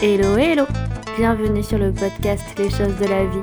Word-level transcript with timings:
Hello 0.00 0.36
hello 0.36 0.64
Bienvenue 1.16 1.64
sur 1.64 1.76
le 1.76 1.92
podcast 1.92 2.44
Les 2.56 2.70
choses 2.70 2.96
de 3.00 3.06
la 3.06 3.24
vie. 3.24 3.42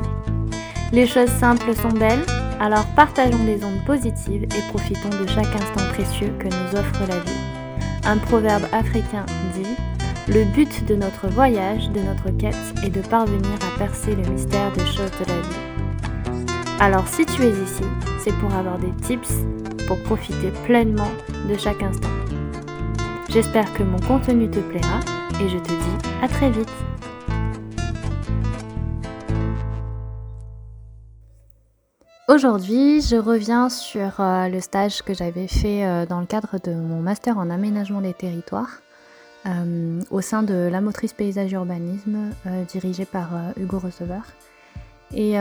Les 0.93 1.05
choses 1.05 1.27
simples 1.27 1.75
sont 1.75 1.89
belles, 1.89 2.25
alors 2.61 2.85
partageons 2.95 3.43
des 3.43 3.61
ondes 3.65 3.83
positives 3.85 4.43
et 4.43 4.69
profitons 4.69 5.09
de 5.09 5.27
chaque 5.27 5.53
instant 5.53 5.85
précieux 5.91 6.31
que 6.39 6.45
nous 6.45 6.79
offre 6.79 7.01
la 7.09 7.19
vie. 7.19 7.39
Un 8.05 8.17
proverbe 8.19 8.63
africain 8.71 9.25
dit 9.53 9.75
Le 10.29 10.45
but 10.53 10.85
de 10.85 10.95
notre 10.95 11.27
voyage, 11.27 11.89
de 11.89 11.99
notre 11.99 12.29
quête, 12.37 12.55
est 12.85 12.89
de 12.89 13.01
parvenir 13.01 13.55
à 13.55 13.77
percer 13.77 14.15
le 14.15 14.23
mystère 14.31 14.71
des 14.71 14.85
choses 14.85 15.11
de 15.19 15.25
la 15.27 15.41
vie. 15.41 16.47
Alors 16.79 17.05
si 17.09 17.25
tu 17.25 17.43
es 17.43 17.49
ici, 17.49 17.83
c'est 18.23 18.33
pour 18.35 18.53
avoir 18.53 18.79
des 18.79 18.93
tips 19.05 19.41
pour 19.87 20.01
profiter 20.03 20.51
pleinement 20.63 21.11
de 21.49 21.57
chaque 21.57 21.83
instant. 21.83 22.07
J'espère 23.27 23.73
que 23.73 23.83
mon 23.83 23.99
contenu 23.99 24.49
te 24.49 24.59
plaira 24.59 25.01
et 25.41 25.49
je 25.49 25.57
te 25.57 25.69
dis 25.69 26.09
à 26.21 26.27
très 26.27 26.49
vite. 26.49 26.71
Aujourd'hui, 32.27 33.01
je 33.01 33.17
reviens 33.17 33.69
sur 33.69 34.19
euh, 34.19 34.47
le 34.47 34.59
stage 34.59 35.03
que 35.03 35.13
j'avais 35.13 35.47
fait 35.47 35.85
euh, 35.85 36.05
dans 36.05 36.19
le 36.19 36.25
cadre 36.25 36.57
de 36.63 36.73
mon 36.73 36.99
master 36.99 37.37
en 37.37 37.49
aménagement 37.49 38.01
des 38.01 38.13
territoires 38.13 38.81
euh, 39.45 40.01
au 40.09 40.21
sein 40.21 40.41
de 40.41 40.53
la 40.53 40.81
motrice 40.81 41.13
paysage 41.13 41.51
urbanisme 41.51 42.31
dirigée 42.67 43.05
par 43.05 43.29
Hugo 43.57 43.77
Receveur. 43.77 44.23
Et 45.13 45.35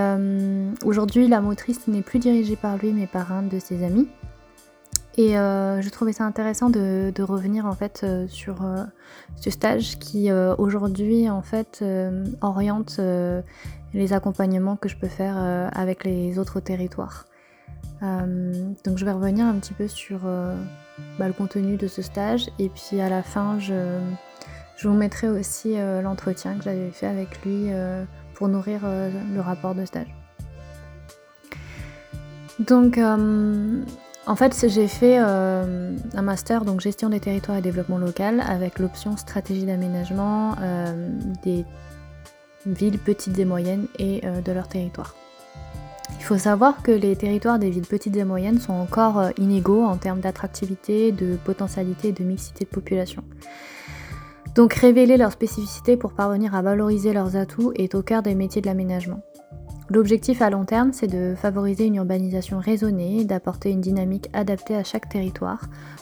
aujourd'hui, 0.85 1.27
la 1.27 1.41
motrice 1.41 1.89
n'est 1.89 2.03
plus 2.03 2.19
dirigée 2.19 2.55
par 2.55 2.77
lui 2.77 2.93
mais 2.93 3.07
par 3.07 3.33
un 3.33 3.43
de 3.43 3.59
ses 3.59 3.83
amis. 3.83 4.07
Et 5.17 5.39
euh, 5.39 5.81
je 5.81 5.89
trouvais 5.91 6.13
ça 6.13 6.25
intéressant 6.25 6.71
de, 6.71 7.13
revenir 7.23 7.67
en 7.67 7.75
fait 7.75 8.01
euh, 8.03 8.27
sur 8.27 8.65
euh, 8.65 8.85
ce 9.37 9.49
stage 9.51 9.99
qui 9.99 10.31
aujourd'hui 10.59 11.31
en 11.31 11.43
fait 11.43 11.85
oriente 12.41 13.01
les 13.93 14.13
accompagnements 14.13 14.77
que 14.77 14.89
je 14.89 14.97
peux 14.97 15.09
faire 15.09 15.37
avec 15.73 16.05
les 16.05 16.39
autres 16.39 16.61
territoires. 16.61 17.27
donc 18.01 18.99
je 18.99 19.05
vais 19.05 19.13
revenir 19.13 19.47
un 19.47 19.55
petit 19.55 19.75
peu 19.75 19.89
sur 19.89 20.21
bah, 21.19 21.27
le 21.27 21.33
contenu 21.33 21.77
de 21.77 21.87
ce 21.87 22.03
stage 22.03 22.51
et 22.59 22.69
puis 22.69 23.01
à 23.01 23.09
la 23.09 23.23
fin 23.23 23.59
je, 23.59 24.01
je 24.77 24.89
vous 24.89 24.95
mettrai 24.95 25.29
aussi 25.29 25.77
l'entretien 26.03 26.57
que 26.57 26.65
j'avais 26.65 26.91
fait 26.91 27.07
avec 27.07 27.43
lui 27.45 27.71
pour 28.35 28.49
nourrir 28.49 28.81
le 28.85 29.41
rapport 29.41 29.75
de 29.75 29.85
stage. 29.85 30.15
Donc 32.59 32.99
en 34.27 34.37
fait, 34.37 34.67
j'ai 34.69 34.89
fait 34.89 35.19
euh, 35.21 35.95
un 36.15 36.23
master, 36.23 36.65
donc 36.65 36.81
gestion 36.81 37.11
des 37.11 37.21
territoires 37.21 37.59
et 37.59 37.63
développement 37.63 37.99
local, 37.99 38.43
avec 38.47 38.79
l'option 38.79 39.17
stratégie 39.19 39.67
d'aménagement 39.67 40.57
euh, 40.63 41.11
des 41.43 41.65
villes 42.65 42.99
petites 42.99 43.39
et 43.39 43.45
moyennes 43.45 43.87
et 43.99 44.23
euh, 44.25 44.41
de 44.41 44.53
leur 44.53 44.69
territoire. 44.69 45.15
Il 46.19 46.25
faut 46.25 46.39
savoir 46.39 46.83
que 46.83 46.91
les 46.91 47.17
territoires 47.17 47.59
des 47.59 47.69
villes 47.69 47.87
petites 47.87 48.17
et 48.17 48.25
moyennes 48.25 48.61
sont 48.61 48.73
encore 48.73 49.29
inégaux 49.39 49.85
en 49.85 49.97
termes 49.97 50.21
d'attractivité, 50.21 51.13
de 51.13 51.37
potentialité 51.37 52.09
et 52.09 52.13
de 52.13 52.25
mixité 52.25 52.65
de 52.65 52.71
population. 52.71 53.25
Donc 54.55 54.73
révéler 54.75 55.17
leurs 55.17 55.33
spécificités 55.33 55.97
pour 55.97 56.13
parvenir 56.13 56.55
à 56.55 56.63
valoriser 56.63 57.13
leurs 57.13 57.37
atouts 57.37 57.73
est 57.75 57.95
au 57.95 58.03
cœur 58.03 58.23
des 58.23 58.35
métiers 58.35 58.63
de 58.63 58.67
l'aménagement. 58.67 59.23
L'objectif 59.91 60.41
à 60.41 60.49
long 60.49 60.65
terme, 60.65 60.93
c'est 60.95 61.07
de 61.07 61.35
favoriser 61.35 61.85
une 61.85 61.97
urbanisation 61.97 62.59
raisonnée, 62.59 63.25
d'apporter 63.25 63.71
une 63.71 63.83
dynamique 63.83 64.31
adaptée 64.33 64.77
à 64.77 64.83
chaque 64.83 65.11
territoire, 65.11 65.61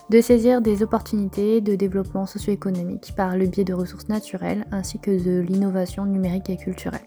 de 0.08 0.20
saisir 0.20 0.62
des 0.62 0.84
opportunités 0.84 1.60
de 1.60 1.74
développement 1.74 2.26
socio-économique 2.26 3.12
par 3.16 3.36
le 3.36 3.46
biais 3.46 3.64
de 3.64 3.74
ressources 3.74 4.08
naturelles 4.08 4.66
ainsi 4.70 5.00
que 5.00 5.10
de 5.10 5.40
l'innovation 5.40 6.06
numérique 6.06 6.48
et 6.48 6.56
culturelle. 6.56 7.00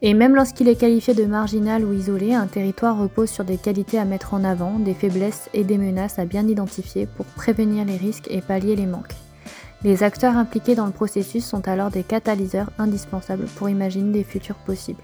Et 0.00 0.14
même 0.14 0.36
lorsqu'il 0.36 0.68
est 0.68 0.78
qualifié 0.78 1.12
de 1.14 1.24
marginal 1.24 1.84
ou 1.84 1.92
isolé, 1.92 2.32
un 2.32 2.46
territoire 2.46 2.96
repose 2.96 3.30
sur 3.30 3.44
des 3.44 3.56
qualités 3.56 3.98
à 3.98 4.04
mettre 4.04 4.32
en 4.34 4.44
avant, 4.44 4.78
des 4.78 4.94
faiblesses 4.94 5.50
et 5.52 5.64
des 5.64 5.78
menaces 5.78 6.20
à 6.20 6.24
bien 6.24 6.46
identifier 6.46 7.06
pour 7.06 7.26
prévenir 7.26 7.84
les 7.84 7.96
risques 7.96 8.28
et 8.30 8.40
pallier 8.40 8.76
les 8.76 8.86
manques. 8.86 9.16
Les 9.84 10.02
acteurs 10.02 10.36
impliqués 10.36 10.74
dans 10.74 10.86
le 10.86 10.92
processus 10.92 11.46
sont 11.46 11.68
alors 11.68 11.90
des 11.90 12.02
catalyseurs 12.02 12.70
indispensables 12.78 13.46
pour 13.56 13.68
imaginer 13.68 14.12
des 14.12 14.24
futurs 14.24 14.56
possibles. 14.56 15.02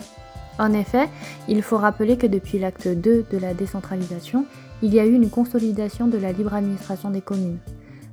En 0.59 0.73
effet, 0.73 1.09
il 1.49 1.63
faut 1.63 1.77
rappeler 1.77 2.17
que 2.17 2.27
depuis 2.27 2.59
l'acte 2.59 2.89
2 2.89 3.27
de 3.31 3.39
la 3.39 3.55
décentralisation, 3.55 4.47
il 4.83 4.93
y 4.93 5.01
a 5.01 5.07
eu 5.07 5.13
une 5.13 5.31
consolidation 5.31 6.09
de 6.09 6.19
la 6.19 6.33
libre 6.33 6.55
administration 6.55 7.11
des 7.11 7.21
communes. 7.21 7.59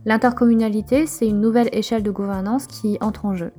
L'intercommunalité, 0.05 1.05
c'est 1.07 1.27
une 1.27 1.41
nouvelle 1.41 1.69
échelle 1.71 2.03
de 2.03 2.11
gouvernance 2.11 2.67
qui 2.67 2.97
entre 3.01 3.25
en 3.25 3.35
jeu. 3.35 3.51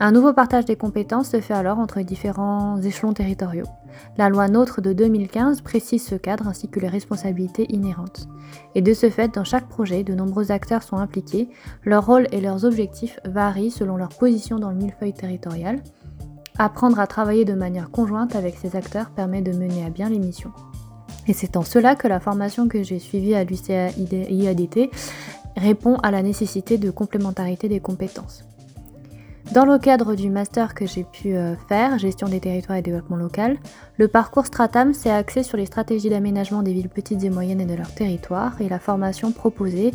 Un 0.00 0.12
nouveau 0.12 0.32
partage 0.32 0.64
des 0.64 0.76
compétences 0.76 1.30
se 1.30 1.40
fait 1.40 1.54
alors 1.54 1.78
entre 1.78 2.00
différents 2.00 2.80
échelons 2.80 3.12
territoriaux. 3.12 3.66
La 4.16 4.28
loi 4.28 4.48
NOTRe 4.48 4.80
de 4.80 4.92
2015 4.92 5.60
précise 5.60 6.04
ce 6.04 6.14
cadre 6.14 6.48
ainsi 6.48 6.68
que 6.68 6.80
les 6.80 6.88
responsabilités 6.88 7.66
inhérentes. 7.72 8.28
Et 8.74 8.82
de 8.82 8.92
ce 8.92 9.10
fait, 9.10 9.34
dans 9.34 9.44
chaque 9.44 9.68
projet, 9.68 10.04
de 10.04 10.14
nombreux 10.14 10.50
acteurs 10.50 10.82
sont 10.82 10.96
impliqués, 10.96 11.48
leur 11.84 12.06
rôle 12.06 12.26
et 12.32 12.40
leurs 12.40 12.64
objectifs 12.64 13.18
varient 13.24 13.70
selon 13.70 13.96
leur 13.96 14.10
position 14.10 14.58
dans 14.58 14.70
le 14.70 14.76
millefeuille 14.76 15.14
territorial. 15.14 15.80
Apprendre 16.58 17.00
à 17.00 17.06
travailler 17.06 17.44
de 17.44 17.54
manière 17.54 17.90
conjointe 17.90 18.36
avec 18.36 18.56
ces 18.56 18.76
acteurs 18.76 19.10
permet 19.10 19.42
de 19.42 19.52
mener 19.52 19.84
à 19.84 19.90
bien 19.90 20.08
les 20.08 20.18
missions. 20.18 20.52
Et 21.26 21.32
c'est 21.32 21.56
en 21.56 21.62
cela 21.62 21.96
que 21.96 22.06
la 22.06 22.20
formation 22.20 22.68
que 22.68 22.82
j'ai 22.82 22.98
suivie 22.98 23.34
à 23.34 23.44
l'UCA 23.44 23.90
IADT 23.90 24.90
répond 25.56 25.96
à 25.96 26.10
la 26.10 26.22
nécessité 26.22 26.78
de 26.78 26.90
complémentarité 26.90 27.68
des 27.68 27.80
compétences. 27.80 28.44
Dans 29.52 29.66
le 29.66 29.78
cadre 29.78 30.14
du 30.14 30.30
master 30.30 30.74
que 30.74 30.86
j'ai 30.86 31.04
pu 31.04 31.34
euh, 31.36 31.54
faire, 31.68 31.98
gestion 31.98 32.28
des 32.28 32.40
territoires 32.40 32.78
et 32.78 32.82
développement 32.82 33.16
local, 33.16 33.58
le 33.96 34.08
parcours 34.08 34.46
Stratam 34.46 34.92
s'est 34.92 35.10
axé 35.10 35.44
sur 35.44 35.56
les 35.56 35.66
stratégies 35.66 36.10
d'aménagement 36.10 36.64
des 36.64 36.72
villes 36.72 36.88
petites 36.88 37.22
et 37.22 37.30
moyennes 37.30 37.60
et 37.60 37.64
de 37.64 37.74
leur 37.74 37.94
territoire, 37.94 38.60
et 38.60 38.68
la 38.68 38.80
formation 38.80 39.30
proposée 39.30 39.92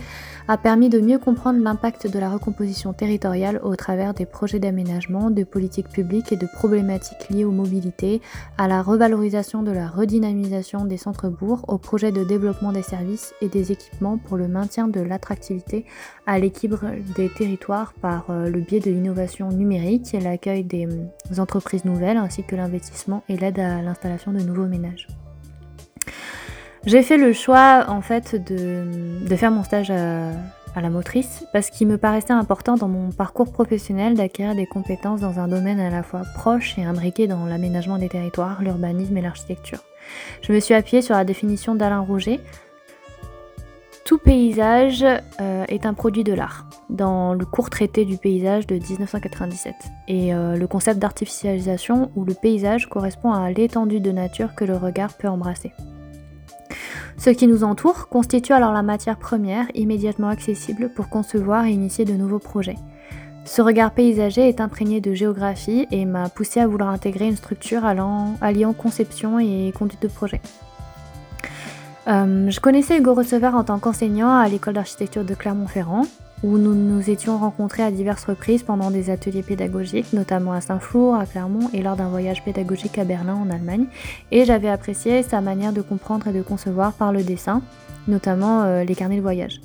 a 0.47 0.57
permis 0.57 0.87
de 0.87 1.01
mieux 1.01 1.19
comprendre 1.19 1.61
l'impact 1.61 2.07
de 2.07 2.17
la 2.17 2.29
recomposition 2.29 2.93
territoriale 2.93 3.59
au 3.61 3.75
travers 3.75 4.13
des 4.13 4.25
projets 4.25 4.59
d'aménagement, 4.59 5.29
de 5.31 5.43
politiques 5.43 5.89
publiques 5.89 6.31
et 6.31 6.37
de 6.37 6.47
problématiques 6.47 7.29
liées 7.29 7.43
aux 7.43 7.51
mobilités, 7.51 8.21
à 8.57 8.69
la 8.69 8.81
revalorisation 8.81 9.63
de 9.63 9.71
la 9.71 9.89
redynamisation 9.89 10.85
des 10.85 10.97
centres-bourgs, 10.97 11.66
aux 11.67 11.77
projets 11.77 12.13
de 12.13 12.23
développement 12.23 12.71
des 12.71 12.83
services 12.83 13.33
et 13.41 13.49
des 13.49 13.73
équipements 13.73 14.17
pour 14.17 14.37
le 14.37 14.47
maintien 14.47 14.87
de 14.87 15.01
l'attractivité, 15.01 15.85
à 16.25 16.39
l'équilibre 16.39 16.85
des 17.17 17.27
territoires 17.27 17.93
par 18.01 18.27
euh, 18.29 18.49
le 18.49 18.61
biais 18.61 18.79
de 18.79 18.91
l'innovation 18.91 19.49
numérique, 19.49 20.16
l'accueil 20.21 20.63
des 20.63 20.87
euh, 20.87 21.39
entreprises 21.39 21.83
nouvelles 21.83 22.17
ainsi 22.17 22.43
que 22.43 22.55
l'investissement 22.55 23.23
et 23.27 23.35
l'aide 23.35 23.59
à 23.59 23.88
l'installation 23.89 24.31
de 24.31 24.39
nouveaux 24.39 24.67
ménages. 24.67 25.07
J'ai 26.85 27.03
fait 27.03 27.17
le 27.17 27.33
choix 27.33 27.85
en 27.89 28.01
fait 28.01 28.35
de, 28.35 29.35
faire 29.35 29.51
mon 29.51 29.63
stage 29.63 29.91
à, 29.91 30.31
la 30.81 30.89
motrice 30.89 31.44
parce 31.51 31.69
qu'il 31.69 31.88
me 31.88 31.97
paraissait 31.97 32.31
important 32.31 32.75
dans 32.75 32.88
mon 32.88 33.11
parcours 33.11 33.51
professionnel 33.51 34.13
d'acquérir 34.13 34.55
des 34.55 34.66
compétences 34.66 35.19
dans 35.19 35.38
un 35.38 35.49
domaine 35.49 35.81
à 35.81 35.89
la 35.89 36.03
fois 36.03 36.22
proche 36.35 36.78
et 36.78 36.85
imbriqué 36.85 37.28
dans 37.28 37.45
l'aménagement 37.45 37.97
des 37.97 38.07
territoires, 38.07 38.61
l'urbanisme 38.61 39.17
et 39.17 39.22
l'architecture. 39.22 39.79
Je 40.41 40.53
me 40.53 40.59
suis 40.61 40.73
appuyée 40.73 41.01
sur 41.01 41.16
la 41.16 41.25
définition 41.25 41.75
d'Alain 41.75 41.99
Rouget, 41.99 42.39
tout 44.05 44.17
paysage 44.17 45.03
euh, 45.03 45.65
est 45.67 45.85
un 45.85 45.93
produit 45.93 46.23
de 46.23 46.33
l'art, 46.33 46.67
dans 46.89 47.33
le 47.33 47.45
court 47.45 47.69
traité 47.69 48.05
du 48.05 48.17
paysage 48.17 48.65
de 48.67 48.75
1997. 48.75 49.73
Et 50.07 50.33
euh, 50.33 50.55
le 50.55 50.67
concept 50.67 50.99
d'artificialisation 50.99 52.11
où 52.15 52.25
le 52.25 52.33
paysage 52.33 52.87
correspond 52.87 53.31
à 53.31 53.51
l'étendue 53.51 53.99
de 53.99 54.11
nature 54.11 54.55
que 54.55 54.65
le 54.65 54.75
regard 54.75 55.13
peut 55.13 55.27
embrasser. 55.27 55.71
Ce 57.17 57.29
qui 57.29 57.47
nous 57.47 57.63
entoure 57.63 58.07
constitue 58.07 58.53
alors 58.53 58.71
la 58.71 58.81
matière 58.81 59.17
première 59.17 59.65
immédiatement 59.75 60.29
accessible 60.29 60.89
pour 60.93 61.09
concevoir 61.09 61.66
et 61.66 61.71
initier 61.71 62.05
de 62.05 62.13
nouveaux 62.13 62.39
projets. 62.39 62.77
Ce 63.45 63.61
regard 63.61 63.91
paysager 63.91 64.47
est 64.47 64.61
imprégné 64.61 65.02
de 65.02 65.13
géographie 65.13 65.87
et 65.91 66.05
m'a 66.05 66.29
poussé 66.29 66.59
à 66.59 66.67
vouloir 66.67 66.90
intégrer 66.90 67.28
une 67.28 67.35
structure 67.35 67.84
alliant 67.84 68.73
conception 68.73 69.40
et 69.40 69.73
conduite 69.78 70.02
de 70.02 70.07
projet. 70.07 70.40
Euh, 72.07 72.49
je 72.49 72.59
connaissais 72.59 72.97
Hugo 72.97 73.13
Receveur 73.13 73.55
en 73.55 73.63
tant 73.63 73.79
qu'enseignant 73.79 74.31
à 74.31 74.47
l'école 74.47 74.75
d'architecture 74.75 75.23
de 75.23 75.34
Clermont-Ferrand, 75.34 76.03
où 76.43 76.57
nous 76.57 76.73
nous 76.73 77.09
étions 77.09 77.37
rencontrés 77.37 77.84
à 77.84 77.91
diverses 77.91 78.23
reprises 78.25 78.63
pendant 78.63 78.91
des 78.91 79.09
ateliers 79.09 79.43
pédagogiques, 79.43 80.13
notamment 80.13 80.53
à 80.53 80.61
Saint-Flour, 80.61 81.16
à 81.16 81.25
Clermont 81.25 81.69
et 81.73 81.81
lors 81.81 81.97
d'un 81.97 82.07
voyage 82.07 82.43
pédagogique 82.43 82.97
à 82.97 83.03
Berlin 83.03 83.35
en 83.35 83.49
Allemagne. 83.49 83.85
Et 84.31 84.46
j'avais 84.46 84.69
apprécié 84.69 85.23
sa 85.23 85.41
manière 85.41 85.73
de 85.73 85.81
comprendre 85.81 86.28
et 86.28 86.34
de 86.34 86.41
concevoir 86.41 86.93
par 86.93 87.11
le 87.11 87.23
dessin, 87.23 87.61
notamment 88.07 88.63
euh, 88.63 88.84
les 88.84 88.95
carnets 88.95 89.17
de 89.17 89.22
voyage. 89.22 89.59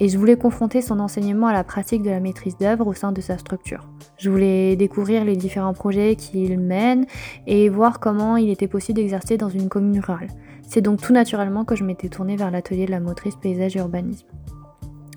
Et 0.00 0.08
je 0.08 0.18
voulais 0.18 0.36
confronter 0.36 0.80
son 0.80 0.98
enseignement 0.98 1.46
à 1.46 1.52
la 1.52 1.62
pratique 1.62 2.02
de 2.02 2.10
la 2.10 2.18
maîtrise 2.18 2.56
d'œuvre 2.58 2.86
au 2.86 2.94
sein 2.94 3.12
de 3.12 3.20
sa 3.20 3.38
structure. 3.38 3.86
Je 4.18 4.28
voulais 4.28 4.74
découvrir 4.74 5.24
les 5.24 5.36
différents 5.36 5.74
projets 5.74 6.16
qu'il 6.16 6.58
mène 6.58 7.06
et 7.46 7.68
voir 7.68 8.00
comment 8.00 8.36
il 8.36 8.50
était 8.50 8.66
possible 8.66 8.96
d'exercer 8.96 9.36
dans 9.36 9.50
une 9.50 9.68
commune 9.68 10.00
rurale. 10.00 10.30
C'est 10.68 10.80
donc 10.80 11.00
tout 11.00 11.12
naturellement 11.12 11.64
que 11.64 11.76
je 11.76 11.84
m'étais 11.84 12.08
tournée 12.08 12.36
vers 12.36 12.50
l'atelier 12.50 12.86
de 12.86 12.90
la 12.90 13.00
motrice 13.00 13.36
paysage 13.36 13.76
et 13.76 13.78
urbanisme. 13.78 14.26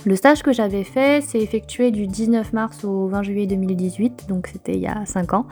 Le 0.05 0.15
stage 0.15 0.41
que 0.41 0.53
j'avais 0.53 0.85
fait 0.85 1.21
s'est 1.21 1.39
effectué 1.39 1.91
du 1.91 2.07
19 2.07 2.53
mars 2.53 2.85
au 2.85 3.07
20 3.07 3.23
juillet 3.23 3.45
2018, 3.45 4.27
donc 4.29 4.47
c'était 4.47 4.73
il 4.73 4.79
y 4.79 4.87
a 4.87 5.05
5 5.05 5.33
ans, 5.33 5.47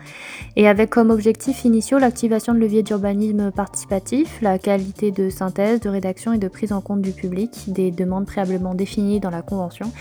et 0.56 0.70
avec 0.70 0.92
comme 0.92 1.10
objectif 1.10 1.66
initiaux 1.66 1.98
l'activation 1.98 2.54
de 2.54 2.60
leviers 2.60 2.82
d'urbanisme 2.82 3.52
participatif, 3.52 4.40
la 4.42 4.58
qualité 4.58 5.12
de 5.12 5.30
synthèse, 5.30 5.82
de 5.82 5.90
rédaction 5.90 6.32
et 6.32 6.38
de 6.38 6.48
prise 6.48 6.72
en 6.72 6.80
compte 6.80 7.02
du 7.02 7.12
public, 7.12 7.66
des 7.68 7.92
demandes 7.92 8.28
préalablement 8.28 8.76
définies 8.76 9.20
dans 9.20 9.30
la 9.30 9.42
convention, 9.42 9.92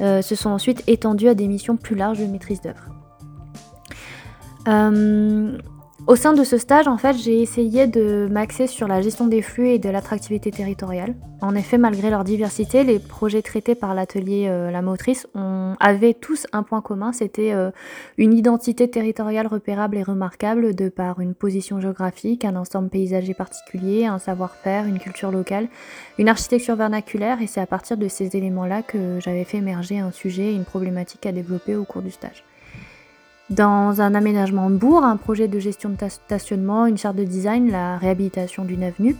euh, 0.00 0.22
se 0.22 0.34
sont 0.34 0.48
ensuite 0.48 0.82
étendues 0.86 1.28
à 1.28 1.34
des 1.34 1.46
missions 1.46 1.76
plus 1.76 1.94
larges 1.94 2.20
de 2.20 2.26
maîtrise 2.26 2.62
d'œuvre. 2.62 2.88
Euh, 4.68 5.58
au 6.08 6.16
sein 6.16 6.32
de 6.32 6.42
ce 6.42 6.56
stage, 6.56 6.88
en 6.88 6.96
fait, 6.96 7.18
j'ai 7.18 7.42
essayé 7.42 7.86
de 7.86 8.28
m'axer 8.30 8.66
sur 8.66 8.88
la 8.88 9.02
gestion 9.02 9.26
des 9.26 9.42
flux 9.42 9.68
et 9.68 9.78
de 9.78 9.90
l'attractivité 9.90 10.50
territoriale. 10.50 11.14
En 11.42 11.54
effet, 11.54 11.76
malgré 11.76 12.08
leur 12.08 12.24
diversité, 12.24 12.82
les 12.82 12.98
projets 12.98 13.42
traités 13.42 13.74
par 13.74 13.92
l'atelier 13.92 14.46
euh, 14.48 14.70
La 14.70 14.80
Motrice 14.80 15.26
avaient 15.80 16.14
tous 16.14 16.46
un 16.52 16.62
point 16.62 16.80
commun, 16.80 17.12
c'était 17.12 17.52
euh, 17.52 17.70
une 18.16 18.32
identité 18.32 18.88
territoriale 18.88 19.46
repérable 19.46 19.98
et 19.98 20.02
remarquable 20.02 20.74
de 20.74 20.88
par 20.88 21.20
une 21.20 21.34
position 21.34 21.78
géographique, 21.78 22.46
un 22.46 22.56
ensemble 22.56 22.88
paysager 22.88 23.34
particulier, 23.34 24.06
un 24.06 24.18
savoir-faire, 24.18 24.86
une 24.86 24.98
culture 24.98 25.30
locale, 25.30 25.68
une 26.16 26.30
architecture 26.30 26.74
vernaculaire, 26.74 27.42
et 27.42 27.46
c'est 27.46 27.60
à 27.60 27.66
partir 27.66 27.98
de 27.98 28.08
ces 28.08 28.34
éléments-là 28.34 28.80
que 28.80 29.20
j'avais 29.20 29.44
fait 29.44 29.58
émerger 29.58 29.98
un 29.98 30.10
sujet 30.10 30.52
et 30.52 30.54
une 30.54 30.64
problématique 30.64 31.26
à 31.26 31.32
développer 31.32 31.76
au 31.76 31.84
cours 31.84 32.00
du 32.00 32.10
stage. 32.10 32.47
Dans 33.50 34.02
un 34.02 34.14
aménagement 34.14 34.68
de 34.68 34.76
bourg, 34.76 35.04
un 35.04 35.16
projet 35.16 35.48
de 35.48 35.58
gestion 35.58 35.88
de 35.88 35.96
stationnement, 36.08 36.84
une 36.86 36.98
charte 36.98 37.16
de 37.16 37.24
design, 37.24 37.70
la 37.70 37.96
réhabilitation 37.96 38.64
d'une 38.64 38.82
avenue, 38.82 39.16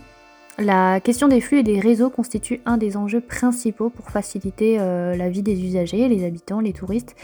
la 0.59 0.99
question 0.99 1.29
des 1.29 1.39
flux 1.39 1.59
et 1.59 1.63
des 1.63 1.79
réseaux 1.79 2.09
constitue 2.09 2.59
un 2.65 2.77
des 2.77 2.97
enjeux 2.97 3.21
principaux 3.21 3.89
pour 3.89 4.11
faciliter 4.11 4.77
euh, 4.79 5.15
la 5.15 5.29
vie 5.29 5.41
des 5.41 5.63
usagers, 5.63 6.07
les 6.09 6.25
habitants, 6.25 6.59
les 6.59 6.73
touristes, 6.73 7.15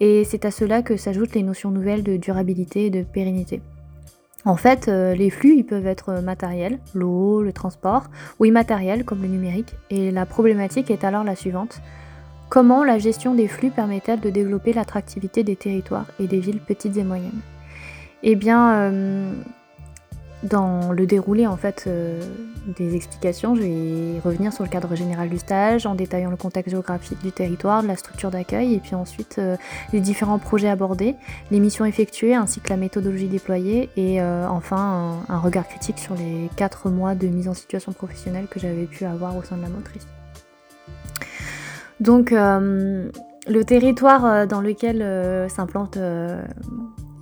et 0.00 0.24
c'est 0.24 0.44
à 0.44 0.50
cela 0.50 0.82
que 0.82 0.96
s'ajoutent 0.96 1.34
les 1.34 1.44
notions 1.44 1.70
nouvelles 1.70 2.02
de 2.02 2.16
durabilité 2.16 2.86
et 2.86 2.90
de 2.90 3.04
pérennité. 3.04 3.62
En 4.44 4.56
fait, 4.56 4.88
euh, 4.88 5.14
les 5.14 5.30
flux 5.30 5.54
ils 5.56 5.64
peuvent 5.64 5.86
être 5.86 6.20
matériels, 6.20 6.78
l'eau, 6.92 7.42
le 7.42 7.52
transport, 7.52 8.04
ou 8.40 8.44
immatériels 8.44 9.04
comme 9.04 9.22
le 9.22 9.28
numérique, 9.28 9.76
et 9.90 10.10
la 10.10 10.26
problématique 10.26 10.90
est 10.90 11.04
alors 11.04 11.22
la 11.24 11.36
suivante. 11.36 11.80
Comment 12.50 12.82
la 12.82 12.98
gestion 12.98 13.36
des 13.36 13.46
flux 13.46 13.70
permet-elle 13.70 14.18
de 14.18 14.28
développer 14.28 14.72
l'attractivité 14.72 15.44
des 15.44 15.54
territoires 15.54 16.06
et 16.18 16.26
des 16.26 16.40
villes 16.40 16.58
petites 16.58 16.96
et 16.96 17.04
moyennes? 17.04 17.40
Eh 18.24 18.34
bien, 18.34 18.74
euh, 18.74 19.32
dans 20.42 20.90
le 20.90 21.06
déroulé 21.06 21.46
en 21.46 21.56
fait 21.56 21.84
euh, 21.86 22.20
des 22.76 22.96
explications, 22.96 23.54
je 23.54 23.62
vais 23.62 24.20
revenir 24.24 24.52
sur 24.52 24.64
le 24.64 24.68
cadre 24.68 24.96
général 24.96 25.28
du 25.28 25.38
stage 25.38 25.86
en 25.86 25.94
détaillant 25.94 26.28
le 26.28 26.36
contexte 26.36 26.72
géographique 26.72 27.22
du 27.22 27.30
territoire, 27.30 27.82
la 27.82 27.94
structure 27.94 28.32
d'accueil 28.32 28.74
et 28.74 28.80
puis 28.80 28.96
ensuite 28.96 29.36
euh, 29.38 29.56
les 29.92 30.00
différents 30.00 30.40
projets 30.40 30.70
abordés, 30.70 31.14
les 31.52 31.60
missions 31.60 31.84
effectuées 31.84 32.34
ainsi 32.34 32.58
que 32.58 32.70
la 32.70 32.76
méthodologie 32.76 33.28
déployée 33.28 33.90
et 33.96 34.20
enfin 34.20 35.22
un, 35.28 35.34
un 35.34 35.38
regard 35.38 35.68
critique 35.68 36.00
sur 36.00 36.16
les 36.16 36.50
quatre 36.56 36.90
mois 36.90 37.14
de 37.14 37.28
mise 37.28 37.46
en 37.46 37.54
situation 37.54 37.92
professionnelle 37.92 38.48
que 38.50 38.58
j'avais 38.58 38.86
pu 38.86 39.04
avoir 39.04 39.36
au 39.36 39.44
sein 39.44 39.56
de 39.56 39.62
la 39.62 39.68
motrice. 39.68 40.08
Donc 42.00 42.32
euh, 42.32 43.10
le 43.46 43.64
territoire 43.64 44.24
euh, 44.24 44.46
dans 44.46 44.62
lequel 44.62 45.02
euh, 45.02 45.48
s'implante 45.48 45.98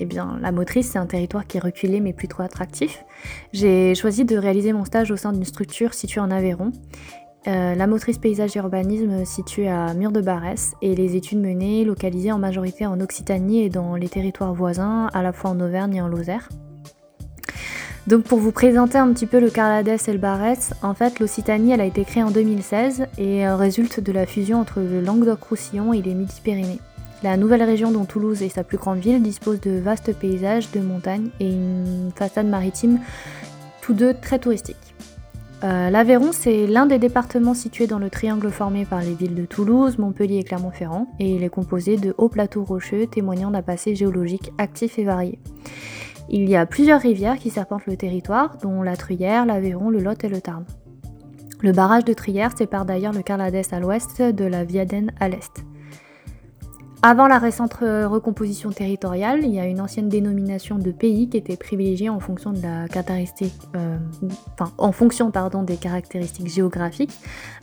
eh 0.01 0.05
bien, 0.05 0.39
la 0.41 0.53
motrice, 0.53 0.93
c'est 0.93 0.99
un 0.99 1.07
territoire 1.07 1.45
qui 1.47 1.57
est 1.57 1.61
reculé 1.61 2.01
mais 2.01 2.13
plus 2.13 2.29
trop 2.29 2.45
attractif. 2.45 3.05
J'ai 3.53 3.97
choisi 3.97 4.25
de 4.25 4.37
réaliser 4.37 4.73
mon 4.73 4.85
stage 4.85 5.11
au 5.11 5.17
sein 5.17 5.33
d'une 5.33 5.45
structure 5.45 5.93
située 5.93 6.21
en 6.21 6.31
Aveyron. 6.31 6.71
la 7.47 7.87
motrice 7.89 8.19
paysage 8.19 8.57
et 8.57 8.61
urbanisme 8.61 9.25
située 9.25 9.69
à 9.69 9.95
Mur 9.95 10.13
de 10.13 10.21
Barès 10.21 10.75
et 10.83 10.95
les 10.95 11.17
études 11.17 11.41
menées 11.41 11.85
localisées 11.85 12.31
en 12.31 12.39
majorité 12.39 12.87
en 12.87 13.01
Occitanie 13.01 13.65
et 13.65 13.71
dans 13.71 13.97
les 13.97 14.09
territoires 14.09 14.55
voisins, 14.55 15.09
à 15.13 15.23
la 15.23 15.33
fois 15.33 15.51
en 15.51 15.59
Auvergne 15.59 15.97
et 15.97 16.01
en 16.01 16.09
Lozère. 16.09 16.49
Donc 18.09 18.23
pour 18.23 18.39
vous 18.39 18.53
présenter 18.53 18.97
un 18.97 19.13
petit 19.13 19.27
peu 19.27 19.39
le 19.39 19.51
Carladès 19.51 19.99
et 20.09 20.13
le 20.13 20.19
Barès, 20.19 20.73
en 20.81 20.95
fait 20.95 21.21
l'Occitanie 21.21 21.73
elle 21.73 21.83
a 21.83 21.85
été 21.85 22.05
créée 22.05 22.23
en 22.23 22.31
2016 22.31 23.05
et 23.19 23.47
euh, 23.47 23.55
résulte 23.55 24.01
de 24.01 24.13
la 24.13 24.25
fusion 24.25 24.59
entre 24.61 24.81
le 24.81 25.03
Languedoc-Roussillon 25.03 25.93
et 25.93 26.01
les 26.01 26.15
Midi-Pyrénées. 26.15 26.81
La 27.23 27.37
nouvelle 27.37 27.63
région 27.63 27.93
dont 27.93 28.07
Toulouse 28.07 28.43
est 28.43 28.49
sa 28.49 28.65
plus 28.65 28.79
grande 28.79 29.01
ville 29.01 29.21
dispose 29.21 29.61
de 29.61 29.79
vastes 29.79 30.15
paysages, 30.15 30.71
de 30.71 30.81
montagnes 30.81 31.29
et 31.39 31.51
une 31.51 32.11
façade 32.17 32.47
maritime, 32.47 32.99
tous 33.83 33.93
deux 33.93 34.15
très 34.15 34.39
touristiques. 34.39 34.95
Euh, 35.63 35.91
L'Aveyron, 35.91 36.33
c'est 36.33 36.67
l'un 36.67 36.87
des 36.87 36.99
départements 36.99 37.53
situés 37.53 37.89
dans 37.89 37.99
le 37.99 38.09
triangle 38.09 38.51
formé 38.51 38.87
par 38.87 39.03
les 39.03 39.13
villes 39.13 39.35
de 39.35 39.45
Toulouse, 39.45 39.99
Montpellier 39.99 40.39
et 40.39 40.45
Clermont-Ferrand, 40.45 41.09
et 41.21 41.33
il 41.33 41.45
est 41.45 41.51
composé 41.51 41.99
de 41.99 42.15
hauts 42.17 42.31
plateaux 42.31 42.65
rocheux 42.65 43.07
témoignant 43.07 43.51
d'un 43.51 43.61
passé 43.61 43.95
géologique 43.95 44.51
actif 44.57 44.99
et 44.99 45.05
varié. 45.05 45.39
Il 46.31 46.49
y 46.49 46.57
a 46.57 46.67
plusieurs 46.67 47.01
rivières 47.01 47.39
qui 47.39 47.51
serpentent 47.51 47.87
le 47.87 47.97
territoire, 47.97 48.59
dont 48.59 48.83
la 48.83 48.97
Truyère, 48.97 49.47
l'Aveyron, 49.47 49.89
le 49.89 50.01
Lot 50.01 50.23
et 50.25 50.29
le 50.29 50.41
Tarn. 50.41 50.65
Le 51.61 51.73
barrage 51.73 52.05
de 52.05 52.13
Truyère 52.13 52.57
sépare 52.57 52.85
d'ailleurs 52.85 53.13
le 53.13 53.23
Carladès 53.23 53.73
à 53.73 53.81
l'ouest 53.81 54.21
de 54.21 54.45
la 54.45 54.65
Viadène 54.65 55.13
à 55.21 55.29
l'est. 55.29 55.65
Avant 57.01 57.29
la 57.29 57.39
récente 57.39 57.75
recomposition 57.75 58.71
territoriale, 58.71 59.41
il 59.45 59.55
y 59.55 59.61
a 59.61 59.67
une 59.67 59.81
ancienne 59.81 60.09
dénomination 60.09 60.79
de 60.79 60.91
pays 60.91 61.29
qui 61.29 61.37
était 61.37 61.57
privilégiée 61.57 62.09
en 62.09 62.19
fonction 62.19 62.53
euh, 62.53 62.87
des 65.63 65.77
caractéristiques 65.77 66.49
géographiques 66.49 67.15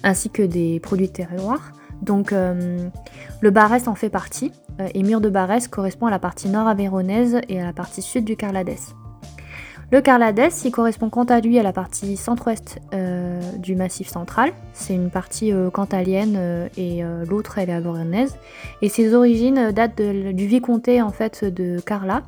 ainsi 0.04 0.30
que 0.30 0.42
des 0.42 0.80
produits 0.80 1.08
de 1.08 1.12
terroir. 1.12 1.74
Donc 2.02 2.34
euh, 2.34 2.90
le 3.42 3.52
Barès 3.52 3.88
en 3.88 3.96
fait 3.96 4.10
partie, 4.10 4.52
euh, 4.80 4.88
et 4.94 5.04
Mur 5.04 5.22
de 5.22 5.30
Barès 5.30 5.68
correspond 5.68 6.08
à 6.08 6.12
la 6.12 6.20
partie 6.20 6.50
nord 6.50 6.68
avéronaise 6.68 7.40
et 7.50 7.62
à 7.62 7.66
la 7.66 7.74
partie 7.74 8.02
sud 8.02 8.26
du 8.26 8.36
Carladès. 8.36 8.80
Le 9.92 10.02
Carladès, 10.02 10.50
il 10.66 10.72
correspond 10.72 11.10
quant 11.10 11.26
à 11.26 11.40
lui 11.42 11.60
à 11.60 11.64
la 11.64 11.72
partie 11.72 12.18
centre-ouest 12.18 12.80
euh, 12.94 13.40
du 13.58 13.76
massif 13.76 14.08
central. 14.08 14.52
C'est 14.74 14.96
une 14.96 15.12
partie 15.12 15.54
cantalienne 15.74 16.70
et 16.76 17.04
l'autre 17.30 17.60
elle 17.60 17.70
est 17.70 17.74
avéronaise. 17.74 18.36
Et 18.82 18.90
ses 18.90 19.14
origines 19.14 19.72
datent 19.72 20.02
du 20.02 20.48
vicomté 20.48 21.04
en 21.04 21.12
fait 21.12 21.46
de 21.46 21.80
Carla, 21.80 22.24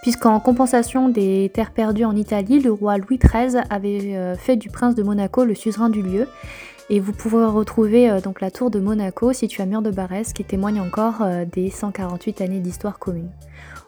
puisqu'en 0.00 0.40
compensation 0.40 1.10
des 1.10 1.50
terres 1.52 1.72
perdues 1.72 2.06
en 2.06 2.16
Italie, 2.16 2.60
le 2.60 2.72
roi 2.72 2.96
Louis 2.96 3.18
XIII 3.18 3.60
avait 3.68 4.34
fait 4.38 4.56
du 4.56 4.70
prince 4.70 4.94
de 4.94 5.02
Monaco 5.02 5.44
le 5.44 5.54
suzerain 5.54 5.90
du 5.90 6.00
lieu 6.00 6.26
et 6.90 7.00
vous 7.00 7.12
pouvez 7.12 7.44
retrouver 7.44 8.10
euh, 8.10 8.20
donc 8.20 8.40
la 8.40 8.50
tour 8.50 8.70
de 8.70 8.80
Monaco 8.80 9.32
située 9.32 9.62
à 9.62 9.66
Mur 9.66 9.82
de 9.82 9.90
Barès 9.90 10.32
qui 10.32 10.44
témoigne 10.44 10.80
encore 10.80 11.22
euh, 11.22 11.44
des 11.44 11.70
148 11.70 12.40
années 12.40 12.60
d'histoire 12.60 12.98
commune. 12.98 13.30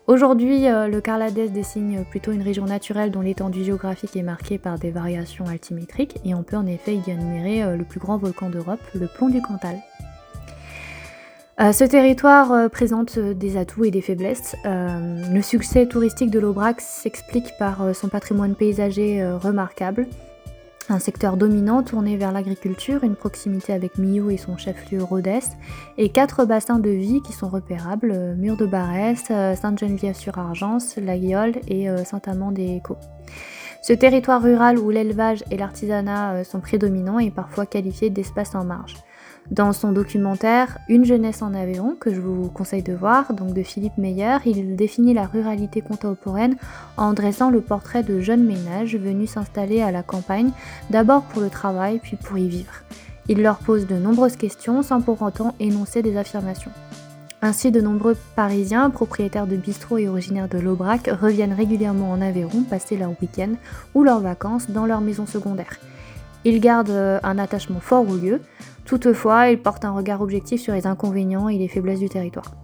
Aujourd'hui, 0.06 0.66
euh, 0.66 0.88
le 0.88 1.00
Carladès 1.00 1.48
dessine 1.48 2.04
plutôt 2.10 2.32
une 2.32 2.42
région 2.42 2.66
naturelle 2.66 3.10
dont 3.10 3.20
l'étendue 3.20 3.64
géographique 3.64 4.16
est 4.16 4.22
marquée 4.22 4.58
par 4.58 4.78
des 4.78 4.90
variations 4.90 5.46
altimétriques 5.46 6.16
et 6.24 6.34
on 6.34 6.42
peut 6.42 6.56
en 6.56 6.66
effet 6.66 6.96
y 6.96 7.10
admirer 7.10 7.76
le 7.76 7.84
plus 7.84 8.00
grand 8.00 8.18
volcan 8.18 8.50
d'Europe, 8.50 8.80
le 8.94 9.06
plomb 9.06 9.28
du 9.28 9.40
Cantal. 9.40 9.76
ce 11.58 11.84
territoire 11.84 12.68
présente 12.70 13.18
des 13.18 13.56
atouts 13.56 13.84
et 13.84 13.90
des 13.90 14.00
faiblesses. 14.00 14.56
le 14.64 15.42
succès 15.42 15.86
touristique 15.86 16.30
de 16.30 16.40
l'Aubrac 16.40 16.80
s'explique 16.80 17.52
par 17.58 17.94
son 17.94 18.08
patrimoine 18.08 18.54
paysager 18.54 19.24
remarquable, 19.24 20.06
un 20.90 20.98
secteur 20.98 21.36
dominant 21.36 21.82
tourné 21.82 22.16
vers 22.16 22.32
l'agriculture, 22.32 23.04
une 23.04 23.16
proximité 23.16 23.72
avec 23.72 23.98
Millau 23.98 24.30
et 24.30 24.36
son 24.36 24.56
chef-lieu 24.56 25.02
Rhodes, 25.02 25.28
et 25.98 26.08
quatre 26.10 26.44
bassins 26.44 26.78
de 26.78 26.90
vie 26.90 27.20
qui 27.22 27.32
sont 27.32 27.48
repérables, 27.48 28.12
euh, 28.12 28.34
Mur 28.34 28.56
de 28.56 28.66
Barès, 28.66 29.24
euh, 29.30 29.54
Sainte-Geneviève-sur-Argence, 29.54 30.96
La 30.96 31.16
Guiole 31.18 31.54
et 31.68 31.88
euh, 31.88 32.04
Saint-Amand-des-Échos. 32.04 32.98
Ce 33.82 33.92
territoire 33.92 34.42
rural 34.42 34.78
où 34.78 34.90
l'élevage 34.90 35.44
et 35.50 35.56
l'artisanat 35.56 36.44
sont 36.44 36.60
prédominants 36.60 37.18
est 37.18 37.30
parfois 37.30 37.64
qualifié 37.64 38.10
d'espace 38.10 38.54
en 38.54 38.64
marge 38.64 38.96
dans 39.50 39.72
son 39.72 39.92
documentaire 39.92 40.78
Une 40.88 41.04
jeunesse 41.04 41.42
en 41.42 41.54
Aveyron, 41.54 41.96
que 41.98 42.14
je 42.14 42.20
vous 42.20 42.48
conseille 42.48 42.82
de 42.82 42.92
voir, 42.92 43.34
donc 43.34 43.52
de 43.52 43.62
Philippe 43.62 43.98
Meyer, 43.98 44.36
il 44.46 44.76
définit 44.76 45.14
la 45.14 45.26
ruralité 45.26 45.80
contemporaine 45.80 46.56
en 46.96 47.12
dressant 47.12 47.50
le 47.50 47.60
portrait 47.60 48.02
de 48.02 48.20
jeunes 48.20 48.44
ménages 48.44 48.96
venus 48.96 49.30
s'installer 49.30 49.82
à 49.82 49.90
la 49.90 50.02
campagne, 50.02 50.50
d'abord 50.90 51.22
pour 51.22 51.42
le 51.42 51.50
travail, 51.50 51.98
puis 52.02 52.16
pour 52.16 52.38
y 52.38 52.48
vivre. 52.48 52.72
Il 53.28 53.42
leur 53.42 53.58
pose 53.58 53.86
de 53.86 53.96
nombreuses 53.96 54.36
questions 54.36 54.82
sans 54.82 55.00
pour 55.00 55.20
autant 55.22 55.54
énoncer 55.60 56.02
des 56.02 56.16
affirmations. 56.16 56.72
Ainsi, 57.42 57.70
de 57.70 57.80
nombreux 57.80 58.16
Parisiens, 58.36 58.90
propriétaires 58.90 59.46
de 59.46 59.56
bistrots 59.56 59.98
et 59.98 60.08
originaires 60.08 60.48
de 60.48 60.58
l'Aubrac, 60.58 61.08
reviennent 61.20 61.54
régulièrement 61.54 62.12
en 62.12 62.20
Aveyron 62.20 62.62
passer 62.62 62.96
leur 62.96 63.10
week-end 63.20 63.52
ou 63.94 64.04
leurs 64.04 64.20
vacances 64.20 64.70
dans 64.70 64.84
leur 64.84 65.00
maison 65.00 65.26
secondaire. 65.26 65.78
Ils 66.44 66.60
gardent 66.60 67.20
un 67.22 67.38
attachement 67.38 67.80
fort 67.80 68.08
au 68.08 68.16
lieu, 68.16 68.40
Toutefois, 68.90 69.50
il 69.50 69.62
porte 69.62 69.84
un 69.84 69.92
regard 69.92 70.20
objectif 70.20 70.60
sur 70.60 70.74
les 70.74 70.84
inconvénients 70.84 71.48
et 71.48 71.56
les 71.56 71.68
faiblesses 71.68 72.00
du 72.00 72.08
territoire. 72.08 72.56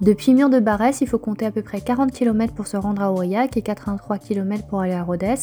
Depuis 0.00 0.32
Mur 0.32 0.48
de 0.48 0.58
Barès, 0.58 1.02
il 1.02 1.06
faut 1.06 1.18
compter 1.18 1.44
à 1.44 1.50
peu 1.50 1.60
près 1.60 1.82
40 1.82 2.12
km 2.12 2.54
pour 2.54 2.66
se 2.66 2.78
rendre 2.78 3.02
à 3.02 3.12
Aurillac 3.12 3.54
et 3.58 3.60
83 3.60 4.16
km 4.16 4.66
pour 4.66 4.80
aller 4.80 4.94
à 4.94 5.02
Rodez. 5.02 5.34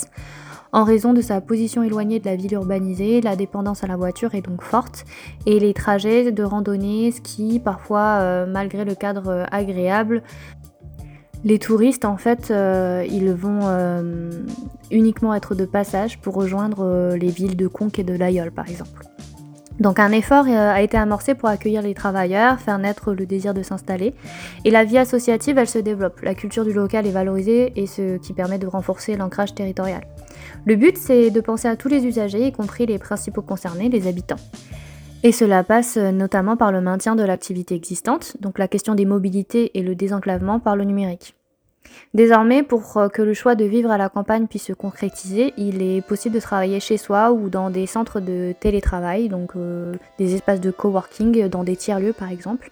En 0.72 0.86
raison 0.86 1.14
de 1.14 1.22
sa 1.22 1.40
position 1.40 1.84
éloignée 1.84 2.20
de 2.20 2.26
la 2.26 2.36
ville 2.36 2.52
urbanisée, 2.52 3.22
la 3.22 3.36
dépendance 3.36 3.84
à 3.84 3.88
la 3.88 3.96
voiture 3.96 4.34
est 4.34 4.42
donc 4.42 4.64
forte 4.64 5.06
et 5.46 5.60
les 5.60 5.76
trajets 5.76 6.32
de 6.32 6.44
randonnée, 6.44 7.12
ski, 7.12 7.62
parfois 7.64 8.22
euh, 8.22 8.48
malgré 8.48 8.86
le 8.86 8.96
cadre 8.96 9.28
euh, 9.28 9.46
agréable, 9.52 10.24
les 11.44 11.60
touristes 11.60 12.06
en 12.06 12.18
fait 12.18 12.50
euh, 12.50 13.06
ils 13.08 13.32
vont 13.34 13.70
uniquement 14.90 15.36
être 15.36 15.54
de 15.54 15.66
passage 15.66 16.18
pour 16.18 16.34
rejoindre 16.34 17.14
les 17.14 17.30
villes 17.30 17.56
de 17.56 17.68
Conques 17.68 18.00
et 18.00 18.04
de 18.04 18.14
Layol 18.14 18.50
par 18.50 18.68
exemple. 18.68 19.04
Donc 19.82 19.98
un 19.98 20.12
effort 20.12 20.46
a 20.46 20.80
été 20.84 20.96
amorcé 20.96 21.34
pour 21.34 21.50
accueillir 21.50 21.82
les 21.82 21.96
travailleurs, 21.96 22.60
faire 22.60 22.78
naître 22.78 23.14
le 23.14 23.26
désir 23.26 23.56
de 23.56 23.64
s'installer. 23.64 24.14
Et 24.64 24.70
la 24.70 24.84
vie 24.84 25.00
associative, 25.00 25.58
elle 25.58 25.68
se 25.68 25.80
développe. 25.80 26.22
La 26.22 26.36
culture 26.36 26.64
du 26.64 26.72
local 26.72 27.08
est 27.08 27.12
valorisée 27.12 27.74
et 27.76 27.88
ce 27.88 28.18
qui 28.18 28.34
permet 28.34 28.60
de 28.60 28.68
renforcer 28.68 29.18
l'ancrage 29.18 29.56
territorial. 29.56 30.04
Le 30.66 30.76
but, 30.76 31.00
c'est 31.00 31.32
de 31.32 31.42
penser 31.42 31.68
à 31.68 31.76
tous 31.76 31.88
les 31.88 32.06
usagers, 32.06 32.46
y 32.46 32.52
compris 32.52 32.86
les 32.86 33.00
principaux 33.00 33.42
concernés, 33.42 33.90
les 33.90 34.08
habitants. 34.08 34.36
Et 35.24 35.32
cela 35.32 35.64
passe 35.64 35.98
notamment 35.98 36.58
par 36.58 36.72
le 36.72 36.82
maintien 36.82 37.16
de 37.16 37.24
l'activité 37.24 37.74
existante, 37.74 38.38
donc 38.40 38.60
la 38.60 38.68
question 38.68 38.94
des 38.94 39.06
mobilités 39.06 39.80
et 39.80 39.82
le 39.82 39.96
désenclavement 39.96 40.60
par 40.60 40.76
le 40.76 40.84
numérique. 40.84 41.36
Désormais, 42.14 42.64
pour 42.64 43.00
que 43.14 43.22
le 43.22 43.34
choix 43.34 43.56
de 43.56 43.64
vivre 43.66 43.90
à 43.90 43.98
la 43.98 44.10
campagne 44.10 44.48
puisse 44.48 44.66
se 44.66 44.74
concrétiser, 44.74 45.54
il 45.58 45.82
est 45.82 46.06
possible 46.06 46.36
de 46.36 46.42
travailler 46.42 46.80
chez 46.80 46.98
soi 46.98 47.32
ou 47.32 47.50
dans 47.50 47.70
des 47.70 47.88
centres 47.88 48.20
de 48.20 48.54
télétravail, 48.60 49.30
donc 49.30 49.52
euh, 49.56 49.94
des 50.18 50.36
espaces 50.36 50.60
de 50.60 50.72
coworking 50.72 51.48
dans 51.48 51.64
des 51.64 51.76
tiers-lieux 51.76 52.14
par 52.14 52.30
exemple. 52.30 52.70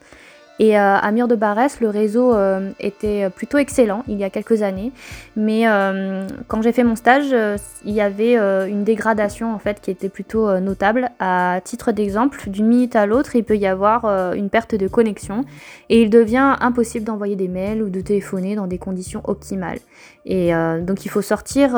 Et 0.59 0.77
euh, 0.77 0.97
à 0.97 1.11
Mur 1.11 1.29
de 1.29 1.35
Barès, 1.35 1.79
le 1.79 1.87
réseau 1.87 2.35
euh, 2.35 2.71
était 2.81 3.29
plutôt 3.29 3.57
excellent 3.57 4.03
il 4.07 4.17
y 4.17 4.25
a 4.25 4.29
quelques 4.29 4.61
années. 4.61 4.91
Mais 5.37 5.67
euh, 5.67 6.27
quand 6.47 6.61
j'ai 6.61 6.73
fait 6.73 6.83
mon 6.83 6.97
stage, 6.97 7.33
il 7.85 7.93
y 7.93 8.01
avait 8.01 8.35
une 8.69 8.83
dégradation 8.83 9.53
en 9.53 9.59
fait 9.59 9.79
qui 9.79 9.89
était 9.89 10.09
plutôt 10.09 10.59
notable. 10.59 11.09
À 11.19 11.61
titre 11.63 11.93
d'exemple, 11.93 12.49
d'une 12.49 12.67
minute 12.67 12.95
à 12.95 13.05
l'autre, 13.05 13.35
il 13.35 13.43
peut 13.43 13.57
y 13.57 13.67
avoir 13.67 14.05
une 14.33 14.49
perte 14.49 14.75
de 14.75 14.87
connexion 14.87 15.45
et 15.89 16.01
il 16.01 16.09
devient 16.09 16.55
impossible 16.59 17.05
d'envoyer 17.05 17.37
des 17.37 17.47
mails 17.47 17.81
ou 17.81 17.89
de 17.89 18.01
téléphoner 18.01 18.55
dans 18.55 18.67
des 18.67 18.77
conditions 18.77 19.21
optimales. 19.23 19.79
Et 20.25 20.51
donc 20.81 21.05
il 21.05 21.09
faut 21.09 21.21
sortir 21.21 21.71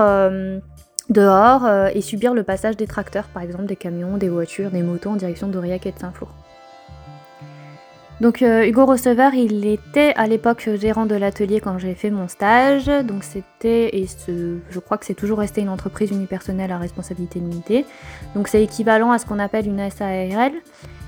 dehors 1.09 1.67
et 1.93 2.01
subir 2.01 2.33
le 2.33 2.43
passage 2.43 2.77
des 2.77 2.87
tracteurs, 2.87 3.25
par 3.25 3.43
exemple 3.43 3.65
des 3.65 3.75
camions, 3.75 4.17
des 4.17 4.29
voitures, 4.29 4.71
des 4.71 4.81
motos 4.81 5.11
en 5.11 5.15
direction 5.15 5.47
d'Aurillac 5.47 5.85
et 5.85 5.91
de 5.91 5.99
Saint-Flour. 5.99 6.40
Donc 8.21 8.43
euh, 8.43 8.67
Hugo 8.67 8.85
Receveur, 8.85 9.33
il 9.33 9.65
était 9.65 10.13
à 10.15 10.27
l'époque 10.27 10.69
gérant 10.75 11.07
de 11.07 11.15
l'atelier 11.15 11.59
quand 11.59 11.79
j'ai 11.79 11.95
fait 11.95 12.11
mon 12.11 12.27
stage. 12.27 12.85
Donc 12.85 13.23
c'était, 13.23 13.97
et 13.97 14.05
je 14.27 14.79
crois 14.79 14.99
que 14.99 15.07
c'est 15.07 15.15
toujours 15.15 15.39
resté 15.39 15.61
une 15.61 15.69
entreprise 15.69 16.11
unipersonnelle 16.11 16.71
à 16.71 16.77
responsabilité 16.77 17.39
limitée. 17.39 17.83
Donc 18.35 18.47
c'est 18.47 18.61
équivalent 18.61 19.09
à 19.09 19.17
ce 19.17 19.25
qu'on 19.25 19.39
appelle 19.39 19.65
une 19.65 19.89
SARL. 19.89 20.51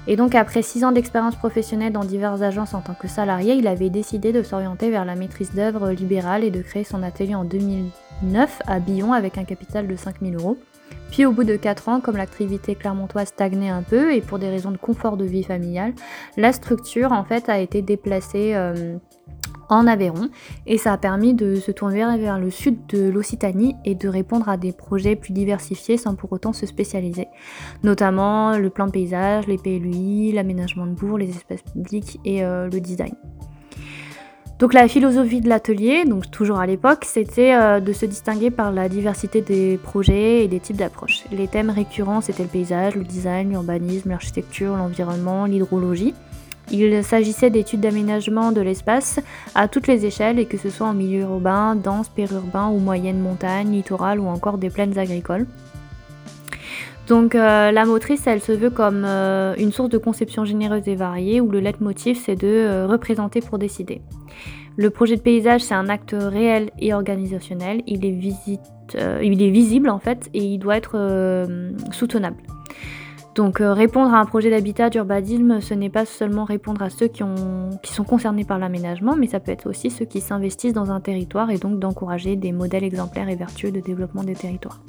Et 0.07 0.15
donc 0.15 0.33
après 0.33 0.63
6 0.63 0.85
ans 0.85 0.91
d'expérience 0.91 1.35
professionnelle 1.35 1.93
dans 1.93 2.03
diverses 2.03 2.41
agences 2.41 2.73
en 2.73 2.81
tant 2.81 2.95
que 2.95 3.07
salarié, 3.07 3.53
il 3.53 3.67
avait 3.67 3.91
décidé 3.91 4.31
de 4.31 4.41
s'orienter 4.41 4.89
vers 4.89 5.05
la 5.05 5.13
maîtrise 5.13 5.53
d'œuvre 5.53 5.91
libérale 5.91 6.43
et 6.43 6.49
de 6.49 6.63
créer 6.63 6.83
son 6.83 7.03
atelier 7.03 7.35
en 7.35 7.43
2009 7.43 8.63
à 8.65 8.79
Billon 8.79 9.13
avec 9.13 9.37
un 9.37 9.43
capital 9.43 9.85
de 9.85 9.95
5000 9.95 10.35
euros. 10.35 10.57
Puis 11.13 11.27
au 11.27 11.31
bout 11.31 11.43
de 11.43 11.55
4 11.55 11.89
ans, 11.89 12.01
comme 12.01 12.17
l'activité 12.17 12.73
clermontoise 12.73 13.27
stagnait 13.27 13.69
un 13.69 13.83
peu 13.83 14.15
et 14.15 14.19
pour 14.19 14.39
des 14.39 14.49
raisons 14.49 14.71
de 14.71 14.77
confort 14.77 15.15
de 15.15 15.25
vie 15.25 15.43
familiale, 15.43 15.93
la 16.37 16.51
structure 16.51 17.11
en 17.11 17.23
fait 17.23 17.49
a 17.49 17.59
été 17.59 17.83
déplacée 17.83 18.55
euh, 18.55 18.97
en 19.69 19.85
Aveyron 19.85 20.29
et 20.65 20.79
ça 20.79 20.91
a 20.91 20.97
permis 20.97 21.35
de 21.35 21.57
se 21.57 21.69
tourner 21.69 21.99
vers 22.17 22.39
le 22.39 22.49
sud 22.49 22.87
de 22.87 23.11
l'Occitanie 23.11 23.75
et 23.85 23.93
de 23.93 24.09
répondre 24.09 24.49
à 24.49 24.57
des 24.57 24.71
projets 24.71 25.15
plus 25.15 25.33
diversifiés 25.33 25.97
sans 25.97 26.15
pour 26.15 26.33
autant 26.33 26.51
se 26.51 26.65
spécialiser, 26.65 27.27
notamment 27.83 28.57
le 28.57 28.71
plan 28.71 28.87
de 28.87 28.91
paysage, 28.91 29.45
les 29.45 29.59
PLUI, 29.59 30.31
l'aménagement 30.31 30.87
de 30.87 30.93
bourgs, 30.93 31.19
les 31.19 31.29
espaces 31.29 31.61
publics 31.61 32.19
et 32.25 32.43
euh, 32.43 32.67
le 32.71 32.79
design. 32.79 33.13
Donc 34.63 34.73
la 34.73 34.87
philosophie 34.87 35.41
de 35.41 35.49
l'atelier, 35.49 36.05
donc 36.05 36.31
toujours 36.31 36.57
à 36.57 36.65
l'époque, 36.65 37.03
c'était 37.03 37.53
euh, 37.53 37.81
de 37.81 37.91
se 37.91 38.05
distinguer 38.05 38.49
par 38.49 38.71
la 38.71 38.87
diversité 38.87 39.41
des 39.41 39.77
projets 39.77 40.45
et 40.45 40.47
des 40.47 40.61
types 40.61 40.77
d'approches. 40.77 41.25
Les 41.33 41.49
thèmes 41.49 41.69
récurrents, 41.69 42.21
c'était 42.21 42.43
le 42.43 42.47
paysage, 42.47 42.95
le 42.95 43.03
design, 43.03 43.49
l'urbanisme, 43.49 44.11
l'architecture, 44.11 44.77
l'environnement, 44.77 45.47
l'hydrologie. 45.47 46.13
Il 46.71 47.03
s'agissait 47.03 47.49
d'études 47.49 47.81
d'aménagement 47.81 48.53
de 48.53 48.61
l'espace 48.61 49.19
à 49.53 49.67
toutes 49.67 49.87
les 49.87 50.05
échelles 50.05 50.39
et 50.39 50.45
que 50.45 50.57
ce 50.57 50.69
soit 50.69 50.87
en 50.87 50.93
milieu 50.93 51.23
urbain, 51.23 51.75
dense, 51.75 52.07
périurbain 52.07 52.69
ou 52.69 52.79
moyenne 52.79 53.19
montagne, 53.19 53.69
littoral 53.69 54.17
ou 54.17 54.27
encore 54.27 54.57
des 54.57 54.69
plaines 54.69 54.97
agricoles. 54.97 55.45
Donc 57.07 57.35
euh, 57.35 57.71
la 57.71 57.85
motrice, 57.85 58.27
elle 58.27 58.41
se 58.41 58.53
veut 58.53 58.69
comme 58.69 59.03
euh, 59.05 59.55
une 59.57 59.71
source 59.71 59.89
de 59.89 59.97
conception 59.97 60.45
généreuse 60.45 60.87
et 60.87 60.95
variée 60.95 61.41
où 61.41 61.51
le 61.51 61.59
leitmotiv 61.59 62.17
c'est 62.17 62.35
de 62.35 62.47
euh, 62.47 62.87
représenter 62.87 63.41
pour 63.41 63.57
décider. 63.57 64.01
Le 64.77 64.89
projet 64.89 65.17
de 65.17 65.21
paysage 65.21 65.61
c'est 65.61 65.73
un 65.73 65.89
acte 65.89 66.15
réel 66.17 66.71
et 66.79 66.93
organisationnel, 66.93 67.83
il 67.87 68.05
est, 68.05 68.11
visible 69.49 69.89
en 69.89 69.99
fait 69.99 70.29
et 70.33 70.43
il 70.43 70.57
doit 70.57 70.77
être 70.77 71.45
soutenable. 71.91 72.37
Donc 73.35 73.57
répondre 73.59 74.13
à 74.13 74.19
un 74.19 74.25
projet 74.25 74.49
d'habitat 74.49 74.89
d'urbanisme, 74.89 75.61
ce 75.61 75.75
n'est 75.75 75.89
pas 75.89 76.05
seulement 76.05 76.43
répondre 76.43 76.81
à 76.81 76.89
ceux 76.89 77.07
qui 77.07 77.19
sont 77.19 78.03
concernés 78.03 78.45
par 78.45 78.57
l'aménagement, 78.57 79.15
mais 79.15 79.27
ça 79.27 79.39
peut 79.39 79.51
être 79.51 79.69
aussi 79.69 79.91
ceux 79.91 80.05
qui 80.05 80.21
s'investissent 80.21 80.73
dans 80.73 80.89
un 80.89 81.01
territoire 81.01 81.51
et 81.51 81.57
donc 81.57 81.77
d'encourager 81.77 82.35
des 82.35 82.51
modèles 82.51 82.83
exemplaires 82.83 83.29
et 83.29 83.35
vertueux 83.35 83.71
de 83.71 83.79
développement 83.79 84.23
des 84.23 84.35
territoires. 84.35 84.79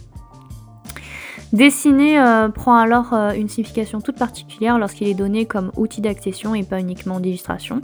Dessiner 1.54 2.18
euh, 2.18 2.48
prend 2.48 2.74
alors 2.74 3.12
euh, 3.12 3.30
une 3.30 3.48
signification 3.48 4.00
toute 4.00 4.18
particulière 4.18 4.76
lorsqu'il 4.76 5.06
est 5.06 5.14
donné 5.14 5.46
comme 5.46 5.70
outil 5.76 6.00
d'accession 6.00 6.52
et 6.56 6.64
pas 6.64 6.80
uniquement 6.80 7.20
d'illustration. 7.20 7.80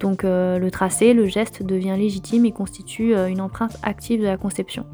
Donc 0.00 0.24
euh, 0.24 0.58
le 0.58 0.72
tracé, 0.72 1.14
le 1.14 1.28
geste 1.28 1.62
devient 1.62 1.94
légitime 1.96 2.46
et 2.46 2.50
constitue 2.50 3.14
une 3.14 3.40
empreinte 3.40 3.76
active 3.84 4.18
de 4.18 4.26
la 4.26 4.36
conception. 4.36 4.86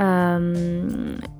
Euh, 0.00 0.88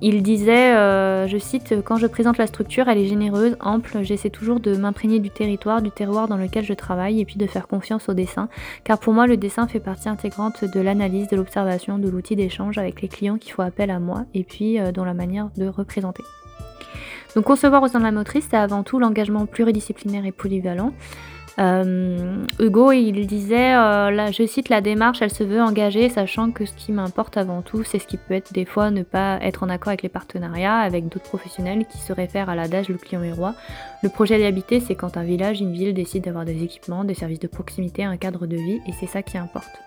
il 0.01 0.21
disait, 0.21 0.75
euh, 0.75 1.27
je 1.27 1.37
cite, 1.37 1.75
Quand 1.83 1.97
je 1.97 2.07
présente 2.07 2.37
la 2.37 2.47
structure, 2.47 2.89
elle 2.89 2.97
est 2.97 3.07
généreuse, 3.07 3.55
ample, 3.61 3.99
j'essaie 4.01 4.29
toujours 4.29 4.59
de 4.59 4.75
m'imprégner 4.75 5.19
du 5.19 5.29
territoire, 5.29 5.81
du 5.81 5.91
terroir 5.91 6.27
dans 6.27 6.35
lequel 6.35 6.65
je 6.65 6.73
travaille 6.73 7.21
et 7.21 7.25
puis 7.25 7.37
de 7.37 7.47
faire 7.47 7.67
confiance 7.67 8.09
au 8.09 8.13
dessin, 8.13 8.49
car 8.83 8.99
pour 8.99 9.13
moi 9.13 9.27
le 9.27 9.37
dessin 9.37 9.67
fait 9.67 9.79
partie 9.79 10.09
intégrante 10.09 10.65
de 10.65 10.79
l'analyse, 10.79 11.29
de 11.29 11.37
l'observation, 11.37 11.99
de 11.99 12.09
l'outil 12.09 12.35
d'échange 12.35 12.77
avec 12.77 13.01
les 13.01 13.07
clients 13.07 13.37
qui 13.37 13.51
font 13.51 13.63
appel 13.63 13.89
à 13.91 13.99
moi 13.99 14.25
et 14.33 14.43
puis 14.43 14.79
euh, 14.79 14.91
dans 14.91 15.05
la 15.05 15.13
manière 15.13 15.49
de 15.57 15.67
représenter. 15.67 16.23
Donc 17.35 17.45
concevoir 17.45 17.83
au 17.83 17.87
sein 17.87 17.99
de 17.99 18.03
la 18.03 18.11
motrice, 18.11 18.47
c'est 18.49 18.57
avant 18.57 18.83
tout 18.83 18.99
l'engagement 18.99 19.45
pluridisciplinaire 19.45 20.25
et 20.25 20.31
polyvalent. 20.31 20.93
Euh, 21.57 22.45
Hugo, 22.59 22.91
il 22.91 23.25
disait, 23.27 23.75
euh, 23.75 24.31
je 24.31 24.45
cite, 24.45 24.69
la 24.69 24.81
démarche, 24.81 25.21
elle 25.21 25.31
se 25.31 25.43
veut 25.43 25.61
engagée, 25.61 26.09
sachant 26.09 26.51
que 26.51 26.65
ce 26.65 26.73
qui 26.73 26.91
m'importe 26.91 27.37
avant 27.37 27.61
tout, 27.61 27.83
c'est 27.83 27.99
ce 27.99 28.07
qui 28.07 28.17
peut 28.17 28.33
être 28.33 28.53
des 28.53 28.65
fois 28.65 28.91
ne 28.91 29.03
pas 29.03 29.39
être 29.41 29.63
en 29.63 29.69
accord 29.69 29.89
avec 29.89 30.03
les 30.03 30.09
partenariats, 30.09 30.77
avec 30.77 31.09
d'autres 31.09 31.27
professionnels 31.27 31.85
qui 31.85 31.97
se 31.97 32.13
réfèrent 32.13 32.49
à 32.49 32.55
l'adage 32.55 32.89
le 32.89 32.97
client 32.97 33.23
est 33.23 33.33
roi. 33.33 33.55
Le 34.03 34.09
projet 34.09 34.39
d'habiter, 34.39 34.79
c'est 34.79 34.95
quand 34.95 35.17
un 35.17 35.23
village, 35.23 35.59
une 35.61 35.73
ville 35.73 35.93
décide 35.93 36.23
d'avoir 36.23 36.45
des 36.45 36.63
équipements, 36.63 37.03
des 37.03 37.13
services 37.13 37.39
de 37.39 37.47
proximité, 37.47 38.03
un 38.03 38.17
cadre 38.17 38.47
de 38.47 38.55
vie, 38.55 38.81
et 38.87 38.93
c'est 38.99 39.07
ça 39.07 39.21
qui 39.21 39.37
importe. 39.37 39.81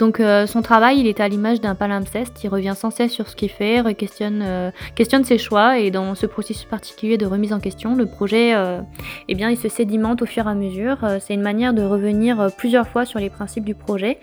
Donc 0.00 0.18
euh, 0.18 0.46
son 0.46 0.62
travail, 0.62 0.98
il 0.98 1.06
est 1.06 1.20
à 1.20 1.28
l'image 1.28 1.60
d'un 1.60 1.74
palimpseste, 1.74 2.42
il 2.42 2.48
revient 2.48 2.72
sans 2.74 2.90
cesse 2.90 3.12
sur 3.12 3.28
ce 3.28 3.36
qu'il 3.36 3.50
fait, 3.50 3.94
questionne, 3.94 4.40
euh, 4.42 4.70
questionne 4.94 5.24
ses 5.24 5.36
choix 5.36 5.78
et 5.78 5.90
dans 5.90 6.14
ce 6.14 6.24
processus 6.24 6.64
particulier 6.64 7.18
de 7.18 7.26
remise 7.26 7.52
en 7.52 7.60
question, 7.60 7.94
le 7.94 8.06
projet, 8.06 8.54
euh, 8.54 8.80
eh 9.28 9.34
bien, 9.34 9.50
il 9.50 9.58
se 9.58 9.68
sédimente 9.68 10.22
au 10.22 10.26
fur 10.26 10.46
et 10.46 10.50
à 10.50 10.54
mesure. 10.54 10.96
C'est 11.20 11.34
une 11.34 11.42
manière 11.42 11.74
de 11.74 11.82
revenir 11.82 12.48
plusieurs 12.56 12.88
fois 12.88 13.04
sur 13.04 13.18
les 13.18 13.28
principes 13.28 13.66
du 13.66 13.74
projet, 13.74 14.18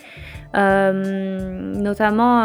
notamment 0.55 2.43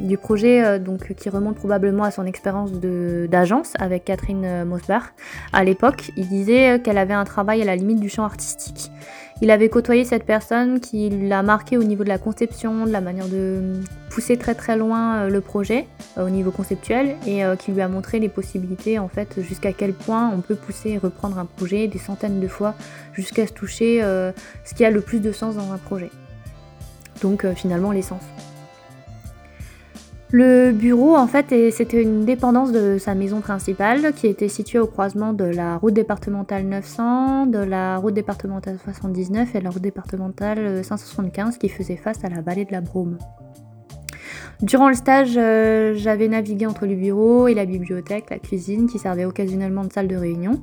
du 0.00 0.18
projet 0.18 0.80
donc, 0.80 1.14
qui 1.14 1.28
remonte 1.28 1.54
probablement 1.54 2.02
à 2.02 2.10
son 2.10 2.26
expérience 2.26 2.72
d'agence 2.72 3.74
avec 3.78 4.04
Catherine 4.04 4.64
Mosbach. 4.64 5.12
À 5.52 5.62
l'époque, 5.62 6.10
il 6.16 6.26
disait 6.26 6.80
qu'elle 6.82 6.98
avait 6.98 7.14
un 7.14 7.22
travail 7.24 7.62
à 7.62 7.64
la 7.64 7.76
limite 7.76 8.00
du 8.00 8.08
champ 8.08 8.24
artistique. 8.24 8.90
Il 9.40 9.52
avait 9.52 9.68
côtoyé 9.68 10.04
cette 10.04 10.24
personne 10.24 10.80
qui 10.80 11.10
l'a 11.10 11.44
marqué 11.44 11.76
au 11.76 11.84
niveau 11.84 12.02
de 12.02 12.08
la 12.08 12.18
conception, 12.18 12.86
de 12.86 12.90
la 12.90 13.00
manière 13.00 13.28
de 13.28 13.74
pousser 14.10 14.36
très 14.36 14.56
très 14.56 14.76
loin 14.76 15.18
euh, 15.18 15.28
le 15.28 15.40
projet 15.40 15.86
euh, 16.16 16.26
au 16.26 16.30
niveau 16.30 16.50
conceptuel 16.50 17.14
et 17.24 17.44
euh, 17.44 17.54
qui 17.54 17.70
lui 17.70 17.80
a 17.80 17.88
montré 17.88 18.18
les 18.18 18.28
possibilités 18.28 18.98
en 18.98 19.06
fait 19.06 19.40
jusqu'à 19.40 19.72
quel 19.72 19.92
point 19.92 20.28
on 20.34 20.40
peut 20.40 20.56
pousser 20.56 20.90
et 20.90 20.98
reprendre 20.98 21.38
un 21.38 21.44
projet 21.44 21.86
des 21.86 21.98
centaines 21.98 22.40
de 22.40 22.48
fois 22.48 22.74
jusqu'à 23.12 23.46
se 23.46 23.52
toucher 23.52 24.00
ce 24.00 24.74
qui 24.74 24.84
a 24.84 24.90
le 24.90 25.00
plus 25.00 25.20
de 25.20 25.30
sens 25.30 25.54
dans 25.54 25.72
un 25.72 25.78
projet. 25.78 26.10
Donc 27.22 27.46
finalement 27.54 27.92
l'essence. 27.92 28.22
Le 30.30 30.72
bureau, 30.72 31.16
en 31.16 31.26
fait, 31.26 31.70
c'était 31.70 32.02
une 32.02 32.26
dépendance 32.26 32.70
de 32.70 32.98
sa 32.98 33.14
maison 33.14 33.40
principale 33.40 34.12
qui 34.12 34.26
était 34.26 34.48
située 34.48 34.78
au 34.78 34.86
croisement 34.86 35.32
de 35.32 35.44
la 35.44 35.78
route 35.78 35.94
départementale 35.94 36.64
900, 36.64 37.46
de 37.46 37.58
la 37.58 37.96
route 37.96 38.12
départementale 38.12 38.76
79 38.84 39.54
et 39.54 39.58
de 39.60 39.64
la 39.64 39.70
route 39.70 39.80
départementale 39.80 40.84
575 40.84 41.56
qui 41.56 41.70
faisait 41.70 41.96
face 41.96 42.22
à 42.24 42.28
la 42.28 42.42
vallée 42.42 42.66
de 42.66 42.72
la 42.72 42.82
Brome. 42.82 43.16
Durant 44.60 44.88
le 44.88 44.94
stage, 44.94 45.34
euh, 45.36 45.94
j'avais 45.94 46.28
navigué 46.28 46.66
entre 46.66 46.84
le 46.84 46.96
bureau 46.96 47.46
et 47.46 47.54
la 47.54 47.64
bibliothèque, 47.64 48.28
la 48.28 48.38
cuisine 48.38 48.88
qui 48.88 48.98
servait 48.98 49.24
occasionnellement 49.24 49.84
de 49.84 49.92
salle 49.92 50.08
de 50.08 50.16
réunion. 50.16 50.60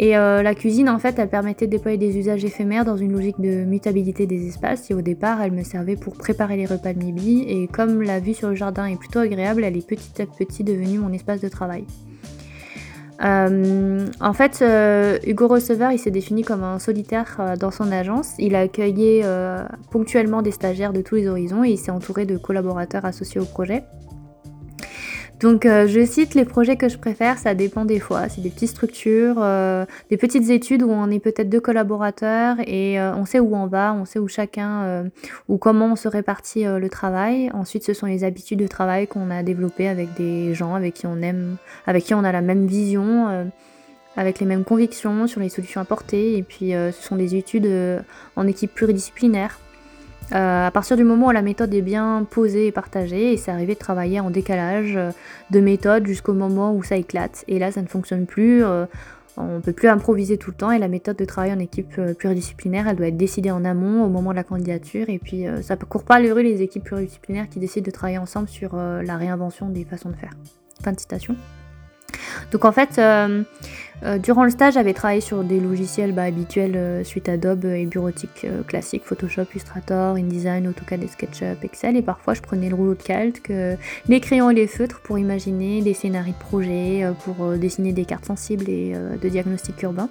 Et 0.00 0.16
euh, 0.16 0.44
la 0.44 0.54
cuisine, 0.54 0.88
en 0.88 1.00
fait, 1.00 1.18
elle 1.18 1.28
permettait 1.28 1.66
de 1.66 1.72
déployer 1.72 1.98
des 1.98 2.16
usages 2.16 2.44
éphémères 2.44 2.84
dans 2.84 2.96
une 2.96 3.12
logique 3.12 3.40
de 3.40 3.64
mutabilité 3.64 4.26
des 4.26 4.46
espaces. 4.46 4.92
Et 4.92 4.94
au 4.94 5.02
départ, 5.02 5.42
elle 5.42 5.50
me 5.50 5.64
servait 5.64 5.96
pour 5.96 6.16
préparer 6.16 6.56
les 6.56 6.66
repas 6.66 6.92
de 6.92 7.00
midi. 7.00 7.44
Et 7.48 7.66
comme 7.66 8.02
la 8.02 8.20
vue 8.20 8.32
sur 8.32 8.48
le 8.48 8.54
jardin 8.54 8.86
est 8.86 8.96
plutôt 8.96 9.18
agréable, 9.18 9.64
elle 9.64 9.76
est 9.76 9.84
petit 9.84 10.22
à 10.22 10.26
petit 10.26 10.62
devenue 10.62 11.00
mon 11.00 11.12
espace 11.12 11.40
de 11.40 11.48
travail. 11.48 11.84
Euh, 13.24 14.06
en 14.20 14.32
fait, 14.32 14.60
euh, 14.62 15.18
Hugo 15.26 15.48
Receveur, 15.48 15.90
il 15.90 15.98
s'est 15.98 16.12
défini 16.12 16.42
comme 16.42 16.62
un 16.62 16.78
solitaire 16.78 17.56
dans 17.58 17.72
son 17.72 17.90
agence. 17.90 18.34
Il 18.38 18.54
a 18.54 18.60
accueilli 18.60 19.24
ponctuellement 19.90 20.42
des 20.42 20.52
stagiaires 20.52 20.92
de 20.92 21.02
tous 21.02 21.16
les 21.16 21.26
horizons 21.26 21.64
et 21.64 21.70
il 21.70 21.76
s'est 21.76 21.90
entouré 21.90 22.24
de 22.24 22.36
collaborateurs 22.36 23.04
associés 23.04 23.40
au 23.40 23.46
projet. 23.46 23.82
Donc 25.40 25.66
euh, 25.66 25.86
je 25.86 26.04
cite 26.04 26.34
les 26.34 26.44
projets 26.44 26.76
que 26.76 26.88
je 26.88 26.98
préfère, 26.98 27.38
ça 27.38 27.54
dépend 27.54 27.84
des 27.84 28.00
fois. 28.00 28.28
C'est 28.28 28.40
des 28.40 28.50
petites 28.50 28.70
structures, 28.70 29.36
euh, 29.38 29.84
des 30.10 30.16
petites 30.16 30.50
études 30.50 30.82
où 30.82 30.90
on 30.90 31.10
est 31.10 31.20
peut-être 31.20 31.48
deux 31.48 31.60
collaborateurs 31.60 32.56
et 32.66 32.98
euh, 32.98 33.14
on 33.14 33.24
sait 33.24 33.38
où 33.38 33.54
on 33.54 33.66
va, 33.66 33.94
on 33.94 34.04
sait 34.04 34.18
où 34.18 34.26
chacun 34.26 35.04
ou 35.48 35.58
comment 35.58 35.92
on 35.92 35.96
se 35.96 36.08
répartit 36.08 36.64
le 36.64 36.88
travail. 36.88 37.50
Ensuite, 37.54 37.84
ce 37.84 37.94
sont 37.94 38.06
les 38.06 38.24
habitudes 38.24 38.58
de 38.58 38.66
travail 38.66 39.06
qu'on 39.06 39.30
a 39.30 39.42
développées 39.42 39.88
avec 39.88 40.14
des 40.14 40.54
gens 40.54 40.74
avec 40.74 40.94
qui 40.94 41.06
on 41.06 41.22
aime, 41.22 41.56
avec 41.86 42.04
qui 42.04 42.14
on 42.14 42.24
a 42.24 42.32
la 42.32 42.40
même 42.42 42.66
vision. 42.66 43.50
avec 44.16 44.40
les 44.40 44.46
mêmes 44.46 44.64
convictions 44.64 45.28
sur 45.28 45.40
les 45.40 45.48
solutions 45.48 45.80
apportées, 45.80 46.36
et 46.36 46.42
puis 46.42 46.70
ce 46.72 47.02
sont 47.02 47.14
des 47.14 47.36
études 47.36 47.68
en 48.34 48.46
équipe 48.48 48.74
pluridisciplinaire 48.74 49.60
euh, 50.32 50.66
à 50.66 50.70
partir 50.70 50.96
du 50.96 51.04
moment 51.04 51.28
où 51.28 51.30
la 51.30 51.42
méthode 51.42 51.72
est 51.72 51.82
bien 51.82 52.26
posée 52.28 52.66
et 52.66 52.72
partagée, 52.72 53.32
et 53.32 53.36
c'est 53.36 53.50
arrivé 53.50 53.74
de 53.74 53.78
travailler 53.78 54.20
en 54.20 54.30
décalage 54.30 54.94
euh, 54.96 55.10
de 55.50 55.60
méthode 55.60 56.06
jusqu'au 56.06 56.34
moment 56.34 56.74
où 56.74 56.82
ça 56.82 56.96
éclate. 56.96 57.44
Et 57.48 57.58
là, 57.58 57.72
ça 57.72 57.80
ne 57.80 57.86
fonctionne 57.86 58.26
plus. 58.26 58.64
Euh, 58.64 58.84
on 59.36 59.56
ne 59.56 59.60
peut 59.60 59.72
plus 59.72 59.88
improviser 59.88 60.36
tout 60.36 60.50
le 60.50 60.56
temps 60.56 60.72
et 60.72 60.78
la 60.78 60.88
méthode 60.88 61.16
de 61.16 61.24
travail 61.24 61.52
en 61.52 61.60
équipe 61.60 62.00
pluridisciplinaire, 62.18 62.88
elle 62.88 62.96
doit 62.96 63.06
être 63.06 63.16
décidée 63.16 63.52
en 63.52 63.64
amont 63.64 64.04
au 64.04 64.08
moment 64.08 64.32
de 64.32 64.36
la 64.36 64.42
candidature. 64.42 65.08
Et 65.08 65.20
puis, 65.20 65.44
ça 65.62 65.76
ne 65.76 65.80
court 65.84 66.02
pas 66.02 66.18
les 66.18 66.32
rues 66.32 66.42
les 66.42 66.60
équipes 66.60 66.82
pluridisciplinaires 66.82 67.48
qui 67.48 67.60
décident 67.60 67.86
de 67.86 67.92
travailler 67.92 68.18
ensemble 68.18 68.48
sur 68.48 68.74
la 68.74 69.16
réinvention 69.16 69.68
des 69.68 69.84
façons 69.84 70.08
de 70.08 70.16
faire. 70.16 70.32
Fin 70.82 70.90
de 70.90 70.98
citation. 70.98 71.36
Donc 72.50 72.64
en 72.64 72.72
fait, 72.72 73.00
euh, 74.04 74.18
durant 74.18 74.44
le 74.44 74.50
stage, 74.50 74.74
j'avais 74.74 74.94
travaillé 74.94 75.20
sur 75.20 75.42
des 75.44 75.60
logiciels 75.60 76.12
bah, 76.12 76.22
habituels 76.22 76.76
euh, 76.76 77.04
suite 77.04 77.28
Adobe 77.28 77.64
et 77.64 77.86
bureautique 77.86 78.46
classiques, 78.66 79.04
Photoshop, 79.04 79.46
Illustrator, 79.52 80.16
InDesign, 80.16 80.66
AutoCAD 80.68 81.02
et 81.02 81.08
SketchUp, 81.08 81.64
Excel. 81.64 81.96
Et 81.96 82.02
parfois, 82.02 82.34
je 82.34 82.42
prenais 82.42 82.68
le 82.68 82.74
rouleau 82.74 82.94
de 82.94 83.02
calque, 83.02 83.52
les 84.08 84.20
crayons 84.20 84.50
et 84.50 84.54
les 84.54 84.66
feutres 84.66 85.00
pour 85.00 85.18
imaginer 85.18 85.82
des 85.82 85.94
scénarios 85.94 86.32
de 86.32 86.38
projet, 86.38 87.04
pour 87.24 87.46
dessiner 87.56 87.92
des 87.92 88.04
cartes 88.04 88.26
sensibles 88.26 88.68
et 88.68 88.94
de 89.20 89.28
diagnostic 89.28 89.82
urbain. 89.82 90.08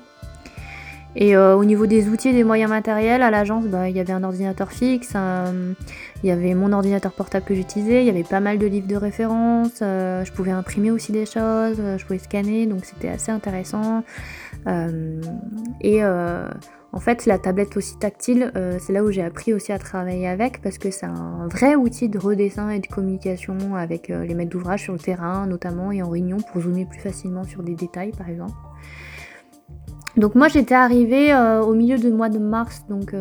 Et 1.20 1.36
euh, 1.36 1.56
au 1.56 1.66
niveau 1.66 1.88
des 1.88 2.10
outils 2.10 2.30
et 2.30 2.34
des 2.34 2.44
moyens 2.44 2.70
matériels, 2.70 3.24
à 3.24 3.32
l'agence, 3.32 3.66
bah, 3.66 3.90
il 3.90 3.98
y 3.98 4.00
avait 4.00 4.14
un 4.14 4.24
ordinateur 4.24 4.72
fixe, 4.72 5.16
il 5.16 6.28
y 6.28 6.30
avait 6.30 6.54
mon 6.54 6.72
ordinateur 6.72 7.12
portable 7.12 7.44
que 7.44 7.56
j'utilisais, 7.56 8.04
il 8.04 8.06
y 8.06 8.12
avait 8.12 8.24
pas 8.24 8.40
mal 8.40 8.60
de 8.60 8.68
livres 8.68 8.88
de 8.88 8.96
référence, 8.96 9.80
euh, 9.82 10.24
je 10.24 10.32
pouvais 10.32 10.52
imprimer 10.52 10.92
aussi 10.92 11.12
des 11.12 11.26
choses, 11.26 11.82
je 11.98 12.06
pouvais 12.06 12.20
scanner, 12.20 12.68
donc 12.68 12.86
c'était 12.86 13.10
assez 13.10 13.32
intéressant. 13.32 14.04
Euh, 14.68 15.20
et 15.82 16.04
en 16.06 17.00
fait, 17.00 17.26
la 17.26 17.40
tablette 17.40 17.76
aussi 17.78 17.98
tactile, 17.98 18.52
c'est 18.80 18.94
là 18.94 19.04
où 19.04 19.10
j'ai 19.10 19.24
appris 19.24 19.56
aussi 19.56 19.72
à 19.72 19.80
travailler 19.80 20.28
avec 20.28 20.62
parce 20.62 20.78
que 20.78 20.92
c'est 20.92 21.08
un 21.08 21.48
vrai 21.48 21.74
outil 21.74 22.10
de 22.10 22.20
redessin 22.20 22.70
et 22.70 22.80
de 22.80 22.88
communication 22.88 23.76
avec 23.76 24.10
les 24.10 24.36
maîtres 24.36 24.52
d'ouvrage 24.52 24.84
sur 24.84 24.94
le 24.94 25.00
terrain 25.00 25.48
notamment 25.48 25.92
et 25.92 26.04
en 26.04 26.10
réunion 26.10 26.38
pour 26.38 26.62
zoomer 26.62 26.86
plus 26.86 27.00
facilement 27.00 27.44
sur 27.44 27.64
des 27.64 27.74
détails 27.74 28.12
par 28.12 28.30
exemple. 28.30 28.54
Donc 30.18 30.34
moi 30.34 30.48
j'étais 30.48 30.74
arrivée 30.74 31.32
euh, 31.32 31.62
au 31.62 31.76
milieu 31.76 31.98
du 31.98 32.10
mois 32.10 32.30
de 32.30 32.40
mars 32.40 32.84
donc 32.90 33.14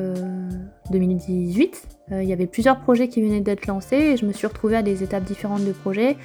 2018. 0.90 1.88
Euh, 2.10 2.14
euh, 2.14 2.22
il 2.22 2.28
y 2.28 2.32
avait 2.32 2.46
plusieurs 2.46 2.80
projets 2.80 3.08
qui 3.08 3.20
venaient 3.20 3.40
d'être 3.40 3.66
lancés 3.66 3.96
et 3.96 4.16
je 4.16 4.24
me 4.24 4.32
suis 4.32 4.46
retrouvée 4.46 4.76
à 4.76 4.82
des 4.82 5.02
étapes 5.02 5.24
différentes 5.24 5.64
de 5.64 5.72
projets. 5.72 6.16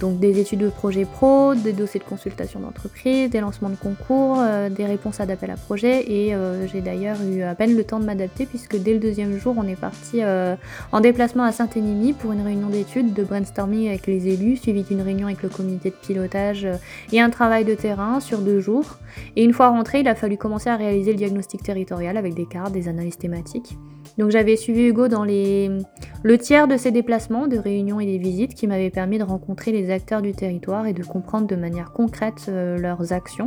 Donc 0.00 0.18
des 0.18 0.38
études 0.38 0.60
de 0.60 0.68
projet 0.68 1.06
pro, 1.06 1.54
des 1.54 1.72
dossiers 1.72 2.00
de 2.00 2.04
consultation 2.04 2.60
d'entreprise, 2.60 3.30
des 3.30 3.40
lancements 3.40 3.70
de 3.70 3.76
concours, 3.76 4.36
euh, 4.40 4.68
des 4.68 4.84
réponses 4.84 5.20
à 5.20 5.26
d'appel 5.26 5.50
à 5.50 5.56
projet 5.56 6.04
et 6.10 6.34
euh, 6.34 6.66
j'ai 6.66 6.82
d'ailleurs 6.82 7.16
eu 7.22 7.42
à 7.42 7.54
peine 7.54 7.74
le 7.74 7.82
temps 7.82 7.98
de 7.98 8.04
m'adapter 8.04 8.44
puisque 8.44 8.76
dès 8.76 8.92
le 8.92 9.00
deuxième 9.00 9.38
jour 9.38 9.54
on 9.56 9.66
est 9.66 9.76
parti 9.76 10.22
euh, 10.22 10.54
en 10.92 11.00
déplacement 11.00 11.44
à 11.44 11.52
Saint-Énimie 11.52 12.12
pour 12.12 12.32
une 12.32 12.42
réunion 12.42 12.68
d'études 12.68 13.14
de 13.14 13.24
brainstorming 13.24 13.88
avec 13.88 14.06
les 14.06 14.28
élus, 14.28 14.58
suivi 14.58 14.82
d'une 14.82 15.00
réunion 15.00 15.28
avec 15.28 15.42
le 15.42 15.48
comité 15.48 15.88
de 15.88 15.94
pilotage 15.94 16.68
et 17.12 17.20
un 17.20 17.30
travail 17.30 17.64
de 17.64 17.74
terrain 17.74 18.20
sur 18.20 18.38
deux 18.38 18.60
jours. 18.60 18.98
Et 19.34 19.44
une 19.44 19.54
fois 19.54 19.68
rentré, 19.68 20.00
il 20.00 20.08
a 20.08 20.14
fallu 20.14 20.36
commencer 20.36 20.68
à 20.68 20.76
réaliser 20.76 21.12
le 21.12 21.18
diagnostic 21.18 21.62
territorial 21.62 22.18
avec 22.18 22.34
des 22.34 22.46
cartes, 22.46 22.72
des 22.72 22.88
analyses 22.88 23.16
thématiques. 23.16 23.76
Donc 24.18 24.30
j'avais 24.30 24.56
suivi 24.56 24.84
Hugo 24.84 25.08
dans 25.08 25.24
le 25.24 26.38
tiers 26.38 26.68
de 26.68 26.76
ses 26.76 26.90
déplacements, 26.90 27.46
de 27.46 27.58
réunions 27.58 28.00
et 28.00 28.06
des 28.06 28.18
visites 28.18 28.54
qui 28.54 28.66
m'avaient 28.66 28.90
permis 28.90 29.18
de 29.18 29.24
rencontrer 29.24 29.72
les 29.72 29.90
acteurs 29.90 30.22
du 30.22 30.32
territoire 30.32 30.86
et 30.86 30.94
de 30.94 31.02
comprendre 31.02 31.46
de 31.46 31.56
manière 31.56 31.92
concrète 31.92 32.46
euh, 32.48 32.78
leurs 32.78 33.12
actions. 33.12 33.46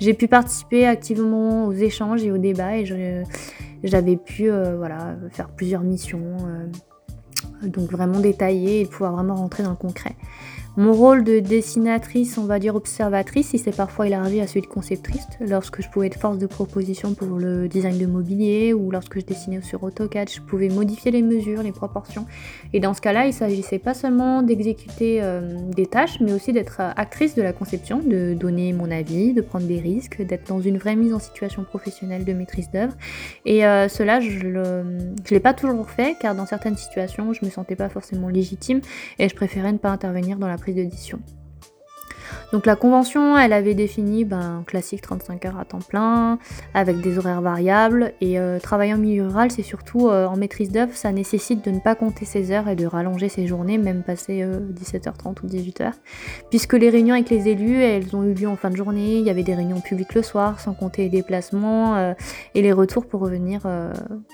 J'ai 0.00 0.14
pu 0.14 0.26
participer 0.26 0.86
activement 0.86 1.66
aux 1.66 1.72
échanges 1.72 2.24
et 2.24 2.32
aux 2.32 2.38
débats 2.38 2.76
et 2.76 2.84
j'avais 3.84 4.16
pu 4.16 4.50
euh, 4.50 5.28
faire 5.30 5.48
plusieurs 5.48 5.82
missions, 5.82 6.36
euh, 7.62 7.68
donc 7.68 7.90
vraiment 7.92 8.20
détaillées 8.20 8.80
et 8.80 8.86
pouvoir 8.86 9.12
vraiment 9.12 9.36
rentrer 9.36 9.62
dans 9.62 9.70
le 9.70 9.76
concret. 9.76 10.16
Mon 10.80 10.94
rôle 10.94 11.24
de 11.24 11.40
dessinatrice, 11.40 12.38
on 12.38 12.46
va 12.46 12.58
dire 12.58 12.74
observatrice, 12.74 13.50
il 13.52 13.58
s'est 13.58 13.70
parfois 13.70 14.06
élargi 14.06 14.40
à 14.40 14.46
celui 14.46 14.62
de 14.62 14.66
conceptrice, 14.66 15.28
lorsque 15.38 15.82
je 15.82 15.90
pouvais 15.90 16.06
être 16.06 16.18
force 16.18 16.38
de 16.38 16.46
proposition 16.46 17.12
pour 17.12 17.36
le 17.36 17.68
design 17.68 17.98
de 17.98 18.06
mobilier 18.06 18.72
ou 18.72 18.90
lorsque 18.90 19.20
je 19.20 19.26
dessinais 19.26 19.60
sur 19.60 19.82
AutoCAD, 19.82 20.30
je 20.30 20.40
pouvais 20.40 20.70
modifier 20.70 21.10
les 21.10 21.20
mesures, 21.20 21.62
les 21.62 21.72
proportions. 21.72 22.24
Et 22.72 22.80
dans 22.80 22.94
ce 22.94 23.02
cas-là, 23.02 23.26
il 23.26 23.34
s'agissait 23.34 23.78
pas 23.78 23.92
seulement 23.92 24.40
d'exécuter 24.40 25.18
euh, 25.20 25.54
des 25.76 25.84
tâches, 25.84 26.18
mais 26.22 26.32
aussi 26.32 26.54
d'être 26.54 26.80
actrice 26.80 27.34
de 27.34 27.42
la 27.42 27.52
conception, 27.52 27.98
de 27.98 28.32
donner 28.32 28.72
mon 28.72 28.90
avis, 28.90 29.34
de 29.34 29.42
prendre 29.42 29.66
des 29.66 29.80
risques, 29.80 30.22
d'être 30.22 30.48
dans 30.48 30.62
une 30.62 30.78
vraie 30.78 30.96
mise 30.96 31.12
en 31.12 31.18
situation 31.18 31.62
professionnelle 31.62 32.24
de 32.24 32.32
maîtrise 32.32 32.70
d'œuvre. 32.70 32.94
Et 33.44 33.66
euh, 33.66 33.88
cela, 33.88 34.20
je 34.20 34.46
ne 34.46 35.14
l'ai 35.30 35.40
pas 35.40 35.52
toujours 35.52 35.90
fait, 35.90 36.16
car 36.18 36.34
dans 36.34 36.46
certaines 36.46 36.78
situations, 36.78 37.34
je 37.34 37.44
me 37.44 37.50
sentais 37.50 37.76
pas 37.76 37.90
forcément 37.90 38.30
légitime 38.30 38.80
et 39.18 39.28
je 39.28 39.36
préférais 39.36 39.72
ne 39.72 39.76
pas 39.78 39.90
intervenir 39.90 40.38
dans 40.38 40.48
la 40.48 40.56
prise 40.56 40.69
d'édition. 40.72 41.20
Donc 42.52 42.66
la 42.66 42.74
convention, 42.74 43.38
elle 43.38 43.52
avait 43.52 43.74
défini 43.74 44.24
ben, 44.24 44.64
classique 44.66 45.02
35 45.02 45.44
heures 45.46 45.58
à 45.58 45.64
temps 45.64 45.78
plein, 45.78 46.38
avec 46.74 47.00
des 47.00 47.18
horaires 47.18 47.42
variables, 47.42 48.12
et 48.20 48.40
euh, 48.40 48.58
travailler 48.58 48.92
en 48.92 48.98
milieu 48.98 49.26
rural, 49.26 49.52
c'est 49.52 49.62
surtout 49.62 50.08
euh, 50.08 50.26
en 50.26 50.36
maîtrise 50.36 50.72
d'œuvre, 50.72 50.92
ça 50.94 51.12
nécessite 51.12 51.64
de 51.64 51.70
ne 51.70 51.78
pas 51.78 51.94
compter 51.94 52.24
ses 52.24 52.50
heures 52.50 52.68
et 52.68 52.74
de 52.74 52.86
rallonger 52.86 53.28
ses 53.28 53.46
journées, 53.46 53.78
même 53.78 54.02
passer 54.02 54.44
17h30 54.44 55.28
euh, 55.28 55.32
ou 55.44 55.46
18h, 55.46 55.92
puisque 56.50 56.74
les 56.74 56.90
réunions 56.90 57.14
avec 57.14 57.30
les 57.30 57.48
élus, 57.48 57.82
elles 57.82 58.16
ont 58.16 58.24
eu 58.24 58.34
lieu 58.34 58.48
en 58.48 58.56
fin 58.56 58.70
de 58.70 58.76
journée, 58.76 59.18
il 59.18 59.24
y 59.24 59.30
avait 59.30 59.44
des 59.44 59.54
réunions 59.54 59.80
publiques 59.80 60.14
le 60.14 60.22
soir, 60.22 60.58
sans 60.58 60.74
compter 60.74 61.02
les 61.02 61.08
déplacements 61.08 62.14
et 62.54 62.62
les 62.62 62.72
retours 62.72 63.06
pour 63.06 63.20
revenir 63.20 63.62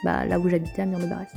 bah, 0.05 0.25
là 0.25 0.39
où 0.39 0.49
j'habitais 0.49 0.83
à 0.83 0.87
Mur 0.87 0.99
de 0.99 1.07
Barès. 1.07 1.29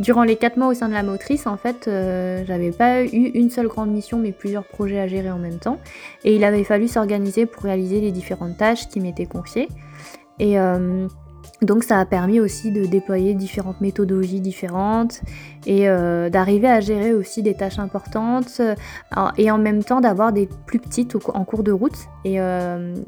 Durant 0.00 0.24
les 0.24 0.36
4 0.36 0.56
mois 0.56 0.68
au 0.68 0.74
sein 0.74 0.88
de 0.88 0.92
la 0.92 1.04
motrice, 1.04 1.46
en 1.46 1.56
fait, 1.56 1.86
euh, 1.86 2.42
j'avais 2.46 2.72
pas 2.72 3.04
eu 3.04 3.30
une 3.34 3.48
seule 3.48 3.68
grande 3.68 3.90
mission, 3.90 4.18
mais 4.18 4.32
plusieurs 4.32 4.64
projets 4.64 4.98
à 4.98 5.06
gérer 5.06 5.30
en 5.30 5.38
même 5.38 5.58
temps. 5.58 5.78
Et 6.24 6.34
il 6.34 6.42
avait 6.42 6.64
fallu 6.64 6.88
s'organiser 6.88 7.46
pour 7.46 7.62
réaliser 7.62 8.00
les 8.00 8.10
différentes 8.10 8.56
tâches 8.56 8.88
qui 8.88 8.98
m'étaient 8.98 9.26
confiées. 9.26 9.68
Et 10.40 10.58
euh, 10.58 11.06
donc 11.62 11.84
ça 11.84 12.00
a 12.00 12.06
permis 12.06 12.40
aussi 12.40 12.72
de 12.72 12.86
déployer 12.86 13.34
différentes 13.34 13.80
méthodologies 13.80 14.40
différentes 14.40 15.20
et 15.64 15.88
euh, 15.88 16.28
d'arriver 16.28 16.66
à 16.66 16.80
gérer 16.80 17.14
aussi 17.14 17.44
des 17.44 17.54
tâches 17.54 17.78
importantes 17.78 18.60
et 19.38 19.50
en 19.52 19.58
même 19.58 19.84
temps 19.84 20.00
d'avoir 20.00 20.32
des 20.32 20.48
plus 20.66 20.80
petites 20.80 21.14
en 21.32 21.44
cours 21.44 21.62
de 21.62 21.70
route. 21.70 21.96
Et 22.24 22.38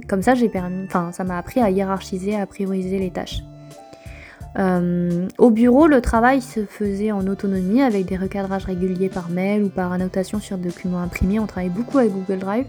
comme 0.09 0.22
ça, 0.22 0.37
j'ai 0.37 0.53
enfin, 0.85 1.11
ça 1.11 1.25
m'a 1.25 1.37
appris 1.37 1.61
à 1.61 1.70
hiérarchiser, 1.70 2.37
à 2.37 2.46
prioriser 2.46 3.01
les 3.01 3.11
tâches. 3.11 3.42
Euh, 4.59 5.29
au 5.38 5.51
bureau, 5.51 5.87
le 5.87 6.01
travail 6.01 6.40
se 6.40 6.64
faisait 6.64 7.12
en 7.12 7.27
autonomie 7.27 7.83
avec 7.83 8.07
des 8.07 8.16
recadrages 8.16 8.64
réguliers 8.64 9.09
par 9.09 9.29
mail 9.29 9.64
ou 9.64 9.69
par 9.69 9.92
annotation 9.92 10.40
sur 10.40 10.57
documents 10.57 11.01
imprimés. 11.01 11.38
On 11.38 11.47
travaillait 11.47 11.75
beaucoup 11.75 11.99
avec 11.99 12.12
Google 12.12 12.38
Drive. 12.38 12.66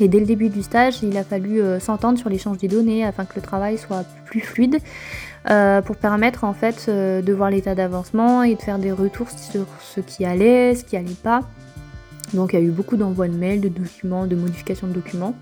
Et 0.00 0.08
dès 0.08 0.20
le 0.20 0.26
début 0.26 0.48
du 0.48 0.62
stage, 0.62 1.02
il 1.02 1.16
a 1.16 1.24
fallu 1.24 1.60
euh, 1.60 1.80
s'entendre 1.80 2.18
sur 2.18 2.28
l'échange 2.28 2.58
des 2.58 2.68
données 2.68 3.04
afin 3.04 3.24
que 3.24 3.34
le 3.36 3.42
travail 3.42 3.78
soit 3.78 4.04
plus 4.26 4.40
fluide 4.40 4.78
euh, 5.50 5.82
pour 5.82 5.96
permettre 5.96 6.44
en 6.44 6.52
fait 6.52 6.88
de 6.88 7.32
voir 7.32 7.50
l'état 7.50 7.74
d'avancement 7.74 8.42
et 8.42 8.54
de 8.54 8.60
faire 8.60 8.78
des 8.78 8.92
retours 8.92 9.30
sur 9.30 9.66
ce 9.80 10.00
qui 10.00 10.24
allait, 10.24 10.74
ce 10.74 10.84
qui 10.84 10.96
allait 10.96 11.10
pas. 11.22 11.42
Donc 12.34 12.52
il 12.52 12.58
y 12.58 12.62
a 12.62 12.64
eu 12.64 12.70
beaucoup 12.70 12.96
d'envois 12.96 13.28
de 13.28 13.36
mails, 13.36 13.60
de 13.60 13.68
documents, 13.68 14.26
de 14.26 14.36
modifications 14.36 14.86
de 14.86 14.92
documents. 14.92 15.34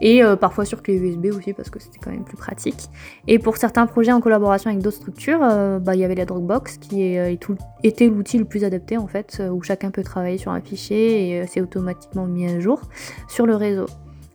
Et 0.00 0.22
euh, 0.22 0.36
parfois 0.36 0.64
sur 0.64 0.82
clé 0.82 0.94
USB 0.94 1.26
aussi 1.26 1.52
parce 1.52 1.70
que 1.70 1.78
c'était 1.78 1.98
quand 1.98 2.10
même 2.10 2.24
plus 2.24 2.36
pratique. 2.36 2.88
Et 3.26 3.38
pour 3.38 3.56
certains 3.56 3.86
projets 3.86 4.12
en 4.12 4.20
collaboration 4.20 4.70
avec 4.70 4.82
d'autres 4.82 4.96
structures, 4.96 5.40
euh, 5.42 5.78
bah, 5.78 5.94
il 5.94 6.00
y 6.00 6.04
avait 6.04 6.14
la 6.14 6.24
Dropbox 6.24 6.78
qui 6.78 7.16
était 7.82 8.08
l'outil 8.08 8.38
le 8.38 8.44
plus 8.44 8.64
adapté 8.64 8.96
en 8.96 9.06
fait, 9.06 9.42
où 9.52 9.62
chacun 9.62 9.90
peut 9.90 10.02
travailler 10.02 10.38
sur 10.38 10.52
un 10.52 10.60
fichier 10.60 11.30
et 11.30 11.46
c'est 11.46 11.60
automatiquement 11.60 12.26
mis 12.26 12.46
à 12.46 12.60
jour 12.60 12.80
sur 13.28 13.46
le 13.46 13.56
réseau. 13.56 13.86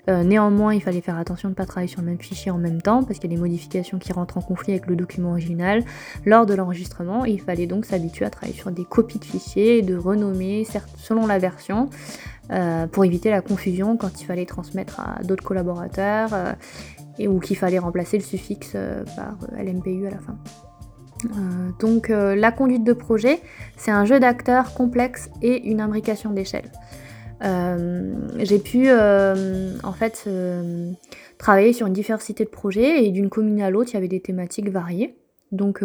Euh, 0.10 0.24
néanmoins, 0.24 0.74
il 0.74 0.82
fallait 0.82 1.02
faire 1.02 1.18
attention 1.18 1.50
de 1.50 1.54
ne 1.54 1.56
pas 1.56 1.66
travailler 1.66 1.88
sur 1.88 2.02
le 2.02 2.08
même 2.08 2.20
fichier 2.20 2.52
en 2.52 2.58
même 2.58 2.82
temps 2.82 3.04
parce 3.04 3.20
qu'il 3.20 3.30
y 3.30 3.34
a 3.34 3.36
des 3.36 3.42
modifications 3.42 4.00
qui 4.00 4.12
rentrent 4.14 4.38
en 4.38 4.42
conflit 4.42 4.74
avec 4.74 4.88
le 4.88 4.96
document 4.96 5.32
original 5.32 5.84
lors 6.26 6.46
de 6.46 6.54
l'enregistrement. 6.54 7.26
Il 7.26 7.40
fallait 7.40 7.68
donc 7.68 7.86
s'habituer 7.86 8.26
à 8.26 8.30
travailler 8.30 8.58
sur 8.58 8.72
des 8.72 8.84
copies 8.84 9.20
de 9.20 9.26
fichiers 9.26 9.78
et 9.78 9.82
de 9.82 9.96
renommer 9.96 10.66
selon 10.98 11.28
la 11.28 11.38
version 11.38 11.90
euh, 12.52 12.88
pour 12.88 13.06
éviter 13.06 13.30
la 13.30 13.42
confusion 13.42 13.98
quand 13.98 14.22
il 14.22 14.26
fallait 14.26 14.46
transmettre 14.46 15.00
à 15.00 15.24
d'autres 15.24 15.44
collaborateurs 15.44 16.30
euh, 16.34 16.54
ou 17.28 17.40
qu'il 17.40 17.58
fallait 17.58 17.80
remplacer 17.80 18.18
le 18.18 18.24
suffixe 18.24 18.76
par 19.16 19.38
LMPU 19.58 20.08
à 20.08 20.12
la 20.12 20.18
fin. 20.18 20.38
donc 21.80 22.08
la 22.10 22.52
conduite 22.52 22.84
de 22.84 22.94
projet, 22.94 23.42
c'est 23.78 23.92
un 23.92 24.06
jeu 24.06 24.20
d'acteurs 24.20 24.74
complexe 24.74 25.30
et 25.42 25.70
une 25.70 25.82
imbrication 25.82 26.32
d'échelle. 26.32 26.72
Euh, 27.44 28.14
j'ai 28.40 28.60
pu 28.60 28.86
euh, 28.88 29.74
en 29.84 29.94
fait 29.94 30.26
euh, 30.28 30.92
travailler 31.40 31.74
sur 31.74 31.88
une 31.88 31.94
diversité 31.94 32.44
de 32.44 32.50
projets 32.50 33.04
et 33.04 33.10
d'une 33.10 33.30
commune 33.30 33.62
à 33.62 33.70
l'autre, 33.70 33.92
il 33.92 33.94
y 33.96 33.98
avait 33.98 34.08
des 34.08 34.20
thématiques 34.20 34.70
variées. 34.70 35.16
Donc 35.52 35.84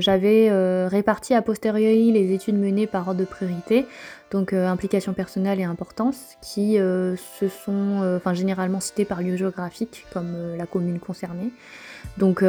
j'avais 0.00 0.50
réparti 0.88 1.34
a 1.34 1.42
posteriori 1.42 2.10
les 2.10 2.32
études 2.32 2.58
menées 2.58 2.88
par 2.88 3.06
ordre 3.06 3.20
de 3.20 3.24
priorité, 3.24 3.86
donc 4.30 4.52
implication 4.52 5.12
personnelle 5.12 5.60
et 5.60 5.64
importance, 5.64 6.36
qui 6.42 6.74
se 6.76 7.48
sont 7.48 8.16
enfin, 8.16 8.34
généralement 8.34 8.80
citées 8.80 9.04
par 9.04 9.22
lieu 9.22 9.36
géographique 9.36 10.06
comme 10.12 10.56
la 10.56 10.66
commune 10.66 10.98
concernée. 10.98 11.50
Donc 12.18 12.44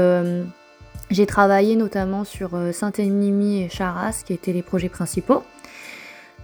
j'ai 1.12 1.26
travaillé 1.28 1.76
notamment 1.76 2.24
sur 2.24 2.58
Saint-Énimie 2.74 3.64
et 3.64 3.70
Charras, 3.70 4.24
qui 4.26 4.34
étaient 4.34 4.54
les 4.54 4.64
projets 4.64 4.90
principaux. 4.90 5.44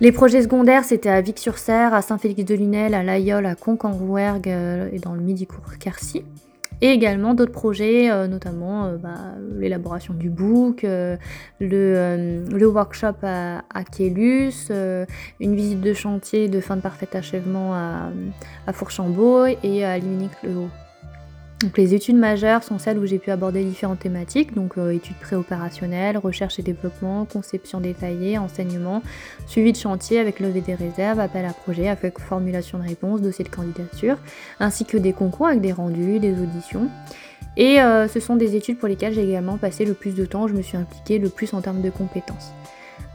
Les 0.01 0.11
projets 0.11 0.41
secondaires, 0.41 0.83
c'était 0.83 1.09
à 1.09 1.21
Vic-sur-Serre, 1.21 1.93
à 1.93 2.01
Saint-Félix-de-Lunel, 2.01 2.95
à 2.95 3.03
l'Aïol, 3.03 3.45
à 3.45 3.53
euh, 3.53 4.89
et 4.91 4.97
dans 4.97 5.13
le 5.13 5.21
Midi-Cours-Quercy. 5.21 6.25
Et 6.81 6.87
également 6.87 7.33
d'autres 7.33 7.51
projets, 7.51 8.09
euh, 8.09 8.27
notamment 8.27 8.85
euh, 8.85 8.97
bah, 8.97 9.35
l'élaboration 9.59 10.13
du 10.13 10.29
book, 10.29 10.83
le, 10.83 12.65
workshop 12.65 13.15
à, 13.23 13.63
à 13.73 13.83
Kélus, 13.83 14.71
une 15.39 15.55
visite 15.55 15.81
de 15.81 15.93
chantier 15.93 16.47
de 16.47 16.59
fin 16.59 16.75
de 16.75 16.81
parfait 16.81 17.09
achèvement 17.13 17.73
à, 17.73 18.09
à 18.67 18.73
Fourchambault 18.73 19.45
et 19.63 19.85
à 19.85 19.97
Liminique-le-Haut. 19.97 20.69
Donc 21.61 21.77
les 21.77 21.93
études 21.93 22.15
majeures 22.15 22.63
sont 22.63 22.79
celles 22.79 22.97
où 22.97 23.05
j'ai 23.05 23.19
pu 23.19 23.29
aborder 23.29 23.63
différentes 23.63 23.99
thématiques, 23.99 24.55
donc 24.55 24.79
euh, 24.79 24.95
études 24.95 25.17
préopérationnelles, 25.17 26.17
recherche 26.17 26.57
et 26.57 26.63
développement, 26.63 27.25
conception 27.25 27.79
détaillée, 27.79 28.39
enseignement, 28.39 29.03
suivi 29.45 29.71
de 29.71 29.77
chantier 29.77 30.17
avec 30.17 30.39
levée 30.39 30.61
des 30.61 30.73
réserves, 30.73 31.19
appel 31.19 31.45
à 31.45 31.53
projet 31.53 31.87
avec 31.87 32.17
formulation 32.19 32.79
de 32.79 32.83
réponse, 32.83 33.21
dossier 33.21 33.45
de 33.45 33.49
candidature, 33.49 34.17
ainsi 34.59 34.85
que 34.85 34.97
des 34.97 35.13
concours 35.13 35.47
avec 35.47 35.61
des 35.61 35.71
rendus, 35.71 36.19
des 36.19 36.31
auditions. 36.31 36.89
Et 37.57 37.79
euh, 37.79 38.07
ce 38.07 38.19
sont 38.19 38.37
des 38.37 38.55
études 38.55 38.79
pour 38.79 38.87
lesquelles 38.87 39.13
j'ai 39.13 39.23
également 39.23 39.57
passé 39.57 39.85
le 39.85 39.93
plus 39.93 40.15
de 40.15 40.25
temps, 40.25 40.47
je 40.47 40.53
me 40.53 40.63
suis 40.63 40.77
impliquée 40.77 41.19
le 41.19 41.29
plus 41.29 41.53
en 41.53 41.61
termes 41.61 41.81
de 41.81 41.91
compétences. 41.91 42.53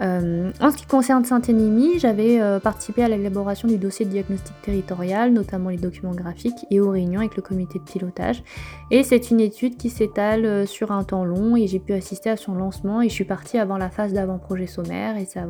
Euh, 0.00 0.50
en 0.60 0.70
ce 0.70 0.76
qui 0.76 0.86
concerne 0.86 1.24
Saint-Énémie, 1.24 1.98
j'avais 1.98 2.40
euh, 2.40 2.60
participé 2.60 3.02
à 3.02 3.08
l'élaboration 3.08 3.66
du 3.68 3.78
dossier 3.78 4.04
de 4.04 4.10
diagnostic 4.10 4.54
territorial, 4.62 5.32
notamment 5.32 5.70
les 5.70 5.78
documents 5.78 6.14
graphiques, 6.14 6.66
et 6.70 6.80
aux 6.80 6.90
réunions 6.90 7.20
avec 7.20 7.36
le 7.36 7.42
comité 7.42 7.78
de 7.78 7.84
pilotage. 7.84 8.42
Et 8.90 9.02
c'est 9.02 9.30
une 9.30 9.40
étude 9.40 9.76
qui 9.76 9.90
s'étale 9.90 10.44
euh, 10.44 10.66
sur 10.66 10.92
un 10.92 11.04
temps 11.04 11.24
long 11.24 11.56
et 11.56 11.66
j'ai 11.66 11.78
pu 11.78 11.92
assister 11.92 12.30
à 12.30 12.36
son 12.36 12.54
lancement 12.54 13.00
et 13.00 13.08
je 13.08 13.14
suis 13.14 13.24
partie 13.24 13.58
avant 13.58 13.78
la 13.78 13.90
phase 13.90 14.12
d'avant-projet 14.12 14.66
sommaire 14.66 15.16
et 15.16 15.24
c'est 15.24 15.40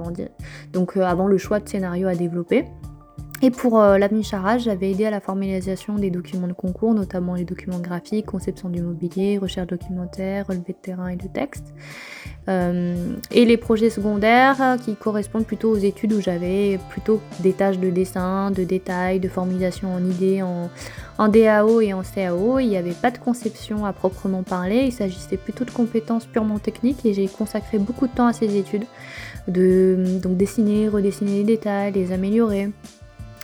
donc 0.73 0.97
avant 0.97 1.27
le 1.27 1.39
choix 1.39 1.61
de 1.61 1.69
scénario 1.69 2.09
à 2.09 2.15
développer. 2.15 2.67
Et 3.47 3.53
pour 3.53 3.81
euh, 3.81 3.97
l'avenue 3.97 4.25
Charage, 4.25 4.63
j'avais 4.65 4.91
aidé 4.91 5.07
à 5.07 5.11
la 5.13 5.21
formalisation 5.21 5.95
des 5.95 6.11
documents 6.11 6.49
de 6.49 6.53
concours, 6.53 6.95
notamment 6.95 7.37
les 7.37 7.45
documents 7.45 7.79
graphiques, 7.79 8.27
conception 8.27 8.71
du 8.71 8.83
mobilier, 8.83 9.39
recherche 9.39 9.69
documentaire, 9.69 10.49
relevé 10.49 10.73
de 10.73 10.79
terrain 10.83 11.07
et 11.07 11.15
de 11.15 11.29
texte. 11.29 11.73
Euh, 12.49 13.15
et 13.31 13.45
les 13.45 13.57
projets 13.57 13.89
secondaires 13.89 14.61
euh, 14.61 14.77
qui 14.79 14.97
correspondent 14.97 15.47
plutôt 15.47 15.71
aux 15.71 15.77
études 15.77 16.13
où 16.15 16.21
j'avais 16.21 16.81
plutôt 16.91 17.21
des 17.39 17.53
tâches 17.53 17.79
de 17.79 17.89
dessin, 17.89 18.51
de 18.51 18.65
détail, 18.65 19.21
de 19.21 19.29
formulation 19.29 19.95
en 19.95 20.05
idée 20.05 20.43
en, 20.43 20.69
en 21.17 21.29
DAO 21.29 21.81
et 21.81 21.93
en 21.93 22.03
CAO. 22.03 22.59
Il 22.59 22.69
n'y 22.69 22.77
avait 22.77 22.95
pas 23.01 23.13
de 23.13 23.19
conception 23.19 23.87
à 23.87 23.93
proprement 23.93 24.43
parler, 24.43 24.87
il 24.87 24.93
s'agissait 24.93 25.37
plutôt 25.37 25.65
de 25.65 25.71
compétences 25.71 26.27
purement 26.27 26.59
techniques 26.59 27.07
et 27.07 27.15
j'ai 27.15 27.29
consacré 27.29 27.79
beaucoup 27.79 28.09
de 28.09 28.13
temps 28.13 28.27
à 28.27 28.33
ces 28.33 28.57
études, 28.57 28.87
de 29.47 30.19
donc 30.21 30.37
dessiner, 30.37 30.89
redessiner 30.89 31.39
les 31.39 31.45
détails, 31.45 31.93
les 31.93 32.11
améliorer. 32.11 32.71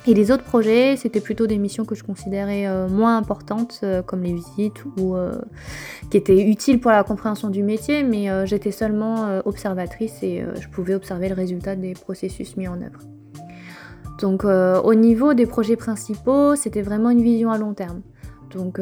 Et 0.05 0.15
les 0.15 0.33
autres 0.33 0.43
projets, 0.43 0.97
c'était 0.97 1.21
plutôt 1.21 1.47
des 1.47 1.59
missions 1.59 1.85
que 1.85 1.95
je 1.95 2.03
considérais 2.03 2.67
euh, 2.67 2.89
moins 2.89 3.17
importantes, 3.17 3.79
euh, 3.85 4.03
comme 4.03 4.23
les 4.23 4.33
visites, 4.33 4.85
ou 4.99 5.15
euh, 5.15 5.41
qui 6.11 6.17
étaient 6.17 6.43
utiles 6.43 6.81
pour 6.81 6.91
la 6.91 7.05
compréhension 7.05 7.51
du 7.51 7.63
métier, 7.63 8.03
mais 8.03 8.47
j'étais 8.47 8.73
seulement 8.73 9.41
observatrice 9.45 10.23
et 10.23 10.45
je 10.61 10.69
pouvais 10.69 10.95
observer 10.95 11.29
le 11.29 11.35
résultat 11.35 11.77
des 11.77 11.95
processus 11.95 12.57
mis 12.57 12.69
en 12.69 12.81
œuvre. 12.83 12.99
Donc 14.21 14.45
au 14.45 14.95
niveau 14.95 15.35
des 15.35 15.47
projets 15.47 15.77
principaux, 15.77 16.57
c'était 16.57 16.83
vraiment 16.83 17.11
une 17.11 17.23
vision 17.23 17.51
à 17.51 17.59
long 17.59 17.75
terme. 17.75 18.03
Donc 18.51 18.79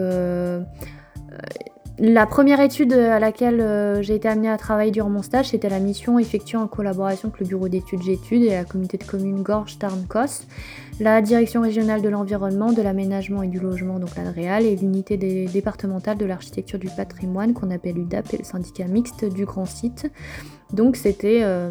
la 2.03 2.25
première 2.25 2.61
étude 2.61 2.95
à 2.95 3.19
laquelle 3.19 3.61
euh, 3.61 4.01
j'ai 4.01 4.15
été 4.15 4.27
amenée 4.27 4.49
à 4.49 4.57
travailler 4.57 4.91
durant 4.91 5.11
mon 5.11 5.21
stage, 5.21 5.51
c'était 5.51 5.69
la 5.69 5.81
mission 5.81 6.19
effectuée 6.19 6.57
en 6.57 6.67
collaboration 6.67 7.29
avec 7.29 7.41
le 7.41 7.47
bureau 7.47 7.69
d'études 7.69 8.03
J'études 8.03 8.43
et 8.43 8.53
la 8.53 8.65
communauté 8.65 8.97
de 8.97 9.05
communes 9.05 9.43
gorge 9.43 9.79
tarn 9.79 10.07
cos 10.09 10.47
la 10.99 11.21
direction 11.21 11.61
régionale 11.61 12.01
de 12.01 12.09
l'environnement, 12.09 12.73
de 12.73 12.81
l'aménagement 12.81 13.43
et 13.43 13.49
du 13.49 13.59
logement, 13.59 13.99
donc 13.99 14.17
l'ADREAL, 14.17 14.65
et 14.65 14.77
l'unité 14.77 15.17
départementale 15.17 16.17
de 16.17 16.25
l'architecture 16.25 16.79
du 16.79 16.89
patrimoine 16.89 17.53
qu'on 17.53 17.71
appelle 17.71 17.99
UDAP 17.99 18.35
et 18.35 18.39
le 18.39 18.45
syndicat 18.45 18.87
mixte 18.87 19.27
du 19.27 19.45
grand 19.45 19.67
site. 19.67 20.11
Donc 20.73 20.97
c'était 20.97 21.41
euh, 21.43 21.71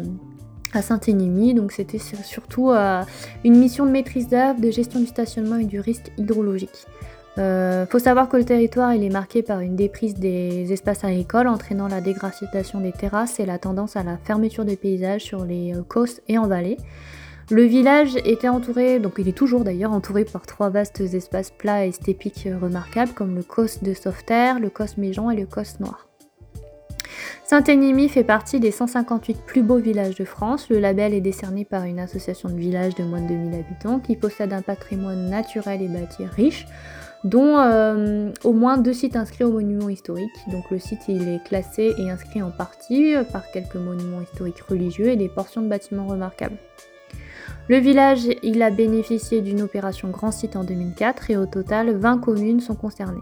à 0.72 0.82
Saint-Énimie, 0.82 1.54
donc 1.54 1.72
c'était 1.72 1.98
surtout 1.98 2.70
euh, 2.70 3.02
une 3.44 3.56
mission 3.56 3.84
de 3.84 3.90
maîtrise 3.90 4.28
d'œuvre, 4.28 4.60
de 4.60 4.70
gestion 4.70 5.00
du 5.00 5.06
stationnement 5.06 5.56
et 5.56 5.64
du 5.64 5.80
risque 5.80 6.12
hydrologique. 6.18 6.86
Il 7.36 7.42
euh, 7.42 7.86
faut 7.86 8.00
savoir 8.00 8.28
que 8.28 8.36
le 8.36 8.44
territoire 8.44 8.90
est 8.90 9.08
marqué 9.08 9.42
par 9.42 9.60
une 9.60 9.76
déprise 9.76 10.14
des 10.14 10.72
espaces 10.72 11.04
agricoles 11.04 11.46
entraînant 11.46 11.86
la 11.86 12.00
dégradation 12.00 12.80
des 12.80 12.92
terrasses 12.92 13.38
et 13.38 13.46
la 13.46 13.58
tendance 13.58 13.96
à 13.96 14.02
la 14.02 14.16
fermeture 14.16 14.64
des 14.64 14.76
paysages 14.76 15.22
sur 15.22 15.44
les 15.44 15.74
euh, 15.74 15.82
côtes 15.86 16.20
et 16.26 16.38
en 16.38 16.48
vallée. 16.48 16.76
Le 17.50 17.62
village 17.62 18.16
était 18.24 18.48
entouré, 18.48 18.98
donc 18.98 19.14
il 19.18 19.28
est 19.28 19.36
toujours 19.36 19.64
d'ailleurs 19.64 19.92
entouré 19.92 20.24
par 20.24 20.46
trois 20.46 20.70
vastes 20.70 21.00
espaces 21.00 21.50
plats 21.50 21.86
et 21.86 21.92
stépiques 21.92 22.48
remarquables 22.60 23.12
comme 23.12 23.34
le 23.34 23.42
Cos 23.42 23.82
de 23.82 23.94
Sauveterre, 23.94 24.60
le 24.60 24.70
Cos 24.70 24.96
Méjean 24.98 25.30
et 25.30 25.36
le 25.36 25.46
Cos 25.46 25.78
Noir. 25.80 26.10
Saint-Énimie 27.44 28.08
fait 28.08 28.22
partie 28.22 28.60
des 28.60 28.70
158 28.70 29.38
plus 29.44 29.62
beaux 29.62 29.78
villages 29.78 30.14
de 30.14 30.24
France. 30.24 30.68
Le 30.70 30.78
label 30.78 31.12
est 31.12 31.20
décerné 31.20 31.64
par 31.64 31.82
une 31.82 31.98
association 31.98 32.48
de 32.48 32.54
villages 32.54 32.94
de 32.94 33.02
moins 33.02 33.20
de 33.20 33.26
2000 33.26 33.54
habitants 33.54 33.98
qui 33.98 34.14
possède 34.14 34.52
un 34.52 34.62
patrimoine 34.62 35.28
naturel 35.28 35.82
et 35.82 35.88
bâti 35.88 36.24
riche, 36.26 36.66
dont 37.24 37.58
euh, 37.58 38.30
au 38.44 38.52
moins 38.52 38.78
deux 38.78 38.92
sites 38.92 39.16
inscrits 39.16 39.44
au 39.44 39.52
monument 39.52 39.88
historique. 39.88 40.30
Donc 40.50 40.70
le 40.70 40.78
site 40.78 41.00
il 41.08 41.28
est 41.28 41.42
classé 41.44 41.94
et 41.98 42.10
inscrit 42.10 42.42
en 42.42 42.50
partie 42.50 43.14
par 43.32 43.50
quelques 43.50 43.76
monuments 43.76 44.22
historiques 44.22 44.60
religieux 44.62 45.08
et 45.08 45.16
des 45.16 45.28
portions 45.28 45.62
de 45.62 45.68
bâtiments 45.68 46.06
remarquables. 46.06 46.56
Le 47.68 47.76
village 47.76 48.26
il 48.42 48.62
a 48.62 48.70
bénéficié 48.70 49.42
d'une 49.42 49.62
opération 49.62 50.08
Grand 50.08 50.32
Site 50.32 50.56
en 50.56 50.64
2004 50.64 51.30
et 51.30 51.36
au 51.36 51.46
total 51.46 51.96
20 51.96 52.18
communes 52.18 52.58
sont 52.58 52.74
concernées. 52.74 53.20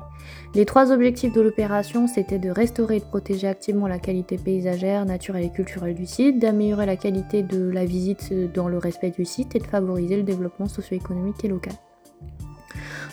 Les 0.54 0.64
trois 0.64 0.90
objectifs 0.90 1.34
de 1.34 1.42
l'opération 1.42 2.06
c'était 2.06 2.38
de 2.38 2.48
restaurer 2.48 2.96
et 2.96 3.00
de 3.00 3.04
protéger 3.04 3.46
activement 3.46 3.88
la 3.88 3.98
qualité 3.98 4.38
paysagère, 4.38 5.04
naturelle 5.04 5.44
et 5.44 5.50
culturelle 5.50 5.94
du 5.94 6.06
site, 6.06 6.38
d'améliorer 6.38 6.86
la 6.86 6.96
qualité 6.96 7.42
de 7.42 7.68
la 7.68 7.84
visite 7.84 8.32
dans 8.54 8.68
le 8.68 8.78
respect 8.78 9.10
du 9.10 9.26
site 9.26 9.54
et 9.54 9.58
de 9.58 9.66
favoriser 9.66 10.16
le 10.16 10.22
développement 10.22 10.66
socio-économique 10.66 11.44
et 11.44 11.48
local. 11.48 11.74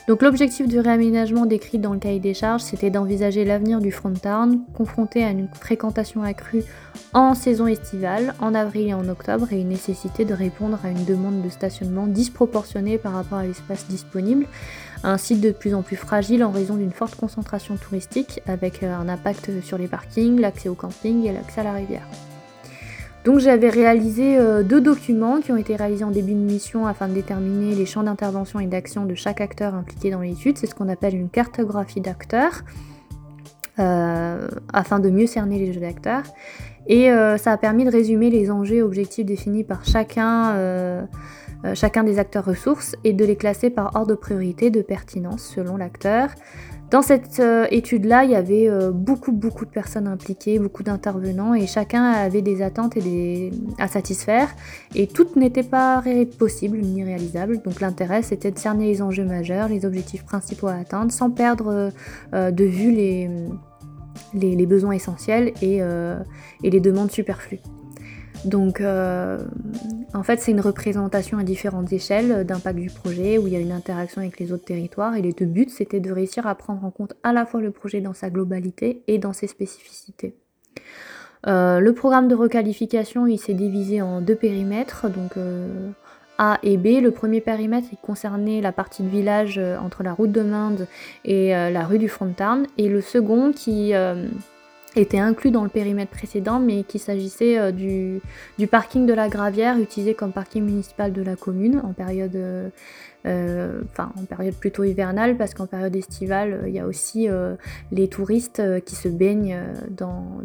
Donc 0.07 0.21
l'objectif 0.21 0.67
du 0.67 0.79
réaménagement 0.79 1.47
décrit 1.47 1.79
dans 1.79 1.93
le 1.93 1.97
cahier 1.97 2.19
des 2.19 2.35
charges, 2.35 2.61
c'était 2.61 2.91
d'envisager 2.91 3.43
l'avenir 3.43 3.79
du 3.79 3.91
front 3.91 4.13
town, 4.13 4.61
confronté 4.75 5.23
à 5.23 5.31
une 5.31 5.47
fréquentation 5.47 6.21
accrue 6.21 6.63
en 7.13 7.33
saison 7.33 7.65
estivale, 7.65 8.35
en 8.39 8.53
avril 8.53 8.89
et 8.89 8.93
en 8.93 9.09
octobre, 9.09 9.51
et 9.51 9.59
une 9.59 9.69
nécessité 9.69 10.23
de 10.23 10.35
répondre 10.35 10.77
à 10.83 10.89
une 10.89 11.05
demande 11.05 11.41
de 11.41 11.49
stationnement 11.49 12.05
disproportionnée 12.05 12.99
par 12.99 13.13
rapport 13.13 13.39
à 13.39 13.47
l'espace 13.47 13.87
disponible, 13.87 14.45
un 15.03 15.17
site 15.17 15.41
de 15.41 15.49
plus 15.49 15.73
en 15.73 15.81
plus 15.81 15.95
fragile 15.95 16.43
en 16.43 16.51
raison 16.51 16.75
d'une 16.75 16.91
forte 16.91 17.15
concentration 17.15 17.75
touristique, 17.75 18.41
avec 18.45 18.83
euh, 18.83 18.95
un 18.95 19.09
impact 19.09 19.59
sur 19.63 19.79
les 19.79 19.87
parkings, 19.87 20.39
l'accès 20.39 20.69
au 20.69 20.75
camping 20.75 21.25
et 21.25 21.33
l'accès 21.33 21.61
à 21.61 21.63
la 21.63 21.73
rivière. 21.73 22.07
Donc 23.25 23.39
j'avais 23.39 23.69
réalisé 23.69 24.37
deux 24.63 24.79
documents 24.79 25.41
qui 25.41 25.51
ont 25.51 25.57
été 25.57 25.75
réalisés 25.75 26.03
en 26.03 26.11
début 26.11 26.33
de 26.33 26.39
mission 26.39 26.85
afin 26.85 27.07
de 27.07 27.13
déterminer 27.13 27.73
les 27.73 27.85
champs 27.85 28.03
d'intervention 28.03 28.59
et 28.59 28.67
d'action 28.67 29.05
de 29.05 29.15
chaque 29.15 29.41
acteur 29.41 29.73
impliqué 29.73 30.11
dans 30.11 30.21
l'étude. 30.21 30.57
C'est 30.59 30.67
ce 30.67 30.75
qu'on 30.75 30.89
appelle 30.89 31.15
une 31.15 31.29
cartographie 31.29 32.01
d'acteurs. 32.01 32.63
afin 33.77 34.99
de 34.99 35.09
mieux 35.09 35.27
cerner 35.27 35.57
les 35.59 35.73
jeux 35.73 35.81
d'acteurs. 35.81 36.23
Et 36.87 37.09
ça 37.37 37.51
a 37.51 37.57
permis 37.57 37.83
de 37.83 37.89
résumer 37.89 38.29
les 38.29 38.51
enjeux 38.51 38.75
et 38.75 38.81
objectifs 38.83 39.25
définis 39.25 39.63
par 39.63 39.85
chacun 39.85 40.51
euh, 40.53 41.01
chacun 41.73 42.03
des 42.03 42.19
acteurs 42.19 42.45
ressources 42.45 42.95
et 43.03 43.13
de 43.13 43.25
les 43.25 43.35
classer 43.35 43.69
par 43.69 43.95
ordre 43.95 44.07
de 44.07 44.15
priorité 44.15 44.69
de 44.69 44.81
pertinence 44.81 45.43
selon 45.43 45.77
l'acteur. 45.77 46.29
Dans 46.91 47.01
cette 47.01 47.39
euh, 47.39 47.65
étude-là, 47.71 48.25
il 48.25 48.31
y 48.31 48.35
avait 48.35 48.69
euh, 48.69 48.91
beaucoup, 48.91 49.31
beaucoup 49.31 49.65
de 49.65 49.71
personnes 49.71 50.07
impliquées, 50.07 50.59
beaucoup 50.59 50.83
d'intervenants, 50.83 51.55
et 51.55 51.65
chacun 51.65 52.03
avait 52.03 52.43
des 52.43 52.61
attentes 52.61 52.95
et 52.95 53.01
des... 53.01 53.51
à 53.79 53.87
satisfaire, 53.87 54.49
et 54.93 55.07
toutes 55.07 55.35
n'étaient 55.35 55.63
pas 55.63 56.03
possibles 56.37 56.77
ni 56.77 57.03
réalisables. 57.03 57.61
Donc 57.63 57.81
l'intérêt, 57.81 58.21
c'était 58.21 58.51
de 58.51 58.59
cerner 58.59 58.85
les 58.85 59.01
enjeux 59.01 59.25
majeurs, 59.25 59.67
les 59.67 59.83
objectifs 59.85 60.23
principaux 60.25 60.67
à 60.67 60.75
atteindre, 60.75 61.11
sans 61.11 61.31
perdre 61.31 61.91
de 62.33 62.63
vue 62.63 62.91
les, 64.33 64.65
besoins 64.65 64.93
essentiels 64.93 65.53
et 65.61 65.81
les 66.63 66.79
demandes 66.79 67.11
superflues. 67.11 67.59
Donc 68.45 68.79
euh, 68.79 69.39
en 70.13 70.21
fait 70.21 70.39
c'est 70.39 70.51
une 70.51 70.61
représentation 70.61 71.39
à 71.39 71.43
différentes 71.43 71.91
échelles 71.91 72.45
d'impact 72.45 72.77
du 72.77 72.91
projet 72.91 73.39
où 73.39 73.47
il 73.47 73.53
y 73.53 73.55
a 73.55 73.59
une 73.59 73.71
interaction 73.71 74.21
avec 74.21 74.39
les 74.39 74.53
autres 74.53 74.65
territoires 74.65 75.15
et 75.15 75.21
les 75.23 75.33
deux 75.33 75.45
buts 75.45 75.67
c'était 75.69 75.99
de 75.99 76.11
réussir 76.11 76.45
à 76.45 76.53
prendre 76.53 76.85
en 76.85 76.91
compte 76.91 77.15
à 77.23 77.33
la 77.33 77.45
fois 77.45 77.59
le 77.59 77.71
projet 77.71 78.01
dans 78.01 78.13
sa 78.13 78.29
globalité 78.29 79.01
et 79.07 79.17
dans 79.17 79.33
ses 79.33 79.47
spécificités. 79.47 80.35
Euh, 81.47 81.79
le 81.79 81.93
programme 81.93 82.27
de 82.27 82.35
requalification 82.35 83.25
il 83.25 83.39
s'est 83.39 83.53
divisé 83.55 84.03
en 84.03 84.21
deux 84.21 84.35
périmètres, 84.35 85.09
donc 85.09 85.37
euh, 85.37 85.89
A 86.37 86.59
et 86.61 86.77
B. 86.77 87.01
Le 87.01 87.09
premier 87.09 87.41
périmètre 87.41 87.87
il 87.91 87.97
concernait 87.97 88.61
la 88.61 88.71
partie 88.71 89.01
de 89.01 89.09
village 89.09 89.59
entre 89.81 90.03
la 90.03 90.13
route 90.13 90.31
de 90.31 90.41
Minde 90.41 90.87
et 91.23 91.49
la 91.49 91.83
rue 91.83 91.97
du 91.97 92.09
Frontarn 92.09 92.67
et 92.77 92.89
le 92.89 93.01
second 93.01 93.51
qui 93.51 93.93
était 94.95 95.19
inclus 95.19 95.51
dans 95.51 95.63
le 95.63 95.69
périmètre 95.69 96.11
précédent, 96.11 96.59
mais 96.59 96.83
qu'il 96.83 96.99
s'agissait 96.99 97.57
euh, 97.57 97.71
du, 97.71 98.21
parking 98.67 99.05
de 99.05 99.13
la 99.13 99.29
Gravière 99.29 99.77
utilisé 99.77 100.13
comme 100.13 100.31
parking 100.31 100.63
municipal 100.63 101.13
de 101.13 101.21
la 101.21 101.35
commune 101.35 101.81
en 101.83 101.93
période, 101.93 102.35
euh, 102.35 102.69
euh, 103.25 103.81
enfin, 103.91 104.11
en 104.19 104.25
période 104.25 104.55
plutôt 104.55 104.83
hivernale, 104.83 105.37
parce 105.37 105.53
qu'en 105.53 105.67
période 105.67 105.95
estivale, 105.95 106.63
il 106.67 106.73
y 106.73 106.79
a 106.79 106.85
aussi 106.85 107.27
les 107.91 108.07
touristes 108.07 108.61
qui 108.85 108.95
se 108.95 109.07
baignent 109.07 109.57
dans, 109.89 110.41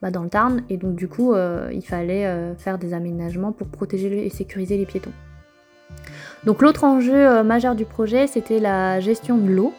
bah, 0.00 0.10
dans 0.10 0.22
le 0.22 0.28
Tarn, 0.28 0.62
et 0.70 0.76
donc 0.76 0.94
du 0.94 1.08
coup, 1.08 1.34
il 1.34 1.82
fallait 1.82 2.54
faire 2.58 2.78
des 2.78 2.94
aménagements 2.94 3.52
pour 3.52 3.66
protéger 3.66 4.24
et 4.24 4.30
sécuriser 4.30 4.76
les 4.76 4.86
piétons. 4.86 5.12
Donc 6.44 6.62
l'autre 6.62 6.84
enjeu 6.84 7.42
majeur 7.42 7.74
du 7.74 7.84
projet, 7.84 8.26
c'était 8.26 8.60
la 8.60 9.00
gestion 9.00 9.36
de 9.36 9.50
l'eau. 9.50 9.74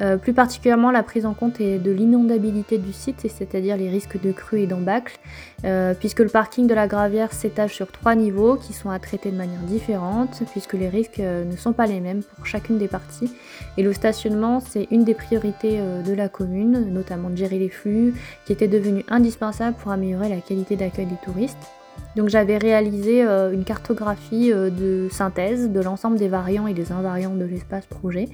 Euh, 0.00 0.16
plus 0.16 0.32
particulièrement 0.32 0.90
la 0.90 1.04
prise 1.04 1.24
en 1.24 1.34
compte 1.34 1.60
de 1.60 1.90
l'inondabilité 1.90 2.78
du 2.78 2.92
site, 2.92 3.26
c'est-à-dire 3.28 3.76
les 3.76 3.88
risques 3.88 4.20
de 4.20 4.32
crues 4.32 4.62
et 4.62 4.66
d'embâcles, 4.66 5.16
euh, 5.64 5.94
puisque 5.94 6.18
le 6.18 6.28
parking 6.28 6.66
de 6.66 6.74
la 6.74 6.88
Gravière 6.88 7.32
s'étage 7.32 7.74
sur 7.74 7.92
trois 7.92 8.16
niveaux 8.16 8.56
qui 8.56 8.72
sont 8.72 8.90
à 8.90 8.98
traiter 8.98 9.30
de 9.30 9.36
manière 9.36 9.60
différente, 9.60 10.42
puisque 10.50 10.72
les 10.72 10.88
risques 10.88 11.20
euh, 11.20 11.44
ne 11.44 11.56
sont 11.56 11.72
pas 11.72 11.86
les 11.86 12.00
mêmes 12.00 12.22
pour 12.22 12.44
chacune 12.44 12.76
des 12.76 12.88
parties. 12.88 13.32
Et 13.76 13.84
le 13.84 13.92
stationnement, 13.92 14.58
c'est 14.58 14.88
une 14.90 15.04
des 15.04 15.14
priorités 15.14 15.80
de 16.04 16.12
la 16.12 16.28
commune, 16.28 16.92
notamment 16.92 17.30
de 17.30 17.36
gérer 17.36 17.58
les 17.58 17.68
flux, 17.68 18.14
qui 18.46 18.52
était 18.52 18.68
devenu 18.68 19.04
indispensable 19.08 19.76
pour 19.76 19.92
améliorer 19.92 20.28
la 20.28 20.40
qualité 20.40 20.76
d'accueil 20.76 21.06
des 21.06 21.16
touristes. 21.24 21.56
Donc 22.16 22.28
j'avais 22.28 22.58
réalisé 22.58 23.22
une 23.22 23.64
cartographie 23.64 24.50
de 24.50 25.08
synthèse 25.10 25.70
de 25.70 25.80
l'ensemble 25.80 26.18
des 26.18 26.28
variants 26.28 26.66
et 26.66 26.74
des 26.74 26.92
invariants 26.92 27.34
de 27.34 27.44
l'espace 27.44 27.86
projet 27.86 28.28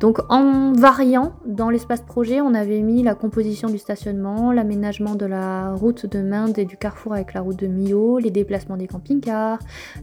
donc 0.00 0.18
en 0.30 0.72
variant 0.72 1.32
dans 1.46 1.70
l'espace 1.70 2.00
projet, 2.00 2.40
on 2.40 2.54
avait 2.54 2.80
mis 2.80 3.02
la 3.02 3.14
composition 3.14 3.68
du 3.68 3.78
stationnement, 3.78 4.50
l'aménagement 4.50 5.14
de 5.14 5.26
la 5.26 5.74
route 5.74 6.06
de 6.06 6.20
Minde 6.20 6.58
et 6.58 6.64
du 6.64 6.76
carrefour 6.76 7.14
avec 7.14 7.34
la 7.34 7.40
route 7.40 7.58
de 7.58 7.66
Millau, 7.66 8.18
les 8.18 8.30
déplacements 8.30 8.76
des 8.76 8.86
camping-cars, 8.86 9.58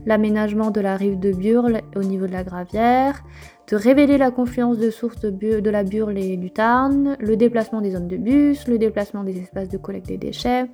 l'aménagement 0.06 0.70
de 0.70 0.80
la 0.80 0.96
rive 0.96 1.18
de 1.18 1.32
Burle 1.32 1.80
au 1.96 2.02
niveau 2.02 2.26
de 2.26 2.32
la 2.32 2.44
Gravière, 2.44 3.22
de 3.68 3.76
révéler 3.76 4.16
la 4.16 4.30
confluence 4.30 4.78
de 4.78 4.90
sources 4.90 5.20
de, 5.20 5.60
de 5.60 5.70
la 5.70 5.84
Burle 5.84 6.18
et 6.18 6.36
du 6.36 6.50
Tarn, 6.50 7.16
le 7.20 7.36
déplacement 7.36 7.80
des 7.80 7.90
zones 7.90 8.08
de 8.08 8.16
bus, 8.16 8.68
le 8.68 8.78
déplacement 8.78 9.24
des 9.24 9.38
espaces 9.38 9.68
de 9.68 9.76
collecte 9.76 10.06
des 10.06 10.18
déchets, 10.18 10.70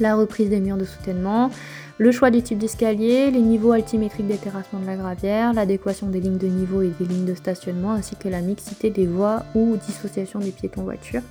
la 0.00 0.16
reprise 0.16 0.50
des 0.50 0.60
murs 0.60 0.76
de 0.76 0.84
soutènement, 0.84 1.50
le 1.98 2.12
choix 2.12 2.30
du 2.30 2.42
type 2.42 2.58
d'escalier, 2.58 3.30
les 3.30 3.40
niveaux 3.40 3.72
altimétriques 3.72 4.26
des 4.26 4.38
terrassements 4.38 4.80
de 4.80 4.86
la 4.86 4.96
gravière, 4.96 5.52
l'adéquation 5.52 6.08
des 6.08 6.20
lignes 6.20 6.38
de 6.38 6.46
niveau 6.46 6.82
et 6.82 6.90
des 6.98 7.04
lignes 7.04 7.26
de 7.26 7.34
stationnement, 7.34 7.92
ainsi 7.92 8.16
que 8.16 8.28
la 8.28 8.40
mixité 8.40 8.90
des 8.90 9.06
voies 9.06 9.42
ou 9.54 9.76
dissociation 9.76 10.38
des 10.38 10.50
piétons 10.50 10.82
voitures. 10.82 11.22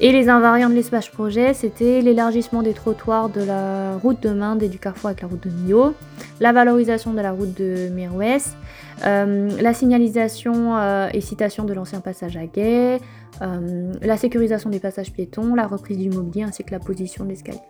Et 0.00 0.10
les 0.10 0.28
invariants 0.28 0.68
de 0.68 0.74
l'espace 0.74 1.08
projet, 1.08 1.54
c'était 1.54 2.00
l'élargissement 2.00 2.62
des 2.62 2.72
trottoirs 2.72 3.28
de 3.28 3.42
la 3.42 3.96
route 3.98 4.20
de 4.20 4.30
Minde 4.30 4.62
et 4.62 4.68
du 4.68 4.78
carrefour 4.78 5.10
avec 5.10 5.20
la 5.20 5.28
route 5.28 5.46
de 5.46 5.50
Millau, 5.50 5.94
la 6.40 6.52
valorisation 6.52 7.12
de 7.12 7.20
la 7.20 7.30
route 7.30 7.56
de 7.56 7.88
Mirouès, 7.90 8.56
euh, 9.04 9.50
la 9.60 9.74
signalisation 9.74 10.76
euh, 10.76 11.08
et 11.12 11.20
citation 11.20 11.64
de 11.64 11.72
l'ancien 11.72 12.00
passage 12.00 12.36
à 12.36 12.46
guet, 12.46 12.98
euh, 13.42 13.92
la 14.00 14.16
sécurisation 14.16 14.70
des 14.70 14.80
passages 14.80 15.12
piétons, 15.12 15.54
la 15.54 15.66
reprise 15.66 15.98
du 15.98 16.10
mobilier 16.10 16.42
ainsi 16.42 16.64
que 16.64 16.72
la 16.72 16.80
position 16.80 17.24
de 17.24 17.30
l'escalier. 17.30 17.60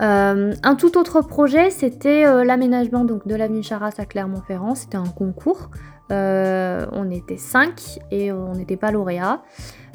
Euh, 0.00 0.54
un 0.62 0.74
tout 0.76 0.96
autre 0.96 1.22
projet, 1.22 1.70
c'était 1.70 2.24
euh, 2.24 2.44
l'aménagement 2.44 3.04
de 3.04 3.34
l'avenue 3.34 3.62
Charras 3.62 3.94
à 3.98 4.04
Clermont-Ferrand. 4.04 4.74
C'était 4.74 4.96
un 4.96 5.06
concours. 5.06 5.70
Euh, 6.10 6.86
on 6.92 7.10
était 7.10 7.36
5 7.36 7.98
et 8.10 8.32
on 8.32 8.54
n'était 8.54 8.76
pas 8.76 8.90
lauréat. 8.90 9.42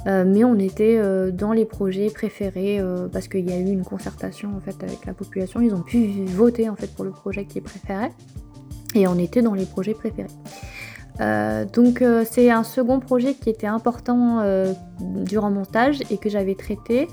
mais 0.05 0.43
on 0.43 0.59
était 0.59 1.01
dans 1.31 1.53
les 1.53 1.65
projets 1.65 2.09
préférés 2.09 2.81
parce 3.11 3.27
qu'il 3.29 3.49
y 3.49 3.53
a 3.53 3.57
eu 3.57 3.71
une 3.71 3.85
concertation 3.85 4.49
en 4.49 4.85
avec 4.85 5.05
la 5.05 5.13
population. 5.13 5.61
Ils 5.61 5.73
ont 5.73 5.81
pu 5.81 6.25
voter 6.25 6.69
en 6.69 6.75
fait 6.75 6.93
pour 6.93 7.05
le 7.05 7.11
projet 7.11 7.45
qu'ils 7.45 7.63
préféraient 7.63 8.11
et 8.95 9.07
on 9.07 9.17
était 9.17 9.41
dans 9.41 9.53
les 9.53 9.65
projets 9.65 9.93
préférés. 9.93 10.27
Euh, 11.21 11.65
donc 11.65 12.01
euh, 12.01 12.25
c'est 12.29 12.49
un 12.49 12.63
second 12.63 12.99
projet 12.99 13.33
qui 13.35 13.49
était 13.49 13.67
important 13.67 14.39
euh, 14.41 14.73
durant 14.99 15.51
mon 15.51 15.63
stage 15.63 15.99
et 16.09 16.17
que 16.17 16.29
j'avais 16.29 16.55
traité. 16.55 17.07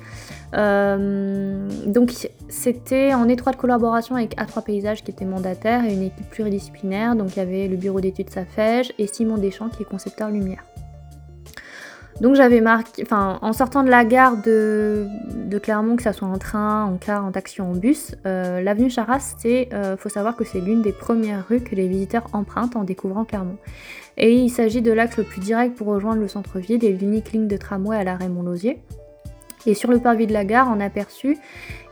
donc 0.53 2.13
c'était 2.49 3.15
en 3.15 3.29
étroite 3.29 3.57
collaboration 3.57 4.17
avec 4.17 4.37
A3 4.37 4.65
Paysages 4.65 5.05
qui 5.05 5.11
était 5.11 5.25
mandataire 5.25 5.85
et 5.85 5.93
une 5.93 6.03
équipe 6.03 6.29
pluridisciplinaire. 6.31 7.15
Donc 7.15 7.37
il 7.37 7.39
y 7.39 7.43
avait 7.43 7.69
le 7.69 7.77
bureau 7.77 8.01
d'études 8.01 8.31
Safège 8.31 8.93
et 8.99 9.07
Simon 9.07 9.39
Deschamps 9.39 9.69
qui 9.69 9.83
est 9.83 9.87
concepteur 9.87 10.31
lumière. 10.31 10.65
Donc 12.21 12.35
j'avais 12.35 12.61
marqué, 12.61 13.03
enfin 13.03 13.39
en 13.41 13.53
sortant 13.55 13.83
de 13.83 13.89
la 13.89 14.05
gare 14.05 14.37
de, 14.37 15.09
Clermont, 15.63 15.97
que 15.97 16.03
ça 16.03 16.13
soit 16.13 16.29
en 16.29 16.39
train, 16.39 16.85
en 16.85 16.97
car, 16.97 17.25
en 17.25 17.33
taxi 17.33 17.61
en 17.63 17.73
bus, 17.73 18.15
euh, 18.27 18.61
l'avenue 18.61 18.91
Charras, 18.91 19.35
c'est, 19.39 19.69
euh, 19.73 19.97
faut 19.97 20.09
savoir 20.09 20.37
que 20.37 20.45
c'est 20.45 20.61
l'une 20.61 20.83
des 20.83 20.93
premières 20.93 21.47
rues 21.49 21.61
que 21.61 21.75
les 21.75 21.89
visiteurs 21.89 22.27
empruntent 22.33 22.77
en 22.77 22.85
découvrant 22.85 23.25
Clermont. 23.25 23.57
Et 24.17 24.35
il 24.35 24.51
s'agit 24.51 24.83
de 24.83 24.93
l'axe 24.93 25.17
le 25.17 25.25
plus 25.25 25.41
direct 25.41 25.77
pour 25.77 25.87
rejoindre 25.87 26.21
le 26.21 26.29
centre-ville 26.29 26.85
et 26.85 26.93
l'unique 26.93 27.33
ligne 27.33 27.49
de 27.49 27.57
tramway 27.57 27.97
à 27.97 28.05
l'arrêt 28.05 28.29
Montlosier. 28.29 28.83
Et 29.67 29.75
sur 29.75 29.91
le 29.91 29.99
parvis 29.99 30.27
de 30.27 30.33
la 30.33 30.45
gare, 30.45 30.71
on 30.75 30.81
aperçu, 30.81 31.39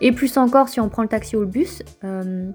et 0.01 0.12
plus 0.12 0.37
encore 0.37 0.69
si 0.69 0.81
on 0.81 0.88
prend 0.88 1.03
le 1.03 1.09
taxi 1.09 1.37
ou 1.37 1.41
le 1.41 1.47
bus, 1.47 1.83
euh, 2.05 2.51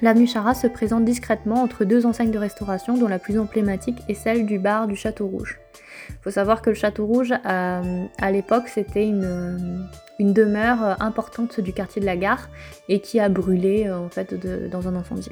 L'avenue 0.00 0.28
Charras 0.28 0.54
se 0.54 0.68
présente 0.68 1.04
discrètement 1.04 1.60
entre 1.60 1.84
deux 1.84 2.06
enseignes 2.06 2.30
de 2.30 2.38
restauration 2.38 2.96
dont 2.96 3.08
la 3.08 3.18
plus 3.18 3.36
emblématique 3.36 3.98
est 4.08 4.14
celle 4.14 4.46
du 4.46 4.60
bar 4.60 4.86
du 4.86 4.94
Château 4.94 5.26
Rouge. 5.26 5.58
Il 6.08 6.22
faut 6.22 6.30
savoir 6.30 6.62
que 6.62 6.70
le 6.70 6.76
Château 6.76 7.06
Rouge, 7.06 7.32
euh, 7.32 8.04
à 8.20 8.30
l'époque, 8.30 8.68
c'était 8.68 9.06
une, 9.06 9.88
une, 10.18 10.32
demeure 10.32 11.00
importante 11.00 11.60
du 11.60 11.72
quartier 11.72 12.00
de 12.00 12.06
la 12.06 12.16
gare 12.16 12.48
et 12.88 13.00
qui 13.00 13.20
a 13.20 13.28
brûlé 13.28 13.86
euh, 13.86 13.98
en 13.98 14.08
fait 14.08 14.34
dans 14.70 14.88
un 14.88 14.96
incendie. 14.96 15.30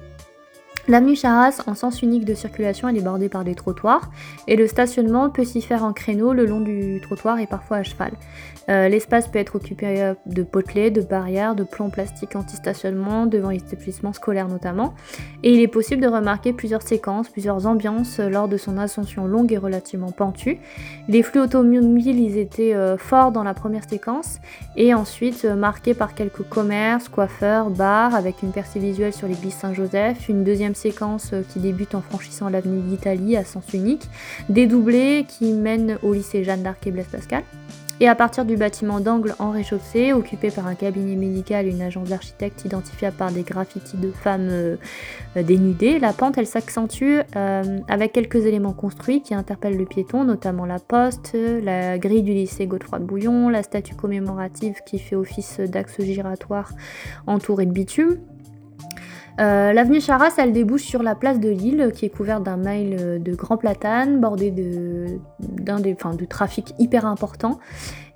L'avenue 0.88 1.16
Charras, 1.16 1.62
en 1.66 1.74
sens 1.74 2.00
unique 2.02 2.24
de 2.24 2.34
circulation, 2.34 2.88
elle 2.88 2.96
est 2.96 3.02
bordée 3.02 3.28
par 3.28 3.42
des 3.42 3.56
trottoirs 3.56 4.08
et 4.46 4.54
le 4.54 4.68
stationnement 4.68 5.30
peut 5.30 5.44
s'y 5.44 5.60
faire 5.60 5.82
en 5.82 5.92
créneau 5.92 6.32
le 6.32 6.46
long 6.46 6.60
du 6.60 7.00
trottoir 7.02 7.40
et 7.40 7.48
parfois 7.48 7.78
à 7.78 7.82
cheval. 7.82 8.12
Euh, 8.68 8.88
l'espace 8.88 9.28
peut 9.28 9.38
être 9.38 9.56
occupé 9.56 10.02
euh, 10.02 10.14
de 10.26 10.42
potelets, 10.42 10.90
de 10.90 11.00
barrières, 11.00 11.54
de 11.54 11.62
plans 11.62 11.90
plastiques 11.90 12.34
anti-stationnement 12.34 13.26
devant 13.26 13.50
les 13.50 13.58
établissements 13.58 14.12
scolaires 14.12 14.48
notamment. 14.48 14.94
Et 15.42 15.52
il 15.52 15.60
est 15.60 15.68
possible 15.68 16.02
de 16.02 16.08
remarquer 16.08 16.52
plusieurs 16.52 16.82
séquences, 16.82 17.28
plusieurs 17.28 17.66
ambiances 17.66 18.18
euh, 18.18 18.28
lors 18.28 18.48
de 18.48 18.56
son 18.56 18.76
ascension 18.78 19.26
longue 19.26 19.52
et 19.52 19.58
relativement 19.58 20.10
pentue. 20.10 20.58
Les 21.08 21.22
flux 21.22 21.40
automobiles, 21.40 22.18
ils 22.18 22.38
étaient 22.38 22.74
forts 22.98 23.32
dans 23.32 23.42
la 23.42 23.54
première 23.54 23.88
séquence 23.88 24.38
et 24.76 24.94
ensuite 24.94 25.44
marqués 25.44 25.94
par 25.94 26.14
quelques 26.14 26.42
commerces, 26.48 27.08
coiffeurs, 27.08 27.70
bars 27.70 28.14
avec 28.14 28.42
une 28.42 28.50
percée 28.50 28.78
visuelle 28.78 29.12
sur 29.12 29.28
l'église 29.28 29.54
Saint-Joseph, 29.54 30.28
une 30.28 30.44
deuxième 30.44 30.74
séquence 30.74 31.32
qui 31.52 31.58
débute 31.60 31.94
en 31.94 32.00
franchissant 32.00 32.48
l'avenue 32.48 32.80
d'Italie 32.82 33.36
à 33.36 33.44
sens 33.44 33.72
unique, 33.72 34.08
des 34.48 34.66
doublés 34.66 35.26
qui 35.28 35.52
mènent 35.52 35.98
au 36.02 36.12
lycée 36.12 36.44
Jeanne 36.44 36.62
d'Arc 36.62 36.86
et 36.86 36.90
Blaise 36.90 37.08
Pascal. 37.10 37.42
Et 37.98 38.08
à 38.08 38.14
partir 38.14 38.44
du 38.44 38.56
bâtiment 38.56 39.00
d'angle 39.00 39.34
en 39.38 39.50
rez-de-chaussée, 39.50 40.12
occupé 40.12 40.50
par 40.50 40.66
un 40.66 40.74
cabinet 40.74 41.16
médical 41.16 41.66
et 41.66 41.70
une 41.70 41.80
agence 41.80 42.10
d'architectes 42.10 42.66
identifiable 42.66 43.16
par 43.16 43.32
des 43.32 43.42
graffitis 43.42 43.96
de 43.96 44.10
femmes 44.10 44.48
euh, 44.50 44.76
dénudées, 45.34 45.98
la 45.98 46.12
pente 46.12 46.36
elle 46.36 46.46
s'accentue 46.46 47.20
euh, 47.36 47.78
avec 47.88 48.12
quelques 48.12 48.44
éléments 48.44 48.74
construits 48.74 49.22
qui 49.22 49.32
interpellent 49.32 49.78
le 49.78 49.86
piéton, 49.86 50.24
notamment 50.24 50.66
la 50.66 50.78
poste, 50.78 51.34
la 51.34 51.96
grille 51.96 52.22
du 52.22 52.34
lycée 52.34 52.66
Godefroy 52.66 52.98
de 52.98 53.04
Bouillon, 53.04 53.48
la 53.48 53.62
statue 53.62 53.94
commémorative 53.94 54.74
qui 54.84 54.98
fait 54.98 55.16
office 55.16 55.60
d'axe 55.60 55.98
giratoire 56.02 56.72
entouré 57.26 57.64
de 57.64 57.72
bitume. 57.72 58.18
Euh, 59.38 59.72
l'avenue 59.72 60.00
Charras, 60.00 60.34
elle 60.38 60.52
débouche 60.52 60.84
sur 60.84 61.02
la 61.02 61.14
place 61.14 61.40
de 61.40 61.50
Lille, 61.50 61.92
qui 61.94 62.06
est 62.06 62.10
couverte 62.10 62.42
d'un 62.42 62.56
mail 62.56 63.22
de 63.22 63.34
grands 63.34 63.58
platanes, 63.58 64.20
bordé 64.20 64.50
de, 64.50 65.18
des, 65.40 65.94
de 65.94 66.24
trafic 66.24 66.74
hyper 66.78 67.04
important, 67.04 67.58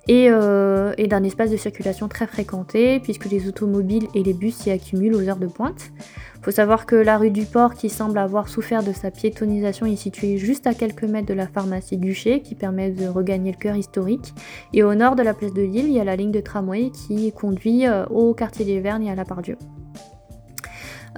euh, 0.09 0.93
et, 0.97 1.07
d'un 1.07 1.23
espace 1.23 1.51
de 1.51 1.57
circulation 1.57 2.07
très 2.07 2.25
fréquenté, 2.25 2.99
puisque 2.99 3.25
les 3.25 3.47
automobiles 3.47 4.07
et 4.15 4.23
les 4.23 4.33
bus 4.33 4.55
s'y 4.55 4.71
accumulent 4.71 5.15
aux 5.15 5.29
heures 5.29 5.37
de 5.37 5.47
pointe. 5.47 5.91
Il 6.37 6.43
faut 6.43 6.51
savoir 6.51 6.87
que 6.87 6.95
la 6.95 7.17
rue 7.17 7.29
du 7.29 7.45
Port, 7.45 7.75
qui 7.75 7.87
semble 7.87 8.17
avoir 8.17 8.49
souffert 8.49 8.83
de 8.83 8.93
sa 8.93 9.11
piétonisation, 9.11 9.85
est 9.85 9.95
située 9.95 10.37
juste 10.37 10.65
à 10.65 10.73
quelques 10.73 11.03
mètres 11.03 11.27
de 11.27 11.35
la 11.35 11.47
pharmacie 11.47 11.97
Duché, 11.97 12.41
qui 12.41 12.55
permet 12.55 12.89
de 12.89 13.07
regagner 13.07 13.51
le 13.51 13.57
cœur 13.57 13.75
historique. 13.75 14.33
Et 14.73 14.81
au 14.81 14.95
nord 14.95 15.15
de 15.15 15.21
la 15.21 15.35
place 15.35 15.53
de 15.53 15.61
Lille, 15.61 15.85
il 15.87 15.93
y 15.93 15.99
a 15.99 16.03
la 16.03 16.15
ligne 16.15 16.31
de 16.31 16.41
tramway 16.41 16.89
qui 16.89 17.31
conduit 17.31 17.85
euh, 17.85 18.05
au 18.07 18.33
quartier 18.33 18.65
des 18.65 18.79
Vernes 18.79 19.03
et 19.03 19.11
à 19.11 19.15
la 19.15 19.25
Pardieu. 19.25 19.55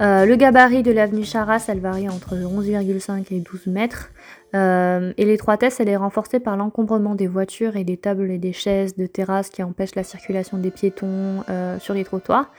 Euh, 0.00 0.26
le 0.26 0.34
gabarit 0.34 0.82
de 0.82 0.90
l'avenue 0.90 1.24
Charras, 1.24 1.66
elle 1.68 1.78
varie 1.78 2.08
entre 2.08 2.34
11,5 2.34 3.32
et 3.32 3.40
12 3.40 3.68
mètres. 3.68 4.10
Euh, 4.54 5.12
et 5.16 5.24
l'étroitesse, 5.24 5.78
elle 5.78 5.88
est 5.88 5.96
renforcée 5.96 6.40
par 6.40 6.56
l'encombrement 6.56 7.14
des 7.14 7.28
voitures 7.28 7.76
et 7.76 7.84
des 7.84 7.96
tables 7.96 8.30
et 8.30 8.38
des 8.38 8.52
chaises 8.52 8.96
de 8.96 9.06
terrasse 9.06 9.50
qui 9.50 9.62
empêchent 9.62 9.94
la 9.94 10.02
circulation 10.02 10.58
des 10.58 10.70
piétons 10.70 11.44
euh, 11.48 11.78
sur 11.78 11.94
les 11.94 12.04
trottoirs. 12.04 12.50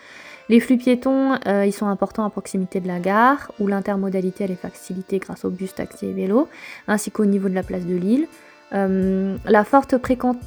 Les 0.48 0.60
flux 0.60 0.78
piétons, 0.78 1.39
ils 1.65 1.74
sont 1.74 1.88
importants 1.88 2.24
à 2.24 2.30
proximité 2.30 2.80
de 2.80 2.88
la 2.88 3.00
gare, 3.00 3.52
où 3.60 3.65
l'intermodalité 3.65 4.43
elle 4.43 4.52
est 4.52 4.56
facilitée 4.56 5.17
grâce 5.17 5.43
aux 5.43 5.50
bus, 5.50 5.74
taxis 5.74 6.06
et 6.06 6.13
vélos, 6.13 6.48
ainsi 6.88 7.10
qu'au 7.10 7.26
niveau 7.26 7.50
de 7.50 7.56
la 7.56 7.63
place 7.63 7.84
de 7.84 7.95
Lille. 7.95 8.28
la 8.71 9.63
forte 9.63 9.95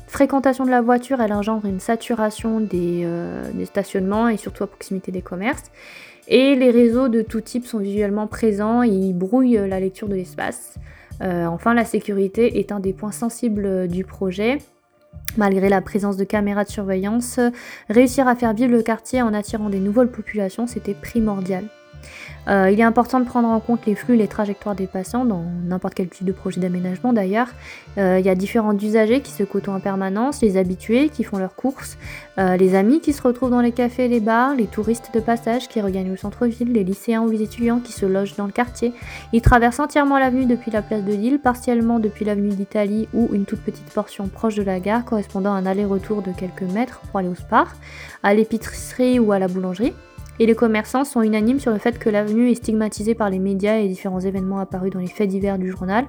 fréquentation 0.07 0.65
de 0.65 0.71
la 0.71 0.83
voiture, 0.83 1.21
elle 1.21 1.33
engendre 1.33 1.67
une 1.67 1.81
saturation 1.81 2.61
des, 2.61 3.05
des, 3.55 3.67
stationnements 3.67 4.29
et 4.29 4.37
surtout 4.37 4.63
à 4.63 4.69
proximité 4.69 5.11
des 5.11 5.23
commerces. 5.23 5.73
Et 6.29 6.55
les 6.55 6.71
réseaux 6.71 7.09
de 7.09 7.23
tout 7.23 7.41
type 7.41 7.67
sont 7.67 7.79
visuellement 7.79 8.27
présents 8.27 8.83
ils 8.83 9.15
brouillent 9.15 9.61
la 9.67 9.81
lecture 9.81 10.09
de 10.09 10.15
l'espace. 10.15 10.75
Euh, 11.23 11.47
enfin, 11.47 11.75
la 11.75 11.85
sécurité 11.85 12.61
est 12.61 12.71
un 12.71 12.81
des 12.81 12.93
points 12.93 13.13
sensibles 13.13 13.89
du 13.89 14.05
projet. 14.05 14.59
Malgré 15.37 15.69
la 15.69 15.81
présence 15.81 16.17
de 16.17 16.25
caméras 16.25 16.65
de 16.65 16.71
surveillance, 16.71 17.41
réussir 17.89 18.29
à 18.29 18.37
faire 18.37 18.55
vivre 18.55 18.73
le 18.73 18.83
quartier 18.83 19.23
en 19.23 19.35
attirant 19.35 19.71
des 19.71 19.81
nouvelles 19.81 20.11
populations, 20.11 20.67
c'était 20.67 20.95
primordial. 20.95 21.65
Euh, 22.49 22.71
il 22.71 22.81
est 22.81 22.85
important 22.85 23.21
de 23.21 23.25
prendre 23.25 23.49
en 23.49 23.61
compte 23.61 23.85
les 23.87 23.95
flux, 23.95 24.17
les 24.17 24.29
trajectoires 24.29 24.75
des 24.75 24.87
patients 24.87 25.25
dans 25.25 25.45
n'importe 25.65 25.95
quel 25.95 26.09
type 26.09 26.27
de 26.27 26.33
projet 26.33 26.61
d'aménagement 26.61 27.13
d'ailleurs. 27.13 27.49
Euh, 27.99 28.19
il 28.19 28.25
y 28.25 28.29
a 28.29 28.35
différents 28.35 28.77
usagers 28.77 29.21
qui 29.21 29.33
se 29.33 29.43
côtoient 29.43 29.75
en 29.75 29.81
permanence, 29.81 30.41
les 30.41 30.57
habitués 30.57 31.09
qui 31.09 31.25
font 31.25 31.39
leurs 31.39 31.55
courses, 31.55 31.99
euh, 32.39 32.57
les 32.57 32.75
amis 32.75 33.01
qui 33.01 33.13
se 33.13 33.23
retrouvent 33.23 33.51
dans 33.51 33.61
les 33.61 33.73
cafés 33.73 34.07
et 34.07 34.09
les 34.09 34.21
bars, 34.21 34.55
les 34.55 34.67
touristes 34.67 35.11
de 35.13 35.21
passage 35.21 35.69
qui 35.69 35.81
regagnent 35.81 36.11
le 36.11 36.17
centre-ville, 36.17 36.73
les 36.73 36.85
lycéens 36.85 37.23
ou 37.23 37.31
les 37.31 37.43
étudiants 37.43 37.81
qui 37.81 37.93
se 37.93 38.07
logent 38.07 38.37
dans 38.37 38.47
le 38.47 38.53
quartier. 38.53 38.93
Ils 39.33 39.43
traversent 39.43 39.81
entièrement 39.81 40.19
l'avenue 40.19 40.47
depuis 40.47 40.71
la 40.71 40.83
place 40.83 41.05
de 41.05 41.13
Lille, 41.13 41.39
partiellement 41.39 41.99
depuis 41.99 42.25
l'avenue 42.25 42.55
d'Italie 42.55 43.09
ou 43.13 43.29
une 43.33 43.45
toute 43.45 43.61
petite 43.61 43.91
portion 43.91 44.29
proche 44.29 44.55
de 44.55 44.63
la 44.63 44.81
gare 44.81 45.05
correspondant 45.05 45.55
à 45.55 45.59
un 45.59 45.67
aller-retour 45.67 46.23
de 46.23 46.33
quelques 46.33 46.63
mètres 46.63 47.01
pour 47.11 47.19
aller 47.19 47.29
au 47.29 47.35
Spar, 47.35 47.75
à 48.23 48.35
l'épicerie 48.35 49.19
ou 49.19 49.33
à 49.33 49.39
la 49.39 49.49
boulangerie 49.49 49.93
et 50.39 50.47
les 50.47 50.55
commerçants 50.55 51.05
sont 51.05 51.23
unanimes 51.23 51.61
sur 51.61 51.73
le 51.73 51.79
fait 51.79 51.99
que 51.99 52.09
l'avenue 52.09 52.51
est 52.51 52.55
stigmatisée 52.55 53.15
par 53.15 53.31
les 53.31 53.39
médias 53.39 53.79
et 53.79 53.89
différents 53.89 54.21
événements 54.21 54.59
apparus 54.59 54.93
dans 54.93 55.01
les 55.01 55.07
faits 55.07 55.29
divers 55.29 55.59
du 55.59 55.71
journal. 55.71 56.07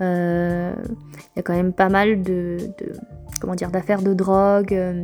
Euh, 0.00 0.72
il 1.14 1.36
y 1.36 1.40
a 1.40 1.42
quand 1.42 1.54
même 1.54 1.72
pas 1.72 1.88
mal 1.88 2.22
de, 2.22 2.56
d'affaires 3.70 4.02
de 4.02 4.14
drogue. 4.14 4.72
Euh, 4.72 5.02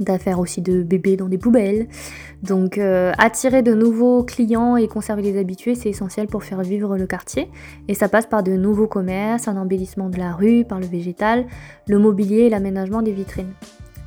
d'affaires 0.00 0.40
aussi 0.40 0.62
de 0.62 0.82
bébés 0.82 1.16
dans 1.16 1.28
des 1.28 1.38
poubelles. 1.38 1.86
Donc 2.42 2.78
euh, 2.78 3.12
attirer 3.18 3.62
de 3.62 3.74
nouveaux 3.74 4.24
clients 4.24 4.76
et 4.76 4.88
conserver 4.88 5.22
les 5.22 5.38
habitués, 5.38 5.74
c'est 5.74 5.90
essentiel 5.90 6.26
pour 6.26 6.42
faire 6.42 6.62
vivre 6.62 6.96
le 6.96 7.06
quartier. 7.06 7.50
Et 7.88 7.94
ça 7.94 8.08
passe 8.08 8.26
par 8.26 8.42
de 8.42 8.52
nouveaux 8.52 8.86
commerces, 8.86 9.46
un 9.46 9.56
embellissement 9.56 10.08
de 10.08 10.18
la 10.18 10.32
rue, 10.32 10.64
par 10.64 10.80
le 10.80 10.86
végétal, 10.86 11.46
le 11.86 11.98
mobilier 11.98 12.44
et 12.44 12.50
l'aménagement 12.50 13.02
des 13.02 13.12
vitrines. 13.12 13.52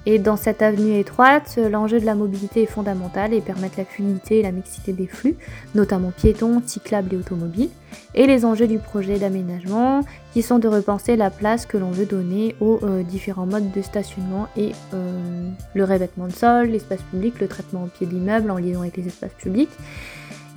Et 0.06 0.20
dans 0.20 0.36
cette 0.36 0.62
avenue 0.62 1.00
étroite, 1.00 1.58
l'enjeu 1.58 2.00
de 2.00 2.06
la 2.06 2.16
mobilité 2.16 2.64
est 2.64 2.68
fondamental 2.68 3.34
et 3.34 3.40
permettre 3.40 3.76
la 3.78 3.86
fluidité 3.86 4.40
et 4.40 4.42
la 4.42 4.52
mixité 4.52 4.92
des 4.92 5.08
flux, 5.08 5.38
notamment 5.76 6.12
piétons, 6.12 6.62
cyclables 6.66 7.14
et 7.14 7.18
automobiles, 7.18 7.70
et 8.14 8.28
les 8.28 8.44
enjeux 8.44 8.68
du 8.68 8.80
projet 8.80 9.18
d'aménagement 9.18 10.02
qui 10.34 10.42
sont 10.42 10.60
de 10.60 10.68
repenser 10.68 11.16
la 11.16 11.30
place 11.30 11.66
que 11.66 11.78
l'on 11.78 11.92
veut 11.92 12.06
donner 12.06 12.56
aux 12.60 12.80
euh, 12.84 13.04
différents 13.04 13.46
modes 13.46 13.72
de 13.72 13.82
stationnement 13.82 14.48
et 14.58 14.74
euh, 14.94 15.50
le 15.74 15.84
revêtement 15.86 16.28
de 16.28 16.34
sol, 16.34 16.68
l'espace 16.68 17.02
public, 17.04 17.40
le 17.40 17.48
traitement 17.48 17.84
au 17.84 17.88
pied 17.88 18.06
d'immeubles 18.06 18.52
en 18.52 18.58
liaison 18.58 18.82
avec 18.82 18.98
les 18.98 19.08
espaces 19.08 19.34
publics. 19.34 19.72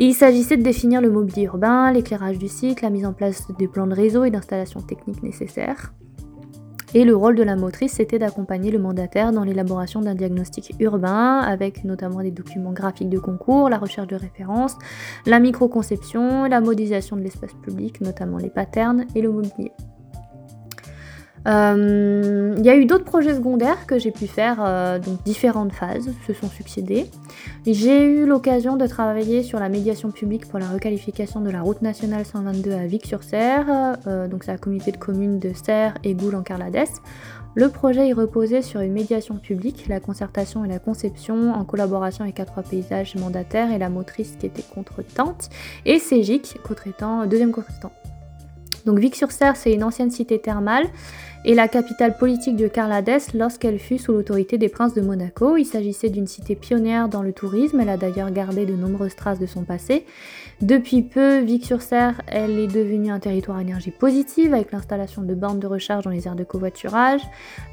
il 0.01 0.15
s'agissait 0.15 0.57
de 0.57 0.63
définir 0.63 1.01
le 1.01 1.11
mobilier 1.11 1.45
urbain, 1.45 1.93
l'éclairage 1.93 2.39
du 2.39 2.49
site, 2.49 2.83
la 2.83 2.91
mise 2.91 3.07
en 3.07 3.13
place 3.13 3.45
des 3.59 3.69
plans 3.69 3.87
de 3.87 3.95
réseau 3.95 4.25
et 4.25 4.31
d'installations 4.31 4.81
techniques 4.81 5.23
nécessaires. 5.23 5.93
Et 6.94 7.05
le 7.05 7.16
rôle 7.16 7.35
de 7.35 7.42
la 7.42 7.57
motrice, 7.57 7.92
c'était 7.92 8.18
d'accompagner 8.18 8.70
le 8.70 8.79
mandataire 8.79 9.33
dans 9.33 9.44
l'élaboration 9.44 10.01
d'un 10.01 10.14
diagnostic 10.14 10.75
urbain, 10.79 11.38
avec 11.40 11.85
notamment 11.85 12.22
des 12.22 12.31
documents 12.31 12.72
graphiques 12.72 13.11
de 13.11 13.18
concours, 13.18 13.68
la 13.68 13.79
recherche 13.79 14.09
de 14.09 14.16
références, 14.16 14.77
la 15.27 15.40
microconception, 15.40 16.44
la 16.44 16.61
modélisation 16.61 17.16
de 17.16 17.22
l'espace 17.22 17.55
public, 17.62 18.01
notamment 18.01 18.38
les 18.38 18.51
patterns 18.51 19.05
et 19.14 19.22
le 19.22 19.31
mobilier. 19.31 19.72
Euh, 21.47 22.55
il 22.59 22.65
y 22.65 22.71
a 22.71 22.77
eu 22.77 22.87
d'autres 22.87 23.05
projets 23.05 23.35
secondaires 23.35 23.87
que 23.87 23.99
j'ai 23.99 24.11
pu 24.11 24.27
faire, 24.27 24.57
euh, 24.61 24.99
donc 24.99 25.23
différentes 25.23 25.73
phases 25.73 26.11
se 26.27 26.33
sont 26.33 26.49
succédées. 26.49 27.07
J'ai 27.65 28.03
eu 28.03 28.27
l'occasion 28.27 28.77
de 28.77 28.87
travailler 28.87 29.43
sur 29.43 29.61
la 29.61 29.69
médiation 29.69 30.11
publique 30.11 30.49
pour 30.49 30.59
la 30.59 30.69
requalification 30.69 31.41
de 31.41 31.51
la 31.51 31.61
route 31.61 31.83
nationale 31.83 32.25
122 32.25 32.73
à 32.73 32.87
Vic-sur-Serre, 32.87 33.97
euh, 34.07 34.27
donc 34.27 34.43
c'est 34.45 34.53
la 34.53 34.59
communauté 34.59 34.91
de 34.91 34.97
communes 34.97 35.39
de 35.39 35.53
Serre 35.53 35.95
et 36.03 36.15
Goul 36.15 36.35
en 36.35 36.43
Carladès. 36.43 36.91
Le 37.55 37.71
projet 37.71 38.09
y 38.09 38.13
reposait 38.13 38.61
sur 38.61 38.81
une 38.81 38.93
médiation 38.93 39.37
publique, 39.37 39.87
la 39.89 40.01
concertation 40.01 40.65
et 40.65 40.69
la 40.69 40.79
conception 40.79 41.55
en 41.55 41.65
collaboration 41.65 42.25
avec 42.25 42.39
A3 42.39 42.69
Paysages 42.69 43.15
mandataires 43.15 43.73
et 43.73 43.79
la 43.79 43.89
motrice 43.89 44.37
qui 44.39 44.47
était 44.47 44.65
contretemps, 44.75 45.39
et 45.87 45.99
CEGIC, 45.99 46.59
deuxième 47.31 47.53
contretemps. 47.53 47.93
Donc 48.87 49.01
Vic-sur-Serre, 49.01 49.57
c'est 49.57 49.73
une 49.73 49.83
ancienne 49.83 50.11
cité 50.11 50.39
thermale 50.39 50.87
et 51.47 51.55
la 51.55 51.69
capitale 51.69 52.17
politique 52.19 52.57
de 52.57 52.67
Carladès 52.67 53.33
lorsqu'elle 53.33 53.79
fut 53.79 53.99
sous 53.99 54.13
l'autorité 54.13 54.59
des 54.59 54.69
princes 54.69 54.95
de 54.95 55.01
Monaco. 55.01 55.57
Il 55.57 55.65
s'agissait 55.65 56.11
d'une 56.11 56.27
cité 56.27 56.57
pionnière 56.57 57.09
dans 57.09 57.23
le 57.23 57.33
tourisme, 57.33 57.79
elle 57.81 57.89
a 57.89 57.97
d'ailleurs 57.97 58.33
gardé 58.33 58.67
de 58.67 58.75
nombreuses 58.75 59.15
traces 59.15 59.39
de 59.39 59.47
son 59.47 59.63
passé. 59.63 60.05
Depuis 60.61 61.03
peu, 61.03 61.39
Vic-sur-Serre, 61.39 62.21
elle 62.27 62.59
est 62.59 62.67
devenue 62.67 63.11
un 63.11 63.21
territoire 63.21 63.61
énergie 63.61 63.93
positive 63.93 64.55
avec 64.55 64.73
l'installation 64.73 65.23
de 65.23 65.35
bornes 65.35 65.61
de 65.61 65.69
recharge 65.69 66.03
dans 66.05 66.11
les 66.11 66.27
aires 66.27 66.35
de 66.35 66.45
covoiturage, 66.45 67.21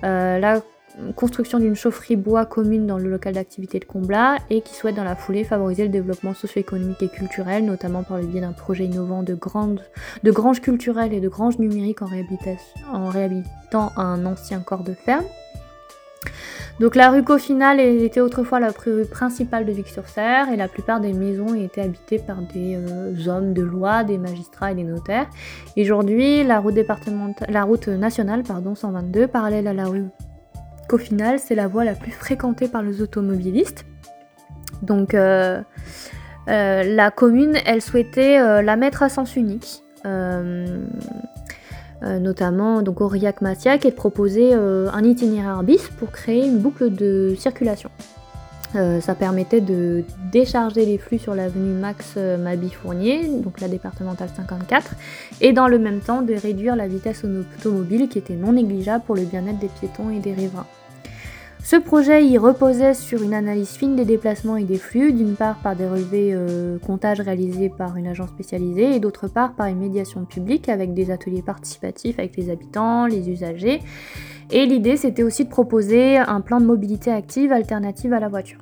euh, 0.04 0.40
construction 1.16 1.60
d'une 1.60 1.76
chaufferie 1.76 2.16
bois 2.16 2.46
commune 2.46 2.88
dans 2.88 2.98
le 2.98 3.10
local 3.10 3.34
d'activité 3.34 3.80
de 3.80 3.86
Combla 3.86 4.38
et 4.50 4.62
qui 4.62 4.76
souhaite 4.76 4.96
dans 4.96 5.04
la 5.04 5.16
foulée 5.16 5.44
favoriser 5.44 5.84
le 5.84 5.90
développement 5.90 6.34
socio-économique 6.34 7.02
et 7.02 7.10
culturel, 7.10 7.66
notamment 7.66 8.04
par 8.04 8.18
le 8.18 8.26
biais 8.26 8.42
d'un 8.42 8.52
projet 8.52 8.86
innovant 8.86 9.24
de, 9.24 9.34
de 9.34 10.32
granges 10.32 10.62
culturelles 10.62 11.14
et 11.14 11.20
de 11.20 11.30
granges 11.30 11.60
numériques 11.60 12.02
en, 12.02 12.10
en 12.92 13.10
réhabilitant 13.10 13.92
un 13.98 14.26
ancien 14.26 14.60
corps 14.60 14.84
de 14.84 14.94
ferme. 14.94 15.26
Donc 16.80 16.96
la 16.96 17.12
rue 17.12 17.24
Coffinal 17.24 17.80
était 17.80 18.20
autrefois 18.20 18.60
la 18.60 18.70
rue 18.72 19.06
principale 19.06 19.66
de 19.66 19.72
Vic-sur-Serre 19.72 20.50
et 20.52 20.56
la 20.56 20.68
plupart 20.68 21.00
des 21.00 21.14
maisons 21.14 21.54
étaient 21.54 21.82
habitées 21.82 22.18
par 22.18 22.38
des 22.38 22.76
euh, 22.76 23.28
hommes 23.28 23.54
de 23.54 23.62
loi, 23.62 24.04
des 24.04 24.18
magistrats 24.18 24.72
et 24.72 24.76
des 24.76 24.84
notaires. 24.84 25.28
Aujourd'hui, 25.78 26.44
la 26.44 26.60
route 26.60 26.78
la 27.48 27.64
route 27.64 27.88
nationale 27.88 28.42
pardon 28.42 28.74
122 28.74 29.28
parallèle 29.28 29.68
à 29.68 29.74
la 29.74 29.86
rue 29.86 30.06
qu'au 30.88 30.98
final 30.98 31.40
c'est 31.40 31.56
la 31.56 31.68
voie 31.68 31.84
la 31.84 31.96
plus 31.96 32.12
fréquentée 32.12 32.68
par 32.68 32.82
les 32.84 33.02
automobilistes. 33.02 33.86
Donc 34.84 35.14
euh, 35.14 35.62
euh, 36.50 36.84
la 36.84 37.12
commune, 37.12 37.58
elle 37.66 37.82
souhaitait 37.82 38.40
euh, 38.40 38.62
la 38.62 38.76
mettre 38.76 39.04
à 39.04 39.10
sens 39.10 39.36
unique. 39.36 39.82
notamment 42.04 42.82
donc 42.82 43.00
Aurillac-Massiac 43.00 43.86
et 43.86 43.92
de 43.92 43.96
proposer 43.96 44.54
un 44.54 45.04
itinéraire 45.04 45.64
bis 45.64 45.88
pour 45.98 46.12
créer 46.12 46.46
une 46.46 46.60
boucle 46.60 46.94
de 46.94 47.34
circulation. 47.38 47.90
Euh, 48.76 49.00
ça 49.02 49.14
permettait 49.14 49.62
de 49.62 50.04
décharger 50.32 50.86
les 50.86 50.98
flux 50.98 51.20
sur 51.20 51.36
l'avenue 51.36 51.74
Max 51.74 52.16
euh, 52.18 52.38
Mabi-Fournier, 52.38 53.28
donc 53.28 53.60
la 53.62 53.68
départementale 53.68 54.30
54, 54.36 54.96
et 55.42 55.54
dans 55.54 55.68
le 55.68 55.78
même 55.78 56.00
temps 56.00 56.22
de 56.22 56.34
réduire 56.34 56.76
la 56.76 56.88
vitesse 56.88 57.24
automobile 57.24 58.10
qui 58.10 58.18
était 58.18 58.36
non 58.36 58.54
négligeable 58.54 59.04
pour 59.06 59.16
le 59.16 59.24
bien-être 59.24 59.60
des 59.60 59.68
piétons 59.68 60.10
et 60.10 60.20
des 60.20 60.34
riverains. 60.34 60.66
Ce 61.66 61.78
projet 61.78 62.26
y 62.26 62.38
reposait 62.38 62.94
sur 62.94 63.24
une 63.24 63.34
analyse 63.34 63.70
fine 63.70 63.96
des 63.96 64.04
déplacements 64.04 64.58
et 64.58 64.66
des 64.66 64.78
flux, 64.78 65.14
d'une 65.14 65.36
part 65.36 65.56
par 65.60 65.78
des 65.78 65.88
relevés 65.88 66.32
euh, 66.34 66.78
comptages 66.78 67.22
réalisés 67.22 67.70
par 67.70 67.96
une 67.96 68.06
agence 68.06 68.32
spécialisée 68.32 68.96
et 68.96 69.00
d'autre 69.00 69.30
part 69.30 69.54
par 69.54 69.68
une 69.68 69.80
médiation 69.80 70.26
publique 70.26 70.68
avec 70.68 70.94
des 70.94 71.10
ateliers 71.10 71.42
participatifs 71.42 72.20
avec 72.20 72.36
les 72.36 72.50
habitants, 72.50 73.06
les 73.06 73.30
usagers. 73.30 73.80
Et 74.52 74.66
l'idée 74.66 74.98
c'était 74.98 75.24
aussi 75.24 75.46
de 75.46 75.50
proposer 75.50 76.18
un 76.18 76.42
plan 76.42 76.60
de 76.60 76.66
mobilité 76.66 77.12
active 77.12 77.52
alternative 77.52 78.14
à 78.14 78.20
la 78.20 78.28
voiture. 78.28 78.60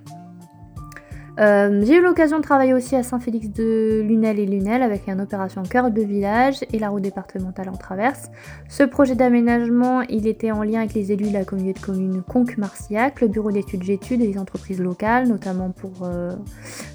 Euh, 1.39 1.81
j'ai 1.85 1.95
eu 1.95 2.01
l'occasion 2.01 2.37
de 2.37 2.43
travailler 2.43 2.73
aussi 2.73 2.95
à 2.95 3.03
Saint-Félix 3.03 3.49
de 3.49 4.01
Lunel 4.01 4.37
et 4.37 4.45
Lunel 4.45 4.83
avec 4.83 5.07
une 5.07 5.21
opération 5.21 5.63
cœur 5.63 5.89
de 5.89 6.01
village 6.01 6.57
et 6.73 6.79
la 6.79 6.89
route 6.89 7.01
départementale 7.01 7.69
en 7.69 7.77
traverse. 7.77 8.29
Ce 8.67 8.83
projet 8.83 9.15
d'aménagement, 9.15 10.01
il 10.01 10.27
était 10.27 10.51
en 10.51 10.63
lien 10.63 10.79
avec 10.79 10.93
les 10.93 11.11
élus 11.11 11.29
de 11.29 11.33
la 11.33 11.45
communauté 11.45 11.79
de 11.79 11.85
communes 11.85 12.21
Conques-Marciac, 12.21 13.21
le 13.21 13.27
bureau 13.27 13.51
d'études 13.51 13.83
Gétudes 13.83 14.21
et 14.21 14.27
les 14.27 14.37
entreprises 14.37 14.81
locales, 14.81 15.27
notamment 15.27 15.71
pour 15.71 16.03
euh, 16.03 16.31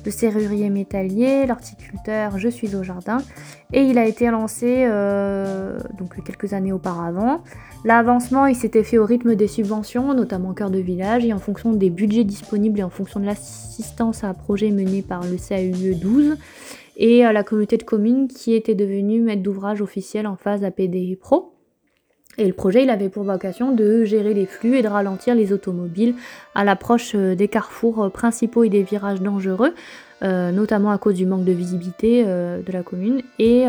le 0.07 0.13
serrurier 0.13 0.71
métallier, 0.71 1.47
l'horticulteur 1.47 2.39
Je 2.39 2.49
suis 2.49 2.75
au 2.77 2.83
jardin. 2.83 3.19
Et 3.73 3.83
il 3.83 3.99
a 3.99 4.07
été 4.07 4.31
lancé 4.31 4.85
euh, 4.87 5.79
donc 5.99 6.23
quelques 6.25 6.53
années 6.53 6.73
auparavant. 6.73 7.43
L'avancement, 7.85 8.47
il 8.47 8.55
s'était 8.55 8.85
fait 8.85 8.99
au 8.99 9.05
rythme 9.05 9.35
des 9.35 9.49
subventions, 9.49 10.15
notamment 10.15 10.55
cœur 10.55 10.71
de 10.71 10.79
village, 10.79 11.25
et 11.25 11.33
en 11.33 11.39
fonction 11.39 11.73
des 11.73 11.91
budgets 11.91 12.25
disponibles 12.25 12.81
et 12.81 12.85
en 12.85 12.91
fonction 12.91 13.21
de 13.21 13.27
l'assistance 13.27 14.25
à 14.25 14.33
projet 14.33 14.71
mené 14.71 15.03
par 15.03 15.23
le 15.25 15.37
CAUE 15.37 15.95
12 16.01 16.37
et 16.99 17.21
la 17.21 17.43
communauté 17.43 17.77
de 17.77 17.83
communes 17.83 18.27
qui 18.29 18.55
était 18.55 18.75
devenue 18.75 19.21
maître 19.21 19.43
d'ouvrage 19.43 19.83
officiel 19.83 20.27
en 20.27 20.37
phase 20.37 20.65
APD 20.65 21.19
Pro. 21.21 21.56
Et 22.39 22.47
le 22.47 22.53
projet, 22.53 22.82
il 22.82 22.91
avait 22.91 23.09
pour 23.09 23.24
vocation 23.24 23.72
de 23.72 24.05
gérer 24.05 24.34
les 24.34 24.47
flux 24.47 24.76
et 24.76 24.82
de 24.82 24.89
ralentir 24.89 25.34
les 25.34 25.53
automobiles 25.53 26.14
à 26.55 26.64
l'approche 26.64 27.12
euh, 27.14 27.34
des 27.34 27.49
carrefours 27.49 28.05
euh, 28.05 28.09
principaux 28.11 28.62
et 28.64 28.68
des 28.68 28.82
virages 28.82 29.22
dangereux, 29.22 29.72
euh, 30.22 30.53
notamment 30.53 30.91
à 30.91 30.99
cause 30.99 31.14
du 31.14 31.24
manque 31.24 31.45
de 31.45 31.53
visibilité 31.53 32.24
de 32.24 32.72
la 32.72 32.82
commune. 32.82 33.22
Et 33.39 33.64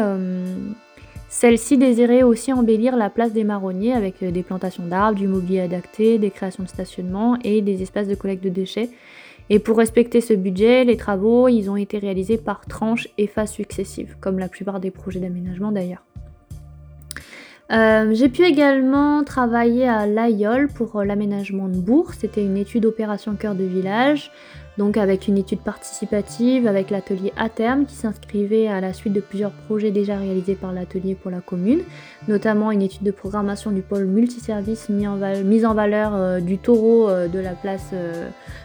celle-ci 1.30 1.78
désirait 1.78 2.24
aussi 2.24 2.53
embellir 2.53 2.95
la 2.95 3.09
place 3.09 3.34
des 3.34 3.43
marronniers 3.43 3.93
avec 3.93 4.24
des 4.24 4.43
plantations 4.43 4.86
d'arbres, 4.86 5.18
du 5.18 5.28
mobilier 5.28 5.59
adapté, 5.59 6.18
des 6.18 6.32
créations 6.32 6.63
de 6.63 6.70
stationnement 6.70 7.38
et 7.43 7.61
des 7.61 7.82
espaces 7.82 8.07
de 8.07 8.15
collecte 8.15 8.43
de 8.43 8.49
déchets. 8.49 8.89
Et 9.49 9.59
pour 9.59 9.78
respecter 9.78 10.22
ce 10.22 10.34
budget, 10.34 10.84
les 10.86 10.97
travaux 10.97 11.47
ils 11.47 11.70
ont 11.70 11.76
été 11.76 11.99
réalisés 11.99 12.38
par 12.38 12.65
tranches 12.65 13.09
et 13.18 13.28
phases 13.28 13.51
successives, 13.51 14.15
comme 14.22 14.39
la 14.39 14.47
plupart 14.47 14.80
des 14.80 14.91
projets 14.91 15.20
d'aménagement 15.20 15.72
d'ailleurs. 15.72 16.03
Euh, 17.72 18.11
j'ai 18.13 18.30
pu 18.30 18.43
également 18.43 19.24
travailler 19.26 19.88
à 19.88 20.07
l'AIOL 20.07 20.70
pour 20.70 20.95
euh, 20.95 21.03
l'aménagement 21.03 21.68
de 21.68 21.76
Bourg. 21.76 22.13
C'était 22.18 22.43
une 22.43 22.55
étude 22.55 22.86
opération 22.86 23.36
cœur 23.36 23.55
de 23.55 23.65
village, 23.65 24.32
donc 24.78 24.95
avec 24.95 25.28
une 25.28 25.38
étude 25.38 25.59
participative, 25.59 26.65
avec 26.65 26.89
l'atelier 26.89 27.34
à 27.36 27.49
terme 27.49 27.86
qui 27.86 27.95
s'inscrivait 27.95 28.70
à 28.70 28.80
la 28.80 28.93
suite 28.93 29.11
de 29.11 29.20
plusieurs 29.20 29.51
projets 29.51 29.91
déjà 29.91 30.18
réalisés 30.18 30.55
par 30.55 30.72
l'atelier 30.72 31.15
pour 31.15 31.30
la 31.30 31.41
commune, 31.41 31.82
notamment 32.30 32.72
une 32.72 32.82
étude 32.82 33.03
de 33.03 33.11
programmation 33.11 33.72
du 33.72 33.82
pôle 33.82 34.05
multiservice 34.05 34.88
mis 34.88 35.05
en, 35.05 35.18
mise 35.43 35.65
en 35.65 35.74
valeur 35.74 36.15
euh, 36.15 36.39
du 36.39 36.57
taureau 36.57 37.09
de 37.09 37.39
la 37.39 37.51
place 37.51 37.91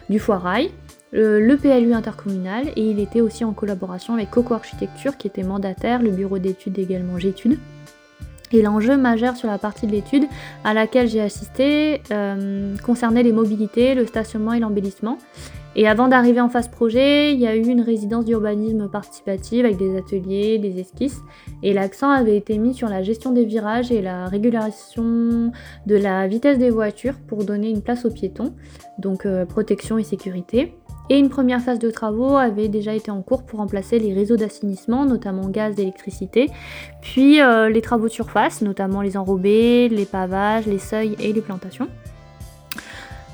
du 0.09 0.19
Foirail 0.19 0.71
le 1.15 1.55
PLU 1.57 1.93
intercommunal 1.93 2.69
et 2.75 2.81
il 2.81 2.99
était 2.99 3.21
aussi 3.21 3.45
en 3.45 3.53
collaboration 3.53 4.15
avec 4.15 4.31
Coco 4.31 4.55
Architecture 4.55 5.15
qui 5.15 5.27
était 5.27 5.43
mandataire, 5.43 6.01
le 6.01 6.09
bureau 6.09 6.39
d'études 6.39 6.79
également 6.79 7.19
Gétudes. 7.19 7.59
Et 8.53 8.61
l'enjeu 8.61 8.97
majeur 8.97 9.35
sur 9.35 9.49
la 9.49 9.57
partie 9.57 9.87
de 9.87 9.91
l'étude 9.91 10.25
à 10.63 10.75
laquelle 10.75 11.07
j'ai 11.07 11.21
assisté 11.21 12.01
euh, 12.11 12.75
concernait 12.77 13.23
les 13.23 13.31
mobilités, 13.31 13.95
le 13.95 14.05
stationnement 14.05 14.53
et 14.53 14.59
l'embellissement. 14.59 15.17
Et 15.75 15.87
avant 15.87 16.07
d'arriver 16.07 16.39
en 16.39 16.49
phase 16.49 16.67
projet, 16.67 17.33
il 17.33 17.39
y 17.39 17.47
a 17.47 17.55
eu 17.55 17.65
une 17.65 17.81
résidence 17.81 18.25
d'urbanisme 18.25 18.87
participative 18.89 19.65
avec 19.65 19.77
des 19.77 19.97
ateliers, 19.97 20.59
des 20.59 20.79
esquisses. 20.79 21.19
Et 21.63 21.73
l'accent 21.73 22.11
avait 22.11 22.37
été 22.37 22.59
mis 22.59 22.75
sur 22.75 22.89
la 22.89 23.01
gestion 23.01 23.31
des 23.31 23.43
virages 23.43 23.91
et 23.91 24.01
la 24.01 24.27
régulation 24.27 25.51
de 25.87 25.95
la 25.95 26.27
vitesse 26.27 26.59
des 26.59 26.69
voitures 26.69 27.15
pour 27.27 27.43
donner 27.43 27.71
une 27.71 27.81
place 27.81 28.05
aux 28.05 28.11
piétons, 28.11 28.53
donc 28.99 29.25
euh, 29.25 29.45
protection 29.45 29.97
et 29.97 30.03
sécurité. 30.03 30.75
Et 31.09 31.19
une 31.19 31.29
première 31.29 31.61
phase 31.61 31.79
de 31.79 31.91
travaux 31.91 32.37
avait 32.37 32.69
déjà 32.69 32.93
été 32.93 33.11
en 33.11 33.21
cours 33.21 33.43
pour 33.43 33.59
remplacer 33.59 33.99
les 33.99 34.13
réseaux 34.13 34.37
d'assainissement, 34.37 35.05
notamment 35.05 35.49
gaz, 35.49 35.75
d'électricité, 35.75 36.49
puis 37.01 37.41
euh, 37.41 37.69
les 37.69 37.81
travaux 37.81 38.07
de 38.07 38.13
surface, 38.13 38.61
notamment 38.61 39.01
les 39.01 39.17
enrobés, 39.17 39.89
les 39.89 40.05
pavages, 40.05 40.65
les 40.65 40.79
seuils 40.79 41.15
et 41.19 41.33
les 41.33 41.41
plantations. 41.41 41.89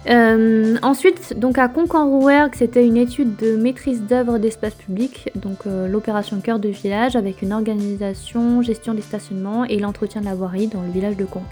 Euh, 0.09 0.77
ensuite, 0.81 1.37
donc 1.37 1.57
à 1.57 1.67
Concanrouer, 1.67 2.47
c'était 2.53 2.87
une 2.87 2.97
étude 2.97 3.35
de 3.35 3.55
maîtrise 3.55 4.01
d'œuvre 4.01 4.39
d'espace 4.39 4.73
public, 4.73 5.29
donc 5.35 5.67
euh, 5.67 5.87
l'opération 5.87 6.39
cœur 6.39 6.57
de 6.57 6.69
village 6.69 7.15
avec 7.15 7.41
une 7.41 7.53
organisation, 7.53 8.61
gestion 8.61 8.93
des 8.93 9.01
stationnements 9.01 9.65
et 9.65 9.77
l'entretien 9.77 10.21
de 10.21 10.25
la 10.25 10.35
voirie 10.35 10.67
dans 10.67 10.81
le 10.81 10.89
village 10.89 11.17
de 11.17 11.25
Conques. 11.25 11.43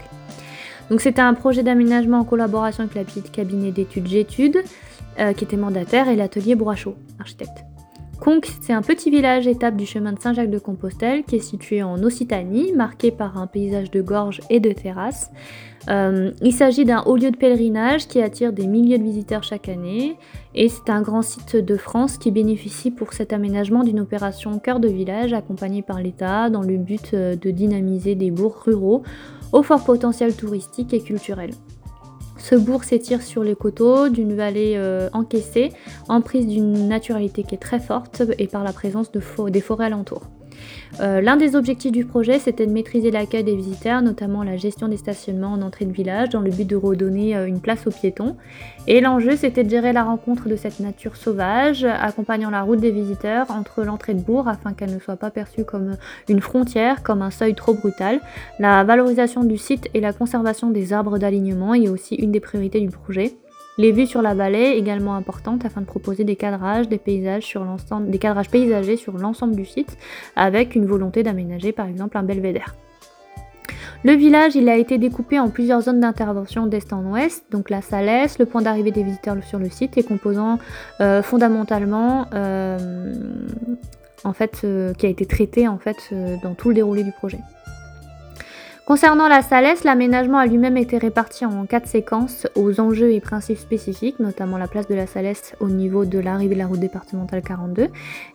Donc 0.90 1.02
c'était 1.02 1.20
un 1.20 1.34
projet 1.34 1.62
d'aménagement 1.62 2.20
en 2.20 2.24
collaboration 2.24 2.84
avec 2.84 2.96
la 2.96 3.04
petite 3.04 3.30
cabinet 3.30 3.70
d'études 3.70 4.08
Gétudes, 4.08 4.62
euh, 5.18 5.32
qui 5.32 5.44
était 5.44 5.56
mandataire, 5.56 6.08
et 6.08 6.16
l'atelier 6.16 6.54
Broichot, 6.54 6.94
architecte. 7.18 7.64
Conques, 8.20 8.50
c'est 8.60 8.72
un 8.72 8.82
petit 8.82 9.10
village 9.10 9.46
étape 9.46 9.76
du 9.76 9.86
chemin 9.86 10.12
de 10.12 10.18
Saint-Jacques 10.18 10.50
de 10.50 10.58
Compostelle 10.58 11.22
qui 11.22 11.36
est 11.36 11.40
situé 11.40 11.84
en 11.84 12.02
Occitanie, 12.02 12.72
marqué 12.72 13.12
par 13.12 13.38
un 13.38 13.46
paysage 13.46 13.92
de 13.92 14.02
gorges 14.02 14.40
et 14.50 14.58
de 14.58 14.72
terrasses. 14.72 15.30
Euh, 15.88 16.32
il 16.42 16.52
s'agit 16.52 16.84
d'un 16.84 17.02
haut 17.04 17.16
lieu 17.16 17.30
de 17.30 17.36
pèlerinage 17.36 18.08
qui 18.08 18.20
attire 18.20 18.52
des 18.52 18.66
milliers 18.66 18.98
de 18.98 19.04
visiteurs 19.04 19.44
chaque 19.44 19.68
année 19.68 20.16
et 20.54 20.68
c'est 20.68 20.90
un 20.90 21.00
grand 21.00 21.22
site 21.22 21.56
de 21.56 21.76
France 21.76 22.18
qui 22.18 22.32
bénéficie 22.32 22.90
pour 22.90 23.12
cet 23.12 23.32
aménagement 23.32 23.84
d'une 23.84 24.00
opération 24.00 24.58
cœur 24.58 24.80
de 24.80 24.88
village 24.88 25.32
accompagnée 25.32 25.82
par 25.82 26.00
l'État 26.00 26.50
dans 26.50 26.62
le 26.62 26.76
but 26.76 27.14
euh, 27.14 27.36
de 27.36 27.52
dynamiser 27.52 28.16
des 28.16 28.32
bourgs 28.32 28.62
ruraux 28.64 29.04
au 29.52 29.62
fort 29.62 29.84
potentiel 29.84 30.34
touristique 30.34 30.92
et 30.92 31.00
culturel. 31.00 31.50
Ce 32.38 32.54
bourg 32.54 32.84
s'étire 32.84 33.22
sur 33.22 33.42
les 33.42 33.54
coteaux 33.54 34.08
d'une 34.08 34.34
vallée 34.34 34.74
euh, 34.76 35.10
encaissée, 35.12 35.72
en 36.08 36.20
prise 36.20 36.46
d'une 36.46 36.88
naturalité 36.88 37.42
qui 37.42 37.54
est 37.54 37.58
très 37.58 37.80
forte 37.80 38.22
et 38.38 38.46
par 38.46 38.64
la 38.64 38.72
présence 38.72 39.12
de 39.12 39.20
des 39.50 39.60
forêts 39.60 39.86
alentours. 39.86 40.37
Euh, 41.00 41.20
l'un 41.20 41.36
des 41.36 41.54
objectifs 41.54 41.92
du 41.92 42.04
projet, 42.04 42.38
c'était 42.38 42.66
de 42.66 42.72
maîtriser 42.72 43.10
l'accueil 43.10 43.44
des 43.44 43.54
visiteurs, 43.54 44.02
notamment 44.02 44.42
la 44.42 44.56
gestion 44.56 44.88
des 44.88 44.96
stationnements 44.96 45.52
en 45.52 45.62
entrée 45.62 45.84
de 45.84 45.92
village, 45.92 46.30
dans 46.30 46.40
le 46.40 46.50
but 46.50 46.66
de 46.66 46.74
redonner 46.74 47.36
euh, 47.36 47.46
une 47.46 47.60
place 47.60 47.86
aux 47.86 47.90
piétons. 47.90 48.36
Et 48.88 49.00
l'enjeu, 49.00 49.36
c'était 49.36 49.62
de 49.62 49.70
gérer 49.70 49.92
la 49.92 50.02
rencontre 50.02 50.48
de 50.48 50.56
cette 50.56 50.80
nature 50.80 51.16
sauvage, 51.16 51.84
accompagnant 51.84 52.50
la 52.50 52.62
route 52.62 52.80
des 52.80 52.90
visiteurs 52.90 53.50
entre 53.50 53.84
l'entrée 53.84 54.14
de 54.14 54.20
bourg 54.20 54.48
afin 54.48 54.72
qu'elle 54.72 54.92
ne 54.92 54.98
soit 54.98 55.16
pas 55.16 55.30
perçue 55.30 55.64
comme 55.64 55.96
une 56.28 56.40
frontière, 56.40 57.02
comme 57.02 57.22
un 57.22 57.30
seuil 57.30 57.54
trop 57.54 57.74
brutal. 57.74 58.20
La 58.58 58.82
valorisation 58.82 59.44
du 59.44 59.58
site 59.58 59.88
et 59.94 60.00
la 60.00 60.12
conservation 60.12 60.70
des 60.70 60.92
arbres 60.92 61.18
d'alignement 61.18 61.74
est 61.74 61.88
aussi 61.88 62.16
une 62.16 62.32
des 62.32 62.40
priorités 62.40 62.80
du 62.80 62.90
projet. 62.90 63.34
Les 63.78 63.92
vues 63.92 64.06
sur 64.06 64.22
la 64.22 64.34
vallée 64.34 64.74
également 64.76 65.14
importantes 65.14 65.64
afin 65.64 65.80
de 65.80 65.86
proposer 65.86 66.24
des 66.24 66.34
cadrages, 66.34 66.88
des 66.88 66.98
paysages 66.98 67.44
sur 67.44 67.64
l'ensemble, 67.64 68.10
des 68.10 68.18
cadrages 68.18 68.50
paysagers 68.50 68.96
sur 68.96 69.16
l'ensemble 69.16 69.54
du 69.54 69.64
site, 69.64 69.96
avec 70.34 70.74
une 70.74 70.84
volonté 70.84 71.22
d'aménager 71.22 71.70
par 71.70 71.86
exemple 71.86 72.18
un 72.18 72.24
belvédère. 72.24 72.74
Le 74.04 74.12
village 74.12 74.56
il 74.56 74.68
a 74.68 74.76
été 74.76 74.98
découpé 74.98 75.38
en 75.38 75.48
plusieurs 75.48 75.82
zones 75.82 76.00
d'intervention 76.00 76.66
d'est 76.66 76.92
en 76.92 77.04
ouest, 77.04 77.44
donc 77.50 77.70
la 77.70 77.80
Salès, 77.80 78.38
le 78.38 78.46
point 78.46 78.62
d'arrivée 78.62 78.90
des 78.90 79.04
visiteurs 79.04 79.36
sur 79.44 79.60
le 79.60 79.70
site 79.70 79.96
et 79.96 80.02
composant 80.02 80.58
euh, 81.00 81.22
fondamentalement 81.22 82.26
euh, 82.34 83.12
en 84.24 84.32
fait 84.32 84.62
euh, 84.64 84.92
qui 84.94 85.06
a 85.06 85.08
été 85.08 85.24
traité 85.26 85.68
en 85.68 85.78
fait 85.78 86.12
dans 86.42 86.54
tout 86.54 86.68
le 86.68 86.74
déroulé 86.74 87.04
du 87.04 87.12
projet. 87.12 87.38
Concernant 88.88 89.28
la 89.28 89.42
Salès, 89.42 89.84
l'aménagement 89.84 90.38
a 90.38 90.46
lui-même 90.46 90.78
été 90.78 90.96
réparti 90.96 91.44
en 91.44 91.66
quatre 91.66 91.86
séquences 91.86 92.46
aux 92.54 92.80
enjeux 92.80 93.12
et 93.12 93.20
principes 93.20 93.58
spécifiques, 93.58 94.18
notamment 94.18 94.56
la 94.56 94.66
place 94.66 94.88
de 94.88 94.94
la 94.94 95.06
Salès 95.06 95.54
au 95.60 95.68
niveau 95.68 96.06
de 96.06 96.18
l'arrivée 96.18 96.54
de 96.54 96.58
la 96.58 96.66
route 96.66 96.80
départementale 96.80 97.42
42, 97.42 97.88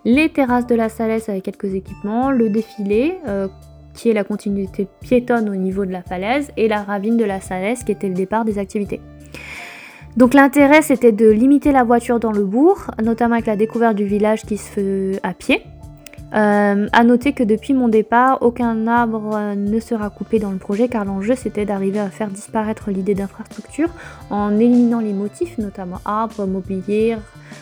les 0.06 0.30
terrasses 0.30 0.68
de 0.68 0.76
la 0.76 0.90
Salès 0.90 1.28
avec 1.28 1.42
quelques 1.42 1.74
équipements, 1.74 2.30
le 2.30 2.52
défilé, 2.52 3.16
euh, 3.28 3.48
qui 3.96 4.12
est 4.12 4.14
la 4.14 4.24
continuité 4.24 4.88
piétonne 5.02 5.50
au 5.50 5.56
niveau 5.56 5.88
de 5.88 5.92
la 5.92 6.04
falaise, 6.04 6.52
et 6.56 6.68
la 6.68 6.84
ravine 6.84 7.18
de 7.18 7.26
la 7.26 7.42
Salès 7.42 7.84
qui 7.84 7.92
était 7.92 8.08
le 8.08 8.14
départ 8.14 8.46
des 8.46 8.60
activités. 8.60 9.02
Donc 10.18 10.36
l'intérêt 10.36 10.84
c'était 10.84 11.12
de 11.12 11.32
limiter 11.32 11.72
la 11.72 11.84
voiture 11.84 12.20
dans 12.20 12.32
le 12.32 12.46
bourg, 12.46 12.92
notamment 13.02 13.34
avec 13.34 13.48
la 13.48 13.56
découverte 13.56 13.96
du 13.96 14.06
village 14.06 14.44
qui 14.44 14.58
se 14.58 14.70
fait 14.70 15.20
à 15.24 15.34
pied, 15.34 15.64
Euh, 16.34 16.88
à 16.92 17.04
noter 17.04 17.34
que 17.34 17.44
depuis 17.44 17.74
mon 17.74 17.88
départ, 17.88 18.40
aucun 18.42 18.88
arbre 18.88 19.54
ne 19.56 19.80
sera 19.80 20.10
coupé 20.10 20.40
dans 20.40 20.52
le 20.52 20.58
projet 20.58 20.88
car 20.88 21.06
l'enjeu 21.06 21.36
c'était 21.36 21.66
d'arriver 21.66 22.00
à 22.00 22.10
faire 22.10 22.30
disparaître 22.30 22.90
l'idée 22.90 23.14
d'infrastructure 23.14 23.90
en 24.32 24.58
éliminant 24.58 25.00
les 25.00 25.14
motifs, 25.14 25.60
notamment 25.60 26.00
arbres, 26.06 26.48
mobilier, 26.48 27.18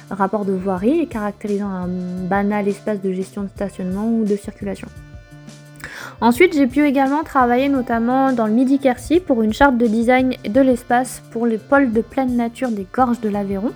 rapport 0.09 0.45
de 0.45 0.53
voirie 0.53 1.01
et 1.01 1.05
caractérisant 1.05 1.67
un 1.69 1.87
banal 2.29 2.67
espace 2.67 3.01
de 3.01 3.11
gestion 3.11 3.43
de 3.43 3.49
stationnement 3.49 4.07
ou 4.07 4.23
de 4.23 4.35
circulation. 4.37 4.87
Ensuite, 6.21 6.53
j'ai 6.53 6.67
pu 6.67 6.85
également 6.85 7.23
travailler 7.23 7.67
notamment 7.67 8.31
dans 8.31 8.45
le 8.45 8.53
Midi-Quercy 8.53 9.19
pour 9.19 9.41
une 9.41 9.53
charte 9.53 9.77
de 9.77 9.87
design 9.87 10.35
de 10.47 10.61
l'espace 10.61 11.23
pour 11.31 11.45
les 11.45 11.57
pôles 11.57 11.91
de 11.91 12.01
pleine 12.01 12.37
nature 12.37 12.69
des 12.69 12.85
gorges 12.93 13.19
de 13.21 13.29
l'Aveyron. 13.29 13.71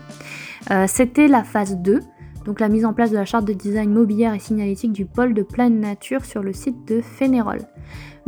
Euh, 0.72 0.86
c'était 0.88 1.28
la 1.28 1.44
phase 1.44 1.76
2 1.78 2.02
donc 2.46 2.60
la 2.60 2.70
mise 2.70 2.86
en 2.86 2.94
place 2.94 3.12
de 3.12 3.16
la 3.16 3.26
charte 3.26 3.46
de 3.46 3.54
design 3.54 3.92
mobilière 3.92 4.34
et 4.34 4.40
signalétique 4.40 4.94
du 4.94 5.06
pôle 5.06 5.34
de 5.34 5.42
pleine 5.44 5.80
nature 5.80 6.24
sur 6.24 6.44
le 6.44 6.54
site 6.54 6.88
de 6.88 7.02
Fénérol. 7.02 7.60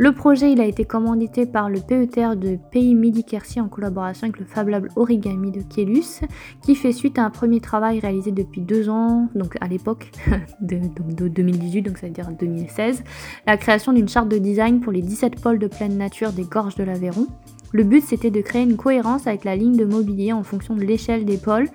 Le 0.00 0.12
projet 0.12 0.52
il 0.52 0.60
a 0.60 0.64
été 0.64 0.84
commandité 0.84 1.44
par 1.44 1.68
le 1.68 1.80
PETR 1.80 2.36
de 2.36 2.56
Pays 2.70 2.94
Midi-Quercy 2.94 3.60
en 3.60 3.68
collaboration 3.68 4.26
avec 4.26 4.38
le 4.38 4.46
Fab 4.46 4.68
Lab 4.68 4.86
Origami 4.94 5.50
de 5.50 5.60
Kélus, 5.60 6.20
qui 6.62 6.76
fait 6.76 6.92
suite 6.92 7.18
à 7.18 7.24
un 7.24 7.30
premier 7.30 7.60
travail 7.60 7.98
réalisé 7.98 8.30
depuis 8.30 8.60
deux 8.60 8.88
ans, 8.88 9.28
donc 9.34 9.56
à 9.60 9.66
l'époque 9.66 10.12
de, 10.60 10.78
de, 11.12 11.26
2018, 11.26 11.82
donc 11.82 11.98
ça 11.98 12.06
veut 12.06 12.12
dire 12.12 12.28
2016, 12.30 13.02
la 13.46 13.56
création 13.56 13.92
d'une 13.92 14.08
charte 14.08 14.28
de 14.28 14.38
design 14.38 14.78
pour 14.80 14.92
les 14.92 15.02
17 15.02 15.40
pôles 15.40 15.58
de 15.58 15.66
pleine 15.66 15.96
nature 15.96 16.32
des 16.32 16.44
gorges 16.44 16.76
de 16.76 16.84
l'Aveyron. 16.84 17.26
Le 17.72 17.84
but 17.84 18.02
c'était 18.02 18.30
de 18.30 18.40
créer 18.40 18.62
une 18.62 18.76
cohérence 18.76 19.26
avec 19.26 19.44
la 19.44 19.56
ligne 19.56 19.76
de 19.76 19.84
mobilier 19.84 20.32
en 20.32 20.42
fonction 20.42 20.74
de 20.74 20.82
l'échelle 20.82 21.24
des 21.24 21.36
pôles, 21.36 21.68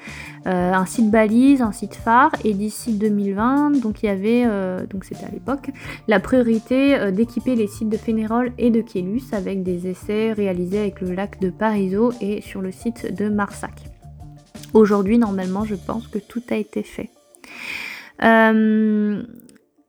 euh, 0.47 0.73
un 0.73 0.85
site 0.85 1.11
balise, 1.11 1.61
un 1.61 1.71
site 1.71 1.95
phare, 1.95 2.31
et 2.43 2.53
d'ici 2.53 2.93
2020, 2.93 3.81
donc 3.81 4.01
il 4.01 4.07
y 4.07 4.09
avait, 4.09 4.43
euh, 4.45 4.85
donc 4.87 5.05
c'était 5.05 5.25
à 5.25 5.29
l'époque, 5.29 5.69
la 6.07 6.19
priorité 6.19 6.95
euh, 6.95 7.11
d'équiper 7.11 7.55
les 7.55 7.67
sites 7.67 7.89
de 7.89 7.97
Fénérol 7.97 8.51
et 8.57 8.71
de 8.71 8.81
Kélus 8.81 9.33
avec 9.33 9.63
des 9.63 9.87
essais 9.87 10.33
réalisés 10.33 10.79
avec 10.79 11.01
le 11.01 11.13
lac 11.13 11.39
de 11.39 11.49
Parisot 11.49 12.11
et 12.21 12.41
sur 12.41 12.61
le 12.61 12.71
site 12.71 13.15
de 13.15 13.29
Marsac. 13.29 13.83
Aujourd'hui, 14.73 15.19
normalement, 15.19 15.65
je 15.65 15.75
pense 15.75 16.07
que 16.07 16.17
tout 16.17 16.41
a 16.49 16.55
été 16.55 16.81
fait. 16.81 17.09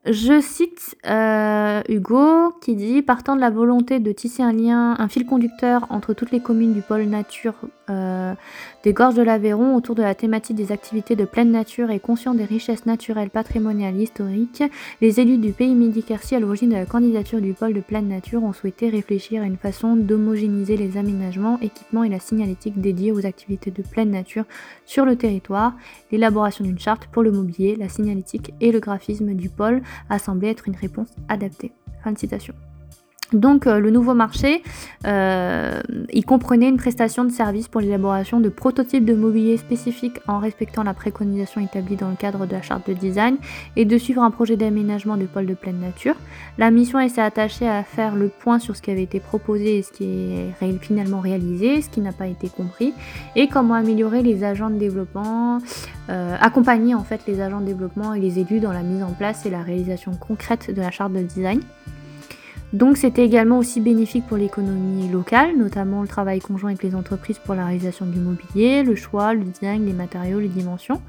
Je 0.06 0.38
cite 0.42 0.96
euh, 1.06 1.82
Hugo 1.88 2.52
qui 2.60 2.74
dit 2.74 3.00
Partant 3.00 3.36
de 3.36 3.40
la 3.40 3.48
volonté 3.48 4.00
de 4.00 4.12
tisser 4.12 4.42
un 4.42 4.52
lien, 4.52 4.96
un 4.98 5.08
fil 5.08 5.24
conducteur 5.24 5.86
entre 5.88 6.12
toutes 6.12 6.30
les 6.30 6.40
communes 6.40 6.74
du 6.74 6.82
pôle 6.82 7.04
nature 7.04 7.54
euh, 7.90 8.34
des 8.82 8.92
gorges 8.92 9.14
de 9.14 9.22
l'Aveyron 9.22 9.74
autour 9.76 9.94
de 9.94 10.02
la 10.02 10.14
thématique 10.14 10.56
des 10.56 10.72
activités 10.72 11.16
de 11.16 11.24
pleine 11.24 11.50
nature 11.50 11.90
et 11.90 12.00
conscient 12.00 12.34
des 12.34 12.44
richesses 12.44 12.86
naturelles, 12.86 13.30
patrimoniales 13.30 13.96
historiques, 13.96 14.62
les 15.00 15.20
élus 15.20 15.38
du 15.38 15.52
pays 15.52 15.74
Midi-Quercy 15.74 16.34
à 16.34 16.40
l'origine 16.40 16.70
de 16.70 16.74
la 16.74 16.86
candidature 16.86 17.40
du 17.40 17.52
pôle 17.52 17.74
de 17.74 17.80
pleine 17.80 18.08
nature 18.08 18.42
ont 18.42 18.52
souhaité 18.52 18.88
réfléchir 18.88 19.42
à 19.42 19.46
une 19.46 19.56
façon 19.56 19.96
d'homogénéiser 19.96 20.76
les 20.76 20.96
aménagements, 20.96 21.58
équipements 21.60 22.04
et 22.04 22.08
la 22.08 22.20
signalétique 22.20 22.80
dédiée 22.80 23.12
aux 23.12 23.26
activités 23.26 23.70
de 23.70 23.82
pleine 23.82 24.10
nature 24.10 24.44
sur 24.86 25.04
le 25.04 25.16
territoire, 25.16 25.74
l'élaboration 26.10 26.64
d'une 26.64 26.78
charte 26.78 27.06
pour 27.06 27.22
le 27.22 27.32
mobilier, 27.32 27.76
la 27.76 27.88
signalétique 27.88 28.52
et 28.60 28.72
le 28.72 28.80
graphisme 28.80 29.34
du 29.34 29.48
pôle 29.48 29.82
a 30.10 30.18
semblé 30.18 30.48
être 30.48 30.68
une 30.68 30.76
réponse 30.76 31.08
adaptée. 31.28 31.72
Fin 32.02 32.12
de 32.12 32.18
citation. 32.18 32.54
Donc 33.32 33.66
euh, 33.66 33.78
le 33.78 33.90
nouveau 33.90 34.14
marché, 34.14 34.62
euh, 35.06 35.80
il 36.12 36.24
comprenait 36.24 36.68
une 36.68 36.76
prestation 36.76 37.24
de 37.24 37.30
service 37.30 37.68
pour 37.68 37.80
l'élaboration 37.80 38.38
de 38.38 38.48
prototypes 38.48 39.04
de 39.04 39.14
mobilier 39.14 39.56
spécifiques 39.56 40.18
en 40.28 40.38
respectant 40.38 40.82
la 40.82 40.94
préconisation 40.94 41.60
établie 41.60 41.96
dans 41.96 42.10
le 42.10 42.16
cadre 42.16 42.46
de 42.46 42.52
la 42.52 42.62
charte 42.62 42.88
de 42.88 42.94
design 42.94 43.36
et 43.76 43.84
de 43.84 43.98
suivre 43.98 44.22
un 44.22 44.30
projet 44.30 44.56
d'aménagement 44.56 45.16
de 45.16 45.24
pôle 45.24 45.46
de 45.46 45.54
pleine 45.54 45.80
nature. 45.80 46.14
La 46.58 46.70
mission 46.70 47.06
s'est 47.08 47.20
attachée 47.20 47.68
à 47.68 47.82
faire 47.82 48.14
le 48.14 48.28
point 48.28 48.58
sur 48.58 48.76
ce 48.76 48.82
qui 48.82 48.90
avait 48.90 49.02
été 49.02 49.20
proposé 49.20 49.78
et 49.78 49.82
ce 49.82 49.92
qui 49.92 50.04
est 50.04 50.78
finalement 50.80 51.20
réalisé, 51.20 51.82
ce 51.82 51.88
qui 51.88 52.00
n'a 52.00 52.12
pas 52.12 52.26
été 52.26 52.48
compris, 52.48 52.92
et 53.36 53.48
comment 53.48 53.74
améliorer 53.74 54.22
les 54.22 54.44
agents 54.44 54.70
de 54.70 54.78
développement, 54.78 55.58
euh, 56.10 56.36
accompagner 56.40 56.94
en 56.94 57.04
fait 57.04 57.22
les 57.26 57.40
agents 57.40 57.60
de 57.60 57.66
développement 57.66 58.14
et 58.14 58.20
les 58.20 58.38
élus 58.38 58.60
dans 58.60 58.72
la 58.72 58.82
mise 58.82 59.02
en 59.02 59.12
place 59.12 59.46
et 59.46 59.50
la 59.50 59.62
réalisation 59.62 60.12
concrète 60.12 60.72
de 60.74 60.80
la 60.80 60.90
charte 60.90 61.12
de 61.12 61.22
design. 61.22 61.60
Donc 62.74 62.96
c'était 62.96 63.24
également 63.24 63.58
aussi 63.58 63.80
bénéfique 63.80 64.26
pour 64.26 64.36
l'économie 64.36 65.08
locale, 65.08 65.56
notamment 65.56 66.02
le 66.02 66.08
travail 66.08 66.40
conjoint 66.40 66.70
avec 66.70 66.82
les 66.82 66.96
entreprises 66.96 67.38
pour 67.38 67.54
la 67.54 67.66
réalisation 67.66 68.04
du 68.04 68.18
mobilier, 68.18 68.82
le 68.82 68.96
choix, 68.96 69.32
le 69.32 69.44
design, 69.44 69.86
les 69.86 69.92
matériaux, 69.92 70.40
les 70.40 70.48
dimensions, 70.48 71.00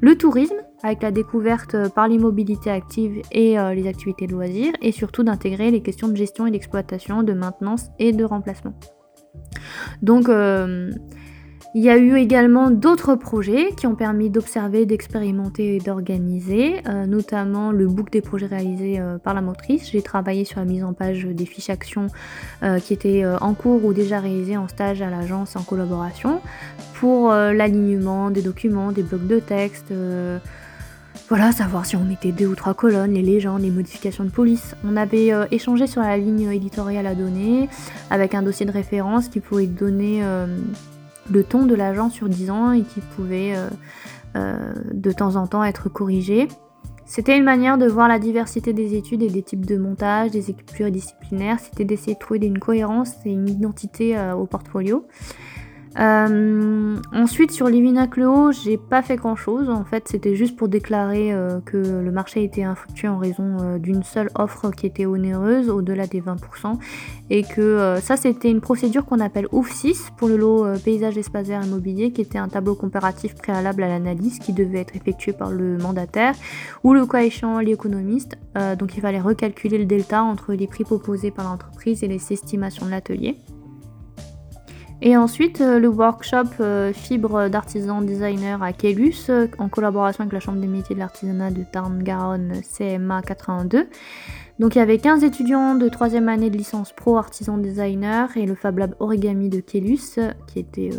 le 0.00 0.16
tourisme 0.16 0.56
avec 0.82 1.02
la 1.02 1.10
découverte 1.10 1.76
par 1.94 2.08
l'immobilité 2.08 2.70
active 2.70 3.20
et 3.32 3.58
euh, 3.58 3.74
les 3.74 3.86
activités 3.86 4.26
de 4.26 4.32
loisirs, 4.32 4.72
et 4.80 4.92
surtout 4.92 5.22
d'intégrer 5.22 5.70
les 5.70 5.82
questions 5.82 6.08
de 6.08 6.16
gestion 6.16 6.46
et 6.46 6.50
d'exploitation, 6.50 7.22
de 7.22 7.34
maintenance 7.34 7.88
et 7.98 8.12
de 8.12 8.24
remplacement. 8.24 8.72
Donc 10.00 10.30
euh, 10.30 10.90
il 11.72 11.84
y 11.84 11.90
a 11.90 11.96
eu 11.96 12.16
également 12.16 12.70
d'autres 12.70 13.14
projets 13.14 13.72
qui 13.76 13.86
ont 13.86 13.94
permis 13.94 14.28
d'observer, 14.28 14.86
d'expérimenter 14.86 15.76
et 15.76 15.78
d'organiser, 15.78 16.82
euh, 16.88 17.06
notamment 17.06 17.70
le 17.70 17.86
book 17.86 18.10
des 18.10 18.20
projets 18.20 18.46
réalisés 18.46 18.98
euh, 18.98 19.18
par 19.18 19.34
la 19.34 19.40
motrice. 19.40 19.88
J'ai 19.88 20.02
travaillé 20.02 20.44
sur 20.44 20.58
la 20.58 20.66
mise 20.66 20.82
en 20.82 20.94
page 20.94 21.24
des 21.26 21.46
fiches 21.46 21.70
actions 21.70 22.08
euh, 22.64 22.80
qui 22.80 22.92
étaient 22.92 23.24
en 23.40 23.54
cours 23.54 23.84
ou 23.84 23.92
déjà 23.92 24.18
réalisées 24.18 24.56
en 24.56 24.66
stage 24.66 25.00
à 25.00 25.10
l'agence 25.10 25.54
en 25.54 25.62
collaboration 25.62 26.40
pour 26.94 27.30
l'alignement 27.30 28.30
des 28.30 28.42
documents, 28.42 28.92
des 28.92 29.02
blocs 29.02 29.26
de 29.26 29.38
texte. 29.38 29.92
voilà, 31.28 31.52
savoir 31.52 31.86
si 31.86 31.96
on 31.96 32.04
mettait 32.04 32.32
deux 32.32 32.46
ou 32.46 32.54
trois 32.54 32.74
colonnes, 32.74 33.12
les 33.12 33.22
légendes, 33.22 33.62
les 33.62 33.70
modifications 33.70 34.24
de 34.24 34.30
police. 34.30 34.74
On 34.84 34.96
avait 34.96 35.30
échangé 35.50 35.86
sur 35.86 36.02
la 36.02 36.16
ligne 36.18 36.50
éditoriale 36.52 37.06
à 37.06 37.14
donner 37.14 37.68
avec 38.10 38.34
un 38.34 38.42
dossier 38.42 38.66
de 38.66 38.72
référence 38.72 39.28
qui 39.28 39.40
pouvait 39.40 39.66
donner 39.66 40.22
le 41.30 41.44
ton 41.44 41.66
de 41.66 41.74
l'agent 41.74 42.10
sur 42.10 42.28
10 42.28 42.50
ans 42.50 42.72
et 42.72 42.82
qui 42.82 43.00
pouvait 43.00 43.54
euh, 43.56 43.68
euh, 44.36 44.72
de 44.92 45.12
temps 45.12 45.36
en 45.36 45.46
temps 45.46 45.64
être 45.64 45.88
corrigé. 45.88 46.48
C'était 47.06 47.36
une 47.36 47.44
manière 47.44 47.76
de 47.76 47.86
voir 47.86 48.06
la 48.06 48.20
diversité 48.20 48.72
des 48.72 48.94
études 48.94 49.22
et 49.22 49.30
des 49.30 49.42
types 49.42 49.66
de 49.66 49.76
montage, 49.76 50.30
des 50.30 50.50
équipes 50.50 50.72
pluridisciplinaires. 50.72 51.58
C'était 51.58 51.84
d'essayer 51.84 52.14
de 52.14 52.20
trouver 52.20 52.46
une 52.46 52.60
cohérence 52.60 53.14
et 53.24 53.32
une 53.32 53.48
identité 53.48 54.16
euh, 54.16 54.34
au 54.34 54.46
portfolio. 54.46 55.06
Euh, 56.00 56.96
ensuite, 57.12 57.50
sur 57.50 57.68
Livina 57.68 58.06
Cleo, 58.06 58.52
j'ai 58.52 58.78
pas 58.78 59.02
fait 59.02 59.16
grand 59.16 59.36
chose. 59.36 59.68
En 59.68 59.84
fait, 59.84 60.08
c'était 60.08 60.34
juste 60.34 60.56
pour 60.56 60.68
déclarer 60.68 61.32
euh, 61.32 61.60
que 61.60 61.76
le 61.76 62.10
marché 62.10 62.42
était 62.42 62.62
infructueux 62.62 63.10
en 63.10 63.18
raison 63.18 63.58
euh, 63.60 63.78
d'une 63.78 64.02
seule 64.02 64.30
offre 64.34 64.70
qui 64.70 64.86
était 64.86 65.04
onéreuse, 65.04 65.68
au-delà 65.68 66.06
des 66.06 66.22
20%. 66.22 66.78
Et 67.28 67.44
que 67.44 67.96
ça, 68.02 68.16
c'était 68.16 68.50
une 68.50 68.60
procédure 68.60 69.04
qu'on 69.04 69.20
appelle 69.20 69.46
OUF6 69.52 70.08
pour 70.16 70.26
le 70.26 70.36
lot 70.36 70.66
paysage, 70.84 71.16
espace 71.16 71.46
vert 71.46 71.64
immobilier, 71.64 72.10
qui 72.10 72.22
était 72.22 72.38
un 72.38 72.48
tableau 72.48 72.74
comparatif 72.74 73.36
préalable 73.36 73.84
à 73.84 73.88
l'analyse 73.88 74.40
qui 74.40 74.52
devait 74.52 74.80
être 74.80 74.96
effectué 74.96 75.32
par 75.32 75.50
le 75.50 75.78
mandataire 75.78 76.34
ou 76.82 76.92
le 76.92 77.06
cas 77.06 77.22
échéant 77.22 77.60
l'économiste. 77.60 78.36
donc, 78.78 78.96
il 78.96 79.00
fallait 79.00 79.20
recalculer 79.20 79.78
le 79.78 79.84
delta 79.84 80.24
entre 80.24 80.54
les 80.54 80.66
prix 80.66 80.82
proposés 80.82 81.30
par 81.30 81.44
l'entreprise 81.44 82.02
et 82.02 82.08
les 82.08 82.32
estimations 82.32 82.86
de 82.86 82.90
l'atelier. 82.90 83.36
Et 85.02 85.16
ensuite, 85.16 85.62
euh, 85.62 85.78
le 85.78 85.88
workshop 85.88 86.60
euh, 86.60 86.92
fibre 86.92 87.48
d'artisan 87.48 88.02
designer 88.02 88.62
à 88.62 88.74
Kélus, 88.74 89.30
euh, 89.30 89.46
en 89.58 89.68
collaboration 89.68 90.22
avec 90.22 90.34
la 90.34 90.40
Chambre 90.40 90.60
des 90.60 90.66
métiers 90.66 90.94
de 90.94 91.00
l'artisanat 91.00 91.50
de 91.50 91.62
Tarn-Garonne 91.62 92.60
CMA 92.76 93.22
82. 93.22 93.88
Donc 94.58 94.74
il 94.74 94.78
y 94.78 94.82
avait 94.82 94.98
15 94.98 95.24
étudiants 95.24 95.74
de 95.74 95.88
3 95.88 96.16
année 96.16 96.50
de 96.50 96.56
licence 96.56 96.92
pro 96.92 97.16
artisan 97.16 97.56
designer 97.56 98.36
et 98.36 98.44
le 98.44 98.54
Fab 98.54 98.76
Lab 98.76 98.94
Origami 99.00 99.48
de 99.48 99.60
Kélus 99.60 100.18
qui 100.46 100.58
était 100.58 100.90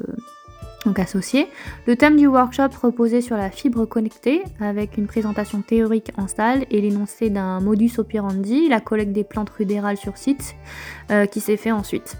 donc 0.83 0.97
associé. 0.97 1.47
Le 1.85 1.95
thème 1.95 2.17
du 2.17 2.25
workshop 2.25 2.69
reposait 2.81 3.21
sur 3.21 3.37
la 3.37 3.51
fibre 3.51 3.85
connectée 3.85 4.41
avec 4.59 4.97
une 4.97 5.05
présentation 5.05 5.61
théorique 5.61 6.11
en 6.17 6.27
salle 6.27 6.65
et 6.71 6.81
l'énoncé 6.81 7.29
d'un 7.29 7.59
modus 7.59 7.91
operandi, 7.99 8.67
la 8.67 8.79
collecte 8.79 9.11
des 9.11 9.23
plantes 9.23 9.51
rudérales 9.51 9.97
sur 9.97 10.17
site 10.17 10.55
qui 11.29 11.39
s'est 11.39 11.57
fait 11.57 11.71
ensuite 11.71 12.17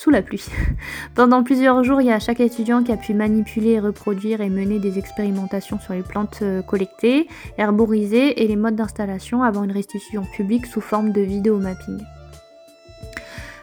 sous 0.00 0.10
la 0.10 0.22
pluie. 0.22 0.46
Pendant 1.14 1.42
plusieurs 1.42 1.84
jours, 1.84 2.00
il 2.00 2.06
y 2.06 2.12
a 2.12 2.18
chaque 2.18 2.40
étudiant 2.40 2.82
qui 2.82 2.90
a 2.90 2.96
pu 2.96 3.12
manipuler, 3.12 3.78
reproduire 3.78 4.40
et 4.40 4.48
mener 4.48 4.78
des 4.78 4.98
expérimentations 4.98 5.78
sur 5.78 5.92
les 5.92 6.02
plantes 6.02 6.38
euh, 6.40 6.62
collectées, 6.62 7.28
herborisées 7.58 8.42
et 8.42 8.48
les 8.48 8.56
modes 8.56 8.76
d'installation 8.76 9.42
avant 9.42 9.62
une 9.62 9.72
restitution 9.72 10.24
publique 10.24 10.64
sous 10.64 10.80
forme 10.80 11.12
de 11.12 11.20
vidéo 11.20 11.58
mapping. 11.58 12.02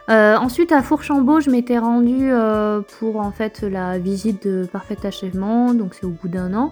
Euh, 0.10 0.38
ensuite 0.38 0.72
à 0.72 0.84
Fourchambault, 0.84 1.40
je 1.40 1.50
m'étais 1.50 1.80
rendue 1.80 2.32
euh, 2.32 2.82
pour 3.00 3.20
en 3.20 3.32
fait 3.32 3.64
la 3.64 3.98
visite 3.98 4.48
de 4.48 4.66
parfait 4.72 4.98
achèvement, 5.04 5.74
donc 5.74 5.96
c'est 5.96 6.06
au 6.06 6.12
bout 6.12 6.30
d'un 6.30 6.54
an. 6.54 6.72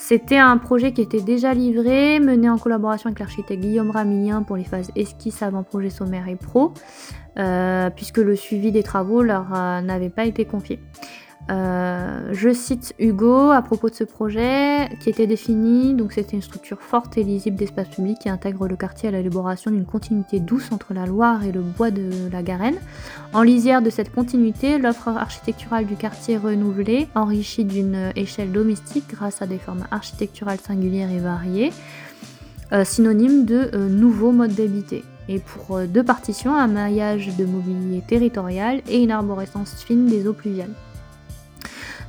C'était 0.00 0.38
un 0.38 0.58
projet 0.58 0.92
qui 0.92 1.00
était 1.00 1.20
déjà 1.20 1.52
livré, 1.52 2.20
mené 2.20 2.48
en 2.48 2.56
collaboration 2.56 3.08
avec 3.08 3.18
l'architecte 3.18 3.60
Guillaume 3.60 3.90
Ramillien 3.90 4.44
pour 4.44 4.56
les 4.56 4.62
phases 4.62 4.92
esquisse, 4.94 5.42
avant-projet 5.42 5.90
sommaire 5.90 6.28
et 6.28 6.36
pro, 6.36 6.72
euh, 7.36 7.90
puisque 7.90 8.18
le 8.18 8.36
suivi 8.36 8.70
des 8.70 8.84
travaux 8.84 9.22
leur 9.22 9.52
euh, 9.52 9.80
n'avait 9.80 10.08
pas 10.08 10.24
été 10.24 10.44
confié. 10.44 10.78
Euh, 11.50 12.28
je 12.32 12.52
cite 12.52 12.94
Hugo 12.98 13.50
à 13.50 13.62
propos 13.62 13.88
de 13.88 13.94
ce 13.94 14.04
projet 14.04 14.88
qui 15.00 15.08
était 15.08 15.26
défini, 15.26 15.94
donc 15.94 16.12
c'était 16.12 16.36
une 16.36 16.42
structure 16.42 16.80
forte 16.82 17.16
et 17.16 17.24
lisible 17.24 17.56
d'espace 17.56 17.88
public 17.88 18.18
qui 18.20 18.28
intègre 18.28 18.68
le 18.68 18.76
quartier 18.76 19.08
à 19.08 19.12
l'élaboration 19.12 19.70
d'une 19.70 19.86
continuité 19.86 20.40
douce 20.40 20.70
entre 20.72 20.92
la 20.92 21.06
Loire 21.06 21.44
et 21.44 21.52
le 21.52 21.62
bois 21.62 21.90
de 21.90 22.10
la 22.30 22.42
Garenne. 22.42 22.76
En 23.32 23.42
lisière 23.42 23.80
de 23.80 23.88
cette 23.88 24.12
continuité, 24.12 24.78
l'offre 24.78 25.08
architecturale 25.08 25.86
du 25.86 25.96
quartier 25.96 26.36
renouvelée, 26.36 27.08
enrichie 27.14 27.64
d'une 27.64 28.12
échelle 28.14 28.52
domestique 28.52 29.08
grâce 29.08 29.40
à 29.40 29.46
des 29.46 29.58
formes 29.58 29.86
architecturales 29.90 30.60
singulières 30.60 31.10
et 31.10 31.20
variées, 31.20 31.72
euh, 32.72 32.84
synonyme 32.84 33.46
de 33.46 33.70
euh, 33.72 33.88
nouveaux 33.88 34.32
modes 34.32 34.54
d'habiter 34.54 35.02
et 35.30 35.38
pour 35.40 35.80
deux 35.80 36.02
partitions, 36.02 36.56
un 36.56 36.68
maillage 36.68 37.36
de 37.36 37.44
mobilier 37.44 38.02
territorial 38.06 38.80
et 38.88 39.02
une 39.02 39.10
arborescence 39.10 39.74
fine 39.84 40.06
des 40.06 40.26
eaux 40.26 40.32
pluviales. 40.32 40.72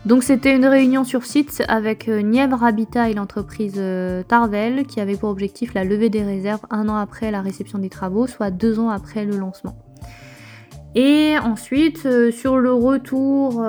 Donc 0.05 0.23
c'était 0.23 0.55
une 0.55 0.65
réunion 0.65 1.03
sur 1.03 1.25
site 1.25 1.61
avec 1.67 2.07
euh, 2.07 2.21
Nièvre 2.21 2.63
Habitat 2.63 3.09
et 3.09 3.13
l'entreprise 3.13 3.75
euh, 3.77 4.23
Tarvel 4.23 4.85
qui 4.85 5.01
avait 5.01 5.17
pour 5.17 5.29
objectif 5.29 5.73
la 5.73 5.83
levée 5.83 6.09
des 6.09 6.23
réserves 6.23 6.61
un 6.69 6.87
an 6.87 6.95
après 6.95 7.31
la 7.31 7.41
réception 7.41 7.79
des 7.79 7.89
travaux, 7.89 8.25
soit 8.25 8.49
deux 8.49 8.79
ans 8.79 8.89
après 8.89 9.25
le 9.25 9.37
lancement. 9.37 9.77
Et 10.95 11.35
ensuite, 11.43 12.05
euh, 12.05 12.31
sur 12.31 12.57
le 12.57 12.71
retour 12.71 13.61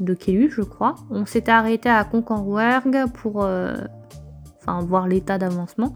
de 0.00 0.14
Kélu, 0.14 0.50
je 0.50 0.62
crois, 0.62 0.94
on 1.10 1.26
s'était 1.26 1.50
arrêté 1.52 1.88
à 1.88 2.04
Concanrouergue 2.04 3.10
pour 3.14 3.46
enfin 4.64 4.84
voir 4.84 5.08
l'état 5.08 5.38
d'avancement 5.38 5.94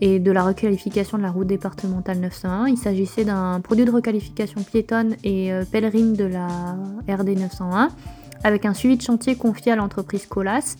et 0.00 0.18
de 0.18 0.32
la 0.32 0.42
requalification 0.42 1.18
de 1.18 1.22
la 1.22 1.30
route 1.30 1.46
départementale 1.46 2.18
901. 2.18 2.68
Il 2.68 2.76
s'agissait 2.76 3.24
d'un 3.24 3.60
produit 3.60 3.84
de 3.84 3.90
requalification 3.90 4.62
piétonne 4.62 5.16
et 5.24 5.52
euh, 5.52 5.64
pèlerine 5.64 6.14
de 6.14 6.24
la 6.24 6.46
RD 7.08 7.38
901 7.38 7.90
avec 8.42 8.64
un 8.64 8.74
suivi 8.74 8.96
de 8.96 9.02
chantier 9.02 9.36
confié 9.36 9.72
à 9.72 9.76
l'entreprise 9.76 10.26
Colas. 10.26 10.76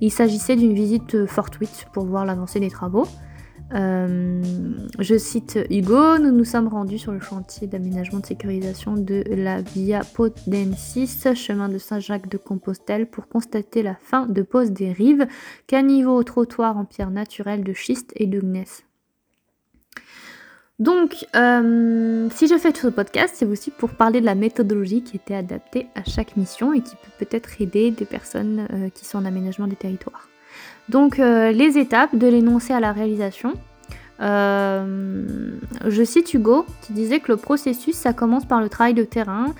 Il 0.00 0.10
s'agissait 0.10 0.56
d'une 0.56 0.74
visite 0.74 1.26
fortuite 1.26 1.86
pour 1.92 2.04
voir 2.04 2.24
l'avancée 2.24 2.60
des 2.60 2.70
travaux. 2.70 3.06
Euh, 3.72 4.42
je 4.98 5.16
cite 5.16 5.58
Hugo, 5.70 6.18
nous 6.18 6.32
nous 6.32 6.44
sommes 6.44 6.66
rendus 6.66 6.98
sur 6.98 7.12
le 7.12 7.20
chantier 7.20 7.68
d'aménagement 7.68 8.18
de 8.18 8.26
sécurisation 8.26 8.94
de 8.94 9.22
la 9.28 9.62
Via 9.62 10.00
Potensis, 10.14 11.28
chemin 11.34 11.68
de 11.68 11.78
Saint-Jacques-de-Compostelle, 11.78 13.06
pour 13.06 13.28
constater 13.28 13.82
la 13.82 13.94
fin 13.94 14.26
de 14.26 14.42
pose 14.42 14.72
des 14.72 14.92
rives, 14.92 15.26
niveau 15.72 16.16
au 16.16 16.22
trottoir 16.24 16.76
en 16.76 16.84
pierre 16.84 17.10
naturelle 17.10 17.62
de 17.62 17.72
schiste 17.72 18.12
et 18.16 18.26
de 18.26 18.40
gneiss. 18.40 18.84
Donc, 20.80 21.26
euh, 21.36 22.28
si 22.34 22.48
je 22.48 22.56
fais 22.56 22.72
tout 22.72 22.80
ce 22.80 22.88
podcast, 22.88 23.34
c'est 23.36 23.44
aussi 23.44 23.70
pour 23.70 23.90
parler 23.90 24.20
de 24.22 24.26
la 24.26 24.34
méthodologie 24.34 25.02
qui 25.02 25.16
était 25.16 25.34
adaptée 25.34 25.86
à 25.94 26.04
chaque 26.04 26.38
mission 26.38 26.72
et 26.72 26.80
qui 26.80 26.96
peut 26.96 27.24
peut-être 27.24 27.60
aider 27.60 27.90
des 27.90 28.06
personnes 28.06 28.66
euh, 28.72 28.88
qui 28.88 29.04
sont 29.04 29.18
en 29.18 29.26
aménagement 29.26 29.66
des 29.66 29.76
territoires. 29.76 30.30
Donc 30.90 31.20
euh, 31.20 31.52
les 31.52 31.78
étapes 31.78 32.16
de 32.16 32.26
l'énoncé 32.26 32.72
à 32.72 32.80
la 32.80 32.92
réalisation. 32.92 33.54
Euh, 34.20 35.52
je 35.86 36.02
cite 36.02 36.34
Hugo 36.34 36.66
qui 36.82 36.92
disait 36.92 37.20
que 37.20 37.30
le 37.30 37.36
processus, 37.36 37.94
ça 37.94 38.12
commence 38.12 38.44
par 38.44 38.60
le 38.60 38.68
travail 38.68 38.92
de 38.92 39.04
terrain 39.04 39.54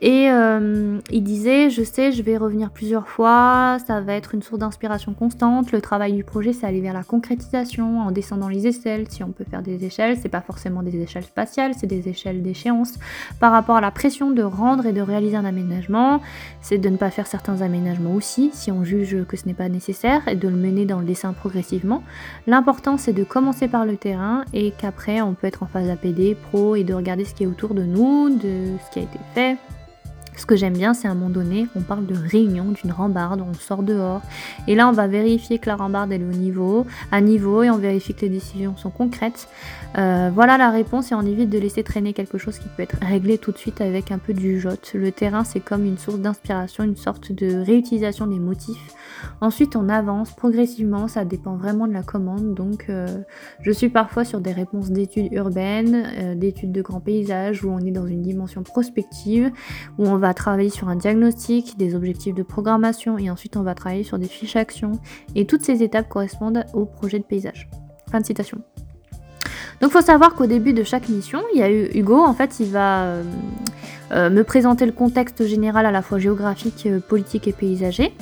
et 0.00 0.30
euh, 0.30 1.00
il 1.10 1.24
disait, 1.24 1.70
je 1.70 1.82
sais, 1.82 2.12
je 2.12 2.22
vais 2.22 2.36
revenir 2.36 2.70
plusieurs 2.70 3.08
fois, 3.08 3.78
ça 3.84 4.00
va 4.00 4.14
être 4.14 4.32
une 4.32 4.42
source 4.42 4.60
d'inspiration 4.60 5.12
constante. 5.12 5.72
Le 5.72 5.80
travail 5.80 6.12
du 6.12 6.22
projet, 6.22 6.52
c'est 6.52 6.66
aller 6.66 6.80
vers 6.80 6.94
la 6.94 7.02
concrétisation, 7.02 8.02
en 8.02 8.12
descendant 8.12 8.46
les 8.46 8.68
échelles. 8.68 9.06
Si 9.08 9.24
on 9.24 9.32
peut 9.32 9.44
faire 9.50 9.60
des 9.60 9.84
échelles, 9.84 10.16
c'est 10.16 10.28
pas 10.28 10.40
forcément 10.40 10.84
des 10.84 10.96
échelles 11.02 11.24
spatiales, 11.24 11.72
c'est 11.76 11.88
des 11.88 12.08
échelles 12.08 12.42
d'échéance. 12.42 12.94
Par 13.40 13.50
rapport 13.50 13.76
à 13.76 13.80
la 13.80 13.90
pression 13.90 14.30
de 14.30 14.42
rendre 14.42 14.86
et 14.86 14.92
de 14.92 15.00
réaliser 15.00 15.36
un 15.36 15.44
aménagement, 15.44 16.20
c'est 16.60 16.78
de 16.78 16.88
ne 16.88 16.96
pas 16.96 17.10
faire 17.10 17.26
certains 17.26 17.60
aménagements 17.62 18.14
aussi, 18.14 18.50
si 18.52 18.70
on 18.70 18.84
juge 18.84 19.24
que 19.26 19.36
ce 19.36 19.46
n'est 19.46 19.54
pas 19.54 19.68
nécessaire, 19.68 20.28
et 20.28 20.36
de 20.36 20.46
le 20.46 20.56
mener 20.56 20.86
dans 20.86 21.00
le 21.00 21.06
dessin 21.06 21.32
progressivement. 21.32 22.04
L'important, 22.46 22.98
c'est 22.98 23.12
de 23.12 23.24
commencer 23.24 23.66
par 23.66 23.84
le 23.84 23.96
terrain 23.96 24.44
et 24.52 24.70
qu'après, 24.70 25.22
on 25.22 25.34
peut 25.34 25.48
être 25.48 25.64
en 25.64 25.66
phase 25.66 25.90
APD, 25.90 26.36
pro, 26.36 26.76
et 26.76 26.84
de 26.84 26.94
regarder 26.94 27.24
ce 27.24 27.34
qui 27.34 27.42
est 27.42 27.48
autour 27.48 27.74
de 27.74 27.82
nous, 27.82 28.28
de 28.28 28.76
ce 28.86 28.92
qui 28.92 29.00
a 29.00 29.02
été 29.02 29.18
fait 29.34 29.56
ce 30.38 30.46
que 30.46 30.56
j'aime 30.56 30.72
bien, 30.72 30.94
c'est 30.94 31.08
à 31.08 31.10
un 31.10 31.14
moment 31.14 31.30
donné, 31.30 31.66
on 31.74 31.80
parle 31.80 32.06
de 32.06 32.14
réunion, 32.14 32.66
d'une 32.70 32.92
rambarde, 32.92 33.42
on 33.42 33.52
sort 33.54 33.82
dehors. 33.82 34.22
Et 34.68 34.74
là, 34.74 34.88
on 34.88 34.92
va 34.92 35.08
vérifier 35.08 35.58
que 35.58 35.68
la 35.68 35.76
rambarde 35.76 36.12
est 36.12 36.22
au 36.22 36.36
niveau, 36.36 36.86
à 37.10 37.20
niveau, 37.20 37.62
et 37.64 37.70
on 37.70 37.76
vérifie 37.78 38.14
que 38.14 38.22
les 38.22 38.28
décisions 38.28 38.76
sont 38.76 38.90
concrètes. 38.90 39.48
Euh, 39.98 40.30
voilà 40.32 40.56
la 40.56 40.70
réponse, 40.70 41.10
et 41.10 41.14
on 41.14 41.22
évite 41.22 41.50
de 41.50 41.58
laisser 41.58 41.82
traîner 41.82 42.12
quelque 42.12 42.38
chose 42.38 42.58
qui 42.58 42.68
peut 42.68 42.84
être 42.84 42.96
réglé 43.02 43.36
tout 43.36 43.50
de 43.50 43.58
suite 43.58 43.80
avec 43.80 44.12
un 44.12 44.18
peu 44.18 44.32
de 44.32 44.38
jugeote. 44.38 44.92
Le 44.94 45.10
terrain, 45.10 45.42
c'est 45.42 45.60
comme 45.60 45.84
une 45.84 45.98
source 45.98 46.20
d'inspiration, 46.20 46.84
une 46.84 46.96
sorte 46.96 47.32
de 47.32 47.56
réutilisation 47.64 48.26
des 48.26 48.38
motifs. 48.38 48.94
Ensuite, 49.40 49.74
on 49.74 49.88
avance 49.88 50.30
progressivement, 50.30 51.08
ça 51.08 51.24
dépend 51.24 51.56
vraiment 51.56 51.88
de 51.88 51.92
la 51.92 52.02
commande. 52.02 52.54
Donc, 52.54 52.86
euh, 52.88 53.06
je 53.62 53.72
suis 53.72 53.88
parfois 53.88 54.24
sur 54.24 54.40
des 54.40 54.52
réponses 54.52 54.90
d'études 54.90 55.32
urbaines, 55.32 56.06
euh, 56.18 56.34
d'études 56.34 56.72
de 56.72 56.82
grands 56.82 57.00
paysages, 57.00 57.64
où 57.64 57.70
on 57.70 57.80
est 57.80 57.90
dans 57.90 58.06
une 58.06 58.22
dimension 58.22 58.62
prospective, 58.62 59.50
où 59.98 60.06
on 60.06 60.16
va 60.16 60.27
travailler 60.34 60.70
sur 60.70 60.88
un 60.88 60.96
diagnostic, 60.96 61.76
des 61.78 61.94
objectifs 61.94 62.34
de 62.34 62.42
programmation 62.42 63.18
et 63.18 63.30
ensuite 63.30 63.56
on 63.56 63.62
va 63.62 63.74
travailler 63.74 64.04
sur 64.04 64.18
des 64.18 64.28
fiches 64.28 64.56
actions. 64.56 64.92
Et 65.34 65.46
toutes 65.46 65.64
ces 65.64 65.82
étapes 65.82 66.08
correspondent 66.08 66.64
au 66.72 66.84
projet 66.84 67.18
de 67.18 67.24
paysage. 67.24 67.68
Fin 68.10 68.20
de 68.20 68.26
citation. 68.26 68.62
Donc 69.80 69.90
il 69.90 69.92
faut 69.92 70.00
savoir 70.00 70.34
qu'au 70.34 70.46
début 70.46 70.72
de 70.72 70.82
chaque 70.82 71.08
mission, 71.08 71.40
il 71.54 71.60
y 71.60 71.62
a 71.62 71.70
eu 71.70 71.88
Hugo, 71.94 72.18
en 72.18 72.34
fait, 72.34 72.58
il 72.58 72.70
va 72.70 73.02
euh, 73.02 73.22
euh, 74.10 74.30
me 74.30 74.42
présenter 74.42 74.86
le 74.86 74.92
contexte 74.92 75.46
général 75.46 75.86
à 75.86 75.92
la 75.92 76.02
fois 76.02 76.18
géographique, 76.18 76.86
euh, 76.86 76.98
politique 76.98 77.46
et 77.46 77.52
paysager. 77.52 78.12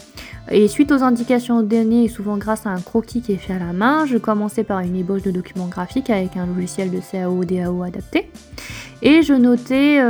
Et 0.50 0.68
suite 0.68 0.92
aux 0.92 1.02
indications 1.02 1.62
données, 1.62 2.04
et 2.04 2.08
souvent 2.08 2.36
grâce 2.36 2.66
à 2.66 2.70
un 2.70 2.80
croquis 2.80 3.20
qui 3.20 3.32
est 3.32 3.38
fait 3.38 3.54
à 3.54 3.58
la 3.58 3.72
main, 3.72 4.06
je 4.06 4.18
commençais 4.18 4.64
par 4.64 4.80
une 4.80 4.94
ébauche 4.96 5.22
de 5.22 5.30
documents 5.30 5.66
graphiques 5.66 6.10
avec 6.10 6.36
un 6.36 6.46
logiciel 6.46 6.90
de 6.90 7.00
CAO 7.00 7.44
DAO 7.44 7.82
adapté. 7.82 8.30
Et 9.02 9.22
je 9.22 9.32
notais 9.32 10.00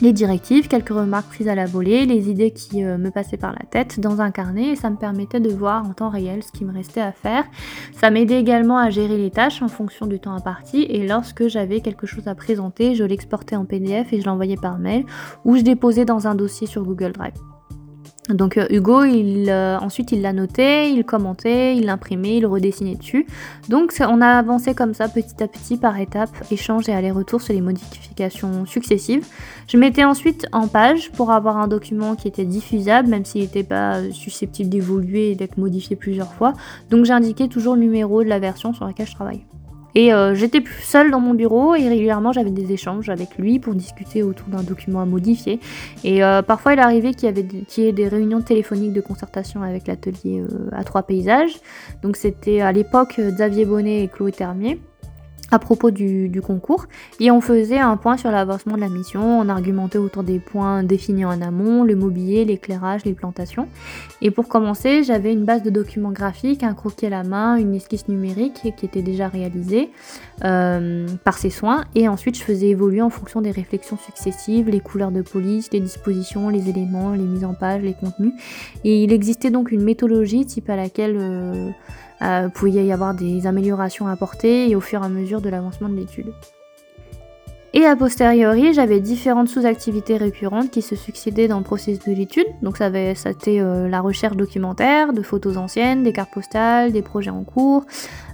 les 0.00 0.12
directives, 0.12 0.68
quelques 0.68 0.90
remarques 0.90 1.28
prises 1.28 1.48
à 1.48 1.54
la 1.54 1.66
volée, 1.66 2.06
les 2.06 2.28
idées 2.28 2.50
qui 2.50 2.84
euh, 2.84 2.98
me 2.98 3.10
passaient 3.10 3.36
par 3.36 3.52
la 3.52 3.64
tête 3.70 4.00
dans 4.00 4.20
un 4.20 4.30
carnet 4.30 4.70
et 4.70 4.76
ça 4.76 4.90
me 4.90 4.96
permettait 4.96 5.40
de 5.40 5.50
voir 5.50 5.86
en 5.86 5.92
temps 5.92 6.08
réel 6.08 6.42
ce 6.42 6.52
qui 6.52 6.64
me 6.64 6.72
restait 6.72 7.00
à 7.00 7.12
faire. 7.12 7.44
Ça 7.92 8.10
m'aidait 8.10 8.40
également 8.40 8.78
à 8.78 8.90
gérer 8.90 9.16
les 9.16 9.30
tâches 9.30 9.62
en 9.62 9.68
fonction 9.68 10.06
du 10.06 10.18
temps 10.18 10.34
imparti 10.34 10.82
et 10.88 11.06
lorsque 11.06 11.48
j'avais 11.48 11.80
quelque 11.80 12.06
chose 12.06 12.28
à 12.28 12.34
présenter, 12.34 12.94
je 12.94 13.04
l'exportais 13.04 13.56
en 13.56 13.64
PDF 13.64 14.12
et 14.12 14.20
je 14.20 14.26
l'envoyais 14.26 14.56
par 14.56 14.78
mail 14.78 15.04
ou 15.44 15.56
je 15.56 15.62
déposais 15.62 16.04
dans 16.04 16.26
un 16.26 16.34
dossier 16.34 16.66
sur 16.66 16.84
Google 16.84 17.12
Drive. 17.12 17.53
Donc 18.30 18.56
euh, 18.56 18.66
Hugo, 18.70 19.04
il, 19.04 19.50
euh, 19.50 19.78
ensuite 19.78 20.12
il 20.12 20.22
l'a 20.22 20.32
noté, 20.32 20.90
il 20.90 21.04
commentait, 21.04 21.76
il 21.76 21.84
l'imprimait, 21.84 22.38
il 22.38 22.46
redessinait 22.46 22.94
dessus. 22.94 23.26
Donc 23.68 23.94
on 24.00 24.20
a 24.22 24.28
avancé 24.28 24.74
comme 24.74 24.94
ça 24.94 25.08
petit 25.08 25.42
à 25.42 25.48
petit 25.48 25.76
par 25.76 25.98
étapes, 25.98 26.30
échange 26.50 26.88
et 26.88 26.92
aller-retour 26.92 27.42
sur 27.42 27.52
les 27.52 27.60
modifications 27.60 28.64
successives. 28.64 29.26
Je 29.68 29.76
mettais 29.76 30.04
ensuite 30.04 30.46
en 30.52 30.68
page 30.68 31.12
pour 31.12 31.32
avoir 31.32 31.58
un 31.58 31.68
document 31.68 32.14
qui 32.14 32.28
était 32.28 32.46
diffusable, 32.46 33.08
même 33.08 33.26
s'il 33.26 33.42
n'était 33.42 33.62
pas 33.62 34.00
susceptible 34.10 34.70
d'évoluer 34.70 35.32
et 35.32 35.34
d'être 35.34 35.58
modifié 35.58 35.94
plusieurs 35.94 36.32
fois. 36.32 36.54
Donc 36.90 37.04
j'indiquais 37.04 37.48
toujours 37.48 37.74
le 37.74 37.80
numéro 37.82 38.22
de 38.22 38.28
la 38.28 38.38
version 38.38 38.72
sur 38.72 38.86
laquelle 38.86 39.06
je 39.06 39.14
travaille. 39.14 39.44
Et 39.94 40.12
euh, 40.12 40.34
j'étais 40.34 40.62
seule 40.82 41.10
dans 41.10 41.20
mon 41.20 41.34
bureau 41.34 41.74
et 41.74 41.88
régulièrement 41.88 42.32
j'avais 42.32 42.50
des 42.50 42.72
échanges 42.72 43.08
avec 43.08 43.38
lui 43.38 43.58
pour 43.58 43.74
discuter 43.74 44.22
autour 44.22 44.48
d'un 44.48 44.62
document 44.62 45.00
à 45.00 45.04
modifier. 45.04 45.60
Et 46.02 46.24
euh, 46.24 46.42
parfois 46.42 46.74
il 46.74 46.80
arrivait 46.80 47.14
qu'il 47.14 47.28
y, 47.28 47.32
avait 47.32 47.46
ait 47.78 47.92
des 47.92 48.08
réunions 48.08 48.42
téléphoniques 48.42 48.92
de 48.92 49.00
concertation 49.00 49.62
avec 49.62 49.86
l'atelier 49.86 50.40
euh, 50.40 50.68
à 50.72 50.84
trois 50.84 51.04
paysages. 51.04 51.54
Donc 52.02 52.16
c'était 52.16 52.60
à 52.60 52.72
l'époque 52.72 53.20
Xavier 53.20 53.64
Bonnet 53.64 54.02
et 54.02 54.08
Chloé 54.08 54.32
Termier 54.32 54.80
à 55.50 55.58
propos 55.58 55.90
du, 55.90 56.30
concours 56.44 56.86
et 57.20 57.30
on 57.30 57.40
faisait 57.40 57.78
un 57.78 57.96
point 57.96 58.16
sur 58.16 58.30
l'avancement 58.30 58.74
de 58.74 58.80
la 58.80 58.88
mission, 58.88 59.40
on 59.40 59.48
argumentait 59.48 59.98
autour 59.98 60.22
des 60.22 60.38
points 60.38 60.82
définis 60.82 61.24
en 61.24 61.40
amont, 61.40 61.84
le 61.84 61.96
mobilier, 61.96 62.44
l'éclairage, 62.44 63.04
les 63.04 63.12
plantations. 63.12 63.68
Et 64.20 64.30
pour 64.30 64.48
commencer, 64.48 65.04
j'avais 65.04 65.32
une 65.32 65.44
base 65.44 65.62
de 65.62 65.70
documents 65.70 66.10
graphiques, 66.10 66.62
un 66.62 66.74
croquis 66.74 67.06
à 67.06 67.10
la 67.10 67.24
main, 67.24 67.56
une 67.56 67.74
esquisse 67.74 68.08
numérique 68.08 68.72
qui 68.76 68.86
était 68.86 69.02
déjà 69.02 69.28
réalisée 69.28 69.90
euh, 70.44 71.06
par 71.24 71.38
ses 71.38 71.50
soins 71.50 71.84
et 71.94 72.08
ensuite 72.08 72.36
je 72.36 72.42
faisais 72.42 72.68
évoluer 72.68 73.02
en 73.02 73.10
fonction 73.10 73.40
des 73.40 73.50
réflexions 73.50 73.98
successives, 73.98 74.68
les 74.68 74.80
couleurs 74.80 75.12
de 75.12 75.22
police, 75.22 75.70
les 75.72 75.80
dispositions, 75.80 76.48
les 76.48 76.68
éléments, 76.68 77.12
les 77.12 77.24
mises 77.24 77.44
en 77.44 77.54
page, 77.54 77.82
les 77.82 77.94
contenus. 77.94 78.32
Et 78.84 79.04
il 79.04 79.12
existait 79.12 79.50
donc 79.50 79.70
une 79.70 79.82
méthodologie 79.82 80.46
type 80.46 80.68
à 80.70 80.76
laquelle... 80.76 81.16
Euh, 81.18 81.70
euh, 82.24 82.48
pouvait 82.48 82.84
y 82.84 82.92
avoir 82.92 83.14
des 83.14 83.46
améliorations 83.46 84.06
apportées 84.06 84.68
et 84.68 84.76
au 84.76 84.80
fur 84.80 85.02
et 85.02 85.06
à 85.06 85.08
mesure 85.08 85.40
de 85.40 85.48
l'avancement 85.48 85.88
de 85.88 85.96
l'étude. 85.96 86.32
Et 87.76 87.86
a 87.86 87.96
posteriori, 87.96 88.72
j'avais 88.72 89.00
différentes 89.00 89.48
sous-activités 89.48 90.16
récurrentes 90.16 90.70
qui 90.70 90.80
se 90.80 90.94
succédaient 90.94 91.48
dans 91.48 91.58
le 91.58 91.64
processus 91.64 92.04
de 92.04 92.12
l'étude. 92.12 92.46
Donc 92.62 92.76
ça, 92.76 92.86
avait, 92.86 93.16
ça 93.16 93.30
été 93.30 93.60
euh, 93.60 93.88
la 93.88 94.00
recherche 94.00 94.36
documentaire, 94.36 95.12
de 95.12 95.22
photos 95.22 95.56
anciennes, 95.56 96.04
des 96.04 96.12
cartes 96.12 96.32
postales, 96.32 96.92
des 96.92 97.02
projets 97.02 97.30
en 97.30 97.42
cours, 97.42 97.84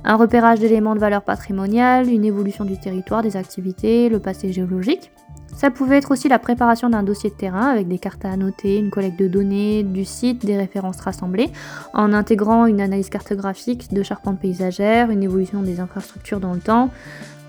un 0.05 0.17
repérage 0.17 0.61
d'éléments 0.61 0.95
de 0.95 1.01
valeur 1.01 1.23
patrimoniale, 1.23 2.11
une 2.11 2.27
évolution 2.27 2.67
du 2.67 2.79
territoire, 2.79 3.23
des 3.23 3.39
activités, 3.39 4.11
le 4.11 4.19
passé 4.21 4.53
géologique. 4.53 5.11
Ça 5.57 5.71
pouvait 5.71 5.99
être 5.99 6.11
aussi 6.11 6.29
la 6.29 6.39
préparation 6.39 6.89
d'un 6.89 7.03
dossier 7.03 7.31
de 7.31 7.35
terrain 7.35 7.67
avec 7.67 7.87
des 7.87 7.99
cartes 7.99 8.25
à 8.25 8.31
annoter, 8.31 8.77
une 8.77 8.91
collecte 8.91 9.19
de 9.19 9.29
données 9.29 9.83
du 9.83 10.05
site, 10.05 10.47
des 10.47 10.57
références 10.57 11.01
rassemblées, 11.01 11.51
en 11.93 12.13
intégrant 12.13 12.67
une 12.67 12.81
analyse 12.81 13.11
cartographique 13.11 13.93
de 13.93 14.03
charpente 14.03 14.41
paysagère, 14.41 15.11
une 15.11 15.23
évolution 15.23 15.63
des 15.63 15.81
infrastructures 15.81 16.41
dans 16.41 16.55
le 16.55 16.61
temps, 16.61 16.91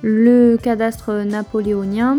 le 0.01 0.57
cadastre 0.57 1.23
napoléonien 1.23 2.17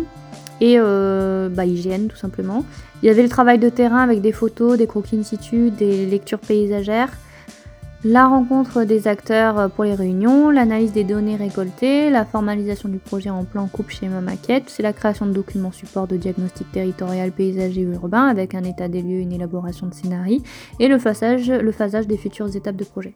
et 0.60 0.76
euh, 0.78 1.48
bah, 1.48 1.64
tout 1.64 2.16
simplement. 2.16 2.64
Il 3.02 3.06
y 3.06 3.10
avait 3.10 3.24
le 3.24 3.28
travail 3.28 3.58
de 3.58 3.68
terrain 3.68 3.98
avec 3.98 4.20
des 4.20 4.32
photos, 4.32 4.78
des 4.78 4.86
croquis 4.86 5.18
in 5.18 5.24
situ, 5.24 5.70
des 5.70 6.06
lectures 6.06 6.38
paysagères, 6.38 7.10
la 8.04 8.26
rencontre 8.26 8.84
des 8.84 9.06
acteurs 9.06 9.70
pour 9.70 9.84
les 9.84 9.94
réunions, 9.94 10.50
l'analyse 10.50 10.92
des 10.92 11.04
données 11.04 11.36
récoltées, 11.36 12.10
la 12.10 12.24
formalisation 12.24 12.88
du 12.88 12.98
projet 12.98 13.30
en 13.30 13.44
plan 13.44 13.68
coupe 13.68 13.90
schéma 13.90 14.20
maquette, 14.20 14.64
c'est 14.66 14.82
la 14.82 14.92
création 14.92 15.24
de 15.26 15.32
documents 15.32 15.70
support 15.70 16.08
de 16.08 16.16
diagnostic 16.16 16.70
territorial, 16.72 17.30
paysager 17.30 17.86
ou 17.86 17.92
urbain 17.92 18.26
avec 18.26 18.54
un 18.54 18.64
état 18.64 18.88
des 18.88 19.02
lieux, 19.02 19.20
une 19.20 19.32
élaboration 19.32 19.86
de 19.86 19.94
scénarii 19.94 20.42
et 20.80 20.88
le 20.88 20.98
phasage, 20.98 21.46
des 22.08 22.16
futures 22.16 22.54
étapes 22.56 22.76
de 22.76 22.84
projet. 22.84 23.14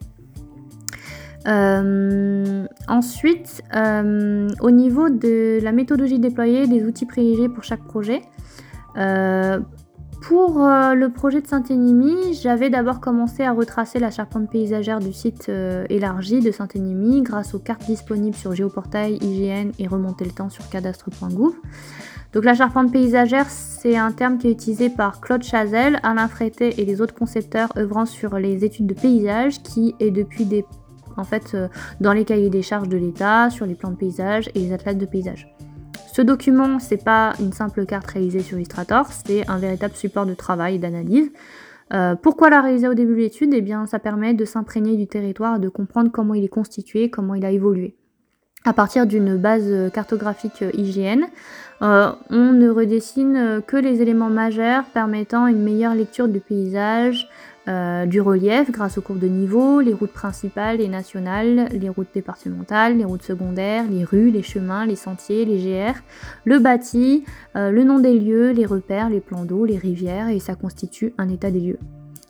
Euh, 1.49 2.67
ensuite, 2.89 3.63
euh, 3.75 4.49
au 4.61 4.71
niveau 4.71 5.11
de 5.11 5.61
la 5.63 5.73
méthodologie 5.73 6.19
déployée, 6.19 6.67
des 6.67 6.85
outils 6.85 7.07
privilégiés 7.07 7.49
pour 7.49 7.63
chaque 7.63 7.85
projet, 7.85 8.23
euh, 8.97 9.61
pour 10.21 10.65
euh, 10.65 10.95
le 10.95 11.09
projet 11.11 11.41
de 11.41 11.47
Saint-Énimie, 11.47 12.35
j'avais 12.35 12.71
d'abord 12.71 13.01
commencé 13.01 13.45
à 13.45 13.53
retracer 13.53 13.99
la 13.99 14.11
charpente 14.11 14.51
paysagère 14.51 14.99
du 14.99 15.13
site 15.13 15.47
euh, 15.49 15.85
élargi 15.89 16.41
de 16.41 16.51
Saint-Énimie 16.51 17.23
grâce 17.23 17.55
aux 17.55 17.59
cartes 17.59 17.87
disponibles 17.87 18.37
sur 18.37 18.55
Géoportail, 18.55 19.19
IGN 19.21 19.71
et 19.79 19.87
remonter 19.87 20.25
le 20.25 20.33
temps 20.33 20.51
sur 20.51 20.69
cadastre.gouv. 20.69 21.55
Donc 22.33 22.45
la 22.45 22.55
charpente 22.55 22.93
paysagère, 22.93 23.49
c'est 23.49 23.97
un 23.97 24.13
terme 24.13 24.39
qui 24.39 24.49
est 24.49 24.53
utilisé 24.53 24.91
par 24.91 25.21
Claude 25.21 25.43
Chazelle, 25.43 26.01
Alain 26.03 26.29
Frété 26.29 26.81
et 26.81 26.85
les 26.85 27.01
autres 27.01 27.15
concepteurs 27.15 27.69
œuvrant 27.79 28.05
sur 28.05 28.39
les 28.39 28.65
études 28.65 28.87
de 28.87 28.95
paysage 28.95 29.63
qui 29.63 29.95
est 30.01 30.11
depuis 30.11 30.45
des 30.45 30.65
en 31.17 31.25
fait 31.25 31.53
euh, 31.55 31.69
dans 32.01 32.13
les 32.13 32.25
cahiers 32.25 32.51
des 32.51 32.63
charges 32.63 32.89
de 32.89 32.97
l'État, 32.97 33.51
sur 33.51 33.67
les 33.67 33.75
plans 33.75 33.91
de 33.91 33.97
paysage 33.97 34.51
et 34.55 34.61
les 34.61 34.73
atlas 34.73 34.97
de 34.97 35.07
paysage. 35.07 35.49
Ce 36.17 36.23
document, 36.23 36.79
c'est 36.79 37.05
pas 37.05 37.35
une 37.41 37.53
simple 37.53 37.85
carte 37.85 38.07
réalisée 38.07 38.41
sur 38.41 38.57
Illustrator, 38.57 39.07
c'est 39.27 39.47
un 39.51 39.59
véritable 39.59 39.95
support 39.95 40.25
de 40.25 40.33
travail 40.33 40.77
et 40.77 40.79
d'analyse. 40.79 41.31
Euh, 41.93 42.15
pourquoi 42.15 42.49
la 42.49 42.63
réaliser 42.63 42.89
au 42.89 42.95
début 42.95 43.13
de 43.13 43.19
l'étude? 43.19 43.53
Eh 43.53 43.61
bien, 43.61 43.85
ça 43.85 43.99
permet 43.99 44.33
de 44.33 44.47
s'imprégner 44.47 44.97
du 44.97 45.07
territoire, 45.07 45.61
de 45.61 45.69
comprendre 45.69 46.11
comment 46.11 46.33
il 46.33 46.43
est 46.43 46.49
constitué, 46.49 47.11
comment 47.11 47.35
il 47.35 47.45
a 47.45 47.51
évolué. 47.51 47.97
À 48.65 48.73
partir 48.73 49.07
d'une 49.07 49.37
base 49.37 49.71
cartographique 49.93 50.65
IGN, 50.73 51.25
euh, 51.83 52.11
on 52.31 52.53
ne 52.53 52.71
redessine 52.71 53.61
que 53.67 53.77
les 53.77 54.01
éléments 54.01 54.31
majeurs 54.31 54.85
permettant 54.85 55.47
une 55.47 55.63
meilleure 55.63 55.95
lecture 55.95 56.29
du 56.29 56.41
paysage, 56.41 57.29
euh, 57.69 58.07
du 58.07 58.21
relief 58.21 58.71
grâce 58.71 58.97
aux 58.97 59.01
courbes 59.01 59.19
de 59.19 59.27
niveau, 59.27 59.81
les 59.81 59.93
routes 59.93 60.13
principales 60.13 60.81
et 60.81 60.87
nationales, 60.87 61.69
les 61.73 61.89
routes 61.89 62.09
départementales, 62.15 62.97
les 62.97 63.05
routes 63.05 63.25
secondaires, 63.25 63.85
les 63.91 64.05
rues, 64.05 64.31
les 64.31 64.45
chemins, 64.45 64.87
les 64.87 64.95
sentiers, 64.95 65.45
les 65.45 65.59
GR, 65.59 65.99
le 66.45 66.61
bâti, 66.61 67.25
euh, 67.57 67.73
le 67.73 67.83
nom 67.83 67.99
des 67.99 68.19
lieux, 68.19 68.53
les 68.53 68.67
repères, 68.67 69.11
les 69.11 69.21
plans 69.21 69.45
d'eau, 69.45 69.65
les 69.65 69.79
rivières, 69.79 70.29
et 70.29 70.39
ça 70.39 70.55
constitue 70.55 71.13
un 71.19 71.29
état 71.29 71.51
des 71.51 71.59
lieux. 71.59 71.79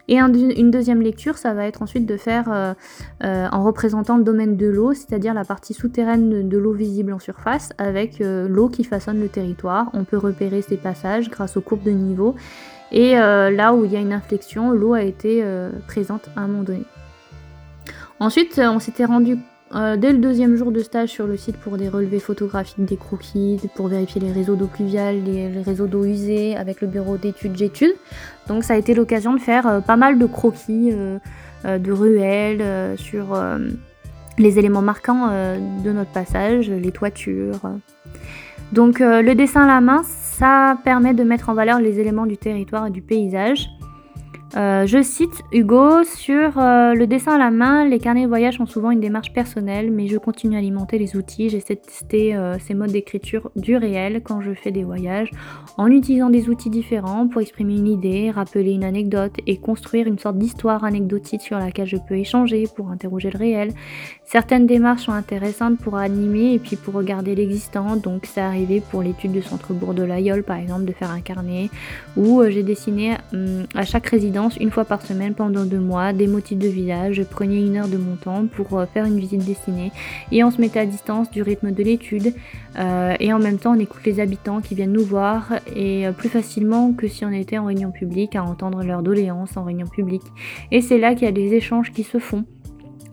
Et 0.08 0.18
une 0.18 0.70
deuxième 0.70 1.02
lecture, 1.02 1.36
ça 1.36 1.52
va 1.52 1.66
être 1.66 1.82
ensuite 1.82 2.06
de 2.06 2.16
faire 2.16 2.48
euh, 2.48 3.48
en 3.50 3.64
représentant 3.64 4.16
le 4.16 4.22
domaine 4.22 4.56
de 4.56 4.68
l'eau, 4.68 4.94
c'est-à-dire 4.94 5.34
la 5.34 5.44
partie 5.44 5.74
souterraine 5.74 6.48
de 6.48 6.58
l'eau 6.58 6.72
visible 6.72 7.12
en 7.12 7.18
surface, 7.18 7.72
avec 7.76 8.20
l'eau 8.20 8.68
qui 8.68 8.84
façonne 8.84 9.18
le 9.18 9.28
territoire. 9.28 9.90
On 9.94 10.04
peut 10.04 10.16
repérer 10.16 10.62
ces 10.62 10.76
passages 10.76 11.28
grâce 11.28 11.56
aux 11.56 11.60
courbes 11.60 11.82
de 11.82 11.90
niveau 11.90 12.36
et 12.92 13.18
euh, 13.18 13.50
là 13.50 13.74
où 13.74 13.84
il 13.84 13.92
y 13.92 13.96
a 13.96 14.00
une 14.00 14.12
inflexion, 14.12 14.70
l'eau 14.70 14.94
a 14.94 15.02
été 15.02 15.40
euh, 15.42 15.70
présente 15.86 16.28
à 16.36 16.40
un 16.40 16.46
moment 16.46 16.62
donné. 16.62 16.82
Ensuite, 18.20 18.60
on 18.62 18.78
s'était 18.78 19.04
rendu 19.04 19.38
euh, 19.74 19.96
dès 19.96 20.12
le 20.12 20.18
deuxième 20.18 20.56
jour 20.56 20.70
de 20.70 20.80
stage 20.80 21.10
sur 21.10 21.26
le 21.26 21.36
site 21.36 21.56
pour 21.56 21.76
des 21.76 21.88
relevés 21.88 22.20
photographiques, 22.20 22.84
des 22.84 22.96
croquis, 22.96 23.60
pour 23.74 23.88
vérifier 23.88 24.20
les 24.20 24.32
réseaux 24.32 24.54
d'eau 24.54 24.68
pluviale, 24.68 25.22
les, 25.24 25.48
réseaux 25.60 25.86
d'eau 25.86 26.04
usée 26.04 26.56
avec 26.56 26.80
le 26.80 26.86
bureau 26.86 27.16
d'études 27.16 27.56
J'étude. 27.56 27.92
Donc 28.48 28.62
ça 28.62 28.74
a 28.74 28.76
été 28.76 28.94
l'occasion 28.94 29.34
de 29.34 29.40
faire 29.40 29.82
pas 29.84 29.96
mal 29.96 30.18
de 30.18 30.26
croquis, 30.26 30.92
de 31.64 31.92
ruelles 31.92 32.96
sur 32.96 33.36
les 34.38 34.58
éléments 34.58 34.82
marquants 34.82 35.30
de 35.84 35.92
notre 35.92 36.12
passage, 36.12 36.70
les 36.70 36.92
toitures. 36.92 37.60
Donc 38.72 39.00
le 39.00 39.34
dessin 39.34 39.64
à 39.64 39.66
la 39.66 39.80
main, 39.80 40.02
ça 40.38 40.78
permet 40.84 41.14
de 41.14 41.24
mettre 41.24 41.48
en 41.48 41.54
valeur 41.54 41.80
les 41.80 41.98
éléments 41.98 42.26
du 42.26 42.36
territoire 42.36 42.86
et 42.86 42.90
du 42.90 43.00
paysage. 43.00 43.70
Euh, 44.56 44.86
je 44.86 45.02
cite 45.02 45.42
Hugo 45.52 46.04
sur 46.04 46.58
euh, 46.58 46.94
le 46.94 47.06
dessin 47.06 47.34
à 47.34 47.38
la 47.38 47.50
main, 47.50 47.84
les 47.86 47.98
carnets 47.98 48.22
de 48.22 48.28
voyage 48.28 48.60
ont 48.60 48.66
souvent 48.66 48.90
une 48.90 49.00
démarche 49.00 49.32
personnelle, 49.32 49.90
mais 49.90 50.06
je 50.06 50.16
continue 50.16 50.54
à 50.54 50.58
alimenter 50.60 50.98
les 50.98 51.16
outils. 51.16 51.48
J'essaie 51.48 51.74
de 51.74 51.80
tester 51.80 52.34
euh, 52.34 52.56
ces 52.58 52.74
modes 52.74 52.92
d'écriture 52.92 53.50
du 53.56 53.76
réel 53.76 54.22
quand 54.22 54.40
je 54.40 54.54
fais 54.54 54.70
des 54.70 54.84
voyages, 54.84 55.30
en 55.76 55.88
utilisant 55.88 56.30
des 56.30 56.48
outils 56.48 56.70
différents 56.70 57.26
pour 57.26 57.42
exprimer 57.42 57.76
une 57.76 57.88
idée, 57.88 58.30
rappeler 58.30 58.72
une 58.72 58.84
anecdote 58.84 59.34
et 59.46 59.58
construire 59.58 60.06
une 60.06 60.18
sorte 60.18 60.38
d'histoire 60.38 60.84
anecdotique 60.84 61.42
sur 61.42 61.58
laquelle 61.58 61.86
je 61.86 61.96
peux 61.96 62.16
échanger 62.16 62.66
pour 62.74 62.90
interroger 62.90 63.30
le 63.30 63.38
réel. 63.38 63.72
Certaines 64.28 64.66
démarches 64.66 65.04
sont 65.04 65.12
intéressantes 65.12 65.78
pour 65.78 65.94
animer 65.94 66.54
et 66.54 66.58
puis 66.58 66.74
pour 66.74 66.94
regarder 66.94 67.36
l'existant, 67.36 67.94
donc 67.94 68.26
c'est 68.26 68.40
arrivé 68.40 68.82
pour 68.90 69.00
l'étude 69.00 69.30
du 69.30 69.40
centre-bourg 69.40 69.94
de 69.94 70.02
l'Aïol 70.02 70.42
par 70.42 70.56
exemple 70.56 70.84
de 70.84 70.92
faire 70.92 71.12
un 71.12 71.20
carnet 71.20 71.70
où 72.16 72.42
j'ai 72.48 72.64
dessiné 72.64 73.14
hum, 73.32 73.66
à 73.76 73.84
chaque 73.84 74.08
résidence 74.08 74.56
une 74.56 74.72
fois 74.72 74.84
par 74.84 75.02
semaine 75.02 75.34
pendant 75.34 75.64
deux 75.64 75.78
mois, 75.78 76.12
des 76.12 76.26
motifs 76.26 76.58
de 76.58 76.66
village. 76.66 77.14
Je 77.14 77.22
prenais 77.22 77.64
une 77.64 77.76
heure 77.76 77.86
de 77.86 77.98
mon 77.98 78.16
temps 78.16 78.46
pour 78.46 78.76
euh, 78.76 78.86
faire 78.86 79.04
une 79.04 79.20
visite 79.20 79.44
dessinée 79.44 79.92
et 80.32 80.42
on 80.42 80.50
se 80.50 80.60
mettait 80.60 80.80
à 80.80 80.86
distance 80.86 81.30
du 81.30 81.42
rythme 81.42 81.70
de 81.70 81.84
l'étude 81.84 82.34
euh, 82.80 83.14
et 83.20 83.32
en 83.32 83.38
même 83.38 83.58
temps 83.58 83.76
on 83.76 83.78
écoute 83.78 84.04
les 84.04 84.18
habitants 84.18 84.60
qui 84.60 84.74
viennent 84.74 84.92
nous 84.92 85.04
voir 85.04 85.52
et 85.72 86.04
euh, 86.04 86.10
plus 86.10 86.30
facilement 86.30 86.92
que 86.94 87.06
si 87.06 87.24
on 87.24 87.30
était 87.30 87.58
en 87.58 87.66
réunion 87.66 87.92
publique 87.92 88.34
à 88.34 88.42
entendre 88.42 88.82
leurs 88.82 89.02
doléances 89.02 89.56
en 89.56 89.62
réunion 89.62 89.86
publique. 89.86 90.24
Et 90.72 90.80
c'est 90.80 90.98
là 90.98 91.14
qu'il 91.14 91.26
y 91.26 91.28
a 91.28 91.32
des 91.32 91.54
échanges 91.54 91.92
qui 91.92 92.02
se 92.02 92.18
font. 92.18 92.44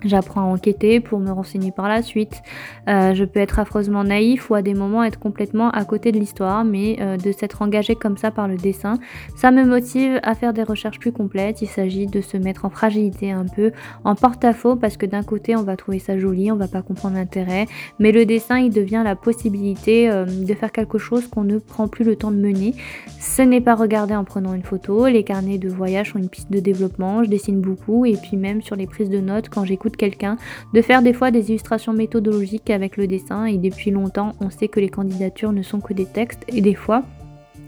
J'apprends 0.06 0.42
à 0.42 0.46
enquêter 0.46 1.00
pour 1.00 1.20
me 1.20 1.32
renseigner 1.32 1.72
par 1.72 1.88
la 1.88 2.02
suite. 2.02 2.42
Euh, 2.90 3.14
je 3.14 3.24
peux 3.24 3.40
être 3.40 3.60
affreusement 3.60 4.04
naïf 4.04 4.50
ou 4.50 4.56
à 4.56 4.62
des 4.62 4.74
moments 4.74 5.04
être 5.04 5.20
complètement 5.20 5.70
à 5.72 5.86
côté 5.86 6.12
de 6.12 6.20
l'histoire, 6.20 6.66
mais 6.66 6.98
euh, 7.00 7.18
de 7.18 7.32
s'être 7.32 7.62
engagé 7.62 7.96
comme 7.96 8.18
ça 8.18 8.32
par 8.32 8.48
le 8.48 8.58
dessin, 8.58 9.00
ça 9.36 9.52
me 9.52 9.64
motive 9.64 10.20
à 10.24 10.36
faire 10.36 10.54
des 10.54 10.64
recherches 10.64 11.00
plus 11.00 11.12
complètes. 11.12 11.62
Il 11.62 11.68
s'agit 11.68 12.08
de 12.08 12.22
se 12.22 12.38
mettre 12.38 12.66
en 12.66 12.70
fragilité 12.70 13.32
un 13.32 13.46
peu, 13.46 13.72
en 14.04 14.16
porte-à-faux, 14.16 14.76
parce 14.76 14.98
que 14.98 15.06
d'un 15.06 15.24
côté 15.24 15.56
on 15.56 15.64
va 15.64 15.78
trouver 15.78 16.00
ça 16.00 16.18
joli, 16.18 16.52
on 16.52 16.56
va 16.56 16.68
pas 16.68 16.82
comprendre 16.82 17.16
l'intérêt, 17.16 17.68
mais 18.00 18.12
le 18.12 18.26
dessin 18.26 18.60
il 18.60 18.72
devient 18.72 19.02
la 19.04 19.16
possibilité 19.16 20.10
euh, 20.10 20.26
de 20.26 20.54
faire 20.54 20.72
quelque 20.72 20.98
chose 20.98 21.28
qu'on 21.28 21.44
ne 21.44 21.58
prend 21.60 21.88
plus 21.88 22.04
le 22.04 22.16
temps 22.16 22.32
de 22.32 22.38
mener. 22.38 22.74
Ce 23.20 23.42
n'est 23.42 23.62
pas 23.62 23.76
regarder 23.76 24.16
en 24.16 24.24
prenant 24.24 24.54
une 24.54 24.64
photo, 24.64 25.08
les 25.08 25.24
carnets 25.24 25.58
de 25.58 25.70
voyage 25.70 26.12
sont 26.12 26.20
une 26.20 26.30
piste 26.30 26.52
de 26.52 26.60
développement, 26.60 27.24
je 27.24 27.30
dessine 27.30 27.62
beaucoup 27.62 28.06
et 28.06 28.18
puis 28.18 28.38
même 28.38 28.62
sur 28.62 28.76
les 28.76 28.88
prises 28.88 29.10
de 29.10 29.20
notes 29.20 29.50
quand 29.50 29.64
j'écoute 29.64 29.93
quelqu'un, 29.98 30.38
de 30.74 30.82
faire 30.82 31.02
des 31.02 31.14
fois 31.14 31.32
des 31.32 31.50
illustrations 31.50 31.94
méthodologiques 31.94 32.70
avec 32.70 32.98
le 32.98 33.08
dessin 33.08 33.46
et 33.46 33.58
depuis 33.58 33.92
longtemps 33.92 34.34
on 34.40 34.50
sait 34.50 34.68
que 34.68 34.80
les 34.80 34.90
candidatures 34.90 35.52
ne 35.52 35.62
sont 35.62 35.82
que 35.82 35.94
des 35.94 36.06
textes 36.06 36.44
et 36.48 36.62
des 36.62 36.76
fois 36.76 37.04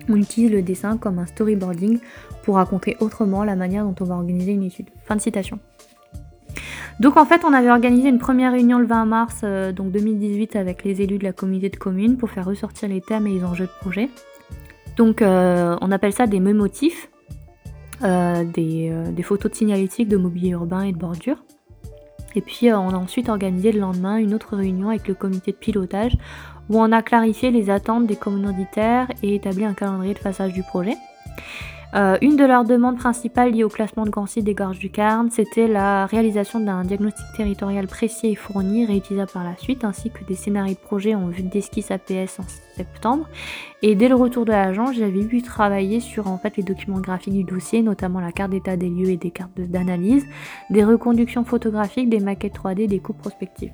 on 0.09 0.15
utilise 0.15 0.51
le 0.51 0.61
dessin 0.61 0.97
comme 0.97 1.19
un 1.19 1.25
storyboarding 1.25 1.99
pour 2.43 2.55
raconter 2.55 2.95
autrement 2.99 3.43
la 3.43 3.55
manière 3.55 3.83
dont 3.83 3.95
on 3.99 4.05
va 4.05 4.15
organiser 4.15 4.51
une 4.51 4.63
étude. 4.63 4.89
Fin 5.05 5.15
de 5.15 5.21
citation. 5.21 5.59
Donc 6.99 7.17
en 7.17 7.25
fait, 7.25 7.43
on 7.43 7.51
avait 7.51 7.69
organisé 7.69 8.07
une 8.07 8.19
première 8.19 8.53
réunion 8.53 8.79
le 8.79 8.85
20 8.85 9.05
mars 9.05 9.41
euh, 9.43 9.73
donc 9.73 9.91
2018 9.91 10.55
avec 10.55 10.83
les 10.83 11.01
élus 11.01 11.17
de 11.17 11.25
la 11.25 11.33
communauté 11.33 11.69
de 11.69 11.75
communes 11.75 12.17
pour 12.17 12.29
faire 12.29 12.45
ressortir 12.45 12.87
les 12.87 13.01
thèmes 13.01 13.27
et 13.27 13.33
les 13.33 13.43
enjeux 13.43 13.65
de 13.65 13.79
projet. 13.81 14.09
Donc 14.95 15.21
euh, 15.21 15.75
on 15.81 15.91
appelle 15.91 16.13
ça 16.13 16.25
des 16.25 16.39
mémotifs, 16.39 17.09
euh, 18.03 18.45
des, 18.45 18.93
des, 19.11 19.23
photos 19.23 19.51
de 19.51 19.57
signalétique 19.57 20.07
de 20.07 20.15
mobilier 20.15 20.51
urbain 20.51 20.83
et 20.83 20.93
de 20.93 20.97
bordure. 20.97 21.43
Et 22.35 22.41
puis 22.41 22.69
euh, 22.69 22.77
on 22.77 22.89
a 22.89 22.97
ensuite 22.97 23.29
organisé 23.29 23.71
le 23.71 23.79
lendemain 23.79 24.17
une 24.17 24.33
autre 24.33 24.55
réunion 24.55 24.89
avec 24.89 25.07
le 25.07 25.13
comité 25.13 25.51
de 25.51 25.57
pilotage 25.57 26.17
où 26.69 26.79
on 26.79 26.91
a 26.91 27.01
clarifié 27.01 27.51
les 27.51 27.69
attentes 27.69 28.07
des 28.07 28.15
commanditaires 28.15 29.07
et 29.23 29.35
établi 29.35 29.65
un 29.65 29.73
calendrier 29.73 30.13
de 30.13 30.19
passage 30.19 30.53
du 30.53 30.63
projet. 30.63 30.95
Euh, 31.95 32.17
une 32.21 32.35
de 32.35 32.43
leurs 32.43 32.65
demandes 32.65 32.97
principales 32.97 33.51
liées 33.51 33.63
au 33.63 33.69
classement 33.69 34.05
de 34.05 34.11
sites 34.27 34.43
des 34.43 34.53
gorges 34.53 34.79
du 34.79 34.89
Carn, 34.89 35.31
c'était 35.31 35.67
la 35.67 36.05
réalisation 36.07 36.59
d'un 36.59 36.83
diagnostic 36.83 37.25
territorial 37.37 37.87
précis 37.87 38.27
et 38.27 38.35
fourni, 38.35 38.85
réutilisable 38.85 39.31
par 39.31 39.45
la 39.45 39.55
suite, 39.55 39.85
ainsi 39.85 40.09
que 40.09 40.25
des 40.25 40.35
scénarios 40.35 40.73
de 40.73 40.79
projet 40.79 41.15
en 41.15 41.27
vue 41.27 41.43
d'esquisse 41.43 41.91
APS 41.91 42.39
en 42.39 42.43
septembre. 42.75 43.29
Et 43.81 43.95
dès 43.95 44.09
le 44.09 44.15
retour 44.15 44.43
de 44.43 44.51
l'agence, 44.51 44.95
j'avais 44.95 45.23
pu 45.23 45.41
travailler 45.41 46.01
sur 46.01 46.27
en 46.27 46.37
fait 46.37 46.57
les 46.57 46.63
documents 46.63 46.99
graphiques 46.99 47.33
du 47.33 47.45
dossier, 47.45 47.81
notamment 47.81 48.19
la 48.19 48.33
carte 48.33 48.51
d'état 48.51 48.75
des 48.75 48.89
lieux 48.89 49.09
et 49.09 49.17
des 49.17 49.31
cartes 49.31 49.57
d'analyse, 49.57 50.25
des 50.69 50.83
reconductions 50.83 51.45
photographiques, 51.45 52.09
des 52.09 52.19
maquettes 52.19 52.55
3D, 52.55 52.87
des 52.87 52.99
coupes 52.99 53.19
prospectives. 53.19 53.71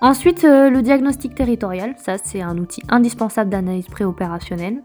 Ensuite, 0.00 0.42
le 0.42 0.80
diagnostic 0.80 1.34
territorial, 1.34 1.94
ça 1.96 2.16
c'est 2.18 2.40
un 2.40 2.58
outil 2.58 2.82
indispensable 2.88 3.50
d'analyse 3.50 3.86
préopérationnelle. 3.86 4.82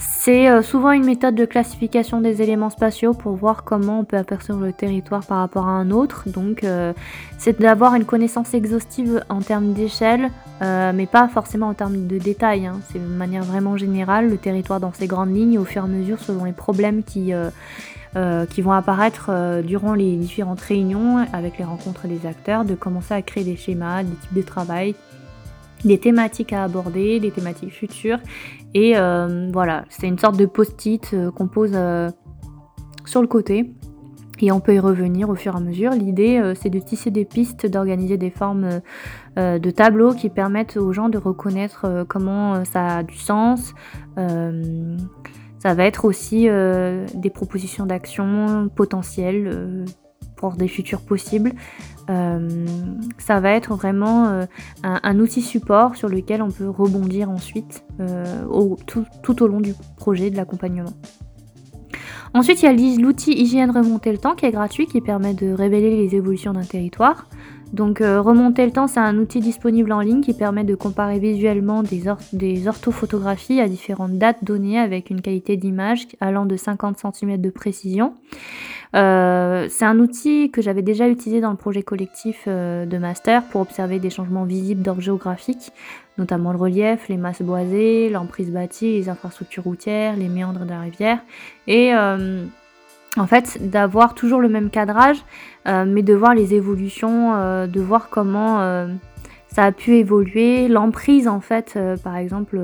C'est 0.00 0.48
euh, 0.48 0.62
souvent 0.62 0.92
une 0.92 1.04
méthode 1.04 1.34
de 1.34 1.44
classification 1.44 2.20
des 2.20 2.40
éléments 2.40 2.70
spatiaux 2.70 3.14
pour 3.14 3.34
voir 3.34 3.64
comment 3.64 3.98
on 4.00 4.04
peut 4.04 4.16
apercevoir 4.16 4.64
le 4.64 4.72
territoire 4.72 5.26
par 5.26 5.38
rapport 5.38 5.66
à 5.66 5.72
un 5.72 5.90
autre. 5.90 6.28
Donc 6.28 6.62
euh, 6.62 6.92
c'est 7.36 7.60
d'avoir 7.60 7.96
une 7.96 8.04
connaissance 8.04 8.54
exhaustive 8.54 9.24
en 9.28 9.40
termes 9.40 9.72
d'échelle, 9.72 10.30
euh, 10.62 10.92
mais 10.94 11.06
pas 11.06 11.26
forcément 11.26 11.66
en 11.66 11.74
termes 11.74 12.06
de 12.06 12.16
détails. 12.16 12.66
Hein. 12.66 12.78
C'est 12.92 13.00
de 13.00 13.12
manière 13.12 13.42
vraiment 13.42 13.76
générale, 13.76 14.30
le 14.30 14.36
territoire 14.36 14.78
dans 14.78 14.92
ses 14.92 15.08
grandes 15.08 15.34
lignes, 15.34 15.58
au 15.58 15.64
fur 15.64 15.82
et 15.82 15.86
à 15.86 15.88
mesure, 15.88 16.20
selon 16.20 16.44
les 16.44 16.52
problèmes 16.52 17.02
qui, 17.02 17.32
qui 18.50 18.62
vont 18.62 18.72
apparaître 18.72 19.62
durant 19.62 19.94
les 19.94 20.16
différentes 20.16 20.60
réunions 20.60 21.26
avec 21.32 21.58
les 21.58 21.64
rencontres 21.64 22.06
des 22.06 22.24
acteurs, 22.26 22.64
de 22.64 22.74
commencer 22.74 23.14
à 23.14 23.22
créer 23.22 23.44
des 23.44 23.56
schémas, 23.56 24.04
des 24.04 24.14
types 24.14 24.34
de 24.34 24.42
travail, 24.42 24.94
des 25.84 25.98
thématiques 25.98 26.52
à 26.52 26.64
aborder, 26.64 27.20
des 27.20 27.30
thématiques 27.30 27.72
futures. 27.72 28.18
Et 28.74 28.96
euh, 28.96 29.48
voilà, 29.52 29.84
c'est 29.88 30.06
une 30.06 30.18
sorte 30.18 30.36
de 30.36 30.46
post-it 30.46 31.10
euh, 31.12 31.30
qu'on 31.30 31.48
pose 31.48 31.72
euh, 31.74 32.10
sur 33.04 33.22
le 33.22 33.28
côté. 33.28 33.72
Et 34.40 34.52
on 34.52 34.60
peut 34.60 34.74
y 34.74 34.78
revenir 34.78 35.28
au 35.30 35.34
fur 35.34 35.54
et 35.54 35.56
à 35.56 35.60
mesure. 35.60 35.90
L'idée, 35.90 36.52
c'est 36.54 36.70
de 36.70 36.78
tisser 36.78 37.10
des 37.10 37.24
pistes, 37.24 37.66
d'organiser 37.66 38.16
des 38.16 38.30
formes 38.30 38.80
de 39.36 39.70
tableaux 39.72 40.14
qui 40.14 40.28
permettent 40.28 40.76
aux 40.76 40.92
gens 40.92 41.08
de 41.08 41.18
reconnaître 41.18 42.04
comment 42.08 42.64
ça 42.64 42.98
a 42.98 43.02
du 43.02 43.16
sens. 43.16 43.74
ça 44.16 45.74
va 45.74 45.84
être 45.84 46.04
aussi 46.04 46.46
des 46.46 47.30
propositions 47.30 47.84
d'action 47.84 48.70
potentielles 48.72 49.84
pour 50.36 50.52
des 50.52 50.68
futurs 50.68 51.00
possibles. 51.00 51.50
Euh, 52.10 52.66
ça 53.18 53.40
va 53.40 53.50
être 53.50 53.74
vraiment 53.74 54.28
euh, 54.28 54.44
un, 54.82 55.18
outil 55.20 55.42
support 55.42 55.96
sur 55.96 56.08
lequel 56.08 56.40
on 56.42 56.50
peut 56.50 56.68
rebondir 56.68 57.28
ensuite 57.28 57.84
euh, 58.00 58.24
tout, 58.86 59.42
au 59.42 59.46
long 59.46 59.60
du 59.60 59.74
projet 59.96 60.30
de 60.30 60.36
l'accompagnement. 60.36 60.94
Ensuite, 62.34 62.62
il 62.62 62.66
y 62.66 62.68
a 62.68 63.00
l'outil 63.00 63.32
hygiène 63.32 63.70
remonter 63.70 64.12
le 64.12 64.18
temps 64.18 64.34
qui 64.34 64.46
est 64.46 64.50
gratuit, 64.50 64.86
qui 64.86 65.00
permet 65.00 65.34
de 65.34 65.52
révéler 65.52 65.96
les 65.96 66.14
évolutions 66.14 66.52
d'un 66.52 66.62
territoire. 66.62 67.26
Donc 67.72 67.98
remonter 67.98 68.64
le 68.64 68.72
temps, 68.72 68.86
c'est 68.86 69.00
un 69.00 69.18
outil 69.18 69.40
disponible 69.40 69.92
en 69.92 70.00
ligne 70.00 70.22
qui 70.22 70.32
permet 70.32 70.64
de 70.64 70.74
comparer 70.74 71.18
visuellement 71.18 71.82
des, 71.82 72.04
des 72.32 72.66
orthophotographies 72.66 73.60
à 73.60 73.68
différentes 73.68 74.12
dates 74.12 74.42
données 74.42 74.78
avec 74.78 75.10
une 75.10 75.20
qualité 75.20 75.58
d'image 75.58 76.06
allant 76.20 76.46
de 76.46 76.56
50 76.56 76.98
cm 76.98 77.38
de 77.38 77.50
précision. 77.50 78.14
Euh, 78.94 79.66
c'est 79.68 79.84
un 79.84 79.98
outil 79.98 80.50
que 80.50 80.62
j'avais 80.62 80.82
déjà 80.82 81.08
utilisé 81.08 81.40
dans 81.40 81.50
le 81.50 81.56
projet 81.56 81.82
collectif 81.82 82.44
euh, 82.46 82.86
de 82.86 82.98
master 82.98 83.42
pour 83.44 83.60
observer 83.60 83.98
des 83.98 84.10
changements 84.10 84.44
visibles 84.44 84.82
d'ordre 84.82 85.02
géographique, 85.02 85.72
notamment 86.16 86.52
le 86.52 86.58
relief, 86.58 87.08
les 87.08 87.18
masses 87.18 87.42
boisées, 87.42 88.08
l'emprise 88.08 88.50
bâtie, 88.50 88.92
les 88.92 89.08
infrastructures 89.08 89.64
routières, 89.64 90.16
les 90.16 90.28
méandres 90.28 90.60
de 90.60 90.70
la 90.70 90.80
rivière. 90.80 91.18
Et 91.66 91.94
euh, 91.94 92.44
en 93.16 93.26
fait, 93.26 93.58
d'avoir 93.68 94.14
toujours 94.14 94.40
le 94.40 94.48
même 94.48 94.70
cadrage, 94.70 95.18
mais 95.66 96.02
de 96.02 96.14
voir 96.14 96.34
les 96.34 96.54
évolutions, 96.54 97.66
de 97.66 97.80
voir 97.80 98.10
comment 98.10 98.86
ça 99.48 99.64
a 99.64 99.72
pu 99.72 99.96
évoluer. 99.96 100.68
L'emprise, 100.68 101.26
en 101.26 101.40
fait, 101.40 101.78
par 102.04 102.16
exemple, 102.16 102.60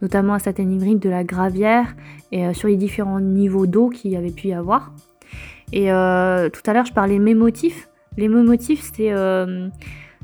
notamment 0.00 0.32
à 0.34 0.38
certaines 0.38 0.98
de 0.98 1.10
la 1.10 1.24
gravière 1.24 1.94
et 2.30 2.54
sur 2.54 2.68
les 2.68 2.76
différents 2.76 3.20
niveaux 3.20 3.66
d'eau 3.66 3.90
qu'il 3.90 4.12
y 4.12 4.16
avait 4.16 4.30
pu 4.30 4.48
y 4.48 4.54
avoir. 4.54 4.92
Et 5.72 5.90
euh, 5.90 6.48
tout 6.50 6.62
à 6.66 6.72
l'heure, 6.72 6.84
je 6.84 6.92
parlais 6.92 7.18
de 7.18 7.34
motifs. 7.34 7.88
Les 8.16 8.28
motifs, 8.28 8.90
euh, 9.00 9.68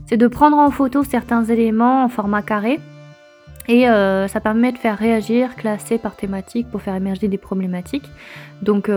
c'est 0.07 0.16
de 0.16 0.26
prendre 0.26 0.59
en 0.59 0.70
photo 0.70 1.03
certains 1.05 1.44
éléments 1.44 2.05
en 2.05 2.09
format 2.09 2.42
carré. 2.42 2.80
Et 3.66 3.88
euh, 3.88 4.28
ça 4.28 4.40
permet 4.40 4.72
de 4.72 4.78
faire 4.78 4.96
réagir, 4.96 5.55
classer 5.57 5.99
par 5.99 6.16
thématique 6.16 6.70
pour 6.70 6.82
faire 6.82 6.94
émerger 6.94 7.28
des 7.28 7.38
problématiques. 7.38 8.11
Donc 8.62 8.90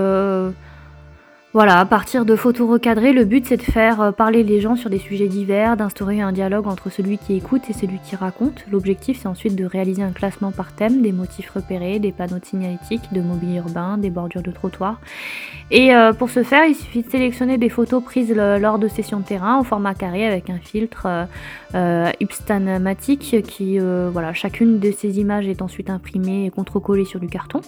voilà, 1.53 1.79
à 1.79 1.85
partir 1.85 2.23
de 2.23 2.37
photos 2.37 2.69
recadrées, 2.69 3.11
le 3.11 3.25
but 3.25 3.45
c'est 3.45 3.57
de 3.57 3.61
faire 3.61 3.99
euh, 3.99 4.11
parler 4.13 4.41
les 4.41 4.61
gens 4.61 4.77
sur 4.77 4.89
des 4.89 4.99
sujets 4.99 5.27
divers, 5.27 5.75
d'instaurer 5.75 6.21
un 6.21 6.31
dialogue 6.31 6.65
entre 6.65 6.89
celui 6.89 7.17
qui 7.17 7.35
écoute 7.35 7.63
et 7.69 7.73
celui 7.73 7.99
qui 7.99 8.15
raconte. 8.15 8.63
L'objectif 8.71 9.19
c'est 9.21 9.27
ensuite 9.27 9.57
de 9.57 9.65
réaliser 9.65 10.01
un 10.01 10.11
classement 10.11 10.51
par 10.51 10.73
thème, 10.73 11.01
des 11.01 11.11
motifs 11.11 11.49
repérés, 11.49 11.99
des 11.99 12.13
panneaux 12.13 12.39
de 12.39 12.45
signalétique, 12.45 13.01
de 13.11 13.19
mobilier 13.19 13.57
urbain, 13.57 13.97
des 13.97 14.09
bordures 14.09 14.43
de 14.43 14.51
trottoir. 14.51 15.01
Et 15.71 15.93
euh, 15.93 16.13
pour 16.13 16.29
ce 16.29 16.43
faire, 16.43 16.63
il 16.63 16.75
suffit 16.75 17.01
de 17.01 17.09
sélectionner 17.09 17.57
des 17.57 17.69
photos 17.69 18.01
prises 18.01 18.33
lors 18.33 18.79
de 18.79 18.87
sessions 18.87 19.19
de 19.19 19.25
terrain 19.25 19.59
au 19.59 19.63
format 19.65 19.93
carré 19.93 20.25
avec 20.25 20.49
un 20.49 20.57
filtre 20.57 21.05
euh, 21.75 22.11
qui, 23.47 23.79
voilà, 23.79 24.33
chacune 24.33 24.79
de 24.79 24.91
ces 24.91 25.19
images 25.19 25.47
est 25.47 25.61
ensuite 25.61 25.89
imprimée 25.89 26.45
et 26.45 26.49
contre-collée 26.49 27.05
sur 27.05 27.19
du 27.19 27.27
carton. 27.27 27.59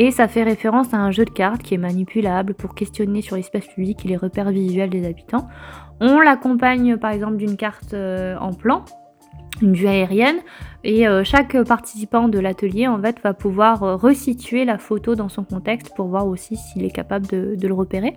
Et 0.00 0.12
ça 0.12 0.28
fait 0.28 0.44
référence 0.44 0.94
à 0.94 0.98
un 0.98 1.10
jeu 1.10 1.24
de 1.24 1.30
cartes 1.30 1.60
qui 1.60 1.74
est 1.74 1.78
manipulable 1.78 2.54
pour 2.54 2.76
questionner 2.76 3.20
sur 3.20 3.34
l'espace 3.34 3.66
public 3.66 4.04
et 4.04 4.08
les 4.08 4.16
repères 4.16 4.52
visuels 4.52 4.90
des 4.90 5.04
habitants. 5.04 5.48
On 5.98 6.20
l'accompagne 6.20 6.96
par 6.98 7.10
exemple 7.10 7.36
d'une 7.36 7.56
carte 7.56 7.94
euh, 7.94 8.36
en 8.38 8.52
plan, 8.52 8.84
une 9.60 9.72
vue 9.72 9.88
aérienne, 9.88 10.36
et 10.84 11.08
euh, 11.08 11.24
chaque 11.24 11.60
participant 11.64 12.28
de 12.28 12.38
l'atelier 12.38 12.86
en 12.86 13.02
fait 13.02 13.20
va 13.24 13.34
pouvoir 13.34 13.82
euh, 13.82 13.96
resituer 13.96 14.64
la 14.64 14.78
photo 14.78 15.16
dans 15.16 15.28
son 15.28 15.42
contexte 15.42 15.92
pour 15.96 16.06
voir 16.06 16.28
aussi 16.28 16.54
s'il 16.54 16.84
est 16.84 16.94
capable 16.94 17.26
de 17.26 17.66
le 17.66 17.74
repérer. 17.74 18.16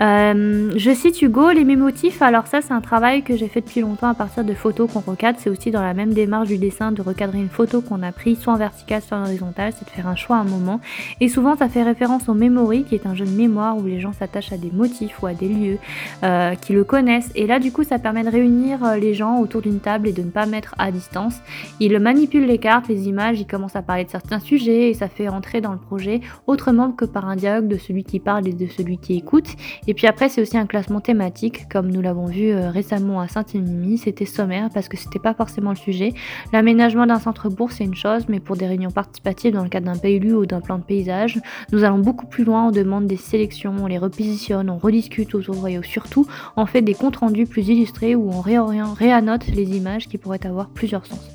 Euh, 0.00 0.72
je 0.74 0.90
cite 0.90 1.20
Hugo, 1.20 1.50
les 1.50 1.64
mémotifs, 1.64 2.22
alors 2.22 2.46
ça 2.46 2.62
c'est 2.62 2.72
un 2.72 2.80
travail 2.80 3.22
que 3.22 3.36
j'ai 3.36 3.48
fait 3.48 3.60
depuis 3.60 3.82
longtemps 3.82 4.08
à 4.08 4.14
partir 4.14 4.42
de 4.42 4.54
photos 4.54 4.90
qu'on 4.90 5.00
recadre, 5.00 5.38
c'est 5.38 5.50
aussi 5.50 5.70
dans 5.70 5.82
la 5.82 5.92
même 5.92 6.14
démarche 6.14 6.48
du 6.48 6.56
dessin 6.56 6.92
de 6.92 7.02
recadrer 7.02 7.38
une 7.38 7.50
photo 7.50 7.82
qu'on 7.82 8.02
a 8.02 8.10
prise 8.10 8.40
soit 8.40 8.54
en 8.54 8.56
vertical 8.56 9.02
soit 9.02 9.18
en 9.18 9.24
horizontal, 9.24 9.74
c'est 9.76 9.84
de 9.84 9.90
faire 9.90 10.06
un 10.06 10.16
choix 10.16 10.36
à 10.36 10.40
un 10.40 10.44
moment. 10.44 10.80
Et 11.20 11.28
souvent 11.28 11.56
ça 11.58 11.68
fait 11.68 11.82
référence 11.82 12.26
au 12.30 12.34
memory 12.34 12.84
qui 12.84 12.94
est 12.94 13.06
un 13.06 13.14
jeu 13.14 13.26
de 13.26 13.30
mémoire 13.30 13.76
où 13.76 13.84
les 13.84 14.00
gens 14.00 14.14
s'attachent 14.14 14.52
à 14.52 14.56
des 14.56 14.70
motifs 14.70 15.22
ou 15.22 15.26
à 15.26 15.34
des 15.34 15.48
lieux 15.48 15.78
euh, 16.22 16.54
qui 16.54 16.72
le 16.72 16.84
connaissent. 16.84 17.30
Et 17.34 17.46
là 17.46 17.58
du 17.58 17.70
coup 17.70 17.84
ça 17.84 17.98
permet 17.98 18.24
de 18.24 18.30
réunir 18.30 18.82
euh, 18.82 18.96
les 18.96 19.12
gens 19.12 19.40
autour 19.40 19.60
d'une 19.60 19.80
table 19.80 20.08
et 20.08 20.12
de 20.12 20.22
ne 20.22 20.30
pas 20.30 20.46
mettre 20.46 20.74
à 20.78 20.90
distance. 20.90 21.34
Il 21.80 21.98
manipule 21.98 22.46
les 22.46 22.58
cartes, 22.58 22.88
les 22.88 23.08
images, 23.08 23.40
il 23.40 23.46
commence 23.46 23.76
à 23.76 23.82
parler 23.82 24.04
de 24.04 24.10
certains 24.10 24.40
sujets 24.40 24.88
et 24.88 24.94
ça 24.94 25.08
fait 25.08 25.28
entrer 25.28 25.60
dans 25.60 25.72
le 25.72 25.78
projet 25.78 26.22
autrement 26.46 26.92
que 26.92 27.04
par 27.04 27.28
un 27.28 27.36
dialogue 27.36 27.68
de 27.68 27.76
celui 27.76 28.04
qui 28.04 28.20
parle 28.20 28.48
et 28.48 28.54
de 28.54 28.66
celui 28.66 28.96
qui 28.96 29.18
écoute. 29.18 29.48
Et 29.88 29.94
puis 29.94 30.06
après, 30.06 30.28
c'est 30.28 30.40
aussi 30.40 30.56
un 30.56 30.66
classement 30.66 31.00
thématique, 31.00 31.68
comme 31.68 31.90
nous 31.90 32.00
l'avons 32.00 32.26
vu 32.26 32.50
euh, 32.50 32.70
récemment 32.70 33.20
à 33.20 33.26
Saint-Émilion, 33.26 33.96
c'était 33.96 34.26
sommaire 34.26 34.68
parce 34.72 34.88
que 34.88 34.96
c'était 34.96 35.18
pas 35.18 35.34
forcément 35.34 35.70
le 35.70 35.76
sujet. 35.76 36.14
L'aménagement 36.52 37.04
d'un 37.04 37.18
centre-bourg, 37.18 37.72
c'est 37.72 37.84
une 37.84 37.96
chose, 37.96 38.26
mais 38.28 38.38
pour 38.38 38.56
des 38.56 38.66
réunions 38.66 38.92
participatives 38.92 39.52
dans 39.52 39.64
le 39.64 39.68
cadre 39.68 39.86
d'un 39.86 39.98
PLU 39.98 40.34
ou 40.34 40.46
d'un 40.46 40.60
plan 40.60 40.78
de 40.78 40.84
paysage, 40.84 41.40
nous 41.72 41.82
allons 41.82 41.98
beaucoup 41.98 42.26
plus 42.26 42.44
loin, 42.44 42.68
on 42.68 42.70
demande 42.70 43.08
des 43.08 43.16
sélections, 43.16 43.74
on 43.80 43.86
les 43.86 43.98
repositionne, 43.98 44.70
on 44.70 44.78
rediscute 44.78 45.34
autour 45.34 45.66
et 45.66 45.80
surtout, 45.82 46.26
on 46.56 46.66
fait 46.66 46.82
des 46.82 46.94
comptes 46.94 47.16
rendus 47.16 47.46
plus 47.46 47.68
illustrés 47.68 48.14
où 48.14 48.30
on 48.30 48.40
réannote 48.40 49.46
les 49.48 49.76
images 49.76 50.06
qui 50.06 50.16
pourraient 50.16 50.46
avoir 50.46 50.70
plusieurs 50.70 51.06
sens. 51.06 51.28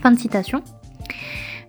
Fin 0.00 0.10
de 0.10 0.18
citation. 0.18 0.62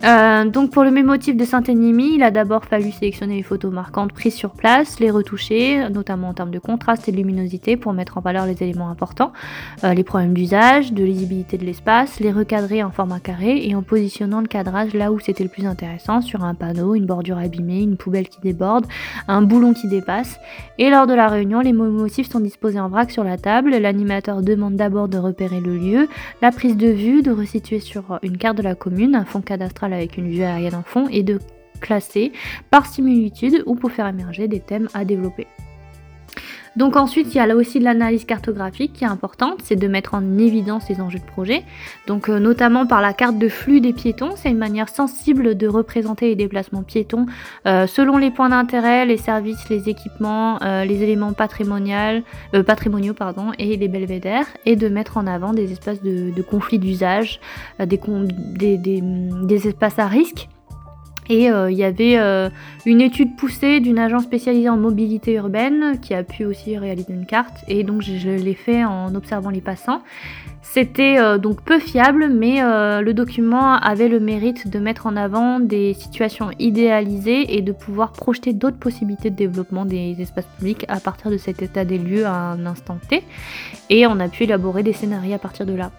Euh, 0.04 0.44
donc 0.44 0.72
pour 0.72 0.84
le 0.84 0.92
même 0.92 1.06
motif 1.06 1.38
de 1.38 1.46
Saint-Enimi, 1.46 2.16
il 2.16 2.24
a 2.24 2.32
d'abord 2.32 2.66
fallu 2.66 2.92
sélectionner 2.92 3.38
les 3.38 3.44
photos 3.44 3.72
marquantes 3.72 4.12
prises 4.12 4.34
sur 4.34 4.52
place, 4.52 5.00
les 5.00 5.10
retoucher, 5.10 5.88
notamment 5.90 6.30
en 6.30 6.34
termes 6.34 6.52
de 6.52 6.60
contraste 6.60 7.08
et 7.08 7.14
de 7.14 7.18
luminosité 7.18 7.78
pour 7.78 7.94
mettre 7.94 8.18
en 8.18 8.22
valeur 8.22 8.46
les 8.46 8.62
éléments 8.62 8.90
importants, 8.90 9.32
euh, 9.86 9.94
les 9.94 10.04
problèmes 10.04 10.34
d'usage, 10.34 10.92
de 10.92 11.06
lisibilité 11.06 11.58
de 11.58 11.64
l'espace, 11.64 12.20
les 12.20 12.34
recadrer 12.34 12.84
en 12.84 12.92
format 12.92 13.22
carré 13.22 13.66
et 13.66 13.76
en 13.76 13.82
positionnant 13.82 14.42
le 14.42 14.48
cadrage 14.48 14.94
là 14.94 15.14
où 15.14 15.20
c'était 15.20 15.44
le 15.44 15.50
plus 15.50 15.66
intéressant, 15.66 16.20
sur 16.20 16.44
un 16.44 16.54
panneau, 16.54 16.96
une 16.96 17.06
bordure 17.06 17.38
abîmée, 17.38 17.82
une 17.82 17.96
poubelle 17.96 18.28
qui 18.28 18.42
déborde, 18.42 18.86
un 19.30 19.42
boulon 19.42 19.74
qui 19.74 19.88
dépasse. 19.88 20.38
Et 20.80 20.90
lors 20.90 21.08
de 21.08 21.14
la 21.14 21.30
réunion, 21.30 21.62
les 21.62 21.72
motifs 21.72 22.30
sont 22.30 22.42
disposés 22.42 22.80
en 22.80 22.90
vrac 22.90 23.10
sur 23.10 23.24
la 23.24 23.38
table, 23.38 23.70
l'animateur 23.72 24.42
demande 24.42 24.76
d'abord 24.76 25.08
de 25.08 25.18
repérer 25.18 25.62
le 25.62 25.78
lieu, 25.78 26.10
la 26.42 26.52
prise 26.52 26.76
de 26.76 26.88
vue, 26.88 27.22
de 27.22 27.32
resituer 27.32 27.80
sur 27.80 28.20
une 28.22 28.38
carte 28.38 28.58
de 28.58 28.64
la 28.64 28.76
commune, 28.76 29.16
un 29.16 29.24
fond 29.24 29.40
cadastral 29.40 29.93
avec 29.94 30.18
une 30.18 30.30
vue 30.30 30.44
aérienne 30.44 30.76
en 30.76 30.84
fond 30.84 31.08
et 31.10 31.24
de 31.24 31.40
classer 31.80 32.32
par 32.70 32.86
similitude 32.86 33.64
ou 33.66 33.76
pour 33.76 33.92
faire 33.92 34.08
émerger 34.08 34.48
des 34.48 34.60
thèmes 34.60 34.88
à 34.94 35.06
développer. 35.06 35.48
Donc 36.76 36.96
ensuite, 36.96 37.34
il 37.34 37.38
y 37.38 37.40
a 37.40 37.46
là 37.46 37.56
aussi 37.56 37.80
de 37.80 37.84
l'analyse 37.84 38.26
cartographique 38.26 38.94
qui 38.94 39.04
est 39.04 39.08
importante, 39.08 39.60
c'est 39.64 39.76
de 39.76 39.88
mettre 39.88 40.16
en 40.16 40.38
évidence 40.38 40.90
les 40.90 41.02
enjeux 41.02 41.20
de 41.20 41.26
projet. 41.26 41.64
Donc 42.08 42.30
euh, 42.30 42.40
notamment 42.40 42.88
par 42.88 43.02
la 43.02 43.14
carte 43.14 43.38
de 43.38 43.48
flux 43.48 43.80
des 43.80 43.94
piétons, 43.94 44.32
c'est 44.36 44.50
une 44.50 44.58
manière 44.58 44.90
sensible 44.90 45.56
de 45.56 45.68
représenter 45.68 46.30
les 46.30 46.36
déplacements 46.36 46.84
piétons 46.84 47.26
euh, 47.68 47.86
selon 47.86 48.18
les 48.18 48.32
points 48.32 48.50
d'intérêt, 48.50 49.06
les 49.06 49.18
services, 49.18 49.70
les 49.70 49.88
équipements, 49.90 50.62
euh, 50.64 50.84
les 50.86 51.04
éléments 51.04 51.34
patrimoniaux, 51.34 51.94
et 53.60 53.78
les 53.78 53.88
belvédères, 53.88 54.48
et 54.66 54.76
de 54.76 54.90
mettre 54.90 55.18
en 55.18 55.28
avant 55.28 55.54
des 55.54 55.72
espaces 55.72 56.02
de, 56.02 56.42
conflit 56.42 56.80
d'usage, 56.80 57.40
des, 57.80 58.00
des 58.78 59.68
espaces 59.68 60.00
à 60.00 60.08
risque 60.08 60.48
Et 61.30 61.50
euh, 61.50 61.72
il 61.72 61.78
y 61.78 61.84
avait 61.84 62.18
euh, 62.18 62.50
une 62.86 63.02
étude 63.02 63.36
poussée 63.36 63.80
d'une 63.80 64.00
agence 64.00 64.24
spécialisée 64.24 64.70
en 64.70 64.78
mobilité 64.78 65.34
urbaine 65.34 66.00
qui 66.02 66.14
a 66.14 66.24
pu 66.24 66.46
aussi 66.46 66.78
réaliser 66.78 67.14
une 67.14 67.26
carte. 67.26 67.64
Et 67.68 67.84
donc 67.84 68.02
je, 68.02 68.30
l'ai 68.30 68.54
fait 68.54 68.84
en 68.84 69.14
observant 69.16 69.50
les 69.50 69.62
passants. 69.62 70.02
C'était 70.62 71.20
euh, 71.20 71.38
donc 71.38 71.62
peu 71.62 71.80
fiable, 71.80 72.30
mais 72.30 72.62
le 72.62 73.12
document 73.14 73.76
avait 73.76 74.08
le 74.08 74.20
mérite 74.20 74.68
de 74.68 74.80
mettre 74.80 75.06
en 75.06 75.16
avant 75.16 75.60
des 75.60 75.94
situations 75.94 76.52
idéalisées 76.60 77.56
et 77.58 77.62
de 77.62 77.72
pouvoir 77.72 78.12
projeter 78.12 78.54
d'autres 78.54 78.78
possibilités 78.78 79.30
de 79.30 79.36
développement 79.36 79.86
des 79.86 80.16
espaces 80.20 80.48
publics 80.58 80.86
à 80.88 81.00
partir 81.00 81.32
de 81.32 81.38
cet 81.38 81.62
état 81.62 81.86
des 81.86 81.98
lieux 81.98 82.26
à 82.26 82.34
un 82.34 82.66
instant 82.66 82.98
T. 83.10 83.24
Et 83.90 84.08
on 84.08 84.20
a 84.20 84.28
pu 84.28 84.44
élaborer 84.44 84.84
des 84.84 84.94
scénarios 84.94 85.36
à 85.36 85.40
partir 85.40 85.66
de 85.66 85.74
là. 85.74 85.92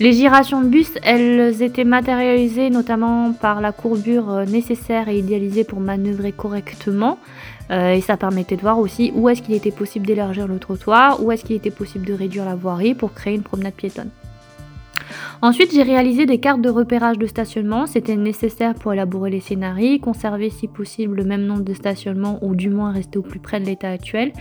Les 0.00 0.12
girations 0.12 0.60
de 0.60 0.68
bus, 0.68 0.90
elles 1.02 1.62
étaient 1.62 1.84
matérialisées 1.84 2.68
notamment 2.70 3.32
par 3.32 3.60
la 3.60 3.70
courbure 3.70 4.30
euh, 4.30 4.44
nécessaire 4.44 5.08
et 5.08 5.18
idéalisée 5.18 5.64
pour 5.64 5.80
manœuvrer 5.80 6.32
correctement. 6.32 7.18
Euh, 7.70 7.92
et 7.92 8.00
ça 8.00 8.16
permettait 8.16 8.56
de 8.56 8.60
voir 8.60 8.78
aussi 8.78 9.12
où 9.14 9.28
est-ce 9.28 9.40
qu'il 9.40 9.54
était 9.54 9.70
possible 9.70 10.06
d'élargir 10.06 10.46
le 10.46 10.58
trottoir, 10.58 11.22
où 11.22 11.32
est-ce 11.32 11.44
qu'il 11.44 11.56
était 11.56 11.70
possible 11.70 12.06
de 12.06 12.12
réduire 12.12 12.44
la 12.44 12.56
voirie 12.56 12.94
pour 12.94 13.14
créer 13.14 13.34
une 13.34 13.42
promenade 13.42 13.74
piétonne. 13.74 14.10
Ensuite, 15.44 15.74
j'ai 15.74 15.82
réalisé 15.82 16.24
des 16.24 16.38
cartes 16.38 16.62
de 16.62 16.70
repérage 16.70 17.18
de 17.18 17.26
stationnement. 17.26 17.84
C'était 17.86 18.16
nécessaire 18.16 18.72
pour 18.74 18.94
élaborer 18.94 19.28
les 19.28 19.40
scénarios, 19.40 19.98
conserver 19.98 20.48
si 20.48 20.68
possible 20.68 21.16
le 21.16 21.24
même 21.24 21.44
nombre 21.44 21.64
de 21.64 21.74
stationnements 21.74 22.38
ou 22.40 22.54
du 22.54 22.70
moins 22.70 22.92
rester 22.92 23.18
au 23.18 23.22
plus 23.22 23.40
près 23.40 23.60
de 23.60 23.66
l'état 23.66 23.90
actuel. 23.90 24.32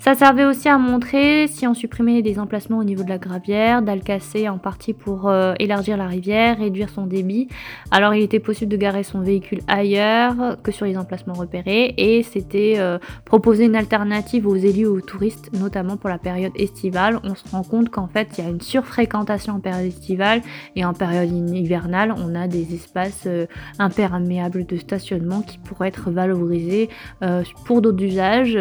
Ça 0.00 0.16
servait 0.16 0.44
aussi 0.44 0.68
à 0.68 0.76
montrer 0.76 1.46
si 1.46 1.68
on 1.68 1.74
supprimait 1.74 2.22
des 2.22 2.40
emplacements 2.40 2.78
au 2.78 2.82
niveau 2.82 3.04
de 3.04 3.08
la 3.08 3.18
gravière, 3.18 3.82
d'Alcasser 3.82 4.48
en 4.48 4.58
partie 4.58 4.94
pour 4.94 5.28
euh, 5.28 5.54
élargir 5.60 5.96
la 5.96 6.08
rivière, 6.08 6.58
réduire 6.58 6.90
son 6.90 7.06
débit. 7.06 7.46
Alors 7.92 8.12
il 8.14 8.24
était 8.24 8.40
possible 8.40 8.72
de 8.72 8.76
garer 8.76 9.04
son 9.04 9.20
véhicule 9.20 9.60
ailleurs 9.68 10.56
que 10.64 10.72
sur 10.72 10.86
les 10.86 10.98
emplacements 10.98 11.34
repérés 11.34 11.94
et 11.96 12.24
c'était 12.24 12.74
euh, 12.78 12.98
proposer 13.24 13.66
une 13.66 13.76
alternative 13.76 14.48
aux 14.48 14.56
élus 14.56 14.86
aux 14.86 15.02
touristes, 15.02 15.52
notamment 15.52 15.96
pour 15.96 16.10
la 16.10 16.18
période 16.18 16.52
estivale. 16.56 17.20
On 17.22 17.36
se 17.36 17.48
rend 17.48 17.62
compte 17.62 17.90
qu'en 17.90 18.08
fait 18.08 18.26
il 18.36 18.44
y 18.44 18.46
a 18.48 18.50
une 18.50 18.60
surfréquentation 18.60 19.54
en 19.54 19.60
période 19.60 19.86
estivale 19.86 20.42
et 20.76 20.84
en 20.84 20.92
période 20.92 21.30
hivernale, 21.30 22.14
on 22.16 22.34
a 22.34 22.48
des 22.48 22.74
espaces 22.74 23.24
euh, 23.26 23.46
imperméables 23.78 24.66
de 24.66 24.76
stationnement 24.76 25.42
qui 25.42 25.58
pourraient 25.58 25.88
être 25.88 26.10
valorisés 26.10 26.88
euh, 27.22 27.42
pour 27.64 27.82
d'autres 27.82 28.02
usages. 28.02 28.58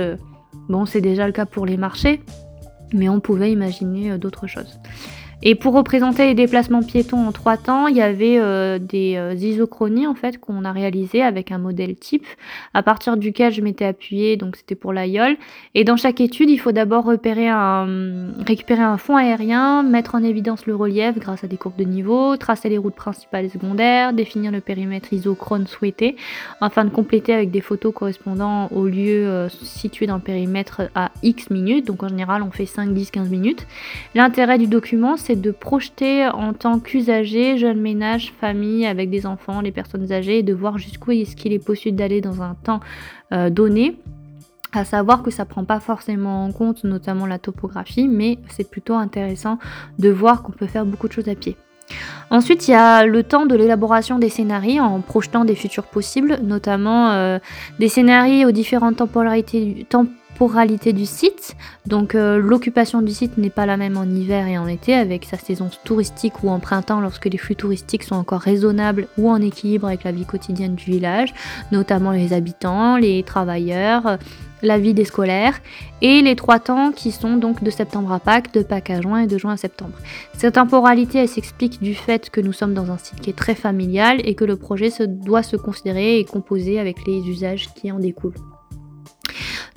Bon, 0.70 0.86
c'est 0.86 1.02
déjà 1.02 1.26
le 1.28 1.34
cas 1.34 1.46
pour 1.46 1.66
les 1.66 1.78
marchés, 1.78 2.22
mais 2.94 3.10
on 3.10 3.20
pouvait 3.20 3.52
imaginer 3.52 4.12
euh, 4.12 4.18
d'autres 4.18 4.48
choses. 4.48 4.80
Et 5.44 5.54
pour 5.54 5.76
représenter 5.76 6.26
les 6.26 6.34
déplacements 6.34 6.82
piétons 6.82 7.28
en 7.28 7.32
trois 7.32 7.58
temps, 7.58 7.86
il 7.88 7.96
y 7.96 8.02
avait 8.02 8.40
euh, 8.40 8.80
des 8.80 9.16
euh, 9.18 9.36
isochronies 9.36 10.08
en 10.08 10.16
fait 10.16 10.40
qu'on 10.40 10.66
a 10.66 10.72
réalisées 10.72 11.22
avec 11.22 11.52
un 11.52 11.60
modèle 11.60 11.96
type 11.96 12.26
à 12.74 12.82
partir 12.82 13.18
duquel 13.18 13.54
je 13.54 13.62
m'étais 13.62 13.86
appuyée, 13.86 14.36
donc 14.36 14.56
c'était 14.56 14.74
pour 14.74 14.94
l'AIOL. 14.94 15.38
Et 15.76 15.84
dans 15.84 15.96
chaque 15.96 16.22
étude, 16.22 16.50
il 16.50 16.58
faut 16.58 16.72
d'abord 16.72 17.06
repérer 17.06 17.50
un, 17.50 18.30
récupérer 18.48 18.82
un 18.82 18.98
fond 18.98 19.16
aérien, 19.16 19.84
mettre 19.84 20.16
en 20.16 20.24
évidence 20.24 20.66
le 20.66 20.76
relief 20.76 21.20
grâce 21.20 21.44
à 21.44 21.48
des 21.48 21.58
courbes 21.58 21.78
de 21.78 21.84
niveau, 21.84 22.36
tracer 22.38 22.70
les 22.70 22.80
routes 22.80 22.96
principales 22.96 23.46
et 23.46 23.50
secondaires, 23.50 24.14
définir 24.14 24.52
le 24.52 24.60
périmètre 24.60 25.14
isochrone 25.14 25.68
souhaité, 25.68 26.16
afin 26.62 26.84
de 26.84 26.90
compléter 26.90 27.34
avec 27.34 27.52
des 27.52 27.62
photos 27.62 27.94
correspondant 27.94 28.70
au 28.72 28.86
lieu 28.86 29.28
euh, 29.28 29.50
situé 29.50 30.08
dans 30.08 30.16
le 30.16 30.22
périmètre 30.22 30.90
à 30.96 31.12
X 31.22 31.52
minutes. 31.52 31.86
Donc 31.86 32.02
en 32.02 32.08
général, 32.08 32.42
on 32.42 32.50
fait 32.50 32.66
5, 32.66 32.92
10, 32.92 33.12
15 33.12 33.30
minutes. 33.30 33.68
L'intérêt 34.16 34.58
du 34.58 34.66
document, 34.66 35.16
c'est 35.28 35.42
de 35.42 35.52
projeter 35.52 36.26
en 36.26 36.54
tant 36.54 36.80
qu'usager, 36.80 37.58
jeune 37.58 37.82
ménage, 37.82 38.34
famille 38.40 38.86
avec 38.86 39.10
des 39.10 39.26
enfants, 39.26 39.60
les 39.60 39.74
personnes 39.74 40.10
âgées, 40.14 40.40
et 40.40 40.44
de 40.44 40.54
voir 40.54 40.78
jusqu'où 40.78 41.12
est-ce 41.12 41.36
qu'il 41.36 41.52
est 41.52 41.64
possible 41.64 41.98
d'aller 41.98 42.22
dans 42.22 42.42
un 42.42 42.56
temps 42.64 42.80
euh, 43.34 43.50
donné. 43.50 43.98
À 44.72 44.86
savoir 44.86 45.24
que 45.24 45.32
ça 45.32 45.44
prend 45.44 45.66
pas 45.66 45.82
forcément 45.82 46.46
en 46.46 46.54
compte 46.54 46.86
notamment 46.86 47.26
la 47.26 47.40
topographie, 47.40 48.08
mais 48.08 48.38
c'est 48.50 48.70
plutôt 48.70 48.96
intéressant 48.96 49.60
de 50.00 50.10
voir 50.10 50.44
qu'on 50.44 50.54
peut 50.54 50.68
faire 50.68 50.86
beaucoup 50.86 51.10
de 51.10 51.14
choses 51.14 51.28
à 51.28 51.36
pied. 51.36 51.58
Ensuite, 52.30 52.68
il 52.70 52.72
y 52.72 52.76
a 52.76 53.06
le 53.06 53.24
temps 53.24 53.46
de 53.46 53.56
l'élaboration 53.56 54.20
des 54.20 54.30
scénarios 54.30 54.84
en 54.84 55.02
projetant 55.02 55.44
des 55.44 55.56
futurs 55.56 55.86
possibles, 55.86 56.40
notamment 56.42 57.12
euh, 57.12 57.40
des 57.80 57.90
scénarios 57.90 58.48
aux 58.48 58.52
différentes 58.52 58.98
temporalités, 58.98 59.86
temporalité 60.38 60.94
du 60.94 61.08
site. 61.08 61.56
Donc 61.88 62.14
euh, 62.14 62.38
l'occupation 62.38 63.02
du 63.02 63.12
site 63.12 63.40
n'est 63.40 63.50
pas 63.50 63.66
la 63.66 63.76
même 63.76 63.98
en 63.98 64.04
hiver 64.04 64.48
et 64.48 64.56
en 64.60 64.68
été 64.68 64.94
avec 64.94 65.26
sa 65.26 65.38
saison 65.38 65.68
touristique 65.84 66.44
ou 66.44 66.50
en 66.50 66.60
printemps 66.60 67.02
lorsque 67.02 67.26
les 67.26 67.40
flux 67.40 67.56
touristiques 67.56 68.04
sont 68.04 68.16
encore 68.16 68.42
raisonnables 68.42 69.08
ou 69.18 69.32
en 69.32 69.42
équilibre 69.42 69.88
avec 69.88 70.04
la 70.04 70.12
vie 70.12 70.26
quotidienne 70.26 70.76
du 70.76 70.86
village, 70.86 71.34
notamment 71.72 72.12
les 72.12 72.34
habitants, 72.34 72.98
les 72.98 73.24
travailleurs, 73.24 74.20
la 74.62 74.78
vie 74.78 74.94
des 74.94 75.06
scolaires 75.06 75.60
et 76.04 76.22
les 76.22 76.36
trois 76.36 76.60
temps 76.60 76.92
qui 76.92 77.12
sont 77.12 77.38
donc 77.38 77.64
de 77.64 77.72
septembre 77.72 78.12
à 78.12 78.20
Pâques, 78.20 78.54
de 78.54 78.62
Pâques 78.62 78.92
à 78.92 79.02
juin 79.02 79.22
et 79.22 79.28
de 79.28 79.40
juin 79.40 79.54
à 79.54 79.58
septembre. 79.58 79.98
Cette 80.34 80.54
temporalité 80.54 81.18
elle 81.18 81.28
s'explique 81.28 81.82
du 81.82 81.96
fait 81.96 82.30
que 82.30 82.42
nous 82.42 82.54
sommes 82.54 82.76
dans 82.76 82.92
un 82.92 83.00
site 83.00 83.22
qui 83.22 83.32
est 83.32 83.38
très 83.38 83.56
familial 83.56 84.22
et 84.24 84.36
que 84.36 84.46
le 84.46 84.56
projet 84.56 84.92
doit 85.08 85.44
se 85.44 85.56
considérer 85.56 86.20
et 86.20 86.26
composer 86.26 86.80
avec 86.80 87.08
les 87.08 87.28
usages 87.28 87.74
qui 87.74 87.92
en 87.92 87.98
découlent. 87.98 88.36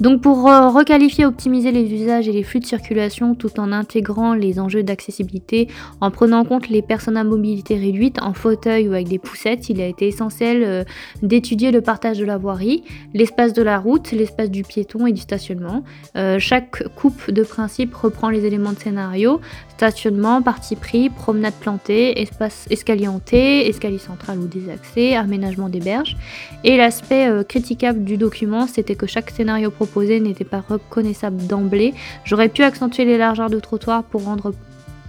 Donc 0.01 0.23
pour 0.23 0.49
euh, 0.49 0.71
requalifier, 0.71 1.27
optimiser 1.27 1.73
les 1.73 1.93
usages 1.93 2.27
et 2.27 2.33
les 2.33 2.43
flux 2.43 2.61
de 2.61 2.65
circulation 2.65 3.35
tout 3.35 3.61
en 3.61 3.71
intégrant 3.71 4.33
les 4.33 4.59
enjeux 4.59 4.83
d'accessibilité, 4.83 5.69
en 6.01 6.11
prenant 6.11 6.39
en 6.39 6.45
compte 6.45 6.71
les 6.71 6.81
personnes 6.81 7.19
à 7.19 7.25
mobilité 7.25 7.77
réduite 7.77 8.17
en 8.23 8.33
fauteuil 8.33 8.89
ou 8.89 8.95
avec 8.95 9.09
des 9.09 9.19
poussettes, 9.19 9.69
il 9.69 9.79
a 9.79 9.87
été 9.87 10.09
essentiel 10.09 10.63
euh, 10.65 10.85
d'étudier 11.23 11.71
le 11.71 11.83
partage 11.83 12.19
de 12.19 12.25
la 12.25 12.39
voirie, 12.39 12.83
l'espace 13.13 13.53
de 13.53 13.63
la 13.63 13.79
route, 13.79 14.11
l'espace 14.13 14.51
du 14.51 14.63
piéton 14.63 15.07
et 15.07 15.13
du 15.13 15.21
stationnement. 15.21 15.85
Euh, 16.17 16.39
chaque 16.39 16.83
coupe 16.95 17.31
de 17.31 17.43
principe 17.43 17.95
reprend 17.95 18.31
les 18.31 18.47
éléments 18.47 18.73
de 18.73 18.79
scénario, 18.79 19.43
stationnement, 19.77 20.41
partie 20.41 20.77
pris, 20.77 21.11
promenade 21.11 21.55
plantée, 21.61 22.23
espace 22.23 22.67
escalier 22.71 23.09
hanté, 23.09 23.69
escalier 23.69 23.99
central 23.99 24.39
ou 24.39 24.47
désaxé, 24.47 25.15
aménagement 25.15 25.69
des 25.69 25.81
berges. 25.81 26.17
Et 26.65 26.79
l'aspect 26.79 27.29
critiquable 27.49 28.05
du 28.05 28.17
document, 28.17 28.67
c'était 28.67 28.95
que 28.95 29.07
chaque 29.07 29.31
scénario 29.31 29.71
proposé 29.71 29.90
n'était 29.97 30.45
pas 30.45 30.63
reconnaissable 30.67 31.47
d'emblée. 31.47 31.95
J'aurais 32.25 32.49
pu 32.49 32.63
accentuer 32.63 33.05
les 33.05 33.19
largeurs 33.19 33.51
de 33.51 33.61
trottoir 33.61 34.05
pour 34.05 34.25
rendre 34.25 34.53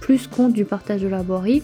plus 0.00 0.26
compte 0.26 0.52
du 0.52 0.64
partage 0.64 1.02
de 1.02 1.08
la 1.08 1.22
voirie. 1.22 1.62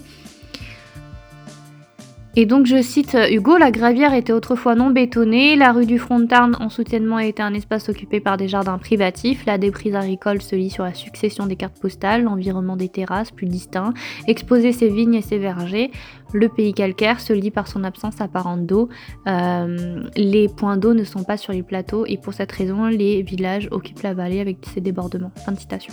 Et 2.40 2.46
donc 2.46 2.66
je 2.66 2.80
cite 2.80 3.16
Hugo, 3.32 3.56
la 3.56 3.72
gravière 3.72 4.14
était 4.14 4.32
autrefois 4.32 4.76
non 4.76 4.90
bétonnée, 4.90 5.56
la 5.56 5.72
rue 5.72 5.86
du 5.86 5.98
Front 5.98 6.20
de 6.20 6.26
Tarn 6.26 6.56
en 6.60 6.68
soutènement 6.68 7.18
était 7.18 7.42
un 7.42 7.52
espace 7.52 7.88
occupé 7.88 8.20
par 8.20 8.36
des 8.36 8.46
jardins 8.46 8.78
privatifs, 8.78 9.44
la 9.44 9.58
déprise 9.58 9.96
agricole 9.96 10.40
se 10.40 10.54
lit 10.54 10.70
sur 10.70 10.84
la 10.84 10.94
succession 10.94 11.46
des 11.46 11.56
cartes 11.56 11.80
postales, 11.80 12.22
l'environnement 12.22 12.76
des 12.76 12.88
terrasses 12.88 13.32
plus 13.32 13.48
distinct, 13.48 13.92
exposer 14.28 14.72
ses 14.72 14.88
vignes 14.88 15.14
et 15.14 15.22
ses 15.22 15.38
vergers, 15.38 15.90
le 16.32 16.48
pays 16.48 16.72
calcaire 16.72 17.20
se 17.20 17.32
lit 17.32 17.50
par 17.50 17.68
son 17.68 17.84
absence 17.84 18.20
apparente 18.20 18.66
d'eau. 18.66 18.88
Euh, 19.26 20.04
les 20.16 20.48
points 20.48 20.76
d'eau 20.76 20.94
ne 20.94 21.04
sont 21.04 21.24
pas 21.24 21.36
sur 21.36 21.52
les 21.52 21.62
plateaux 21.62 22.04
et 22.06 22.16
pour 22.16 22.34
cette 22.34 22.52
raison, 22.52 22.86
les 22.86 23.22
villages 23.22 23.68
occupent 23.70 24.02
la 24.02 24.14
vallée 24.14 24.40
avec 24.40 24.58
ses 24.74 24.80
débordements. 24.80 25.32
Fin 25.44 25.52
de 25.52 25.58
citation. 25.58 25.92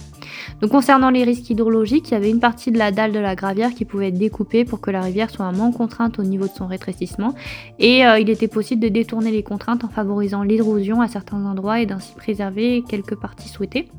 Concernant 0.69 1.09
les 1.09 1.23
risques 1.23 1.49
hydrologiques, 1.49 2.09
il 2.09 2.13
y 2.13 2.17
avait 2.17 2.29
une 2.29 2.39
partie 2.39 2.71
de 2.71 2.77
la 2.77 2.91
dalle 2.91 3.11
de 3.11 3.19
la 3.19 3.36
gravière 3.36 3.73
qui 3.73 3.86
pouvait 3.86 4.09
être 4.09 4.17
découpée 4.17 4.65
pour 4.65 4.81
que 4.81 4.91
la 4.91 5.01
rivière 5.01 5.29
soit 5.29 5.51
moins 5.51 5.71
contrainte 5.71 6.19
au 6.19 6.23
niveau 6.23 6.45
de 6.45 6.53
son 6.53 6.67
rétrécissement 6.67 7.33
et 7.79 8.05
euh, 8.05 8.19
il 8.19 8.29
était 8.29 8.47
possible 8.47 8.81
de 8.81 8.89
détourner 8.89 9.31
les 9.31 9.43
contraintes 9.43 9.83
en 9.83 9.89
favorisant 9.89 10.43
l'érosion 10.43 11.01
à 11.01 11.07
certains 11.07 11.43
endroits 11.45 11.79
et 11.79 11.86
d'ainsi 11.86 12.13
préserver 12.15 12.83
quelques 12.88 13.15
parties 13.15 13.49
souhaitées. 13.49 13.89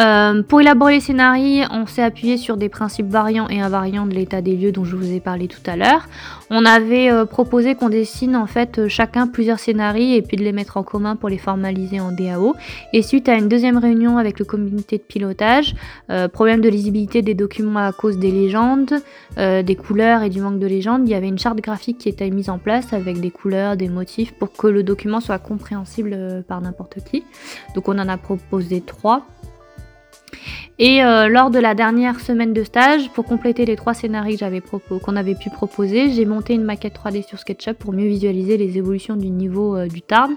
Euh, 0.00 0.42
pour 0.42 0.62
élaborer 0.62 0.94
les 0.94 1.00
scénarios, 1.00 1.66
on 1.70 1.84
s'est 1.84 2.02
appuyé 2.02 2.38
sur 2.38 2.56
des 2.56 2.70
principes 2.70 3.08
variants 3.08 3.48
et 3.48 3.60
invariants 3.60 4.06
de 4.06 4.14
l'état 4.14 4.40
des 4.40 4.56
lieux 4.56 4.72
dont 4.72 4.84
je 4.84 4.96
vous 4.96 5.12
ai 5.12 5.20
parlé 5.20 5.46
tout 5.46 5.60
à 5.66 5.76
l'heure. 5.76 6.08
On 6.48 6.64
avait 6.64 7.10
euh, 7.10 7.26
proposé 7.26 7.74
qu'on 7.74 7.90
dessine 7.90 8.34
en 8.34 8.46
fait 8.46 8.78
euh, 8.78 8.88
chacun 8.88 9.26
plusieurs 9.26 9.58
scénarios 9.58 10.16
et 10.16 10.22
puis 10.22 10.38
de 10.38 10.42
les 10.42 10.52
mettre 10.52 10.78
en 10.78 10.82
commun 10.82 11.16
pour 11.16 11.28
les 11.28 11.36
formaliser 11.36 12.00
en 12.00 12.12
DAO. 12.12 12.54
Et 12.94 13.02
suite 13.02 13.28
à 13.28 13.34
une 13.34 13.48
deuxième 13.48 13.76
réunion 13.76 14.16
avec 14.16 14.38
le 14.38 14.46
comité 14.46 14.96
de 14.96 15.02
pilotage, 15.02 15.74
problème 16.32 16.60
de 16.60 16.68
lisibilité 16.68 17.22
des 17.22 17.34
documents 17.34 17.80
à 17.80 17.92
cause 17.92 18.18
des 18.18 18.30
légendes, 18.30 18.94
des 19.36 19.76
couleurs 19.76 20.22
et 20.22 20.30
du 20.30 20.40
manque 20.40 20.58
de 20.58 20.66
légendes, 20.66 21.02
il 21.06 21.10
y 21.10 21.14
avait 21.14 21.28
une 21.28 21.38
charte 21.38 21.58
graphique 21.58 21.98
qui 21.98 22.08
était 22.08 22.30
mise 22.30 22.50
en 22.50 22.58
place 22.58 22.92
avec 22.92 23.20
des 23.20 23.30
couleurs, 23.30 23.76
des 23.76 23.88
motifs 23.88 24.32
pour 24.32 24.52
que 24.52 24.66
le 24.66 24.82
document 24.82 25.20
soit 25.20 25.38
compréhensible 25.38 26.44
par 26.48 26.60
n'importe 26.60 26.98
qui. 27.04 27.24
Donc 27.74 27.88
on 27.88 27.98
en 27.98 28.08
a 28.08 28.16
proposé 28.16 28.80
trois. 28.80 29.26
Et 30.82 31.04
euh, 31.04 31.28
lors 31.28 31.50
de 31.50 31.58
la 31.58 31.74
dernière 31.74 32.20
semaine 32.20 32.54
de 32.54 32.64
stage, 32.64 33.10
pour 33.10 33.26
compléter 33.26 33.66
les 33.66 33.76
trois 33.76 33.92
scénarios 33.92 34.38
qu'on 35.02 35.14
avait 35.14 35.34
pu 35.34 35.50
proposer, 35.50 36.10
j'ai 36.10 36.24
monté 36.24 36.54
une 36.54 36.64
maquette 36.64 36.94
3D 36.94 37.22
sur 37.28 37.38
SketchUp 37.38 37.74
pour 37.74 37.92
mieux 37.92 38.06
visualiser 38.06 38.56
les 38.56 38.78
évolutions 38.78 39.14
du 39.14 39.28
niveau 39.28 39.76
euh, 39.76 39.88
du 39.88 40.00
Tarn. 40.00 40.34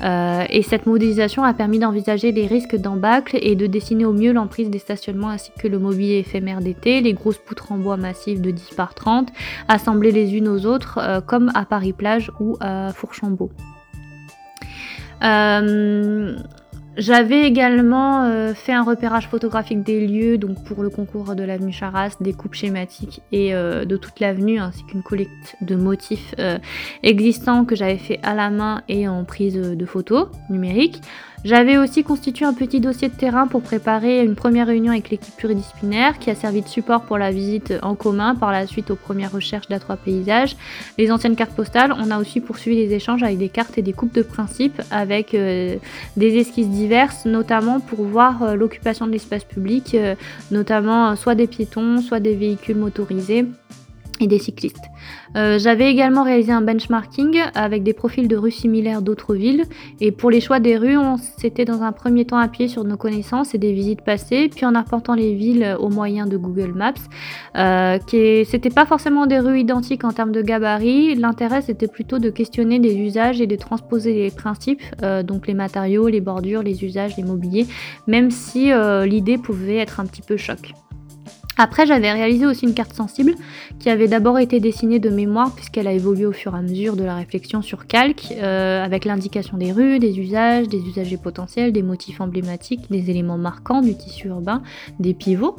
Euh, 0.00 0.44
et 0.48 0.62
cette 0.62 0.86
modélisation 0.86 1.44
a 1.44 1.52
permis 1.52 1.80
d'envisager 1.80 2.32
les 2.32 2.46
risques 2.46 2.76
d'embâcle 2.76 3.36
et 3.42 3.56
de 3.56 3.66
dessiner 3.66 4.06
au 4.06 4.14
mieux 4.14 4.32
l'emprise 4.32 4.70
des 4.70 4.78
stationnements 4.78 5.28
ainsi 5.28 5.50
que 5.58 5.68
le 5.68 5.78
mobilier 5.78 6.16
éphémère 6.16 6.60
d'été, 6.60 7.02
les 7.02 7.12
grosses 7.12 7.36
poutres 7.36 7.70
en 7.70 7.76
bois 7.76 7.98
massif 7.98 8.40
de 8.40 8.50
10 8.50 8.70
par 8.74 8.94
30, 8.94 9.28
assemblées 9.68 10.12
les 10.12 10.34
unes 10.34 10.48
aux 10.48 10.64
autres 10.64 11.22
comme 11.26 11.52
à 11.54 11.66
Paris-Plage 11.66 12.32
ou 12.40 12.56
à 12.58 12.90
Fourchambault. 12.94 13.50
J'avais 16.96 17.42
également 17.42 18.24
euh, 18.24 18.54
fait 18.54 18.72
un 18.72 18.84
repérage 18.84 19.28
photographique 19.28 19.82
des 19.82 20.06
lieux, 20.06 20.38
donc 20.38 20.62
pour 20.64 20.82
le 20.82 20.90
concours 20.90 21.34
de 21.34 21.42
l'avenue 21.42 21.72
Charras, 21.72 22.16
des 22.20 22.32
coupes 22.32 22.54
schématiques 22.54 23.20
et 23.32 23.52
euh, 23.54 23.84
de 23.84 23.96
toute 23.96 24.20
l'avenue, 24.20 24.60
ainsi 24.60 24.84
qu'une 24.84 25.02
collecte 25.02 25.56
de 25.60 25.74
motifs 25.74 26.34
euh, 26.38 26.58
existants 27.02 27.64
que 27.64 27.74
j'avais 27.74 27.98
fait 27.98 28.20
à 28.22 28.34
la 28.34 28.48
main 28.48 28.82
et 28.88 29.08
en 29.08 29.24
prise 29.24 29.54
de 29.54 29.86
photos 29.86 30.28
numériques. 30.50 31.00
J'avais 31.44 31.76
aussi 31.76 32.04
constitué 32.04 32.46
un 32.46 32.54
petit 32.54 32.80
dossier 32.80 33.10
de 33.10 33.14
terrain 33.14 33.46
pour 33.46 33.60
préparer 33.60 34.24
une 34.24 34.34
première 34.34 34.66
réunion 34.66 34.92
avec 34.92 35.10
l'équipe 35.10 35.36
pluridisciplinaire 35.36 36.18
qui 36.18 36.30
a 36.30 36.34
servi 36.34 36.62
de 36.62 36.68
support 36.68 37.02
pour 37.02 37.18
la 37.18 37.30
visite 37.30 37.74
en 37.82 37.94
commun 37.94 38.34
par 38.34 38.50
la 38.50 38.66
suite 38.66 38.90
aux 38.90 38.96
premières 38.96 39.30
recherches 39.30 39.68
d'A3 39.68 39.98
paysages. 40.02 40.56
Les 40.96 41.12
anciennes 41.12 41.36
cartes 41.36 41.54
postales, 41.54 41.92
on 41.98 42.10
a 42.10 42.18
aussi 42.18 42.40
poursuivi 42.40 42.76
les 42.76 42.94
échanges 42.94 43.22
avec 43.22 43.36
des 43.36 43.50
cartes 43.50 43.76
et 43.76 43.82
des 43.82 43.92
coupes 43.92 44.14
de 44.14 44.22
principe 44.22 44.80
avec 44.90 45.34
euh, 45.34 45.76
des 46.16 46.38
esquisses 46.38 46.70
diverses, 46.70 47.26
notamment 47.26 47.78
pour 47.78 48.04
voir 48.04 48.42
euh, 48.42 48.54
l'occupation 48.54 49.06
de 49.06 49.12
l'espace 49.12 49.44
public, 49.44 49.94
euh, 49.94 50.14
notamment 50.50 51.14
soit 51.14 51.34
des 51.34 51.46
piétons, 51.46 52.00
soit 52.00 52.20
des 52.20 52.36
véhicules 52.36 52.78
motorisés 52.78 53.44
des 54.26 54.38
cyclistes. 54.38 54.84
Euh, 55.36 55.58
j'avais 55.58 55.90
également 55.90 56.22
réalisé 56.22 56.52
un 56.52 56.60
benchmarking 56.60 57.40
avec 57.54 57.82
des 57.82 57.92
profils 57.92 58.28
de 58.28 58.36
rues 58.36 58.50
similaires 58.50 59.02
d'autres 59.02 59.34
villes. 59.34 59.64
Et 60.00 60.12
pour 60.12 60.30
les 60.30 60.40
choix 60.40 60.60
des 60.60 60.76
rues, 60.76 60.96
on 60.96 61.16
s'était 61.16 61.64
dans 61.64 61.82
un 61.82 61.92
premier 61.92 62.24
temps 62.24 62.38
appuyé 62.38 62.68
sur 62.68 62.84
nos 62.84 62.96
connaissances 62.96 63.54
et 63.54 63.58
des 63.58 63.72
visites 63.72 64.02
passées, 64.02 64.48
puis 64.54 64.64
en 64.66 64.74
apportant 64.74 65.14
les 65.14 65.34
villes 65.34 65.76
au 65.80 65.88
moyen 65.88 66.26
de 66.26 66.36
Google 66.36 66.72
Maps. 66.74 66.94
Euh, 67.56 67.98
c'était 68.08 68.70
pas 68.70 68.86
forcément 68.86 69.26
des 69.26 69.38
rues 69.38 69.60
identiques 69.60 70.04
en 70.04 70.12
termes 70.12 70.32
de 70.32 70.42
gabarit. 70.42 71.14
L'intérêt 71.14 71.62
c'était 71.62 71.88
plutôt 71.88 72.18
de 72.18 72.30
questionner 72.30 72.78
des 72.78 72.96
usages 72.96 73.40
et 73.40 73.46
de 73.46 73.56
transposer 73.56 74.12
les 74.14 74.30
principes, 74.30 74.82
euh, 75.02 75.22
donc 75.22 75.46
les 75.46 75.54
matériaux, 75.54 76.08
les 76.08 76.20
bordures, 76.20 76.62
les 76.62 76.84
usages, 76.84 77.16
les 77.16 77.24
mobiliers, 77.24 77.66
même 78.06 78.30
si 78.30 78.72
euh, 78.72 79.06
l'idée 79.06 79.38
pouvait 79.38 79.76
être 79.76 80.00
un 80.00 80.06
petit 80.06 80.22
peu 80.22 80.36
choc. 80.36 80.72
Après, 81.56 81.86
j'avais 81.86 82.10
réalisé 82.10 82.46
aussi 82.46 82.66
une 82.66 82.74
carte 82.74 82.94
sensible 82.94 83.34
qui 83.78 83.88
avait 83.88 84.08
d'abord 84.08 84.40
été 84.40 84.58
dessinée 84.58 84.98
de 84.98 85.08
mémoire 85.08 85.54
puisqu'elle 85.54 85.86
a 85.86 85.92
évolué 85.92 86.26
au 86.26 86.32
fur 86.32 86.54
et 86.54 86.58
à 86.58 86.62
mesure 86.62 86.96
de 86.96 87.04
la 87.04 87.14
réflexion 87.14 87.62
sur 87.62 87.86
calque, 87.86 88.32
euh, 88.32 88.84
avec 88.84 89.04
l'indication 89.04 89.56
des 89.56 89.70
rues, 89.70 90.00
des 90.00 90.18
usages, 90.18 90.68
des 90.68 90.80
usagers 90.80 91.16
potentiels, 91.16 91.72
des 91.72 91.82
motifs 91.82 92.20
emblématiques, 92.20 92.90
des 92.90 93.08
éléments 93.10 93.38
marquants 93.38 93.82
du 93.82 93.96
tissu 93.96 94.28
urbain, 94.28 94.62
des 94.98 95.14
pivots. 95.14 95.56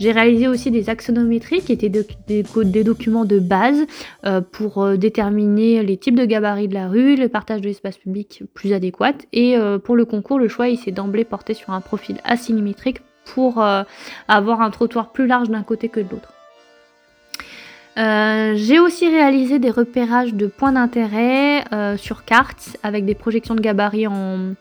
J'ai 0.00 0.10
réalisé 0.10 0.48
aussi 0.48 0.70
des 0.70 0.90
axonométries 0.90 1.60
qui 1.60 1.72
étaient 1.72 1.88
des, 1.88 2.82
documents 2.82 3.24
de 3.24 3.38
base 3.38 3.86
euh, 4.24 4.40
pour 4.40 4.82
euh, 4.82 4.96
déterminer 4.96 5.82
les 5.84 5.96
types 5.96 6.16
de 6.16 6.24
gabarits 6.24 6.68
de 6.68 6.74
la 6.74 6.88
rue, 6.88 7.14
le 7.14 7.28
partage 7.28 7.60
de 7.60 7.66
l'espace 7.66 7.96
public 7.96 8.42
plus 8.52 8.72
adéquat. 8.72 9.14
Et 9.32 9.56
pour 9.84 9.96
le 9.96 10.04
concours, 10.04 10.38
le 10.38 10.48
choix 10.48 10.74
s'est 10.76 10.90
d'emblée 10.90 11.24
porté 11.24 11.54
sur 11.54 11.70
un 11.70 11.80
profil 11.80 12.16
asymétrique 12.24 12.98
pour 13.34 13.62
euh, 13.62 13.82
avoir 14.28 14.60
un 14.60 14.70
trottoir 14.70 15.10
plus 15.10 15.26
large 15.26 15.48
d'un 15.48 15.62
côté 15.62 15.88
que 15.88 16.00
de 16.00 16.08
l'autre. 16.10 16.32
Euh, 17.98 18.52
j'ai 18.56 18.78
aussi 18.78 19.08
réalisé 19.08 19.58
des 19.58 19.70
repérages 19.70 20.34
de 20.34 20.46
points 20.46 20.72
d'intérêt 20.72 21.64
euh, 21.72 21.96
sur 21.96 22.24
carte 22.24 22.76
avec 22.82 23.06
des 23.06 23.14
projections 23.14 23.54
de 23.54 23.60
gabarit 23.60 24.06
en, 24.06 24.52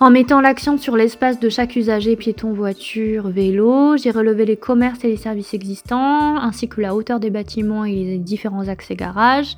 en 0.00 0.10
mettant 0.10 0.40
l'accent 0.40 0.76
sur 0.76 0.96
l'espace 0.96 1.38
de 1.38 1.48
chaque 1.48 1.76
usager, 1.76 2.16
piéton, 2.16 2.52
voiture, 2.52 3.28
vélo. 3.28 3.96
J'ai 3.96 4.10
relevé 4.10 4.46
les 4.46 4.56
commerces 4.56 5.04
et 5.04 5.08
les 5.08 5.16
services 5.16 5.54
existants, 5.54 6.36
ainsi 6.36 6.68
que 6.68 6.80
la 6.80 6.96
hauteur 6.96 7.20
des 7.20 7.30
bâtiments 7.30 7.84
et 7.84 7.92
les 7.92 8.18
différents 8.18 8.66
accès 8.66 8.96
garages. 8.96 9.54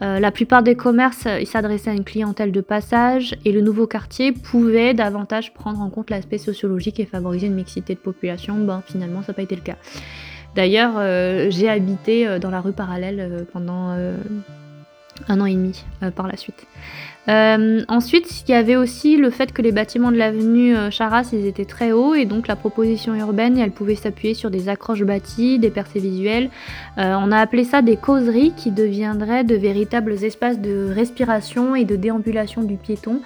Euh, 0.00 0.18
la 0.20 0.30
plupart 0.30 0.62
des 0.62 0.74
commerces 0.74 1.26
euh, 1.26 1.44
s'adressaient 1.44 1.90
à 1.90 1.94
une 1.94 2.04
clientèle 2.04 2.50
de 2.50 2.62
passage 2.62 3.36
et 3.44 3.52
le 3.52 3.60
nouveau 3.60 3.86
quartier 3.86 4.32
pouvait 4.32 4.94
davantage 4.94 5.52
prendre 5.52 5.80
en 5.80 5.90
compte 5.90 6.08
l'aspect 6.08 6.38
sociologique 6.38 6.98
et 6.98 7.04
favoriser 7.04 7.48
une 7.48 7.54
mixité 7.54 7.94
de 7.94 7.98
population. 7.98 8.56
Ben, 8.64 8.82
finalement, 8.86 9.20
ça 9.20 9.32
n'a 9.32 9.34
pas 9.34 9.42
été 9.42 9.54
le 9.54 9.60
cas. 9.60 9.76
D'ailleurs, 10.54 10.94
euh, 10.96 11.48
j'ai 11.50 11.68
habité 11.68 12.38
dans 12.38 12.50
la 12.50 12.60
rue 12.60 12.72
parallèle 12.72 13.46
pendant 13.52 13.90
un 15.28 15.40
an 15.40 15.46
et 15.46 15.54
demi 15.54 15.84
par 16.14 16.26
la 16.26 16.36
suite. 16.36 16.66
Euh, 17.28 17.82
ensuite, 17.86 18.42
il 18.48 18.50
y 18.50 18.54
avait 18.54 18.74
aussi 18.74 19.16
le 19.16 19.30
fait 19.30 19.52
que 19.52 19.62
les 19.62 19.70
bâtiments 19.70 20.10
de 20.10 20.16
l'avenue 20.16 20.76
euh, 20.76 20.90
Charras, 20.90 21.32
étaient 21.32 21.64
très 21.64 21.92
hauts 21.92 22.14
et 22.14 22.24
donc 22.24 22.48
la 22.48 22.56
proposition 22.56 23.14
urbaine, 23.14 23.58
elle 23.58 23.70
pouvait 23.70 23.94
s'appuyer 23.94 24.34
sur 24.34 24.50
des 24.50 24.68
accroches 24.68 25.04
bâties, 25.04 25.60
des 25.60 25.70
percées 25.70 26.00
visuelles. 26.00 26.50
Euh, 26.98 27.14
on 27.20 27.30
a 27.30 27.38
appelé 27.38 27.62
ça 27.62 27.80
des 27.80 27.96
causeries 27.96 28.52
qui 28.56 28.72
deviendraient 28.72 29.44
de 29.44 29.54
véritables 29.54 30.12
espaces 30.24 30.58
de 30.58 30.90
respiration 30.92 31.76
et 31.76 31.84
de 31.84 31.94
déambulation 31.94 32.64
du 32.64 32.76
piéton, 32.76 33.20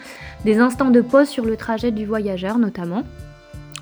des 0.44 0.58
instants 0.58 0.90
de 0.90 1.00
pause 1.00 1.28
sur 1.28 1.46
le 1.46 1.56
trajet 1.56 1.90
du 1.90 2.04
voyageur 2.04 2.58
notamment. 2.58 3.02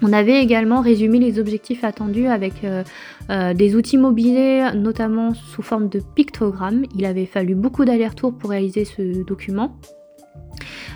On 0.03 0.13
avait 0.13 0.41
également 0.41 0.81
résumé 0.81 1.19
les 1.19 1.39
objectifs 1.39 1.83
attendus 1.83 2.27
avec 2.27 2.55
des 3.31 3.77
outils 3.77 3.97
mobilisés, 3.97 4.73
notamment 4.75 5.33
sous 5.35 5.63
forme 5.63 5.89
de 5.89 6.01
pictogrammes. 6.15 6.85
Il 6.97 7.07
avait 7.07 7.27
fallu 7.27 7.55
beaucoup 7.55 7.85
d'allers-retours 7.85 8.35
pour 8.35 8.51
réaliser 8.51 8.85
ce 8.85 9.25
document. 9.25 9.79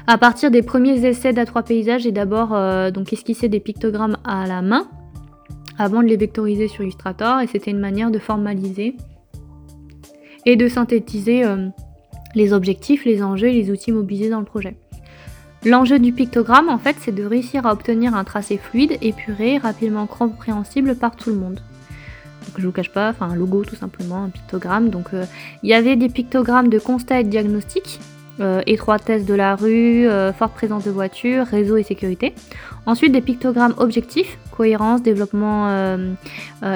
À 0.07 0.19
partir 0.19 0.51
des 0.51 0.63
premiers 0.63 1.05
essais 1.05 1.33
d'A3 1.33 1.65
paysages, 1.65 2.03
j'ai 2.03 2.13
d'abord 2.13 2.55
euh, 2.55 2.91
donc 2.91 3.13
esquissé 3.13 3.49
des 3.49 3.61
pictogrammes 3.61 4.17
à 4.25 4.47
la 4.47 4.63
main 4.63 4.89
avant 5.79 6.03
de 6.03 6.09
les 6.09 6.17
vectoriser 6.17 6.69
sur 6.69 6.83
Illustrator 6.83 7.41
et 7.41 7.47
c'était 7.47 7.71
une 7.71 7.79
manière 7.79 8.11
de 8.11 8.19
formaliser 8.19 8.97
et 10.47 10.57
de 10.57 10.69
synthétiser 10.69 11.45
euh, 11.45 11.69
les 12.35 12.53
objectifs, 12.53 13.05
les 13.05 13.23
enjeux 13.23 13.49
et 13.49 13.53
les 13.53 13.71
outils 13.71 13.93
mobilisés 13.93 14.31
dans 14.31 14.41
le 14.41 14.47
projet. 14.47 14.77
L'enjeu 15.65 15.99
du 15.99 16.13
pictogramme, 16.13 16.69
en 16.69 16.79
fait, 16.79 16.97
c'est 17.01 17.15
de 17.15 17.25
réussir 17.25 17.67
à 17.67 17.73
obtenir 17.73 18.15
un 18.15 18.23
tracé 18.25 18.59
fluide, 18.59 18.97
épuré, 19.03 19.59
rapidement 19.59 20.07
compréhensible 20.07 20.95
par 20.95 21.17
tout 21.17 21.31
le 21.31 21.37
monde. 21.37 21.61
Donc 22.47 22.59
je 22.59 22.67
vous 22.67 22.73
cache 22.73 22.93
pas, 22.93 23.11
enfin 23.11 23.29
un 23.31 23.35
logo 23.35 23.65
tout 23.65 23.75
simplement, 23.75 24.25
un 24.25 24.29
pictogramme. 24.29 24.89
Donc 24.89 25.13
euh, 25.13 25.25
il 25.63 25.69
y 25.69 25.75
avait 25.75 25.97
des 25.97 26.09
pictogrammes 26.09 26.69
de 26.69 26.79
constat 26.79 27.21
et 27.21 27.25
de 27.25 27.29
diagnostic, 27.29 28.01
euh, 28.41 28.63
étroitesse 28.67 29.25
de 29.25 29.35
la 29.35 29.57
rue, 29.57 30.07
euh, 30.07 30.33
forte 30.33 30.55
présence 30.55 30.85
de 30.85 30.93
voitures, 30.93 31.45
réseau 31.45 31.77
et 31.77 31.83
sécurité. 31.83 32.35
Ensuite, 32.87 33.11
des 33.13 33.21
pictogrammes 33.21 33.75
objectifs, 33.79 34.39
cohérence, 34.53 35.03
développement 35.03 35.67
euh, 35.69 36.15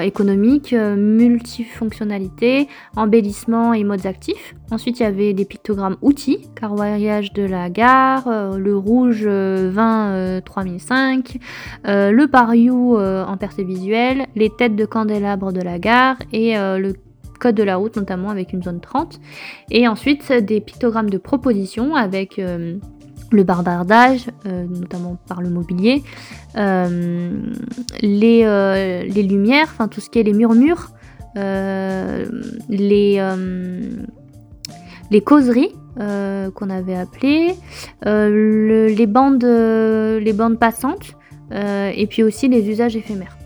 économique, 0.01 0.73
multifonctionnalité, 0.73 2.67
embellissement 2.97 3.73
et 3.73 3.85
modes 3.85 4.05
actifs. 4.05 4.55
Ensuite, 4.71 4.99
il 4.99 5.03
y 5.03 5.05
avait 5.05 5.33
des 5.33 5.45
pictogrammes 5.45 5.95
outils, 6.01 6.49
carroyage 6.55 7.31
de 7.31 7.43
la 7.43 7.69
gare, 7.69 8.57
le 8.57 8.77
rouge 8.77 9.25
20 9.25 10.41
3005, 10.45 11.37
le 11.85 12.25
pariou 12.25 12.97
en 12.97 13.37
percée 13.37 13.63
visuelle, 13.63 14.27
les 14.35 14.49
têtes 14.49 14.75
de 14.75 14.85
candélabre 14.85 15.51
de 15.51 15.61
la 15.61 15.79
gare 15.79 16.17
et 16.31 16.55
le 16.55 16.93
de 17.51 17.63
la 17.63 17.75
route 17.75 17.95
notamment 17.95 18.29
avec 18.29 18.53
une 18.53 18.63
zone 18.63 18.79
30. 18.79 19.19
Et 19.71 19.87
ensuite 19.87 20.31
des 20.31 20.61
pictogrammes 20.61 21.09
de 21.09 21.17
proposition 21.17 21.95
avec 21.95 22.39
euh, 22.39 22.77
le 23.31 23.43
barbardage, 23.43 24.27
euh, 24.45 24.65
notamment 24.67 25.17
par 25.27 25.41
le 25.41 25.49
mobilier, 25.49 26.03
euh, 26.55 27.31
les, 28.01 28.43
les, 29.07 29.23
lumières, 29.23 29.69
enfin 29.71 29.87
tout 29.87 30.01
ce 30.01 30.09
qui 30.09 30.19
est 30.19 30.23
les 30.23 30.33
murmures, 30.33 30.89
les, 31.35 33.21
les 35.11 35.21
causeries. 35.21 35.73
qu'on 35.95 36.69
avait 36.69 36.95
appelées, 36.95 37.55
les, 38.05 39.07
bandes, 39.07 39.43
les 39.43 40.33
bandes 40.33 40.59
passantes, 40.59 41.15
et 41.51 42.07
puis 42.07 42.23
aussi 42.23 42.47
les 42.47 42.69
usages 42.69 42.95
éphémères. 42.95 43.37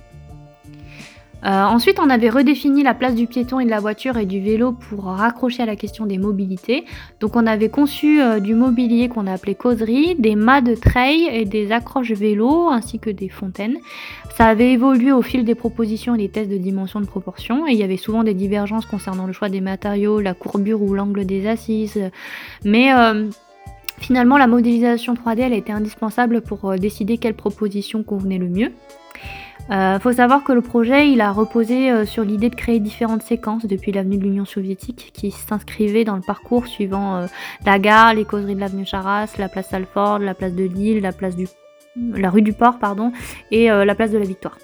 Euh, 1.46 1.64
ensuite, 1.64 2.00
on 2.00 2.10
avait 2.10 2.30
redéfini 2.30 2.84
la 2.84 2.94
place 2.94 3.14
du 3.14 3.28
piéton 3.28 3.60
et 3.60 3.66
de 3.66 3.70
la 3.70 3.80
voiture 3.80 4.18
et 4.18 4.26
du 4.26 4.40
vélo 4.40 4.72
pour 4.72 5.06
raccrocher 5.06 5.64
à 5.64 5.66
la 5.66 5.76
question 5.76 6.06
des 6.06 6.18
mobilités. 6.18 6.86
Donc, 7.20 7.36
on 7.36 7.46
avait 7.46 7.70
conçu 7.70 8.22
euh, 8.22 8.40
du 8.40 8.56
mobilier 8.56 9.08
qu'on 9.08 9.28
a 9.28 9.34
appelé 9.34 9.54
causerie, 9.54 10.16
des 10.16 10.36
mâts 10.36 10.62
de 10.62 10.74
treil 10.74 11.28
et 11.32 11.46
des 11.46 11.72
accroches 11.72 12.12
vélo 12.12 12.70
ainsi 12.70 13.00
que 13.00 13.10
des 13.10 13.30
fontaines. 13.30 13.78
Ça 14.36 14.48
avait 14.48 14.72
évolué 14.74 15.12
au 15.12 15.22
fil 15.22 15.46
des 15.46 15.56
propositions 15.56 16.16
et 16.16 16.20
des 16.20 16.30
tests 16.30 16.50
de 16.50 16.58
dimension 16.58 17.02
de 17.02 17.06
proportion 17.06 17.68
et 17.68 17.72
il 17.72 17.78
y 17.78 17.84
avait 17.84 17.98
souvent 17.98 18.24
des 18.24 18.34
divergences 18.34 18.86
concernant 18.86 19.26
le 19.26 19.34
choix 19.34 19.50
des 19.50 19.62
matériaux, 19.62 20.20
la 20.20 20.34
courbure 20.34 20.82
ou 20.82 20.94
l'angle 20.94 21.26
des 21.26 21.48
assises. 21.48 22.00
Mais 22.64 22.94
euh, 22.94 23.30
finalement, 24.00 24.38
la 24.38 24.48
modélisation 24.48 25.14
3D 25.14 25.40
elle 25.40 25.54
a 25.54 25.58
été 25.58 25.72
indispensable 25.72 26.42
pour 26.42 26.74
décider 26.76 27.18
quelle 27.18 27.36
proposition 27.36 28.04
convenait 28.04 28.38
le 28.38 28.48
mieux. 28.48 28.72
Il 29.70 29.74
euh, 29.74 30.00
faut 30.00 30.14
savoir 30.14 30.44
que 30.44 30.54
le 30.54 30.62
projet, 30.62 31.10
il 31.10 31.20
a 31.20 31.32
reposé 31.34 31.92
euh, 31.92 32.06
sur 32.06 32.24
l'idée 32.24 32.50
de 32.50 32.56
créer 32.56 32.80
différentes 32.80 33.22
séquences 33.22 33.66
depuis 33.66 33.92
l'avenue 33.92 34.18
de 34.18 34.24
l'Union 34.24 34.46
soviétique 34.46 35.12
qui 35.14 35.32
s'inscrivaient 35.32 36.06
dans 36.06 36.16
le 36.16 36.22
parcours 36.22 36.68
suivant 36.68 37.18
euh, 37.18 37.28
la 37.66 37.78
gare, 37.78 38.14
les 38.14 38.24
causeries 38.24 38.56
de 38.56 38.62
l'avenue 38.62 38.86
Charras, 38.86 39.36
la 39.38 39.50
place 39.50 39.70
Salford, 39.70 40.20
la 40.20 40.34
place 40.34 40.54
de 40.54 40.64
Lille, 40.64 41.02
la 41.02 42.30
rue 42.30 42.42
du 42.42 42.54
Port 42.54 42.80
pardon 42.80 43.12
et 43.52 43.68
la 43.68 43.96
place 43.96 44.12
de 44.12 44.18
la 44.18 44.26
Victoire. 44.26 44.58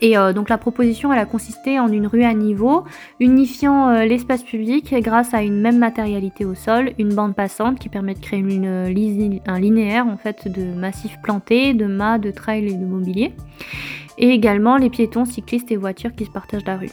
Et 0.00 0.16
euh, 0.16 0.32
donc 0.32 0.48
la 0.48 0.58
proposition, 0.58 1.12
elle 1.12 1.18
a 1.18 1.24
consisté 1.24 1.80
en 1.80 1.88
une 1.88 2.06
rue 2.06 2.24
à 2.24 2.34
niveau, 2.34 2.84
unifiant 3.20 3.88
euh, 3.88 4.04
l'espace 4.04 4.42
public 4.42 4.94
grâce 5.00 5.32
à 5.32 5.42
une 5.42 5.60
même 5.60 5.78
matérialité 5.78 6.44
au 6.44 6.54
sol, 6.54 6.92
une 6.98 7.14
bande 7.14 7.34
passante 7.34 7.78
qui 7.78 7.88
permet 7.88 8.14
de 8.14 8.20
créer 8.20 8.44
un 9.46 9.58
linéaire 9.58 10.06
en 10.06 10.16
fait 10.16 10.48
de 10.48 10.64
massifs 10.74 11.18
plantés, 11.22 11.72
de 11.74 11.86
mâts, 11.86 12.18
de 12.18 12.30
trails 12.30 12.68
et 12.68 12.74
de 12.74 12.84
mobilier, 12.84 13.32
et 14.18 14.30
également 14.30 14.76
les 14.76 14.90
piétons, 14.90 15.24
cyclistes 15.24 15.70
et 15.72 15.76
voitures 15.76 16.14
qui 16.14 16.24
se 16.24 16.30
partagent 16.30 16.66
la 16.66 16.76
rue. 16.76 16.90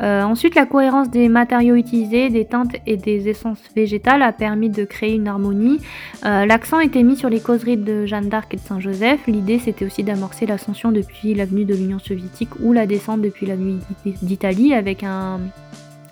Euh, 0.00 0.22
ensuite, 0.22 0.54
la 0.54 0.66
cohérence 0.66 1.10
des 1.10 1.28
matériaux 1.28 1.76
utilisés, 1.76 2.28
des 2.30 2.44
teintes 2.44 2.74
et 2.86 2.96
des 2.96 3.28
essences 3.28 3.62
végétales 3.76 4.22
a 4.22 4.32
permis 4.32 4.70
de 4.70 4.84
créer 4.84 5.14
une 5.14 5.28
harmonie. 5.28 5.80
Euh, 6.24 6.46
l'accent 6.46 6.80
était 6.80 7.02
mis 7.02 7.16
sur 7.16 7.28
les 7.28 7.40
causeries 7.40 7.76
de 7.76 8.06
Jeanne 8.06 8.28
d'Arc 8.28 8.52
et 8.54 8.56
de 8.56 8.62
Saint-Joseph. 8.62 9.20
L'idée, 9.26 9.58
c'était 9.58 9.84
aussi 9.84 10.02
d'amorcer 10.02 10.46
l'ascension 10.46 10.92
depuis 10.92 11.34
l'avenue 11.34 11.64
de 11.64 11.74
l'Union 11.74 11.98
soviétique 11.98 12.50
ou 12.60 12.72
la 12.72 12.86
descente 12.86 13.20
depuis 13.20 13.46
l'avenue 13.46 13.78
d'Italie 14.04 14.74
avec 14.74 15.04
un, 15.04 15.40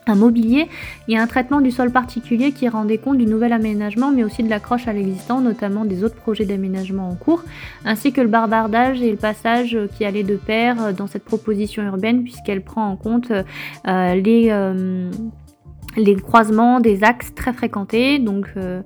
un 0.07 0.15
mobilier 0.15 0.69
et 1.09 1.17
un 1.17 1.27
traitement 1.27 1.61
du 1.61 1.71
sol 1.71 1.91
particulier 1.91 2.53
qui 2.53 2.69
rendait 2.69 2.99
compte 2.99 3.19
du 3.19 3.27
nouvel 3.27 3.53
aménagement 3.53 4.11
mais 4.11 4.25
aussi 4.25 4.43
de 4.43 4.51
l'accroche 4.51 4.89
à 4.89 4.93
l'existant, 4.93 5.41
notamment 5.41 5.85
des 5.85 6.05
autres 6.05 6.17
projets 6.17 6.45
d'aménagement 6.45 7.09
en 7.09 7.15
cours, 7.15 7.43
ainsi 7.85 8.13
que 8.13 8.21
le 8.21 8.29
barbardage 8.29 9.01
et 9.03 9.11
le 9.11 9.17
passage 9.17 9.79
qui 9.97 10.05
allaient 10.05 10.23
de 10.23 10.37
pair 10.37 10.93
dans 10.95 11.07
cette 11.07 11.25
proposition 11.25 11.83
urbaine 11.85 12.23
puisqu'elle 12.23 12.63
prend 12.63 12.89
en 12.89 12.97
compte 12.97 13.31
euh, 13.31 14.15
les... 14.15 14.49
Euh, 14.51 15.11
les 15.95 16.17
croisements 16.17 16.81
des 16.81 17.05
axes 17.05 17.35
très 17.35 17.53
fréquentés, 17.53 18.19
donc 18.19 18.47
euh, 18.57 18.81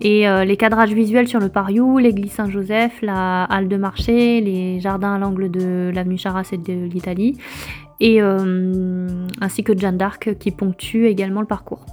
et 0.00 0.28
les 0.46 0.56
cadrages 0.56 0.92
visuels 0.92 1.26
sur 1.26 1.40
le 1.40 1.48
Pariou, 1.48 1.98
l'église 1.98 2.30
Saint-Joseph, 2.30 3.02
la 3.02 3.42
halle 3.42 3.66
de 3.66 3.76
marché, 3.76 4.40
les 4.40 4.78
jardins 4.78 5.14
à 5.14 5.18
l'angle 5.18 5.50
de 5.50 5.90
l'avenue 5.92 6.18
Charras 6.18 6.48
et 6.52 6.58
de 6.58 6.86
l'Italie, 6.86 7.36
euh, 8.02 9.06
ainsi 9.40 9.62
que 9.62 9.78
Jeanne 9.78 9.96
d'Arc 9.96 10.36
qui 10.38 10.50
ponctue 10.50 11.06
également 11.06 11.40
le 11.40 11.46
parcours. 11.46 11.86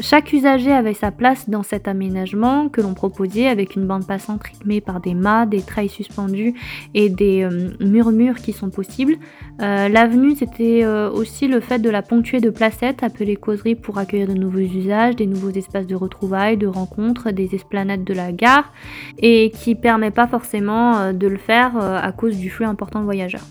Chaque 0.00 0.32
usager 0.32 0.72
avait 0.72 0.94
sa 0.94 1.12
place 1.12 1.48
dans 1.48 1.62
cet 1.62 1.86
aménagement 1.86 2.68
que 2.68 2.80
l'on 2.80 2.94
proposait 2.94 3.46
avec 3.46 3.76
une 3.76 3.86
bande 3.86 4.04
passante 4.04 4.42
rythmée 4.42 4.80
par 4.80 5.00
des 5.00 5.14
mâts, 5.14 5.46
des 5.46 5.62
trails 5.62 5.88
suspendus 5.88 6.54
et 6.94 7.08
des 7.08 7.44
euh, 7.44 7.70
murmures 7.78 8.34
qui 8.36 8.52
sont 8.52 8.70
possibles. 8.70 9.14
Euh, 9.62 9.88
l'avenue, 9.88 10.34
c'était 10.34 10.84
aussi 10.84 11.46
le 11.46 11.60
fait 11.60 11.78
de 11.78 11.90
la 11.90 12.02
ponctuer 12.02 12.40
de 12.40 12.50
placettes 12.50 13.04
appelées 13.04 13.36
causeries 13.36 13.76
pour 13.76 13.98
accueillir 13.98 14.26
de 14.26 14.34
nouveaux 14.34 14.58
usages, 14.58 15.14
des 15.14 15.26
nouveaux 15.26 15.50
espaces 15.50 15.86
de 15.86 15.94
retrouvailles, 15.94 16.56
de 16.56 16.66
rencontres, 16.66 17.30
des 17.30 17.54
esplanades 17.54 18.02
de 18.02 18.14
la 18.14 18.32
gare 18.32 18.72
et 19.18 19.52
qui 19.54 19.76
permet 19.76 20.10
pas 20.10 20.26
forcément 20.26 21.12
de 21.12 21.26
le 21.28 21.38
faire 21.38 21.76
à 21.76 22.10
cause 22.10 22.36
du 22.36 22.50
flux 22.50 22.64
important 22.64 22.98
de 22.98 23.04
voyageurs. 23.04 23.46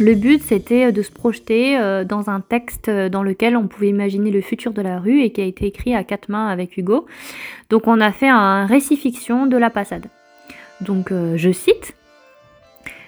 Le 0.00 0.14
but, 0.14 0.42
c'était 0.42 0.86
euh, 0.86 0.92
de 0.92 1.02
se 1.02 1.12
projeter 1.12 1.78
euh, 1.78 2.04
dans 2.04 2.28
un 2.28 2.40
texte 2.40 2.88
euh, 2.88 3.08
dans 3.08 3.22
lequel 3.22 3.56
on 3.56 3.68
pouvait 3.68 3.88
imaginer 3.88 4.32
le 4.32 4.40
futur 4.40 4.72
de 4.72 4.82
la 4.82 4.98
rue 4.98 5.20
et 5.20 5.30
qui 5.30 5.40
a 5.40 5.44
été 5.44 5.66
écrit 5.66 5.94
à 5.94 6.02
quatre 6.02 6.28
mains 6.28 6.48
avec 6.48 6.76
Hugo. 6.76 7.06
Donc 7.70 7.86
on 7.86 8.00
a 8.00 8.10
fait 8.10 8.28
un 8.28 8.66
récit-fiction 8.66 9.46
de 9.46 9.56
la 9.56 9.70
passade. 9.70 10.06
Donc 10.80 11.10
je 11.10 11.52
cite 11.52 11.94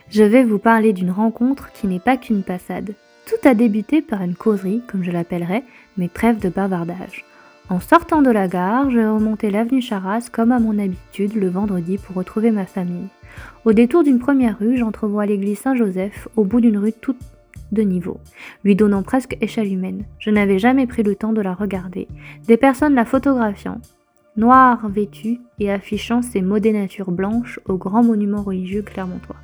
Je 0.09 0.23
vais 0.23 0.45
vous 0.45 0.59
parler 0.59 0.93
d'une 0.93 1.11
rencontre 1.11 1.73
qui 1.73 1.89
n'est 1.89 1.99
pas 1.99 2.17
qu'une 2.17 2.45
passade. 2.45 2.95
Tout 3.27 3.49
a 3.49 3.55
débuté 3.55 4.03
par 4.03 4.23
une 4.23 4.37
causerie, 4.37 4.83
comme 4.87 5.03
je 5.03 5.11
l'appellerais, 5.11 5.65
mais 5.97 6.09
trêve 6.09 6.39
de 6.39 6.49
bavardage. 6.49 7.25
En 7.69 7.81
sortant 7.81 8.23
de 8.23 8.31
la 8.31 8.47
gare, 8.47 8.91
je 8.91 9.01
remontais 9.01 9.51
l'avenue 9.51 9.83
Charras 9.83 10.29
comme 10.31 10.53
à 10.53 10.61
mon 10.61 10.79
habitude 10.79 11.35
le 11.35 11.49
vendredi 11.49 11.99
pour 11.99 12.15
retrouver 12.15 12.53
ma 12.53 12.65
famille. 12.65 13.09
Au 13.65 13.73
détour 13.73 14.05
d'une 14.05 14.21
première 14.21 14.61
rue, 14.61 14.77
j'entrevois 14.77 15.27
l'église 15.27 15.59
Saint-Joseph 15.59 16.29
au 16.37 16.45
bout 16.45 16.61
d'une 16.61 16.79
rue 16.79 16.93
toute 16.93 17.19
de 17.73 17.83
niveau, 17.83 18.21
lui 18.63 18.77
donnant 18.77 19.03
presque 19.03 19.37
échelle 19.41 19.73
humaine. 19.73 20.05
Je 20.21 20.31
n'avais 20.31 20.61
jamais 20.61 20.87
pris 20.87 21.03
le 21.03 21.17
temps 21.17 21.33
de 21.33 21.41
la 21.41 21.55
regarder. 21.55 22.07
Des 22.47 22.57
personnes 22.57 22.95
la 22.95 23.05
photographiant, 23.05 23.81
noires 24.37 24.89
vêtues 24.89 25.41
et 25.59 25.73
affichant 25.73 26.23
ses 26.23 26.43
mots 26.43 26.61
des 26.61 26.73
natures 26.73 27.11
blanches 27.11 27.59
au 27.67 27.77
grand 27.77 28.05
monument 28.05 28.43
religieux 28.43 28.83
clermontois. 28.83 29.37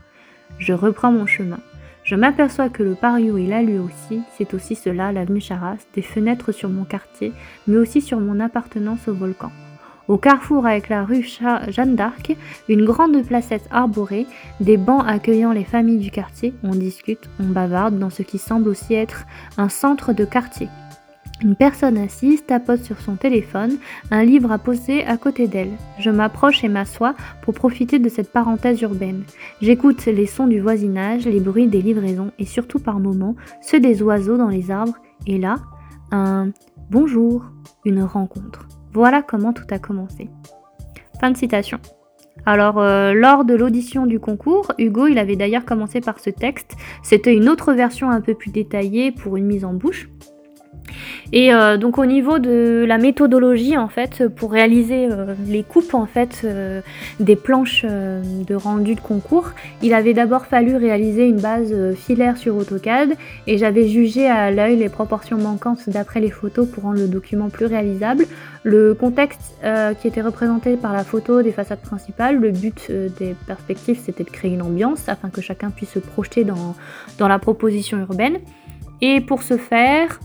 Je 0.58 0.72
reprends 0.72 1.10
mon 1.10 1.26
chemin. 1.26 1.58
Je 2.04 2.16
m'aperçois 2.16 2.68
que 2.68 2.82
le 2.82 2.94
pariou 2.94 3.38
est 3.38 3.46
là 3.46 3.62
lui 3.62 3.78
aussi, 3.78 4.22
c'est 4.36 4.54
aussi 4.54 4.74
cela, 4.74 5.12
l'avenue 5.12 5.40
Charras, 5.40 5.76
des 5.94 6.02
fenêtres 6.02 6.50
sur 6.50 6.68
mon 6.68 6.84
quartier, 6.84 7.32
mais 7.68 7.76
aussi 7.76 8.00
sur 8.00 8.18
mon 8.18 8.40
appartenance 8.40 9.06
au 9.06 9.14
volcan. 9.14 9.52
Au 10.08 10.18
carrefour 10.18 10.66
avec 10.66 10.88
la 10.88 11.04
rue 11.04 11.22
Jeanne 11.68 11.94
d'Arc, 11.94 12.36
une 12.68 12.84
grande 12.84 13.24
placette 13.24 13.68
arborée, 13.70 14.26
des 14.60 14.76
bancs 14.76 15.04
accueillant 15.06 15.52
les 15.52 15.64
familles 15.64 16.00
du 16.00 16.10
quartier, 16.10 16.54
on 16.64 16.74
discute, 16.74 17.30
on 17.38 17.44
bavarde 17.44 17.96
dans 17.98 18.10
ce 18.10 18.22
qui 18.22 18.38
semble 18.38 18.68
aussi 18.68 18.94
être 18.94 19.24
un 19.56 19.68
centre 19.68 20.12
de 20.12 20.24
quartier. 20.24 20.68
Une 21.42 21.56
personne 21.56 21.98
assise 21.98 22.46
tapote 22.46 22.84
sur 22.84 23.00
son 23.00 23.16
téléphone, 23.16 23.78
un 24.12 24.22
livre 24.22 24.52
à 24.52 24.58
poser 24.58 25.04
à 25.04 25.16
côté 25.16 25.48
d'elle. 25.48 25.72
Je 25.98 26.10
m'approche 26.10 26.62
et 26.62 26.68
m'assois 26.68 27.16
pour 27.42 27.54
profiter 27.54 27.98
de 27.98 28.08
cette 28.08 28.30
parenthèse 28.30 28.80
urbaine. 28.82 29.24
J'écoute 29.60 30.06
les 30.06 30.26
sons 30.26 30.46
du 30.46 30.60
voisinage, 30.60 31.26
les 31.26 31.40
bruits 31.40 31.66
des 31.66 31.82
livraisons 31.82 32.30
et 32.38 32.46
surtout 32.46 32.78
par 32.78 33.00
moments 33.00 33.34
ceux 33.60 33.80
des 33.80 34.02
oiseaux 34.04 34.36
dans 34.36 34.50
les 34.50 34.70
arbres. 34.70 34.94
Et 35.26 35.38
là, 35.38 35.56
un 36.12 36.50
bonjour, 36.90 37.44
une 37.84 38.04
rencontre. 38.04 38.68
Voilà 38.92 39.20
comment 39.20 39.52
tout 39.52 39.66
a 39.70 39.80
commencé. 39.80 40.30
Fin 41.20 41.32
de 41.32 41.36
citation. 41.36 41.80
Alors, 42.46 42.78
euh, 42.78 43.14
lors 43.14 43.44
de 43.44 43.54
l'audition 43.54 44.06
du 44.06 44.20
concours, 44.20 44.72
Hugo, 44.78 45.08
il 45.08 45.18
avait 45.18 45.36
d'ailleurs 45.36 45.64
commencé 45.64 46.00
par 46.00 46.20
ce 46.20 46.30
texte. 46.30 46.76
C'était 47.02 47.34
une 47.34 47.48
autre 47.48 47.72
version 47.72 48.10
un 48.10 48.20
peu 48.20 48.34
plus 48.34 48.50
détaillée 48.50 49.10
pour 49.10 49.36
une 49.36 49.46
mise 49.46 49.64
en 49.64 49.74
bouche. 49.74 50.08
Et 51.32 51.52
euh, 51.52 51.78
donc 51.78 51.98
au 51.98 52.04
niveau 52.04 52.38
de 52.38 52.84
la 52.86 52.98
méthodologie 52.98 53.76
en 53.78 53.88
fait 53.88 54.28
pour 54.28 54.52
réaliser 54.52 55.08
euh, 55.10 55.34
les 55.46 55.62
coupes 55.62 55.94
en 55.94 56.06
fait 56.06 56.42
euh, 56.44 56.80
des 57.20 57.36
planches 57.36 57.84
de 57.84 58.54
rendu 58.54 58.94
de 58.94 59.00
concours, 59.00 59.50
il 59.82 59.94
avait 59.94 60.14
d'abord 60.14 60.46
fallu 60.46 60.76
réaliser 60.76 61.26
une 61.26 61.40
base 61.40 61.74
filaire 61.94 62.36
sur 62.36 62.56
AutoCAD 62.56 63.14
et 63.46 63.58
j'avais 63.58 63.88
jugé 63.88 64.28
à 64.28 64.50
l'œil 64.50 64.76
les 64.76 64.88
proportions 64.88 65.38
manquantes 65.38 65.88
d'après 65.88 66.20
les 66.20 66.30
photos 66.30 66.68
pour 66.68 66.84
rendre 66.84 66.98
le 66.98 67.08
document 67.08 67.48
plus 67.48 67.66
réalisable. 67.66 68.26
Le 68.64 68.94
contexte 68.94 69.54
qui 70.00 70.08
était 70.08 70.22
représenté 70.22 70.76
par 70.76 70.92
la 70.92 71.04
photo 71.04 71.42
des 71.42 71.52
façades 71.52 71.80
principales, 71.80 72.38
le 72.38 72.50
but 72.50 72.90
des 72.90 73.34
perspectives 73.46 73.98
c'était 74.02 74.24
de 74.24 74.30
créer 74.30 74.52
une 74.52 74.62
ambiance 74.62 75.08
afin 75.08 75.30
que 75.30 75.40
chacun 75.40 75.70
puisse 75.70 75.90
se 75.90 75.98
projeter 75.98 76.44
dans, 76.44 76.74
dans 77.18 77.28
la 77.28 77.38
proposition 77.38 77.98
urbaine. 77.98 78.38
Et 79.00 79.20
pour 79.20 79.42
ce 79.42 79.56
faire, 79.56 80.20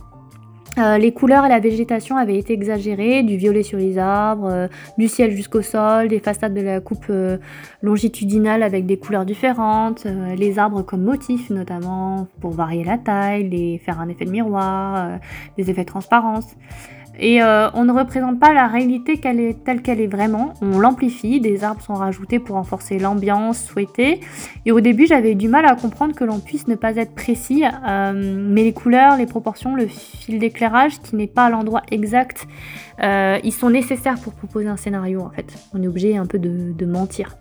euh, 0.77 0.97
les 0.97 1.11
couleurs 1.11 1.45
et 1.45 1.49
la 1.49 1.59
végétation 1.59 2.17
avaient 2.17 2.37
été 2.37 2.53
exagérées, 2.53 3.23
du 3.23 3.37
violet 3.37 3.63
sur 3.63 3.77
les 3.77 3.97
arbres, 3.97 4.49
euh, 4.49 4.67
du 4.97 5.07
ciel 5.07 5.31
jusqu'au 5.31 5.61
sol, 5.61 6.07
des 6.07 6.19
façades 6.19 6.53
de 6.53 6.61
la 6.61 6.79
coupe 6.81 7.05
euh, 7.09 7.37
longitudinale 7.81 8.63
avec 8.63 8.85
des 8.85 8.97
couleurs 8.97 9.25
différentes, 9.25 10.05
les 10.37 10.59
arbres 10.59 10.81
comme 10.83 11.03
motifs 11.03 11.49
notamment 11.49 12.27
pour 12.41 12.51
varier 12.51 12.83
la 12.83 12.97
taille, 12.97 13.79
faire 13.83 13.99
un 13.99 14.09
effet 14.09 14.25
de 14.25 14.31
miroir, 14.31 15.19
des 15.57 15.69
effets 15.69 15.83
de 15.83 15.87
transparence. 15.87 16.55
Et 17.19 17.41
euh, 17.41 17.69
on 17.73 17.83
ne 17.83 17.91
représente 17.91 18.39
pas 18.39 18.53
la 18.53 18.67
réalité 18.67 19.19
telle 19.19 19.81
qu'elle 19.81 20.01
est 20.01 20.07
vraiment, 20.07 20.53
on 20.61 20.79
l'amplifie, 20.79 21.39
des 21.41 21.63
arbres 21.63 21.81
sont 21.81 21.95
rajoutés 21.95 22.39
pour 22.39 22.55
renforcer 22.55 22.99
l'ambiance 22.99 23.63
souhaitée. 23.63 24.21
Et 24.65 24.71
au 24.71 24.81
début, 24.81 25.07
j'avais 25.07 25.35
du 25.35 25.47
mal 25.47 25.65
à 25.65 25.75
comprendre 25.75 26.15
que 26.15 26.23
l'on 26.23 26.39
puisse 26.39 26.67
ne 26.67 26.75
pas 26.75 26.95
être 26.95 27.15
précis, 27.15 27.63
euh, 27.65 28.13
mais 28.15 28.63
les 28.63 28.73
couleurs, 28.73 29.17
les 29.17 29.25
proportions, 29.25 29.75
le 29.75 29.87
fil 29.87 30.39
d'éclairage, 30.39 30.99
qui 30.99 31.15
n'est 31.15 31.27
pas 31.27 31.45
à 31.45 31.49
l'endroit 31.49 31.81
exact, 31.91 32.47
euh, 33.01 33.39
ils 33.43 33.53
sont 33.53 33.69
nécessaires 33.69 34.19
pour 34.19 34.33
proposer 34.33 34.67
un 34.67 34.77
scénario 34.77 35.21
en 35.21 35.29
fait. 35.29 35.53
On 35.73 35.81
est 35.81 35.87
obligé 35.87 36.17
un 36.17 36.25
peu 36.25 36.39
de 36.39 36.85
mentir. 36.85 37.35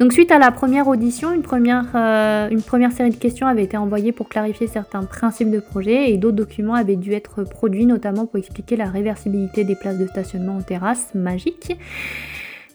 Donc 0.00 0.12
suite 0.12 0.32
à 0.32 0.38
la 0.38 0.50
première 0.50 0.88
audition, 0.88 1.32
une 1.32 1.42
première, 1.42 1.86
euh, 1.94 2.48
une 2.50 2.62
première 2.62 2.92
série 2.92 3.10
de 3.10 3.16
questions 3.16 3.46
avait 3.46 3.64
été 3.64 3.76
envoyée 3.76 4.12
pour 4.12 4.28
clarifier 4.28 4.66
certains 4.66 5.04
principes 5.04 5.50
de 5.50 5.60
projet 5.60 6.10
et 6.10 6.16
d'autres 6.16 6.36
documents 6.36 6.74
avaient 6.74 6.96
dû 6.96 7.12
être 7.12 7.44
produits 7.44 7.86
notamment 7.86 8.26
pour 8.26 8.38
expliquer 8.38 8.76
la 8.76 8.86
réversibilité 8.86 9.64
des 9.64 9.76
places 9.76 9.98
de 9.98 10.06
stationnement 10.06 10.56
en 10.56 10.62
terrasse 10.62 11.14
magiques. 11.14 11.76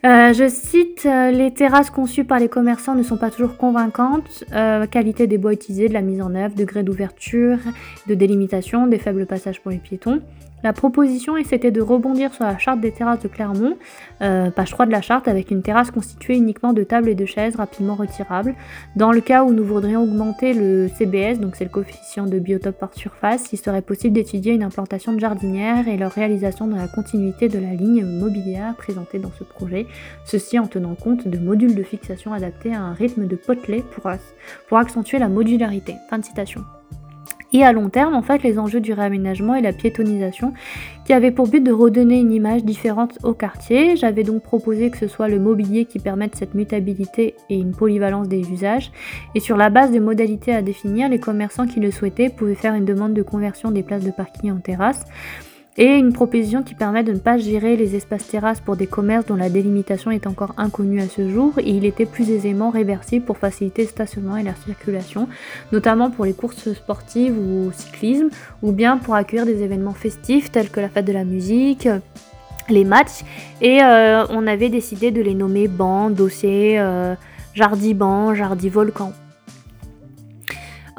Euh, 0.05 0.31
je 0.31 0.47
cite, 0.47 1.05
euh, 1.05 1.31
les 1.31 1.51
terrasses 1.51 1.89
conçues 1.89 2.23
par 2.23 2.39
les 2.39 2.49
commerçants 2.49 2.93
ne 2.93 3.03
sont 3.03 3.17
pas 3.17 3.31
toujours 3.31 3.57
convaincantes. 3.57 4.43
qualité 4.91 5.27
des 5.27 5.37
bois 5.37 5.53
utilisés, 5.53 5.89
de 5.89 5.93
la 5.93 6.01
mise 6.01 6.21
en 6.21 6.35
œuvre, 6.35 6.55
degré 6.55 6.83
d'ouverture, 6.83 7.57
de 8.07 8.13
délimitation, 8.13 8.87
des 8.87 8.99
faibles 8.99 9.25
passages 9.25 9.59
pour 9.59 9.71
les 9.71 9.79
piétons. 9.79 10.21
La 10.63 10.73
proposition 10.73 11.35
c'était 11.45 11.71
de 11.71 11.81
rebondir 11.81 12.33
sur 12.33 12.43
la 12.43 12.57
charte 12.57 12.79
des 12.79 12.91
terrasses 12.91 13.21
de 13.21 13.27
Clermont, 13.27 13.77
euh, 14.21 14.49
page 14.49 14.71
3 14.71 14.87
de 14.87 14.91
la 14.91 15.01
charte, 15.01 15.27
avec 15.27 15.51
une 15.51 15.61
terrasse 15.61 15.91
constituée 15.91 16.35
uniquement 16.35 16.73
de 16.73 16.83
tables 16.83 17.09
et 17.09 17.15
de 17.15 17.25
chaises 17.25 17.55
rapidement 17.55 17.95
retirables. 17.95 18.55
Dans 18.95 19.11
le 19.11 19.21
cas 19.21 19.43
où 19.43 19.53
nous 19.53 19.63
voudrions 19.63 20.03
augmenter 20.03 20.53
le 20.53 20.87
CBS, 20.87 21.39
donc 21.39 21.55
c'est 21.55 21.63
le 21.63 21.69
coefficient 21.69 22.25
de 22.25 22.39
biotope 22.39 22.79
par 22.79 22.93
surface, 22.93 23.53
il 23.53 23.57
serait 23.57 23.81
possible 23.81 24.15
d'étudier 24.15 24.53
une 24.53 24.63
implantation 24.63 25.13
de 25.13 25.19
jardinières 25.19 25.87
et 25.87 25.95
leur 25.95 26.11
réalisation 26.11 26.67
dans 26.67 26.77
la 26.77 26.87
continuité 26.87 27.49
de 27.49 27.59
la 27.59 27.73
ligne 27.73 28.05
mobilière 28.05 28.75
présentée 28.75 29.19
dans 29.19 29.31
ce 29.37 29.43
projet, 29.43 29.85
ceci 30.25 30.57
en 30.57 30.67
tenant 30.67 30.95
compte 30.95 31.27
de 31.27 31.37
modules 31.37 31.75
de 31.75 31.83
fixation 31.83 32.33
adaptés 32.33 32.73
à 32.73 32.81
un 32.81 32.93
rythme 32.93 33.27
de 33.27 33.35
potelet 33.35 33.83
pour, 33.91 34.11
pour 34.67 34.77
accentuer 34.77 35.19
la 35.19 35.29
modularité. 35.29 35.93
Fin 36.09 36.17
de 36.17 36.25
citation 36.25 36.63
et 37.53 37.63
à 37.63 37.71
long 37.71 37.89
terme 37.89 38.13
en 38.13 38.21
fait 38.21 38.43
les 38.43 38.59
enjeux 38.59 38.79
du 38.79 38.93
réaménagement 38.93 39.55
et 39.55 39.61
la 39.61 39.73
piétonisation 39.73 40.53
qui 41.05 41.13
avaient 41.13 41.31
pour 41.31 41.47
but 41.47 41.61
de 41.61 41.71
redonner 41.71 42.19
une 42.19 42.33
image 42.33 42.63
différente 42.63 43.17
au 43.23 43.33
quartier. 43.33 43.95
J'avais 43.95 44.23
donc 44.23 44.43
proposé 44.43 44.89
que 44.89 44.97
ce 44.97 45.07
soit 45.07 45.27
le 45.27 45.39
mobilier 45.39 45.85
qui 45.85 45.99
permette 45.99 46.35
cette 46.35 46.53
mutabilité 46.53 47.35
et 47.49 47.57
une 47.57 47.71
polyvalence 47.71 48.27
des 48.27 48.51
usages 48.51 48.91
et 49.35 49.39
sur 49.39 49.57
la 49.57 49.69
base 49.69 49.91
des 49.91 49.99
modalités 49.99 50.53
à 50.53 50.61
définir, 50.61 51.09
les 51.09 51.19
commerçants 51.19 51.67
qui 51.67 51.79
le 51.79 51.91
souhaitaient 51.91 52.29
pouvaient 52.29 52.55
faire 52.55 52.73
une 52.73 52.85
demande 52.85 53.13
de 53.13 53.21
conversion 53.21 53.71
des 53.71 53.83
places 53.83 54.03
de 54.03 54.11
parking 54.11 54.51
en 54.51 54.59
terrasse 54.59 55.05
et 55.77 55.95
une 55.95 56.11
proposition 56.11 56.63
qui 56.63 56.73
permet 56.73 57.03
de 57.03 57.13
ne 57.13 57.19
pas 57.19 57.37
gérer 57.37 57.77
les 57.77 57.95
espaces 57.95 58.27
terrasses 58.27 58.59
pour 58.59 58.75
des 58.75 58.87
commerces 58.87 59.27
dont 59.27 59.35
la 59.35 59.49
délimitation 59.49 60.09
est 60.09 60.25
encore 60.25 60.53
inconnue 60.57 61.01
à 61.01 61.07
ce 61.07 61.29
jour 61.29 61.53
et 61.59 61.69
il 61.69 61.85
était 61.85 62.05
plus 62.05 62.29
aisément 62.31 62.71
réversible 62.71 63.25
pour 63.25 63.37
faciliter 63.37 63.83
le 63.83 63.87
stationnement 63.87 64.37
et 64.37 64.43
la 64.43 64.55
circulation, 64.55 65.27
notamment 65.71 66.09
pour 66.09 66.25
les 66.25 66.33
courses 66.33 66.73
sportives 66.73 67.37
ou 67.37 67.71
cyclisme, 67.73 68.29
ou 68.63 68.71
bien 68.71 68.97
pour 68.97 69.15
accueillir 69.15 69.45
des 69.45 69.61
événements 69.61 69.93
festifs 69.93 70.51
tels 70.51 70.69
que 70.69 70.79
la 70.79 70.89
fête 70.89 71.05
de 71.05 71.13
la 71.13 71.23
musique, 71.23 71.87
les 72.69 72.83
matchs, 72.83 73.23
et 73.61 73.81
euh, 73.81 74.25
on 74.29 74.47
avait 74.47 74.69
décidé 74.69 75.11
de 75.11 75.21
les 75.21 75.35
nommer 75.35 75.67
bancs, 75.67 76.13
dossiers, 76.13 76.79
euh, 76.79 77.15
jardiban, 77.53 78.33
jardivolcan. 78.33 79.13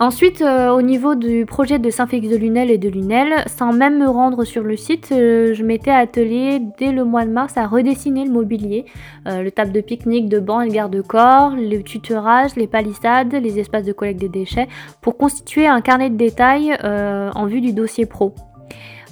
Ensuite, 0.01 0.43
euh, 0.43 0.71
au 0.71 0.81
niveau 0.81 1.17
du 1.17 1.45
projet 1.45 1.81
de 1.81 1.91
Saint-Félix 1.91 2.29
de 2.29 2.37
Lunel 2.37 2.71
et 2.71 2.79
de 2.79 2.89
Lunel, 2.89 3.45
sans 3.49 3.73
même 3.73 3.99
me 3.99 4.09
rendre 4.09 4.45
sur 4.45 4.63
le 4.63 4.77
site, 4.77 5.09
euh, 5.11 5.55
je 5.55 5.65
m'étais 5.65 5.91
attelée 5.91 6.61
dès 6.79 6.93
le 6.93 7.03
mois 7.03 7.25
de 7.25 7.33
mars 7.33 7.57
à 7.57 7.67
redessiner 7.67 8.25
le 8.25 8.31
mobilier, 8.31 8.85
euh, 9.27 9.43
le 9.43 9.51
table 9.51 9.73
de 9.73 9.81
pique-nique, 9.81 10.29
de 10.29 10.39
banc 10.39 10.61
et 10.61 10.69
de 10.69 10.73
garde-corps, 10.73 11.51
le 11.57 11.83
tutorage, 11.83 12.55
les 12.55 12.69
palissades, 12.69 13.33
les 13.33 13.59
espaces 13.59 13.87
de 13.87 13.93
collecte 13.93 14.21
des 14.21 14.29
déchets, 14.29 14.69
pour 15.01 15.17
constituer 15.17 15.67
un 15.67 15.81
carnet 15.81 16.11
de 16.11 16.17
détails 16.17 16.79
en 16.85 17.47
vue 17.47 17.61
du 17.61 17.73
dossier 17.73 18.07
pro. 18.07 18.35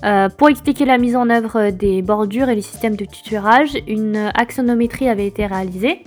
Euh, 0.05 0.29
pour 0.29 0.49
expliquer 0.49 0.85
la 0.85 0.99
mise 0.99 1.17
en 1.17 1.31
œuvre 1.31 1.71
des 1.71 2.03
bordures 2.03 2.49
et 2.49 2.55
les 2.55 2.63
systèmes 2.63 2.97
de 2.97 3.05
tutorage, 3.05 3.71
une 3.89 4.31
axonométrie 4.35 5.09
avait 5.09 5.27
été 5.27 5.47
réalisée. 5.47 6.03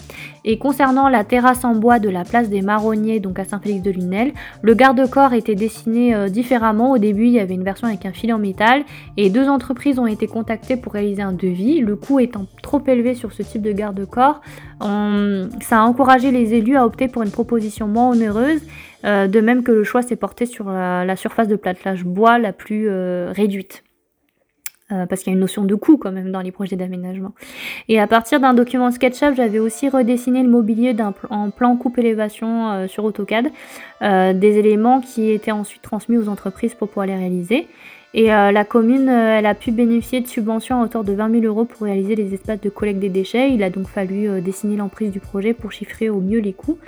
Et 0.46 0.58
concernant 0.58 1.10
la 1.10 1.24
terrasse 1.24 1.66
en 1.66 1.76
bois 1.76 2.00
de 2.00 2.08
la 2.10 2.24
place 2.24 2.50
des 2.50 2.62
Marronniers, 2.62 3.20
donc 3.20 3.40
à 3.40 3.46
Saint-Félix-de-Lunel, 3.46 4.32
le 4.62 4.74
garde-corps 4.74 5.34
était 5.34 5.56
dessiné 5.56 6.16
euh, 6.16 6.30
différemment. 6.30 6.92
Au 6.92 6.98
début, 6.98 7.26
il 7.26 7.34
y 7.34 7.40
avait 7.40 7.56
une 7.56 7.64
version 7.64 7.88
avec 7.88 8.06
un 8.06 8.14
fil 8.14 8.34
en 8.34 8.40
métal 8.40 8.84
et 9.18 9.30
deux 9.30 9.50
entreprises 9.50 10.00
ont 10.00 10.08
été 10.08 10.28
contactées 10.28 10.78
pour 10.78 10.94
réaliser 10.94 11.22
un 11.22 11.34
devis. 11.34 11.82
Le 11.82 11.96
coût 11.96 12.20
étant 12.20 12.46
trop 12.62 12.82
élevé 12.88 13.16
sur 13.16 13.34
ce 13.34 13.44
type 13.44 13.62
de 13.62 13.72
garde-corps, 13.72 14.42
ça 14.82 15.82
a 15.82 15.82
encouragé 15.82 16.32
les 16.32 16.54
élus 16.54 16.78
à 16.78 16.86
opter 16.86 17.10
pour 17.10 17.22
une 17.22 17.32
proposition 17.32 17.88
moins 17.88 18.10
onéreuse 18.10 18.62
euh, 19.06 19.28
de 19.28 19.40
même 19.40 19.64
que 19.64 19.72
le 19.72 19.84
choix 19.84 20.02
s'est 20.02 20.16
porté 20.16 20.46
sur 20.46 20.70
la, 20.70 21.16
surface 21.16 21.48
de 21.48 21.56
platelage 21.56 22.04
bois 22.04 22.38
la 22.38 22.54
plus 22.54 22.88
euh, 22.90 23.32
réduite. 23.32 23.84
Euh, 24.92 25.06
parce 25.06 25.22
qu'il 25.22 25.32
y 25.32 25.34
a 25.34 25.36
une 25.36 25.42
notion 25.42 25.66
de 25.66 25.76
coût 25.76 25.98
quand 25.98 26.12
même 26.12 26.32
dans 26.32 26.42
les 26.42 26.52
projets 26.52 26.76
d'aménagement. 26.76 27.34
Et 27.90 28.00
à 28.00 28.08
partir 28.08 28.40
d'un 28.40 28.56
document 28.56 28.90
SketchUp, 28.90 29.36
j'avais 29.36 29.60
aussi 29.60 29.88
redessiné 29.88 30.42
le 30.42 30.50
mobilier 30.50 30.96
en 31.30 31.52
plan 31.52 31.78
coupe 31.78 32.00
élévation 32.00 32.88
sur 32.88 33.04
AutoCAD, 33.04 33.52
des 34.02 34.58
éléments 34.58 35.00
qui 35.00 35.30
étaient 35.30 35.52
ensuite 35.52 35.84
transmis 35.84 36.18
aux 36.18 36.28
entreprises 36.28 36.74
pour 36.74 36.88
pouvoir 36.88 37.06
les 37.06 37.16
réaliser. 37.16 37.68
Et 38.16 38.30
la 38.30 38.66
commune, 38.66 39.10
elle 39.10 39.46
a 39.46 39.54
pu 39.54 39.70
bénéficier 39.70 40.22
de 40.22 40.28
subventions 40.28 40.82
à 40.82 40.86
hauteur 40.86 41.04
de 41.04 41.14
20 41.14 41.40
000 41.40 41.44
euros 41.44 41.66
pour 41.66 41.84
réaliser 41.84 42.16
les 42.16 42.34
espaces 42.34 42.60
de 42.60 42.70
collecte 42.70 43.00
des 43.00 43.10
déchets. 43.10 43.54
Il 43.54 43.62
a 43.62 43.70
donc 43.70 43.88
fallu 43.88 44.42
dessiner 44.42 44.76
l'emprise 44.76 45.12
du 45.12 45.20
projet 45.20 45.54
pour 45.54 45.72
chiffrer 45.72 46.10
au 46.10 46.20
mieux 46.20 46.40
les 46.40 46.54
coûts. 46.54 46.80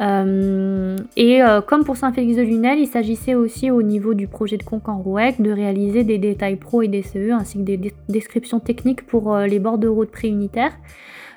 Euh, 0.00 0.96
et 1.16 1.42
euh, 1.42 1.60
comme 1.60 1.84
pour 1.84 1.96
Saint-Félix-de-Lunel, 1.96 2.78
il 2.78 2.86
s'agissait 2.86 3.34
aussi 3.34 3.70
au 3.70 3.82
niveau 3.82 4.14
du 4.14 4.28
projet 4.28 4.56
de 4.56 4.62
Concan-Rouec 4.62 5.40
de 5.40 5.50
réaliser 5.50 6.04
des 6.04 6.18
détails 6.18 6.56
pro 6.56 6.82
et 6.82 6.88
DCE 6.88 7.32
ainsi 7.32 7.58
que 7.58 7.64
des 7.64 7.92
descriptions 8.08 8.60
techniques 8.60 9.06
pour 9.06 9.34
euh, 9.34 9.46
les 9.46 9.58
bordereaux 9.58 10.04
de 10.04 10.10
prix 10.10 10.28
unitaires. 10.28 10.72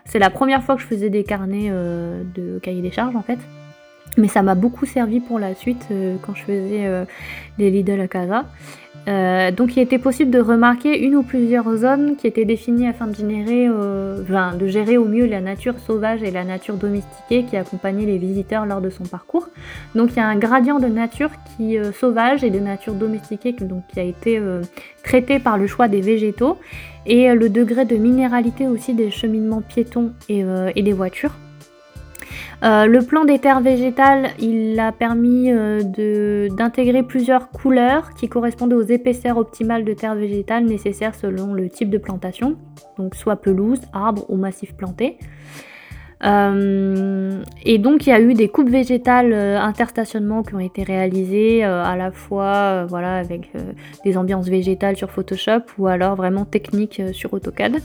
C'est 0.06 0.20
la 0.20 0.30
première 0.30 0.64
fois 0.64 0.76
que 0.76 0.82
je 0.82 0.88
faisais 0.88 1.10
des 1.10 1.24
carnets 1.24 1.70
de 1.70 2.58
cahiers 2.60 2.82
des 2.82 2.92
charges 2.92 3.16
en 3.16 3.22
fait. 3.22 3.38
Mais 4.18 4.28
ça 4.28 4.42
m'a 4.42 4.56
beaucoup 4.56 4.86
servi 4.86 5.20
pour 5.20 5.38
la 5.38 5.54
suite 5.54 5.88
quand 6.24 6.34
je 6.34 6.42
faisais 6.42 7.06
les 7.60 7.70
Lidl 7.70 8.02
à 8.02 8.08
Casa. 8.08 8.46
Euh, 9.07 9.52
donc 9.52 9.76
il 9.76 9.80
était 9.80 9.98
possible 9.98 10.30
de 10.30 10.40
remarquer 10.40 10.99
une 10.99 11.15
ou 11.15 11.23
plusieurs 11.23 11.76
zones 11.76 12.15
qui 12.18 12.28
étaient 12.28 12.45
définies 12.45 12.88
afin 12.88 13.07
euh, 13.07 14.52
de 14.53 14.68
gérer 14.68 14.98
au 14.98 15.06
mieux 15.06 15.26
la 15.26 15.41
nature 15.41 15.80
sauvage 15.80 16.22
et 16.22 16.30
la 16.30 16.44
nature 16.44 16.76
domestiquée 16.76 17.44
qui 17.44 17.57
accompagnait 17.57 18.06
les 18.06 18.19
visiteurs 18.19 18.65
lors 18.65 18.82
de 18.82 18.90
son 18.90 19.03
parcours. 19.03 19.49
Donc 19.95 20.11
il 20.11 20.18
y 20.18 20.19
a 20.19 20.28
un 20.28 20.38
gradient 20.38 20.80
de 20.80 20.88
nature 20.88 21.32
qui 21.57 21.78
euh, 21.78 21.91
sauvage 21.91 22.44
et 22.44 22.52
de 22.52 22.60
nature 22.60 22.94
domestiquée 22.94 23.56
qui 23.56 23.99
a 23.99 24.03
été 24.03 24.40
traité 25.03 25.40
par 25.40 25.57
le 25.57 25.68
choix 25.68 25.88
des 25.88 26.02
végétaux 26.02 26.57
et 27.06 27.34
le 27.34 27.49
degré 27.49 27.86
de 27.86 27.95
minéralité 27.95 28.68
aussi 28.68 28.94
des 28.94 29.10
cheminements 29.10 29.61
piétons 29.61 30.11
et 30.30 30.82
des 30.82 30.94
voitures. 30.94 31.34
Euh, 32.64 32.86
le 32.86 33.02
plan 33.02 33.26
des 33.26 33.40
terres 33.40 33.62
végétales, 33.62 34.30
il 34.40 34.80
a 34.80 34.92
permis 34.92 35.52
euh, 35.52 36.48
d'intégrer 36.50 37.02
plusieurs 37.02 37.50
couleurs 37.50 38.14
qui 38.14 38.30
correspondaient 38.30 38.76
aux 38.76 38.82
épaisseurs 38.82 39.38
optimales 39.38 39.84
de 39.84 39.94
terres 39.94 40.16
végétales 40.16 40.66
nécessaires 40.66 41.16
selon 41.16 41.54
le 41.54 41.70
type 41.70 41.90
de 41.90 41.98
plantation, 41.98 42.58
donc 42.98 43.16
soit 43.16 43.38
pelouse, 43.38 43.82
arbre 43.94 44.26
ou 44.30 44.36
massif 44.36 44.76
planté. 44.76 45.18
Euh, 46.23 47.41
et 47.64 47.77
donc 47.80 48.06
il 48.06 48.10
y 48.10 48.14
a 48.14 48.22
eu 48.22 48.34
des 48.34 48.48
coupes 48.48 48.69
végétales 48.69 49.34
interstationnement 49.34 50.43
qui 50.43 50.53
ont 50.53 50.60
été 50.60 50.84
réalisées 50.84 51.64
à 51.64 51.95
la 51.95 52.11
fois 52.11 52.88
avec 52.91 53.52
des 54.06 54.18
ambiances 54.18 54.48
végétales 54.48 54.98
sur 54.98 55.10
Photoshop 55.10 55.61
ou 55.77 55.88
alors 55.88 56.15
vraiment 56.15 56.45
techniques 56.45 57.02
sur 57.14 57.34
AutoCAD. 57.34 57.81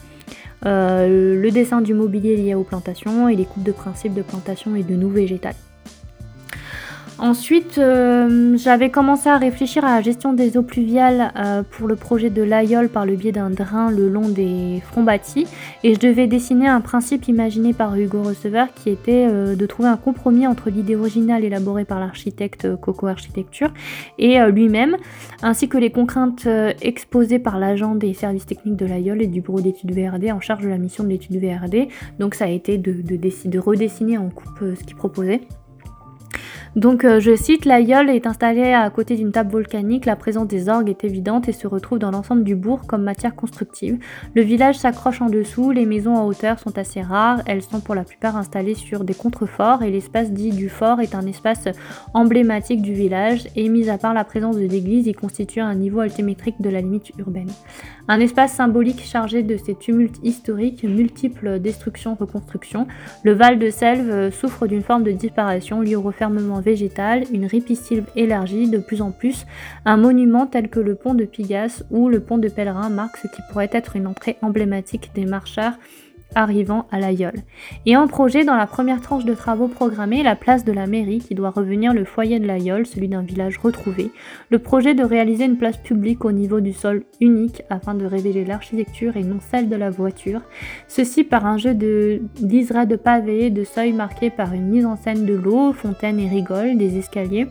Euh, 0.65 1.41
le 1.41 1.51
dessin 1.51 1.81
du 1.81 1.95
mobilier 1.95 2.37
lié 2.37 2.55
aux 2.55 2.65
plantations 2.65 3.29
et 3.29 3.37
les 3.37 3.45
coupes 3.45 3.63
de 3.63 3.73
principe 3.73 4.15
de 4.15 4.23
plantation 4.23 4.75
et 4.75 4.83
de 4.83 4.95
nous 4.95 5.11
végétales. 5.11 5.55
Ensuite, 7.19 7.79
euh, 7.79 8.59
j'avais 8.59 8.91
commencé 8.91 9.31
à 9.31 9.39
réfléchir 9.39 9.87
à 9.87 9.97
la 9.97 10.03
gestion 10.03 10.35
des 10.35 10.59
eaux 10.59 10.63
pluviales 10.63 11.33
euh, 11.37 11.63
pour 11.63 11.89
le 11.89 11.97
projet 11.97 12.29
de 12.29 12.43
l'Aïol 12.43 12.91
par 12.91 13.07
le 13.07 13.17
biais 13.17 13.33
d'un 13.33 13.49
drain 13.49 13.91
le 13.91 14.11
long 14.11 14.29
des 14.29 14.83
fronts 14.85 15.03
bâtis. 15.03 15.47
Et 15.83 15.95
je 15.95 15.99
devais 15.99 16.27
dessiner 16.27 16.69
un 16.69 16.83
principe 16.83 17.27
imaginé 17.27 17.73
par 17.73 17.97
Hugo 17.97 18.23
Receveur 18.23 18.69
qui 18.75 18.91
était 18.91 19.27
euh, 19.31 19.57
de 19.57 19.67
trouver 19.67 19.89
un 19.89 19.97
compromis 19.97 20.47
entre 20.47 20.69
l'idée 20.69 20.95
originale 20.95 21.43
élaborée 21.43 21.87
par 21.87 22.01
l'architecte 22.01 22.77
Coco 22.77 23.07
Architecture 23.07 23.73
et 24.19 24.39
lui-même, 24.51 24.97
ainsi 25.43 25.69
que 25.69 25.79
les 25.79 25.91
contraintes 25.91 26.47
exposées 26.83 27.39
par 27.39 27.59
l'agent 27.59 27.95
des 27.95 28.13
services 28.13 28.47
techniques 28.47 28.77
de 28.77 28.87
l'Aïol 28.87 29.23
et 29.23 29.27
du 29.27 29.41
bureau 29.41 29.61
d'études 29.61 29.93
VRD 29.93 30.33
en 30.33 30.41
charge 30.41 30.65
de 30.65 30.69
la 30.69 30.79
mission 30.79 31.03
de 31.03 31.09
l'étude 31.09 31.41
VRD. 31.41 31.89
Donc 32.19 32.35
ça 32.35 32.45
a 32.45 32.49
été 32.49 32.77
de, 32.77 32.93
de 32.93 33.59
redessiner 33.59 34.19
en 34.19 34.29
coupe 34.29 34.61
ce 34.61 34.85
qu'il 34.85 34.97
proposait. 34.97 35.41
Donc 36.77 37.07
euh, 37.07 37.21
je 37.21 37.35
cite, 37.35 37.65
l'aïeul 37.65 38.11
est 38.11 38.27
installé 38.27 38.75
à 38.75 38.89
côté 38.91 39.17
d'une 39.17 39.33
table 39.33 39.51
volcanique, 39.51 40.05
la 40.05 40.15
présence 40.15 40.47
des 40.47 40.69
orgues 40.69 40.91
est 40.91 41.05
évidente 41.05 41.49
et 41.49 41.53
se 41.53 41.67
retrouve 41.67 41.99
dans 41.99 42.11
l'ensemble 42.11 42.45
du 42.45 42.55
bourg 42.55 42.83
comme 42.87 43.03
matière 43.03 43.35
constructive. 43.35 43.99
Le 44.35 44.43
village 44.43 44.77
s'accroche 44.77 45.23
en 45.23 45.31
dessous, 45.31 45.71
les 45.71 45.87
maisons 45.87 46.15
en 46.15 46.27
hauteur 46.27 46.59
sont 46.59 46.77
assez 46.77 47.01
rares, 47.01 47.41
elles 47.47 47.63
sont 47.63 47.81
pour 47.81 47.95
la 47.95 48.05
plupart 48.05 48.37
installées 48.37 48.75
sur 48.75 49.05
des 49.05 49.15
contreforts 49.15 49.83
et 49.83 49.91
l'espace 49.91 50.31
dit 50.33 50.51
du 50.51 50.69
fort 50.69 51.01
est 51.01 51.15
un 51.15 51.27
espace 51.27 51.65
emblématique 52.13 52.83
du 52.83 52.93
village 52.93 53.49
et 53.57 53.71
mis 53.71 53.89
à 53.89 53.97
part 53.97 54.13
la 54.13 54.25
présence 54.25 54.57
de 54.57 54.67
l'église, 54.67 55.07
il 55.07 55.17
constitue 55.17 55.61
un 55.61 55.75
niveau 55.75 56.01
altimétrique 56.01 56.61
de 56.61 56.69
la 56.69 56.83
limite 56.83 57.11
urbaine. 57.17 57.51
Un 58.09 58.21
espace 58.21 58.53
symbolique 58.53 59.03
chargé 59.03 59.43
de 59.43 59.57
ces 59.57 59.75
tumultes 59.75 60.21
historiques, 60.23 60.85
multiples 60.85 61.59
destructions, 61.59 62.15
reconstructions. 62.15 62.87
Le 63.25 63.33
Val 63.33 63.59
de 63.59 63.69
Selve 63.69 64.11
euh, 64.11 64.31
souffre 64.31 64.69
d'une 64.69 64.83
forme 64.83 65.03
de 65.03 65.11
disparition 65.11 65.81
liée 65.81 65.97
au 65.97 66.03
refermement 66.03 66.61
végétal, 66.61 67.25
une 67.33 67.47
ripisylve 67.47 68.07
élargie 68.15 68.71
de 68.71 68.79
plus 68.79 69.03
en 69.03 69.11
plus, 69.11 69.45
un 69.85 69.97
monument 69.97 70.47
tel 70.47 70.69
que 70.69 70.79
le 70.79 70.95
pont 70.95 71.15
de 71.15 71.25
Pigasse 71.25 71.85
ou 71.91 72.09
le 72.09 72.21
pont 72.21 72.39
de 72.39 72.49
Pèlerin 72.49 72.91
marque 72.91 73.17
ce 73.17 73.27
qui 73.27 73.43
pourrait 73.51 73.71
être 73.73 73.97
une 73.97 74.07
entrée 74.07 74.37
emblématique 74.41 75.11
des 75.15 75.27
marcheurs 75.27 75.75
arrivant 76.35 76.87
à 76.91 76.99
l'Aïol. 77.01 77.33
Et 77.87 77.97
en 77.97 78.07
projet, 78.07 78.45
dans 78.45 78.57
la 78.57 78.67
première 78.67 79.01
tranche 79.01 79.25
de 79.25 79.35
travaux 79.35 79.69
programmés, 79.69 80.23
la 80.23 80.37
place 80.37 80.65
de 80.65 80.73
la 80.73 80.87
mairie 80.87 81.21
qui 81.21 81.35
doit 81.35 81.51
revenir 81.51 81.95
le 81.95 82.05
foyer 82.05 82.39
de 82.39 82.47
l'Aïol, 82.47 82.87
celui 82.87 83.09
d'un 83.09 83.23
village 83.23 83.59
retrouvé. 83.59 84.11
Le 84.51 84.59
projet 84.59 84.95
de 84.95 85.05
réaliser 85.05 85.45
une 85.45 85.57
place 85.57 85.77
publique 85.77 86.25
au 86.25 86.33
niveau 86.33 86.61
du 86.61 86.73
sol 86.73 87.05
unique 87.21 87.63
afin 87.71 87.95
de 87.95 88.05
révéler 88.05 88.45
l'architecture 88.45 89.17
et 89.17 89.23
non 89.23 89.39
celle 89.41 89.69
de 89.69 89.77
la 89.77 89.91
voiture. 89.91 90.43
Ceci 90.89 91.25
par 91.25 91.47
un 91.47 91.59
jeu 91.59 91.75
de 91.75 92.21
de 92.41 92.97
pavés, 92.97 93.51
de 93.51 93.65
seuils 93.65 93.93
marqués 93.93 94.31
par 94.31 94.53
une 94.53 94.69
mise 94.69 94.87
en 94.87 94.97
scène 94.97 95.25
de 95.25 95.35
l'eau, 95.35 95.73
fontaines 95.73 96.19
et 96.19 96.29
rigoles, 96.29 96.77
des 96.77 96.99
escaliers. 96.99 97.47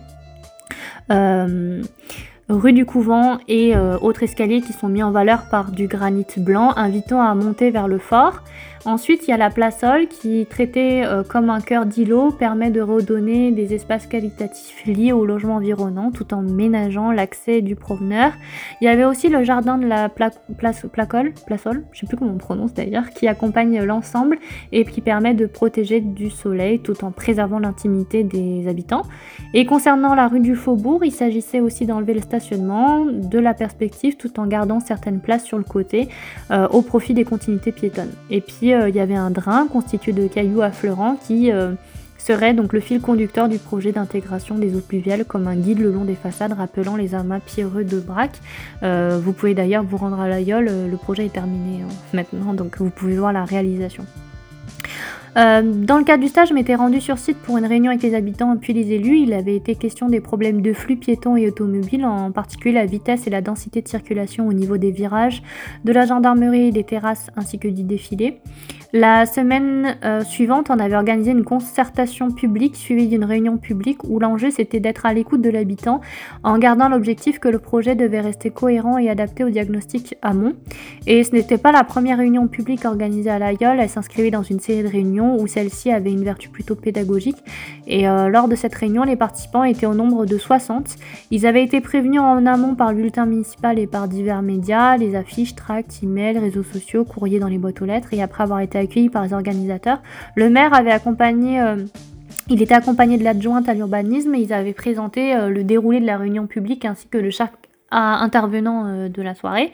Euh, 1.11 1.81
rue 2.49 2.73
du 2.73 2.85
Couvent 2.85 3.39
et 3.47 3.75
euh, 3.75 3.97
autres 3.99 4.23
escaliers 4.23 4.61
qui 4.61 4.73
sont 4.73 4.87
mis 4.87 5.03
en 5.03 5.11
valeur 5.11 5.49
par 5.49 5.71
du 5.71 5.87
granit 5.87 6.25
blanc, 6.37 6.73
invitant 6.75 7.21
à 7.21 7.33
monter 7.35 7.71
vers 7.71 7.87
le 7.87 7.97
fort. 7.97 8.41
Ensuite, 8.85 9.27
il 9.27 9.31
y 9.31 9.33
a 9.33 9.37
la 9.37 9.49
placole 9.49 10.07
qui, 10.07 10.45
traitée 10.45 11.03
euh, 11.03 11.23
comme 11.23 11.49
un 11.49 11.59
cœur 11.59 11.87
d'îlot, 11.87 12.29
permet 12.29 12.69
de 12.69 12.81
redonner 12.81 13.51
des 13.51 13.73
espaces 13.73 14.05
qualitatifs 14.05 14.85
liés 14.85 15.11
au 15.11 15.25
logement 15.25 15.55
environnant 15.55 16.11
tout 16.11 16.35
en 16.35 16.43
ménageant 16.43 17.11
l'accès 17.11 17.63
du 17.63 17.75
proveneur. 17.75 18.31
Il 18.81 18.85
y 18.85 18.87
avait 18.87 19.03
aussi 19.03 19.27
le 19.29 19.43
jardin 19.43 19.79
de 19.79 19.87
la 19.87 20.07
place, 20.07 20.37
placole, 20.93 21.33
placole, 21.47 21.83
je 21.93 22.01
sais 22.01 22.05
plus 22.05 22.15
comment 22.15 22.33
on 22.33 22.37
prononce 22.37 22.75
d'ailleurs, 22.75 23.09
qui 23.09 23.27
accompagne 23.27 23.83
l'ensemble 23.83 24.37
et 24.71 24.85
qui 24.85 25.01
permet 25.01 25.33
de 25.33 25.47
protéger 25.47 25.99
du 25.99 26.29
soleil 26.29 26.77
tout 26.77 27.03
en 27.03 27.09
préservant 27.09 27.57
l'intimité 27.57 28.23
des 28.23 28.67
habitants. 28.67 29.01
Et 29.55 29.65
concernant 29.65 30.13
la 30.13 30.27
rue 30.27 30.41
du 30.41 30.55
Faubourg, 30.55 31.03
il 31.03 31.11
s'agissait 31.11 31.59
aussi 31.59 31.87
d'enlever 31.87 32.13
le 32.13 32.21
stationnement, 32.21 33.03
de 33.05 33.39
la 33.39 33.55
perspective 33.55 34.15
tout 34.15 34.39
en 34.39 34.45
gardant 34.45 34.79
certaines 34.79 35.21
places 35.21 35.43
sur 35.43 35.57
le 35.57 35.63
côté 35.63 36.07
euh, 36.51 36.67
au 36.67 36.83
profit 36.83 37.15
des 37.15 37.23
continuités 37.23 37.71
piétonnes. 37.71 38.13
Et 38.29 38.41
puis 38.41 38.74
euh, 38.75 38.89
il 38.89 38.95
y 38.95 38.99
avait 38.99 39.15
un 39.15 39.31
drain 39.31 39.67
constitué 39.67 40.13
de 40.13 40.27
cailloux 40.27 40.61
affleurants 40.61 41.17
qui 41.27 41.51
euh, 41.51 41.73
serait 42.17 42.53
donc 42.53 42.73
le 42.73 42.79
fil 42.79 43.01
conducteur 43.01 43.49
du 43.49 43.57
projet 43.57 43.91
d'intégration 43.91 44.57
des 44.57 44.75
eaux 44.75 44.81
pluviales 44.81 45.25
comme 45.25 45.47
un 45.47 45.55
guide 45.55 45.79
le 45.79 45.91
long 45.91 46.05
des 46.05 46.15
façades 46.15 46.53
rappelant 46.53 46.95
les 46.95 47.15
amas 47.15 47.39
pierreux 47.39 47.83
de 47.83 47.99
Braque. 47.99 48.39
Euh, 48.83 49.19
vous 49.21 49.33
pouvez 49.33 49.53
d'ailleurs 49.53 49.83
vous 49.83 49.97
rendre 49.97 50.19
à 50.19 50.27
l'Aïol, 50.27 50.65
le 50.65 50.97
projet 50.97 51.25
est 51.25 51.33
terminé 51.33 51.83
maintenant, 52.13 52.53
donc 52.53 52.77
vous 52.79 52.89
pouvez 52.89 53.17
voir 53.17 53.33
la 53.33 53.45
réalisation. 53.45 54.05
Euh, 55.37 55.61
dans 55.63 55.97
le 55.97 56.05
cadre 56.05 56.23
du 56.23 56.29
stage, 56.29 56.49
je 56.49 56.53
m'étais 56.53 56.75
rendu 56.75 57.01
sur 57.01 57.17
site 57.17 57.37
pour 57.37 57.57
une 57.57 57.65
réunion 57.65 57.91
avec 57.91 58.03
les 58.03 58.15
habitants 58.15 58.55
puis 58.55 58.73
les 58.73 58.93
élus. 58.93 59.19
Il 59.19 59.33
avait 59.33 59.55
été 59.55 59.75
question 59.75 60.07
des 60.07 60.21
problèmes 60.21 60.61
de 60.61 60.73
flux 60.73 60.95
piétons 60.95 61.35
et 61.35 61.47
automobiles, 61.47 62.05
en 62.05 62.31
particulier 62.31 62.73
la 62.73 62.85
vitesse 62.85 63.27
et 63.27 63.29
la 63.29 63.41
densité 63.41 63.81
de 63.81 63.87
circulation 63.87 64.47
au 64.47 64.53
niveau 64.53 64.77
des 64.77 64.91
virages, 64.91 65.43
de 65.83 65.91
la 65.91 66.05
gendarmerie 66.05 66.67
et 66.67 66.71
des 66.71 66.83
terrasses 66.83 67.29
ainsi 67.35 67.59
que 67.59 67.67
du 67.67 67.83
défilé. 67.83 68.39
La 68.93 69.25
semaine 69.25 69.97
euh, 70.05 70.23
suivante, 70.23 70.67
on 70.69 70.79
avait 70.79 70.95
organisé 70.95 71.31
une 71.31 71.43
concertation 71.43 72.31
publique 72.31 72.75
suivie 72.75 73.07
d'une 73.07 73.25
réunion 73.25 73.57
publique 73.57 74.03
où 74.03 74.19
l'enjeu 74.19 74.51
c'était 74.51 74.79
d'être 74.79 75.05
à 75.05 75.13
l'écoute 75.13 75.41
de 75.41 75.49
l'habitant 75.49 76.01
en 76.43 76.57
gardant 76.57 76.87
l'objectif 76.87 77.39
que 77.39 77.47
le 77.47 77.59
projet 77.59 77.95
devait 77.95 78.21
rester 78.21 78.51
cohérent 78.51 78.97
et 78.97 79.09
adapté 79.09 79.43
au 79.43 79.49
diagnostic 79.49 80.15
amont. 80.21 80.53
Et 81.07 81.23
ce 81.23 81.33
n'était 81.33 81.57
pas 81.57 81.71
la 81.71 81.83
première 81.83 82.19
réunion 82.19 82.47
publique 82.47 82.85
organisée 82.85 83.29
à 83.29 83.39
l'AIOL, 83.39 83.79
elle 83.79 83.89
s'inscrivait 83.89 84.31
dans 84.31 84.43
une 84.43 84.59
série 84.59 84.83
de 84.83 84.87
réunions 84.87 85.39
où 85.39 85.47
celle-ci 85.47 85.91
avait 85.91 86.11
une 86.11 86.23
vertu 86.23 86.49
plutôt 86.49 86.75
pédagogique. 86.75 87.37
Et 87.87 88.07
euh, 88.07 88.29
lors 88.29 88.47
de 88.47 88.55
cette 88.55 88.75
réunion, 88.75 89.03
les 89.03 89.15
participants 89.15 89.63
étaient 89.63 89.85
au 89.85 89.93
nombre 89.93 90.25
de 90.25 90.37
60. 90.37 90.95
Ils 91.31 91.45
avaient 91.45 91.63
été 91.63 91.81
prévenus 91.81 92.21
en 92.21 92.45
amont 92.45 92.75
par 92.75 92.91
le 92.91 92.97
bulletin 92.97 93.25
municipal 93.25 93.79
et 93.79 93.87
par 93.87 94.07
divers 94.07 94.41
médias, 94.41 94.97
les 94.97 95.15
affiches, 95.15 95.55
tracts, 95.55 96.01
emails, 96.03 96.39
réseaux 96.39 96.63
sociaux, 96.63 97.03
courriers 97.03 97.39
dans 97.39 97.47
les 97.47 97.57
boîtes 97.57 97.81
aux 97.81 97.85
lettres. 97.85 98.13
Et 98.13 98.21
après 98.21 98.43
avoir 98.43 98.59
été 98.59 98.74
accueilli 98.79 99.09
par 99.09 99.23
les 99.23 99.33
organisateurs. 99.33 100.01
Le 100.35 100.49
maire 100.49 100.73
avait 100.73 100.91
accompagné... 100.91 101.61
Euh, 101.61 101.85
il 102.47 102.61
était 102.61 102.75
accompagné 102.75 103.17
de 103.17 103.23
l'adjointe 103.23 103.67
à 103.69 103.73
l'urbanisme 103.73 104.35
et 104.35 104.39
ils 104.39 104.53
avaient 104.53 104.73
présenté 104.73 105.35
euh, 105.35 105.49
le 105.49 105.63
déroulé 105.63 105.99
de 105.99 106.05
la 106.05 106.17
réunion 106.17 106.45
publique 106.45 106.85
ainsi 106.85 107.07
que 107.07 107.17
de 107.17 107.31
chaque 107.31 107.53
intervenant 107.95 108.85
euh, 108.85 109.09
de 109.09 109.21
la 109.21 109.35
soirée. 109.35 109.71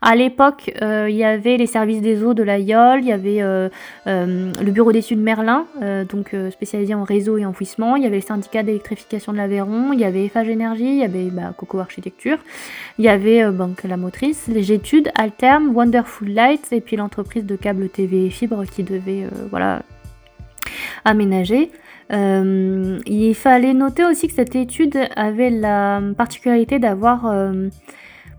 À 0.00 0.14
l'époque, 0.14 0.72
euh, 0.82 1.08
il 1.08 1.16
y 1.16 1.24
avait 1.24 1.56
les 1.56 1.66
services 1.66 2.00
des 2.00 2.22
eaux 2.22 2.34
de 2.34 2.42
la 2.42 2.58
YOL, 2.58 3.00
il 3.00 3.06
y 3.06 3.12
avait 3.12 3.42
euh, 3.42 3.68
le 4.06 4.70
bureau 4.70 4.92
d'études 4.92 5.18
Merlin, 5.18 5.66
donc 6.08 6.34
spécialisé 6.50 6.94
en 6.94 7.04
réseau 7.04 7.38
et 7.38 7.46
enfouissement, 7.46 7.96
il 7.96 8.02
y 8.02 8.06
avait 8.06 8.16
le 8.16 8.22
syndicat 8.22 8.62
d'électrification 8.62 9.32
de 9.32 9.38
l'Aveyron, 9.38 9.92
il 9.92 10.00
y 10.00 10.04
avait 10.04 10.24
Eiffage 10.24 10.48
Énergie, 10.48 10.84
il 10.84 10.98
y 10.98 11.04
avait 11.04 11.30
bah, 11.30 11.54
Coco 11.56 11.78
Architecture, 11.78 12.38
il 12.98 13.04
y 13.04 13.08
avait 13.08 13.42
la 13.84 13.96
motrice, 13.96 14.46
les 14.48 14.72
études, 14.72 15.10
Alterm, 15.14 15.74
Wonderful 15.74 16.28
Lights 16.28 16.72
et 16.72 16.80
puis 16.80 16.96
l'entreprise 16.96 17.44
de 17.44 17.56
câbles 17.56 17.88
TV 17.88 18.26
et 18.26 18.30
fibres 18.30 18.64
qui 18.64 18.82
devait 18.82 19.26
voilà 19.50 19.82
aménager. 21.04 21.70
Euh, 22.12 22.98
il 23.06 23.34
fallait 23.34 23.74
noter 23.74 24.04
aussi 24.04 24.28
que 24.28 24.34
cette 24.34 24.54
étude 24.54 24.98
avait 25.16 25.50
la 25.50 26.00
particularité 26.16 26.78
d'avoir, 26.78 27.26
euh, 27.26 27.68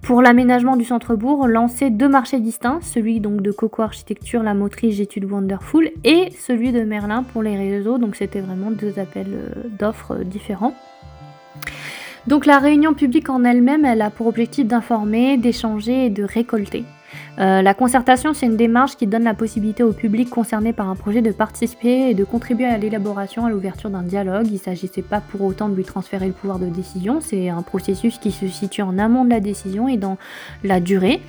pour 0.02 0.22
l'aménagement 0.22 0.76
du 0.76 0.86
centre-bourg, 0.86 1.48
lancé 1.48 1.90
deux 1.90 2.08
marchés 2.08 2.40
distincts, 2.40 2.80
celui 2.82 3.20
donc 3.20 3.42
de 3.42 3.52
Coco 3.52 3.82
Architecture, 3.82 4.44
la 4.44 4.54
motrice 4.54 4.96
J'étude 4.96 5.26
Wonderful, 5.26 5.90
et 6.04 6.30
celui 6.40 6.72
de 6.72 6.82
Merlin 6.82 7.24
pour 7.24 7.42
les 7.42 7.58
réseaux, 7.58 7.98
donc 7.98 8.16
c'était 8.16 8.42
vraiment 8.42 8.72
deux 8.72 9.00
appels 9.00 9.34
euh, 9.34 9.64
d'offres 9.80 10.18
différents. 10.24 10.74
Donc 12.28 12.46
la 12.46 12.58
réunion 12.58 12.94
publique 12.94 13.30
en 13.30 13.44
elle-même, 13.44 13.86
elle 13.86 14.02
a 14.02 14.10
pour 14.10 14.28
objectif 14.28 14.66
d'informer, 14.66 15.38
d'échanger 15.38 16.08
et 16.08 16.10
de 16.10 16.24
récolter. 16.24 16.84
Euh, 17.38 17.62
la 17.62 17.74
concertation, 17.74 18.34
c'est 18.34 18.46
une 18.46 18.56
démarche 18.56 18.96
qui 18.96 19.08
donne 19.08 19.24
la 19.24 19.34
possibilité 19.34 19.84
au 19.84 19.92
public 19.92 20.30
concerné 20.30 20.72
par 20.74 20.90
un 20.90 20.96
projet 20.96 21.22
de 21.22 21.32
participer 21.32 22.10
et 22.10 22.14
de 22.14 22.24
contribuer 22.24 22.66
à 22.66 22.78
l'élaboration, 22.78 23.46
à 23.46 23.50
l'ouverture 23.50 23.90
d'un 23.90 24.04
dialogue. 24.04 24.48
Il 24.48 24.54
ne 24.54 24.58
s'agissait 24.58 25.02
pas 25.02 25.20
pour 25.20 25.42
autant 25.42 25.68
de 25.68 25.76
lui 25.76 25.84
transférer 25.84 26.28
le 26.28 26.34
pouvoir 26.34 26.60
de 26.60 26.68
décision, 26.68 27.20
c'est 27.22 27.50
un 27.50 27.62
processus 27.62 28.18
qui 28.18 28.32
se 28.32 28.48
situe 28.48 28.82
en 28.82 28.98
amont 28.98 29.26
de 29.26 29.30
la 29.30 29.40
décision 29.40 29.88
et 29.88 29.98
dans 29.98 30.18
la 30.64 30.80
durée. 30.80 31.22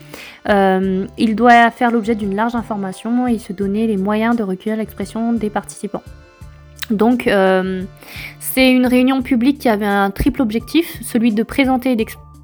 Euh, 0.49 1.07
il 1.19 1.35
doit 1.35 1.71
faire 1.71 1.91
l'objet 1.91 2.15
d'une 2.15 2.37
large 2.37 2.55
information 2.55 3.27
et 3.27 3.39
se 3.39 3.53
donner 3.53 3.87
les 3.87 3.97
moyens 3.97 4.37
de 4.37 4.43
recueillir 4.43 4.79
l'expression 4.79 5.33
des 5.33 5.51
participants. 5.51 6.03
Donc, 6.91 7.27
euh, 7.27 7.83
c'est 8.39 8.71
une 8.71 8.87
réunion 8.87 9.23
publique 9.23 9.59
qui 9.59 9.69
avait 9.69 9.87
un 9.87 10.11
triple 10.11 10.41
objectif, 10.41 10.99
celui 11.03 11.33
de 11.33 11.43
présenter 11.43 11.93
et 11.93 11.97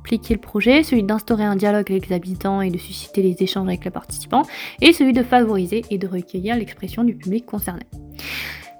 d'expliquer 0.02 0.34
le 0.34 0.40
projet, 0.40 0.82
celui 0.82 1.02
d'instaurer 1.02 1.44
un 1.44 1.56
dialogue 1.56 1.90
avec 1.90 2.08
les 2.08 2.14
habitants 2.14 2.60
et 2.60 2.70
de 2.70 2.78
susciter 2.78 3.22
les 3.22 3.36
échanges 3.40 3.68
avec 3.68 3.84
les 3.84 3.90
participants, 3.90 4.42
et 4.80 4.92
celui 4.92 5.12
de 5.12 5.22
favoriser 5.22 5.84
et 5.90 5.98
de 5.98 6.06
recueillir 6.06 6.56
l'expression 6.56 7.04
du 7.04 7.14
public 7.14 7.46
concerné. 7.46 7.84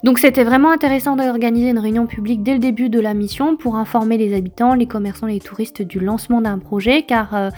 Donc 0.03 0.19
c'était 0.19 0.43
vraiment 0.43 0.73
intéressant 0.73 1.15
d'organiser 1.15 1.71
une 1.71 1.79
réunion 1.79 2.07
publique 2.07 2.43
dès 2.43 2.55
le 2.55 2.59
début 2.59 2.89
de 2.89 2.99
la 2.99 3.15
mission 3.15 3.57
pour 3.57 3.77
informer 3.77 4.19
les 4.19 4.35
habitants, 4.35 4.75
les 4.75 4.87
commerçants 4.87 5.29
les 5.29 5.39
touristes 5.39 5.81
du 5.81 6.01
lancement 6.01 6.41
d'un 6.41 6.59
projet, 6.59 7.05
car 7.05 7.37
euh, 7.37 7.51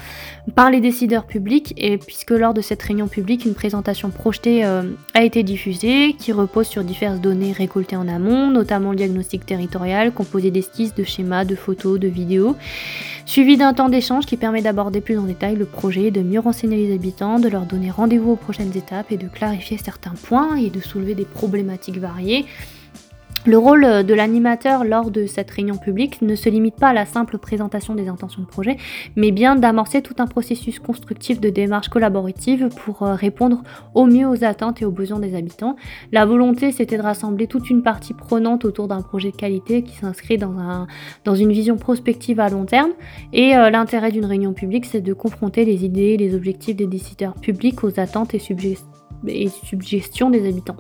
par 0.55 0.71
les 0.71 0.81
décideurs 0.81 1.25
publics, 1.25 1.73
et 1.79 1.97
puisque 1.97 2.33
lors 2.33 2.53
de 2.53 2.61
cette 2.61 2.83
réunion 2.83 3.09
publique, 3.09 3.47
une 3.47 3.55
présentation 3.55 4.11
projetée 4.11 4.63
euh, 4.67 4.83
a 5.15 5.25
été 5.25 5.43
diffusée, 5.43 6.17
qui 6.19 6.33
repose 6.33 6.67
sur 6.67 6.85
diverses 6.85 7.19
données 7.19 7.53
récoltées 7.53 7.97
en 7.97 8.09
amont, 8.09 8.51
notamment 8.51 8.91
le 8.91 8.97
diagnostic 8.97 9.47
territorial, 9.47 10.13
composé 10.13 10.51
d'esquisses, 10.51 10.95
de 10.95 11.03
schémas, 11.03 11.47
de 11.47 11.55
photos, 11.55 11.99
de 11.99 12.09
vidéos, 12.09 12.57
suivi 13.25 13.57
d'un 13.57 13.73
temps 13.73 13.89
d'échange 13.89 14.27
qui 14.27 14.37
permet 14.37 14.61
d'aborder 14.61 15.01
plus 15.01 15.17
en 15.17 15.23
détail 15.23 15.57
le 15.57 15.65
projet, 15.65 16.11
de 16.11 16.21
mieux 16.21 16.41
renseigner 16.41 16.77
les 16.77 16.95
habitants, 16.95 17.39
de 17.39 17.49
leur 17.49 17.65
donner 17.65 17.91
rendez-vous 17.91 18.33
aux 18.33 18.37
prochaines 18.37 18.77
étapes 18.77 19.13
et 19.13 19.17
de 19.17 19.29
clarifier 19.29 19.79
certains 19.83 20.15
points 20.29 20.57
et 20.57 20.69
de 20.69 20.81
soulever 20.81 21.15
des 21.15 21.25
problématiques 21.25 21.97
variées 21.97 22.34
le 23.47 23.59
rôle 23.59 24.05
de 24.05 24.15
l'animateur 24.15 24.85
lors 24.85 25.11
de 25.11 25.27
cette 25.27 25.51
réunion 25.51 25.77
publique 25.77 26.23
ne 26.23 26.35
se 26.35 26.49
limite 26.49 26.77
pas 26.77 26.89
à 26.89 26.93
la 26.95 27.05
simple 27.05 27.37
présentation 27.37 27.95
des 27.95 28.09
intentions 28.09 28.41
de 28.41 28.47
projet, 28.47 28.79
mais 29.17 29.33
bien 29.33 29.55
d'amorcer 29.55 30.01
tout 30.01 30.15
un 30.17 30.27
processus 30.27 30.79
constructif 30.79 31.41
de 31.41 31.51
démarche 31.51 31.91
collaborative 31.91 32.71
pour 32.85 33.03
euh, 33.03 33.13
répondre 33.13 33.63
au 33.93 34.07
mieux 34.07 34.27
aux 34.27 34.45
attentes 34.45 34.81
et 34.81 34.87
aux 34.87 34.91
besoins 34.91 35.19
des 35.19 35.35
habitants. 35.35 35.77
La 36.11 36.25
volonté, 36.25 36.73
c'était 36.73 36.97
de 36.97 37.03
rassembler 37.03 37.47
toute 37.47 37.69
une 37.69 37.83
partie 37.83 38.15
prenante 38.15 38.65
autour 38.65 38.89
d'un 38.89 39.03
projet 39.03 39.31
de 39.31 39.37
qualité 39.37 39.83
qui 39.83 39.95
s'inscrit 39.95 40.39
dans, 40.39 40.59
un, 40.59 40.87
dans 41.27 41.35
une 41.35 41.53
vision 41.53 41.77
prospective 41.77 42.41
à 42.41 42.49
long 42.49 42.65
terme. 42.65 42.93
Et 43.35 43.55
euh, 43.59 43.69
l'intérêt 43.69 44.11
d'une 44.11 44.25
réunion 44.25 44.55
publique, 44.55 44.87
c'est 44.87 45.03
de 45.03 45.13
confronter 45.13 45.67
les 45.67 45.85
idées 45.85 46.15
et 46.15 46.17
les 46.17 46.35
objectifs 46.35 46.77
des 46.77 46.87
décideurs 46.87 47.35
publics 47.35 47.85
aux 47.85 48.01
attentes 48.01 48.33
et 48.33 48.41
suggestions 49.51 50.31
des 50.31 50.49
habitants. 50.49 50.77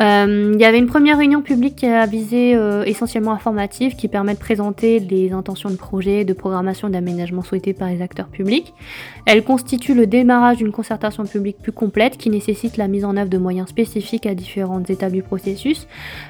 Euh, 0.00 0.52
il 0.54 0.60
y 0.60 0.64
avait 0.64 0.78
une 0.78 0.86
première 0.86 1.18
réunion 1.18 1.42
publique 1.42 1.76
qui 1.76 1.86
a 1.86 2.06
visé 2.06 2.54
euh, 2.54 2.84
essentiellement 2.84 3.32
informative 3.32 3.96
qui 3.96 4.08
permet 4.08 4.34
de 4.34 4.38
présenter 4.38 5.00
les 5.00 5.32
intentions 5.32 5.70
de 5.70 5.76
projet, 5.76 6.24
de 6.24 6.32
programmation 6.32 6.88
d'aménagement 6.88 7.42
souhaitées 7.42 7.72
par 7.72 7.88
les 7.88 8.00
acteurs 8.00 8.28
publics. 8.28 8.74
Elle 9.26 9.42
constitue 9.42 9.94
le 9.94 10.06
démarrage 10.06 10.58
d'une 10.58 10.72
concertation 10.72 11.24
publique 11.24 11.58
plus 11.58 11.72
complète 11.72 12.16
qui 12.16 12.30
nécessite 12.30 12.76
la 12.76 12.86
mise 12.88 13.04
en 13.04 13.16
œuvre 13.16 13.30
de 13.30 13.38
moyens 13.38 13.68
spécifiques 13.68 14.26
à 14.26 14.34
différentes 14.34 14.88
étapes 14.90 15.12
du 15.12 15.22
processus. 15.22 15.86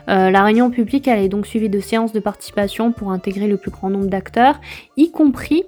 Euh, 0.09 0.31
la 0.31 0.43
réunion 0.45 0.71
publique 0.71 1.09
est 1.09 1.29
donc 1.29 1.47
suivie 1.47 1.69
de 1.69 1.81
séances 1.81 2.13
de 2.13 2.21
participation 2.21 2.93
pour 2.93 3.13
intégrer 3.13 3.49
le 3.49 3.59
plus 3.59 3.71
grand 3.71 3.91
nombre 3.91 4.07
d'acteurs, 4.07 4.61
y 4.97 5.11
compris 5.11 5.65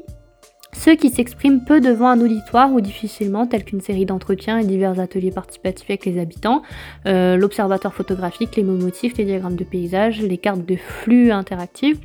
ceux 0.72 0.94
qui 0.94 1.10
s'expriment 1.10 1.64
peu 1.64 1.80
devant 1.80 2.08
un 2.08 2.20
auditoire 2.20 2.72
ou 2.72 2.80
difficilement, 2.80 3.46
tels 3.46 3.64
qu'une 3.64 3.80
série 3.80 4.06
d'entretiens 4.06 4.58
et 4.58 4.64
divers 4.64 4.98
ateliers 5.00 5.30
participatifs 5.30 5.90
avec 5.90 6.06
les 6.06 6.18
habitants, 6.18 6.62
euh, 7.06 7.36
l'observateur 7.36 7.92
photographique, 7.92 8.56
les 8.56 8.62
mots 8.62 8.76
motifs, 8.76 9.16
les 9.16 9.24
diagrammes 9.24 9.56
de 9.56 9.64
paysage, 9.64 10.20
les 10.20 10.38
cartes 10.38 10.64
de 10.64 10.76
flux 10.76 11.32
interactives, 11.32 11.98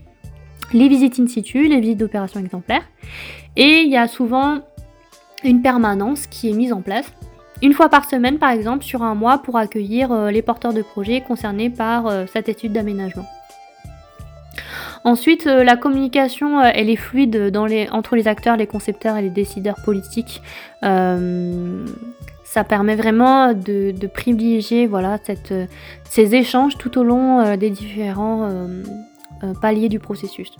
les 0.73 0.87
visites 0.87 1.19
in 1.19 1.27
situ, 1.27 1.67
les 1.67 1.79
visites 1.79 1.99
d'opérations 1.99 2.39
exemplaires. 2.39 2.83
Et 3.55 3.81
il 3.81 3.91
y 3.91 3.97
a 3.97 4.07
souvent 4.07 4.61
une 5.43 5.61
permanence 5.61 6.27
qui 6.27 6.49
est 6.49 6.53
mise 6.53 6.73
en 6.73 6.81
place 6.81 7.11
une 7.61 7.73
fois 7.73 7.89
par 7.89 8.09
semaine 8.09 8.37
par 8.37 8.49
exemple 8.49 8.83
sur 8.83 9.03
un 9.03 9.15
mois 9.15 9.37
pour 9.37 9.57
accueillir 9.57 10.11
euh, 10.11 10.31
les 10.31 10.41
porteurs 10.41 10.73
de 10.73 10.81
projets 10.81 11.21
concernés 11.21 11.69
par 11.69 12.07
euh, 12.07 12.25
cette 12.31 12.49
étude 12.49 12.73
d'aménagement. 12.73 13.25
Ensuite, 15.03 15.47
euh, 15.47 15.63
la 15.63 15.77
communication, 15.77 16.61
elle 16.61 16.89
est 16.89 16.95
fluide 16.95 17.51
entre 17.91 18.15
les 18.15 18.27
acteurs, 18.27 18.57
les 18.57 18.67
concepteurs 18.67 19.17
et 19.17 19.21
les 19.21 19.29
décideurs 19.29 19.77
politiques. 19.83 20.41
ça 20.81 22.63
permet 22.63 22.95
vraiment 22.95 23.53
de, 23.53 24.07
privilégier 24.07 24.89
ces 26.05 26.35
échanges 26.35 26.77
tout 26.77 26.97
au 26.97 27.03
long 27.03 27.57
des 27.57 27.69
différents 27.69 28.49
paliers 29.61 29.89
du 29.89 29.99
processus. 29.99 30.51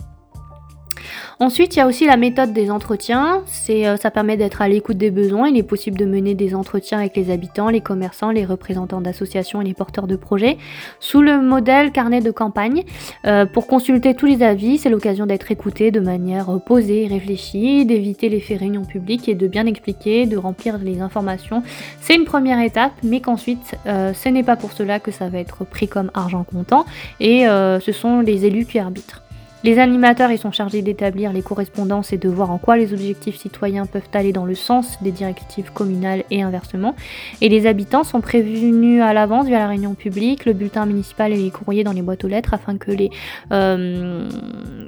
Ensuite, 1.38 1.76
il 1.76 1.80
y 1.80 1.82
a 1.82 1.86
aussi 1.86 2.06
la 2.06 2.16
méthode 2.16 2.54
des 2.54 2.70
entretiens. 2.70 3.42
C'est, 3.44 3.86
euh, 3.86 3.98
ça 3.98 4.10
permet 4.10 4.38
d'être 4.38 4.62
à 4.62 4.68
l'écoute 4.68 4.96
des 4.96 5.10
besoins. 5.10 5.48
Il 5.48 5.58
est 5.58 5.62
possible 5.62 5.98
de 5.98 6.06
mener 6.06 6.34
des 6.34 6.54
entretiens 6.54 6.98
avec 6.98 7.14
les 7.14 7.30
habitants, 7.30 7.68
les 7.68 7.82
commerçants, 7.82 8.30
les 8.30 8.46
représentants 8.46 9.02
d'associations 9.02 9.60
et 9.60 9.64
les 9.66 9.74
porteurs 9.74 10.06
de 10.06 10.16
projets 10.16 10.56
sous 10.98 11.20
le 11.20 11.42
modèle 11.42 11.92
carnet 11.92 12.22
de 12.22 12.30
campagne. 12.30 12.84
Euh, 13.26 13.44
pour 13.44 13.66
consulter 13.66 14.14
tous 14.14 14.24
les 14.24 14.42
avis, 14.42 14.78
c'est 14.78 14.88
l'occasion 14.88 15.26
d'être 15.26 15.50
écouté 15.50 15.90
de 15.90 16.00
manière 16.00 16.46
posée 16.64 17.06
réfléchie, 17.06 17.84
d'éviter 17.84 18.30
l'effet 18.30 18.56
réunion 18.56 18.86
publique 18.86 19.28
et 19.28 19.34
de 19.34 19.46
bien 19.46 19.66
expliquer, 19.66 20.24
de 20.24 20.38
remplir 20.38 20.78
les 20.78 21.02
informations. 21.02 21.62
C'est 22.00 22.14
une 22.14 22.24
première 22.24 22.60
étape, 22.60 22.92
mais 23.02 23.20
qu'ensuite, 23.20 23.76
euh, 23.84 24.14
ce 24.14 24.30
n'est 24.30 24.42
pas 24.42 24.56
pour 24.56 24.72
cela 24.72 25.00
que 25.00 25.10
ça 25.10 25.28
va 25.28 25.38
être 25.38 25.66
pris 25.66 25.86
comme 25.86 26.10
argent 26.14 26.44
comptant 26.44 26.86
et 27.20 27.44
ce 27.44 27.92
sont 27.92 28.20
les 28.20 28.46
élus 28.46 28.64
qui 28.64 28.78
arbitrent. 28.78 29.25
Les 29.66 29.80
animateurs 29.80 30.30
ils 30.30 30.38
sont 30.38 30.52
chargés 30.52 30.80
d'établir 30.80 31.32
les 31.32 31.42
correspondances 31.42 32.12
et 32.12 32.18
de 32.18 32.28
voir 32.28 32.52
en 32.52 32.58
quoi 32.58 32.76
les 32.76 32.92
objectifs 32.92 33.36
citoyens 33.36 33.84
peuvent 33.84 34.08
aller 34.12 34.32
dans 34.32 34.44
le 34.44 34.54
sens 34.54 35.02
des 35.02 35.10
directives 35.10 35.72
communales 35.72 36.22
et 36.30 36.40
inversement. 36.40 36.94
Et 37.40 37.48
les 37.48 37.66
habitants 37.66 38.04
sont 38.04 38.20
prévenus 38.20 39.02
à 39.02 39.12
l'avance 39.12 39.46
via 39.46 39.58
la 39.58 39.66
réunion 39.66 39.94
publique, 39.94 40.44
le 40.44 40.52
bulletin 40.52 40.86
municipal 40.86 41.32
et 41.32 41.36
les 41.36 41.50
courriers 41.50 41.82
dans 41.82 41.90
les 41.90 42.02
boîtes 42.02 42.22
aux 42.22 42.28
lettres 42.28 42.54
afin 42.54 42.76
que 42.78 42.92
les... 42.92 43.10
Euh, 43.50 44.28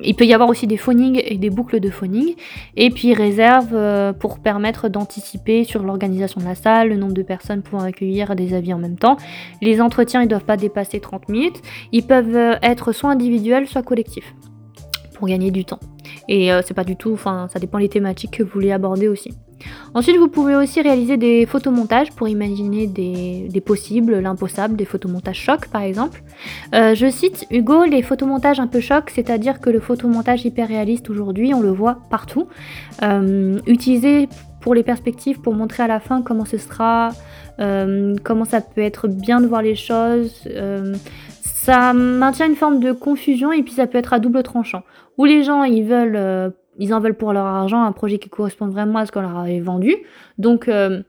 il 0.05 0.15
peut 0.15 0.27
y 0.27 0.33
avoir 0.33 0.49
aussi 0.49 0.69
des 0.69 0.77
phonings 0.77 1.21
et 1.25 1.39
des 1.39 1.51
boucles 1.51 1.81
de 1.81 1.91
phoning. 1.91 2.37
Et 2.77 2.91
puis 2.91 3.15
réserve 3.15 3.71
euh, 3.73 4.13
pour 4.13 4.39
permettre 4.39 4.89
d'anticiper 4.89 5.65
sur 5.65 5.83
l'organisation 5.83 6.41
de 6.41 6.47
la 6.47 6.55
salle, 6.55 6.91
le 6.91 6.97
nombre 6.97 7.15
de 7.15 7.23
personnes 7.23 7.63
pouvant 7.63 7.83
accueillir 7.83 8.37
des 8.37 8.55
avis 8.55 8.73
en 8.73 8.79
même 8.79 8.97
temps. 8.97 9.17
Les 9.61 9.81
entretiens 9.81 10.23
ne 10.23 10.27
doivent 10.27 10.45
pas 10.45 10.57
dépasser 10.57 11.01
30 11.01 11.31
minutes. 11.31 11.63
Ils 11.91 12.07
peuvent 12.07 12.37
euh, 12.37 12.55
être 12.63 12.93
soit 12.93 13.11
individuels, 13.11 13.67
soit 13.67 13.83
collectifs 13.83 14.33
pour 15.19 15.29
gagner 15.29 15.51
du 15.51 15.65
temps. 15.65 15.81
Et 16.29 16.53
euh, 16.53 16.63
c'est 16.65 16.75
pas 16.75 16.85
du 16.85 16.97
tout, 16.97 17.13
enfin 17.13 17.49
ça 17.53 17.59
dépend 17.59 17.79
des 17.79 17.89
thématiques 17.89 18.39
que 18.39 18.43
vous 18.43 18.51
voulez 18.55 18.73
aborder 18.73 19.09
aussi. 19.09 19.33
Ensuite, 19.93 20.17
vous 20.19 20.29
pouvez 20.29 20.55
aussi 20.55 20.81
réaliser 20.81 21.17
des 21.17 21.45
photomontages 21.45 22.13
pour 22.13 22.29
imaginer 22.29 22.87
des, 22.87 23.61
possibles, 23.61 24.21
l'impossible, 24.21 24.77
des 24.77 24.85
photomontages 24.85 25.41
chocs 25.41 25.67
par 25.67 25.83
exemple. 25.83 26.23
Euh, 26.75 26.95
je 26.95 27.11
cite 27.11 27.45
Hugo, 27.51 27.85
les 27.85 28.03
photomontages 28.03 28.61
un 28.61 28.69
peu 28.69 28.79
chocs, 28.79 29.11
c'est-à-dire 29.11 29.61
que 29.61 29.69
le 29.69 29.81
photomontage 29.81 30.45
hyper 30.45 30.69
réaliste 30.69 31.11
aujourd'hui, 31.11 31.53
on 31.55 31.61
le 31.61 31.73
voit 31.73 31.99
partout, 32.09 32.47
euh, 33.03 33.59
utilisé 33.67 34.29
pour 34.61 34.75
les 34.75 34.85
perspectives, 34.85 35.41
pour 35.41 35.55
montrer 35.55 35.83
à 35.83 35.89
la 35.89 35.99
fin 35.99 36.23
comment 36.23 36.45
ce 36.45 36.59
sera, 36.59 37.11
comment 37.59 38.45
ça 38.45 38.61
peut 38.61 38.83
être 38.83 39.09
bien 39.09 39.41
de 39.41 39.49
voir 39.49 39.63
les 39.63 39.75
choses 39.75 40.47
ça 41.69 41.93
maintient 41.93 42.47
une 42.47 42.57
forme 42.57 42.81
de 42.81 42.93
confusion 42.93 43.53
et 43.53 43.63
puis 43.63 43.75
ça 43.75 43.87
peut 43.87 43.99
être 43.99 44.15
à 44.15 44.21
double 44.21 44.43
tranchant. 44.43 44.85
Où 45.19 45.27
les 45.27 45.43
gens 45.43 45.65
ils 45.65 45.85
veulent, 45.85 46.17
euh, 46.17 46.49
ils 46.79 46.95
en 46.95 47.01
veulent 47.01 47.17
pour 47.17 47.35
leur 47.35 47.45
argent 47.45 47.83
un 47.83 47.93
projet 47.93 48.19
qui 48.19 48.31
correspond 48.31 48.69
vraiment 48.69 49.01
à 49.01 49.07
ce 49.07 49.13
qu'on 49.13 49.21
leur 49.21 49.37
avait 49.37 49.61
vendu. 49.61 49.95
Donc 50.39 50.69
euh, 50.69 51.03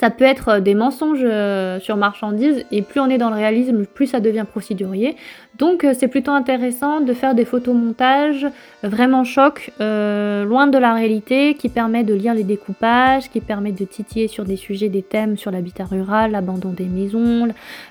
ça 0.00 0.10
peut 0.10 0.24
être 0.24 0.48
euh, 0.48 0.60
des 0.60 0.74
mensonges 0.74 1.20
euh, 1.22 1.80
sur 1.80 1.96
marchandises 1.96 2.64
et 2.70 2.82
plus 2.82 3.00
on 3.00 3.08
est 3.08 3.18
dans 3.18 3.30
le 3.30 3.36
réalisme, 3.36 3.84
plus 3.84 4.06
ça 4.06 4.20
devient 4.20 4.44
procédurier. 4.48 5.16
Donc 5.58 5.84
euh, 5.84 5.92
c'est 5.98 6.08
plutôt 6.08 6.30
intéressant 6.30 7.00
de 7.00 7.12
faire 7.12 7.34
des 7.34 7.44
photomontages 7.44 8.46
vraiment 8.84 9.24
choc, 9.24 9.72
loin 9.80 10.68
de 10.68 10.78
la 10.78 10.94
réalité, 10.94 11.54
qui 11.54 11.68
permet 11.68 12.04
de 12.04 12.14
lire 12.14 12.32
les 12.32 12.44
découpages, 12.44 13.28
qui 13.28 13.40
permet 13.40 13.72
de 13.72 13.84
titiller 13.84 14.28
sur 14.28 14.44
des 14.44 14.56
sujets, 14.56 14.88
des 14.88 15.02
thèmes 15.02 15.36
sur 15.36 15.50
l'habitat 15.50 15.84
rural, 15.84 16.30
l'abandon 16.30 16.70
des 16.70 16.84
maisons, 16.84 17.48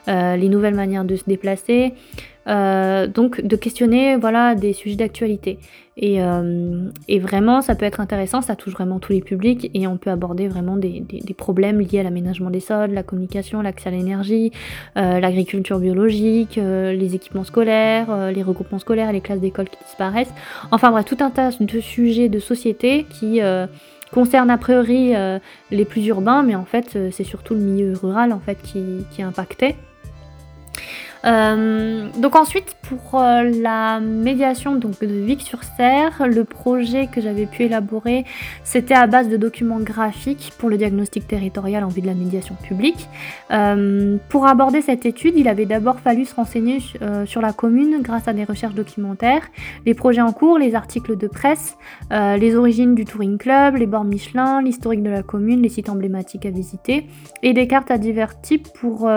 les 0.07 0.49
nouvelles 0.49 0.76
manières 0.76 1.03
de 1.03 1.18
se 1.18 1.26
déplacer. 1.27 1.93
Euh, 2.48 3.07
donc 3.07 3.41
de 3.41 3.56
questionner 3.56 4.15
voilà, 4.15 4.56
des 4.56 4.74
sujets 4.74 4.95
d'actualité. 4.95 5.60
Euh, 6.02 6.90
et, 7.07 7.19
vraiment, 7.19 7.61
ça 7.61 7.74
peut 7.76 7.86
être 7.86 7.99
intéressant, 7.99 8.41
ça 8.41 8.56
touche 8.56 8.74
vraiment 8.74 8.99
tous 8.99 9.14
les 9.14 9.22
publics 9.22 9.72
et 9.74 9.88
on 9.88 9.98
peut 9.98 10.11
aborder 10.11 10.48
vraiment 10.48 10.78
des, 10.78 11.03
problèmes 11.36 11.80
liés 11.82 11.99
à 11.99 12.03
l'aménagement 12.03 12.52
des 12.52 12.60
sols, 12.60 12.91
la 12.91 13.03
communication, 13.03 13.61
l'accès 13.61 13.90
à 13.90 13.91
l'énergie, 13.91 14.52
euh, 14.95 15.19
l'agriculture 15.19 15.80
biologique, 15.80 16.57
les 16.57 17.15
équipements 17.15 17.44
scolaires, 17.44 18.32
les 18.32 18.44
regroupements 18.44 18.80
scolaires, 18.80 19.11
les 19.11 19.22
classes 19.22 19.41
d'école 19.41 19.69
qui 19.69 19.78
disparaissent. 19.84 20.34
Enfin 20.72 20.91
bref, 20.91 21.06
tout 21.06 21.18
un 21.19 21.32
tas 21.32 21.49
de 21.60 21.80
sujets 21.80 22.30
de 22.30 22.40
société 22.40 23.06
qui 23.10 23.41
concernent 24.14 24.52
a 24.52 24.57
priori 24.57 25.14
les 25.72 25.86
plus 25.86 26.06
urbains, 26.07 26.44
mais 26.44 26.56
en 26.56 26.65
fait 26.65 26.98
c'est 27.11 27.24
surtout 27.24 27.56
le 27.56 27.61
milieu 27.61 27.94
rural 27.94 28.34
en 28.34 28.40
fait 28.40 28.60
qui, 28.61 28.84
qui 29.11 29.22
est 29.22 29.26
impacté. 29.26 29.76
Euh, 31.28 32.08
donc 32.20 32.36
ensuite 32.36 32.78
pour 32.84 33.20
euh, 33.20 33.44
la 33.62 33.99
médiation 33.99 34.76
donc, 34.76 35.02
de 35.02 35.08
Vic 35.08 35.41
sur 35.41 35.64
Serre, 35.64 36.26
le 36.26 36.45
projet 36.45 37.08
que 37.08 37.20
j'avais 37.20 37.45
pu 37.45 37.64
élaborer 37.64 38.24
c'était 38.64 38.94
à 38.94 39.08
base 39.08 39.28
de 39.28 39.36
documents 39.36 39.80
graphiques 39.80 40.54
pour 40.58 40.70
le 40.70 40.78
diagnostic 40.78 41.28
territorial 41.28 41.84
en 41.84 41.90
vue 41.90 42.02
de 42.02 42.08
la 42.08 42.14
médiation 42.14 42.56
publique. 42.56 43.10
Euh, 43.52 44.18
pour 44.30 44.48
aborder 44.48 44.82
cette 44.82 45.06
étude, 45.06 45.34
il 45.36 45.49
avait 45.49 45.66
d'abord 45.66 45.99
fallu 45.99 46.24
se 46.24 46.36
renseigner 46.36 46.80
sur 47.26 47.41
la 47.41 47.54
commune 47.54 48.02
grâce 48.02 48.28
à 48.28 48.34
des 48.34 48.44
recherches 48.44 48.74
documentaires, 48.74 49.48
les 49.86 49.94
projets 49.94 50.22
en 50.22 50.32
cours, 50.32 50.58
les 50.58 50.76
articles 50.76 51.18
de 51.18 51.28
presse, 51.28 51.78
les 52.12 52.56
origines 52.56 52.95
du 52.95 53.06
Touring 53.06 53.38
Club, 53.38 53.76
les 53.76 53.86
bords 53.86 54.04
Michelin, 54.04 54.62
l'historique 54.62 55.04
de 55.04 55.10
la 55.10 55.24
commune, 55.24 55.62
les 55.62 55.70
sites 55.70 55.90
emblématiques 55.90 56.45
à 56.45 56.52
visiter 56.52 57.08
et 57.44 57.54
des 57.54 57.68
cartes 57.68 57.91
à 57.91 57.98
divers 57.98 58.40
types 58.41 58.68
pour 58.74 59.10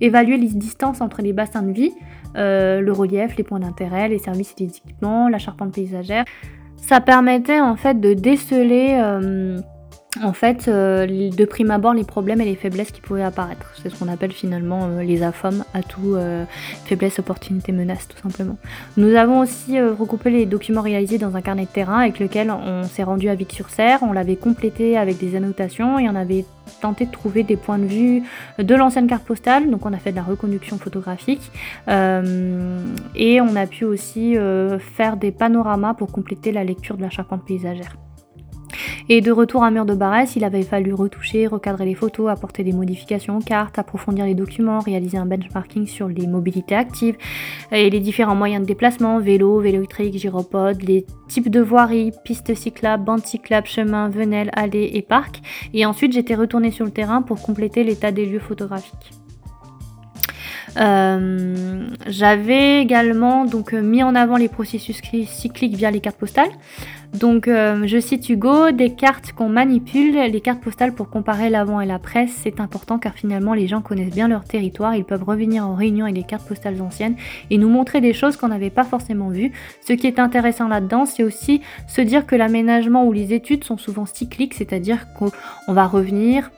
évaluer 0.00 0.36
les 0.36 0.48
distances 0.48 1.00
entre 1.00 1.22
les 1.22 1.27
bassins 1.32 1.62
de 1.62 1.72
vie, 1.72 1.92
euh, 2.36 2.80
le 2.80 2.92
relief, 2.92 3.36
les 3.36 3.44
points 3.44 3.60
d'intérêt, 3.60 4.08
les 4.08 4.18
services 4.18 4.54
et 4.58 4.64
les 4.64 4.76
équipements, 4.76 5.28
la 5.28 5.38
charpente 5.38 5.72
paysagère. 5.74 6.24
Ça 6.76 7.00
permettait 7.00 7.60
en 7.60 7.76
fait 7.76 8.00
de 8.00 8.14
déceler 8.14 8.98
euh, 9.00 9.60
en 10.22 10.32
fait, 10.32 10.68
euh, 10.68 11.06
de 11.06 11.44
prime 11.44 11.70
abord, 11.70 11.92
les 11.92 12.02
problèmes 12.02 12.40
et 12.40 12.46
les 12.46 12.54
faiblesses 12.54 12.92
qui 12.92 13.02
pouvaient 13.02 13.22
apparaître. 13.22 13.74
C'est 13.82 13.90
ce 13.90 13.98
qu'on 13.98 14.10
appelle 14.10 14.32
finalement 14.32 14.86
euh, 14.86 15.02
les 15.02 15.22
AFOM, 15.22 15.64
atout, 15.74 16.14
euh, 16.14 16.44
faiblesse, 16.86 17.18
opportunité, 17.18 17.72
menace, 17.72 18.08
tout 18.08 18.16
simplement. 18.22 18.56
Nous 18.96 19.14
avons 19.16 19.40
aussi 19.40 19.78
regroupé 19.78 20.30
les 20.30 20.46
documents 20.46 20.80
réalisés 20.80 21.18
dans 21.18 21.36
un 21.36 21.42
carnet 21.42 21.66
de 21.66 21.70
terrain 21.70 21.98
avec 21.98 22.20
lequel 22.20 22.50
on 22.50 22.84
s'est 22.84 23.02
rendu 23.02 23.28
à 23.28 23.34
Vic-sur-Serre. 23.34 23.98
On 24.02 24.12
l'avait 24.12 24.36
complété 24.36 24.96
avec 24.96 25.18
des 25.18 25.36
annotations 25.36 25.98
et 25.98 26.08
on 26.08 26.14
avait 26.14 26.46
tenté 26.80 27.04
de 27.04 27.10
trouver 27.10 27.42
des 27.42 27.56
points 27.56 27.78
de 27.78 27.86
vue 27.86 28.22
de 28.58 28.74
l'ancienne 28.74 29.08
carte 29.08 29.24
postale. 29.24 29.70
Donc 29.70 29.84
on 29.84 29.92
a 29.92 29.98
fait 29.98 30.12
de 30.12 30.16
la 30.16 30.22
reconduction 30.22 30.78
photographique 30.78 31.52
et 31.86 33.40
on 33.40 33.56
a 33.56 33.66
pu 33.66 33.84
aussi 33.84 34.36
faire 34.96 35.16
des 35.16 35.32
panoramas 35.32 35.94
pour 35.94 36.10
compléter 36.12 36.50
la 36.50 36.64
lecture 36.64 36.96
de 36.96 37.02
la 37.02 37.10
charpente 37.10 37.44
paysagère. 37.46 37.94
Et 39.08 39.20
de 39.20 39.32
retour 39.32 39.64
à 39.64 39.70
Mur 39.70 39.86
de 39.86 39.94
Barès, 39.94 40.36
il 40.36 40.44
avait 40.44 40.62
fallu 40.62 40.92
retoucher, 40.92 41.46
recadrer 41.46 41.86
les 41.86 41.94
photos, 41.94 42.30
apporter 42.30 42.64
des 42.64 42.72
modifications 42.72 43.38
aux 43.38 43.42
cartes, 43.42 43.78
approfondir 43.78 44.24
les 44.26 44.34
documents, 44.34 44.80
réaliser 44.80 45.18
un 45.18 45.26
benchmarking 45.26 45.86
sur 45.86 46.08
les 46.08 46.26
mobilités 46.26 46.74
actives 46.74 47.16
et 47.72 47.90
les 47.90 48.00
différents 48.00 48.34
moyens 48.34 48.62
de 48.62 48.66
déplacement, 48.66 49.18
vélo, 49.18 49.60
vélo 49.60 49.78
électrique, 49.78 50.18
gyropode, 50.18 50.82
les 50.82 51.06
types 51.28 51.50
de 51.50 51.60
voiries, 51.60 52.12
pistes 52.24 52.54
cyclables, 52.54 53.04
bandes 53.04 53.24
cyclables, 53.24 53.66
chemins, 53.66 54.08
venelles, 54.08 54.50
allées 54.54 54.90
et 54.94 55.02
parcs. 55.02 55.40
Et 55.72 55.86
ensuite, 55.86 56.12
j'étais 56.12 56.34
retournée 56.34 56.70
sur 56.70 56.84
le 56.84 56.90
terrain 56.90 57.22
pour 57.22 57.40
compléter 57.42 57.84
l'état 57.84 58.12
des 58.12 58.26
lieux 58.26 58.38
photographiques. 58.38 59.12
Euh, 60.76 61.86
j'avais 62.06 62.80
également 62.80 63.44
donc 63.44 63.72
mis 63.72 64.02
en 64.02 64.14
avant 64.14 64.36
les 64.36 64.48
processus 64.48 65.00
cycliques 65.26 65.74
via 65.74 65.90
les 65.90 66.00
cartes 66.00 66.18
postales. 66.18 66.50
Donc, 67.14 67.48
euh, 67.48 67.86
je 67.86 67.98
cite 67.98 68.28
Hugo, 68.28 68.70
des 68.70 68.90
cartes 68.90 69.32
qu'on 69.32 69.48
manipule, 69.48 70.14
les 70.14 70.40
cartes 70.40 70.60
postales 70.60 70.92
pour 70.92 71.08
comparer 71.08 71.48
l'avant 71.48 71.80
et 71.80 71.86
la 71.86 71.98
presse, 71.98 72.30
c'est 72.42 72.60
important 72.60 72.98
car 72.98 73.14
finalement 73.14 73.54
les 73.54 73.66
gens 73.66 73.80
connaissent 73.80 74.14
bien 74.14 74.28
leur 74.28 74.44
territoire, 74.44 74.94
ils 74.94 75.04
peuvent 75.04 75.24
revenir 75.24 75.66
en 75.66 75.74
réunion 75.74 76.04
avec 76.04 76.16
des 76.16 76.22
cartes 76.22 76.46
postales 76.46 76.80
anciennes 76.82 77.16
et 77.48 77.56
nous 77.56 77.70
montrer 77.70 78.02
des 78.02 78.12
choses 78.12 78.36
qu'on 78.36 78.48
n'avait 78.48 78.68
pas 78.68 78.84
forcément 78.84 79.30
vues. 79.30 79.52
Ce 79.86 79.94
qui 79.94 80.06
est 80.06 80.18
intéressant 80.18 80.68
là-dedans, 80.68 81.06
c'est 81.06 81.22
aussi 81.22 81.62
se 81.86 82.02
dire 82.02 82.26
que 82.26 82.36
l'aménagement 82.36 83.06
ou 83.06 83.12
les 83.12 83.32
études 83.32 83.64
sont 83.64 83.78
souvent 83.78 84.04
cycliques, 84.04 84.52
c'est-à-dire 84.52 85.06
qu'on 85.14 85.32
va 85.72 85.86
revenir, 85.86 86.50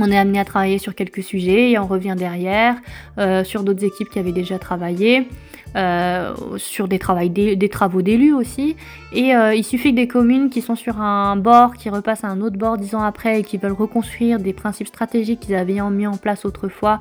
on 0.00 0.10
est 0.10 0.18
amené 0.18 0.38
à 0.40 0.44
travailler 0.44 0.78
sur 0.78 0.94
quelques 0.94 1.22
sujets 1.22 1.70
et 1.70 1.78
on 1.78 1.86
revient 1.86 2.14
derrière 2.16 2.76
euh, 3.18 3.44
sur 3.44 3.62
d'autres 3.62 3.84
équipes 3.84 4.08
qui 4.10 4.18
avaient 4.18 4.32
déjà 4.32 4.58
travaillé. 4.58 5.28
Euh, 5.76 6.34
sur 6.56 6.88
des, 6.88 6.98
travaux 6.98 8.02
d'élus 8.02 8.32
aussi. 8.32 8.74
Et 9.12 9.36
euh, 9.36 9.54
il 9.54 9.62
suffit 9.62 9.92
que 9.92 9.96
des 9.96 10.08
communes 10.08 10.50
qui 10.50 10.62
sont 10.62 10.74
sur 10.74 11.00
un 11.00 11.36
bord, 11.36 11.76
qui 11.76 11.88
repassent 11.90 12.24
à 12.24 12.26
un 12.26 12.40
autre 12.40 12.56
bord 12.56 12.76
dix 12.76 12.96
ans 12.96 13.04
après 13.04 13.38
et 13.38 13.42
qui 13.44 13.56
veulent 13.56 13.70
reconstruire 13.70 14.40
des 14.40 14.52
principes 14.52 14.88
stratégiques 14.88 15.38
qu'ils 15.38 15.54
avaient 15.54 15.80
mis 15.88 16.08
en 16.08 16.16
place 16.16 16.44
autrefois, 16.44 16.98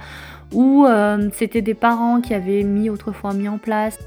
ou 0.53 0.85
c'était 1.33 1.63
des 1.63 1.73
parents 1.73 2.21
qui 2.21 2.35
avaient 2.35 2.61
mis 2.61 2.91
autrefois 2.91 3.33
mis 3.33 3.49
en 3.49 3.57
place. 3.57 3.97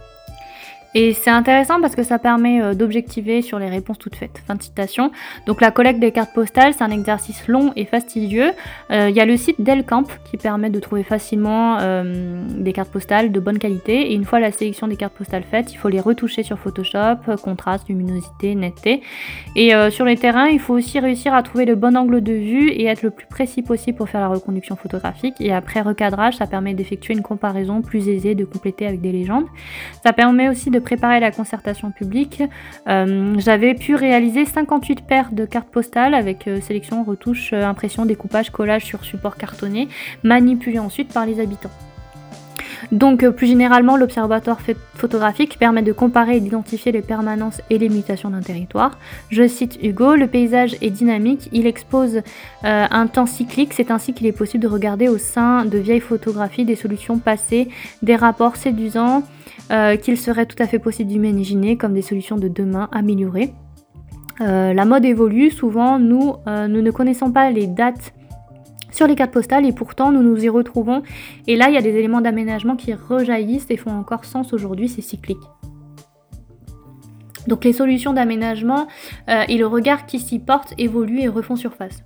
Et 0.94 1.14
c'est 1.14 1.30
intéressant 1.30 1.80
parce 1.80 1.94
que 1.94 2.02
ça 2.02 2.18
permet 2.18 2.60
euh, 2.60 2.74
d'objectiver 2.74 3.42
sur 3.42 3.58
les 3.58 3.68
réponses 3.68 3.98
toutes 3.98 4.16
faites. 4.16 4.42
Fin 4.46 4.54
de 4.54 4.62
citation. 4.62 5.10
Donc 5.46 5.60
la 5.60 5.70
collecte 5.70 6.00
des 6.00 6.12
cartes 6.12 6.34
postales, 6.34 6.74
c'est 6.74 6.84
un 6.84 6.90
exercice 6.90 7.48
long 7.48 7.72
et 7.76 7.84
fastidieux. 7.86 8.52
Euh, 8.90 9.08
il 9.08 9.16
y 9.16 9.20
a 9.20 9.24
le 9.24 9.36
site 9.36 9.60
Delcamp 9.60 10.04
qui 10.30 10.36
permet 10.36 10.70
de 10.70 10.80
trouver 10.80 11.02
facilement 11.02 11.78
euh, 11.80 12.44
des 12.48 12.72
cartes 12.72 12.90
postales 12.90 13.32
de 13.32 13.40
bonne 13.40 13.58
qualité. 13.58 14.12
Et 14.12 14.14
une 14.14 14.24
fois 14.24 14.40
la 14.40 14.52
sélection 14.52 14.86
des 14.86 14.96
cartes 14.96 15.14
postales 15.14 15.44
faite, 15.44 15.72
il 15.72 15.76
faut 15.76 15.88
les 15.88 16.00
retoucher 16.00 16.42
sur 16.42 16.58
Photoshop, 16.58 17.36
contraste, 17.42 17.88
luminosité, 17.88 18.54
netteté. 18.54 19.02
Et 19.56 19.72
sur 19.90 20.04
les 20.04 20.16
terrains, 20.16 20.48
il 20.48 20.60
faut 20.60 20.74
aussi 20.74 20.98
réussir 20.98 21.34
à 21.34 21.42
trouver 21.42 21.64
le 21.64 21.74
bon 21.74 21.96
angle 21.96 22.22
de 22.22 22.32
vue 22.32 22.68
et 22.68 22.86
être 22.86 23.02
le 23.02 23.10
plus 23.10 23.26
précis 23.26 23.62
possible 23.62 23.96
pour 23.96 24.08
faire 24.08 24.20
la 24.20 24.28
reconduction 24.28 24.76
photographique. 24.76 25.34
Et 25.40 25.52
après 25.52 25.80
recadrage, 25.80 26.36
ça 26.36 26.46
permet 26.46 26.74
d'effectuer 26.74 27.14
une 27.14 27.22
comparaison 27.22 27.82
plus 27.82 28.08
aisée, 28.08 28.34
de 28.34 28.44
compléter 28.44 28.86
avec 28.86 29.00
des 29.00 29.12
légendes. 29.12 29.46
Ça 30.04 30.12
permet 30.12 30.48
aussi 30.48 30.70
de 30.70 30.78
préparer 30.82 31.20
la 31.20 31.30
concertation 31.30 31.90
publique, 31.90 32.42
euh, 32.88 33.34
j'avais 33.38 33.74
pu 33.74 33.94
réaliser 33.94 34.44
58 34.44 35.02
paires 35.06 35.32
de 35.32 35.44
cartes 35.44 35.68
postales 35.68 36.14
avec 36.14 36.46
euh, 36.46 36.60
sélection, 36.60 37.04
retouche, 37.04 37.52
euh, 37.52 37.64
impression, 37.64 38.04
découpage, 38.04 38.50
collage 38.50 38.84
sur 38.84 39.04
support 39.04 39.36
cartonné, 39.36 39.88
manipulé 40.22 40.78
ensuite 40.78 41.12
par 41.12 41.26
les 41.26 41.40
habitants. 41.40 41.70
Donc 42.90 43.26
plus 43.30 43.46
généralement, 43.46 43.96
l'observatoire 43.96 44.58
photographique 44.94 45.56
permet 45.56 45.82
de 45.82 45.92
comparer 45.92 46.36
et 46.36 46.40
d'identifier 46.40 46.90
les 46.90 47.00
permanences 47.00 47.62
et 47.70 47.78
les 47.78 47.88
mutations 47.88 48.30
d'un 48.30 48.40
territoire. 48.40 48.98
Je 49.30 49.46
cite 49.46 49.78
Hugo, 49.82 50.16
le 50.16 50.26
paysage 50.26 50.76
est 50.82 50.90
dynamique, 50.90 51.48
il 51.52 51.68
expose 51.68 52.22
un 52.64 53.06
temps 53.06 53.26
cyclique, 53.26 53.72
c'est 53.72 53.92
ainsi 53.92 54.12
qu'il 54.12 54.26
est 54.26 54.32
possible 54.32 54.64
de 54.64 54.68
regarder 54.68 55.08
au 55.08 55.16
sein 55.16 55.64
de 55.64 55.78
vieilles 55.78 56.00
photographies 56.00 56.64
des 56.64 56.74
solutions 56.74 57.18
passées, 57.18 57.68
des 58.02 58.16
rapports 58.16 58.56
séduisants, 58.56 59.22
euh, 59.72 59.96
qu'il 59.96 60.18
serait 60.18 60.46
tout 60.46 60.60
à 60.62 60.66
fait 60.66 60.78
possible 60.78 61.08
d'imaginer 61.08 61.76
comme 61.76 61.94
des 61.94 62.02
solutions 62.02 62.36
de 62.36 62.48
demain 62.48 62.88
améliorées. 62.92 63.54
Euh, 64.40 64.74
la 64.74 64.84
mode 64.84 65.04
évolue, 65.04 65.50
souvent 65.50 65.98
nous, 65.98 66.34
euh, 66.46 66.68
nous 66.68 66.82
ne 66.82 66.90
connaissons 66.90 67.32
pas 67.32 67.50
les 67.50 67.66
dates 67.66 68.12
sur 68.90 69.06
les 69.06 69.14
cartes 69.14 69.30
postales 69.30 69.64
et 69.64 69.72
pourtant 69.72 70.12
nous 70.12 70.22
nous 70.22 70.44
y 70.44 70.48
retrouvons. 70.50 71.02
Et 71.46 71.56
là, 71.56 71.68
il 71.68 71.74
y 71.74 71.78
a 71.78 71.82
des 71.82 71.96
éléments 71.96 72.20
d'aménagement 72.20 72.76
qui 72.76 72.92
rejaillissent 72.92 73.70
et 73.70 73.78
font 73.78 73.92
encore 73.92 74.26
sens 74.26 74.52
aujourd'hui, 74.52 74.88
c'est 74.88 75.00
cyclique. 75.00 75.38
Donc 77.46 77.64
les 77.64 77.72
solutions 77.72 78.12
d'aménagement 78.12 78.86
et 79.26 79.58
le 79.58 79.66
regard 79.66 80.06
qui 80.06 80.20
s'y 80.20 80.38
porte 80.38 80.74
évoluent 80.78 81.22
et 81.22 81.28
refont 81.28 81.56
surface. 81.56 82.04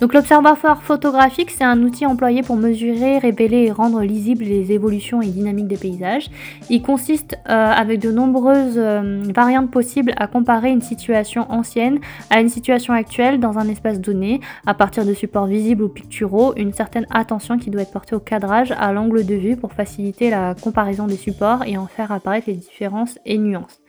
Donc 0.00 0.14
l'observatoire 0.14 0.82
photographique, 0.82 1.50
c'est 1.50 1.64
un 1.64 1.82
outil 1.82 2.06
employé 2.06 2.42
pour 2.42 2.56
mesurer, 2.56 3.18
révéler 3.18 3.64
et 3.66 3.70
rendre 3.70 4.00
lisibles 4.02 4.44
les 4.44 4.72
évolutions 4.72 5.20
et 5.20 5.26
dynamiques 5.26 5.68
des 5.68 5.76
paysages. 5.76 6.30
Il 6.70 6.82
consiste 6.82 7.36
euh, 7.48 7.52
avec 7.52 8.00
de 8.00 8.10
nombreuses 8.10 8.78
euh, 8.78 9.22
variantes 9.34 9.70
possibles 9.70 10.14
à 10.16 10.26
comparer 10.26 10.70
une 10.70 10.80
situation 10.80 11.50
ancienne 11.50 12.00
à 12.30 12.40
une 12.40 12.48
situation 12.48 12.94
actuelle 12.94 13.40
dans 13.40 13.58
un 13.58 13.68
espace 13.68 14.00
donné, 14.00 14.40
à 14.66 14.74
partir 14.74 15.04
de 15.04 15.14
supports 15.14 15.46
visibles 15.46 15.82
ou 15.82 15.88
picturaux, 15.88 16.54
une 16.56 16.72
certaine 16.72 17.06
attention 17.10 17.58
qui 17.58 17.70
doit 17.70 17.82
être 17.82 17.92
portée 17.92 18.14
au 18.14 18.20
cadrage, 18.20 18.72
à 18.72 18.92
l'angle 18.92 19.24
de 19.24 19.34
vue 19.34 19.56
pour 19.56 19.72
faciliter 19.72 20.30
la 20.30 20.54
comparaison 20.54 21.06
des 21.06 21.16
supports 21.16 21.64
et 21.66 21.76
en 21.76 21.86
faire 21.86 22.12
apparaître 22.12 22.48
les 22.48 22.54
différences 22.54 23.18
et 23.24 23.38
nuances. 23.38 23.79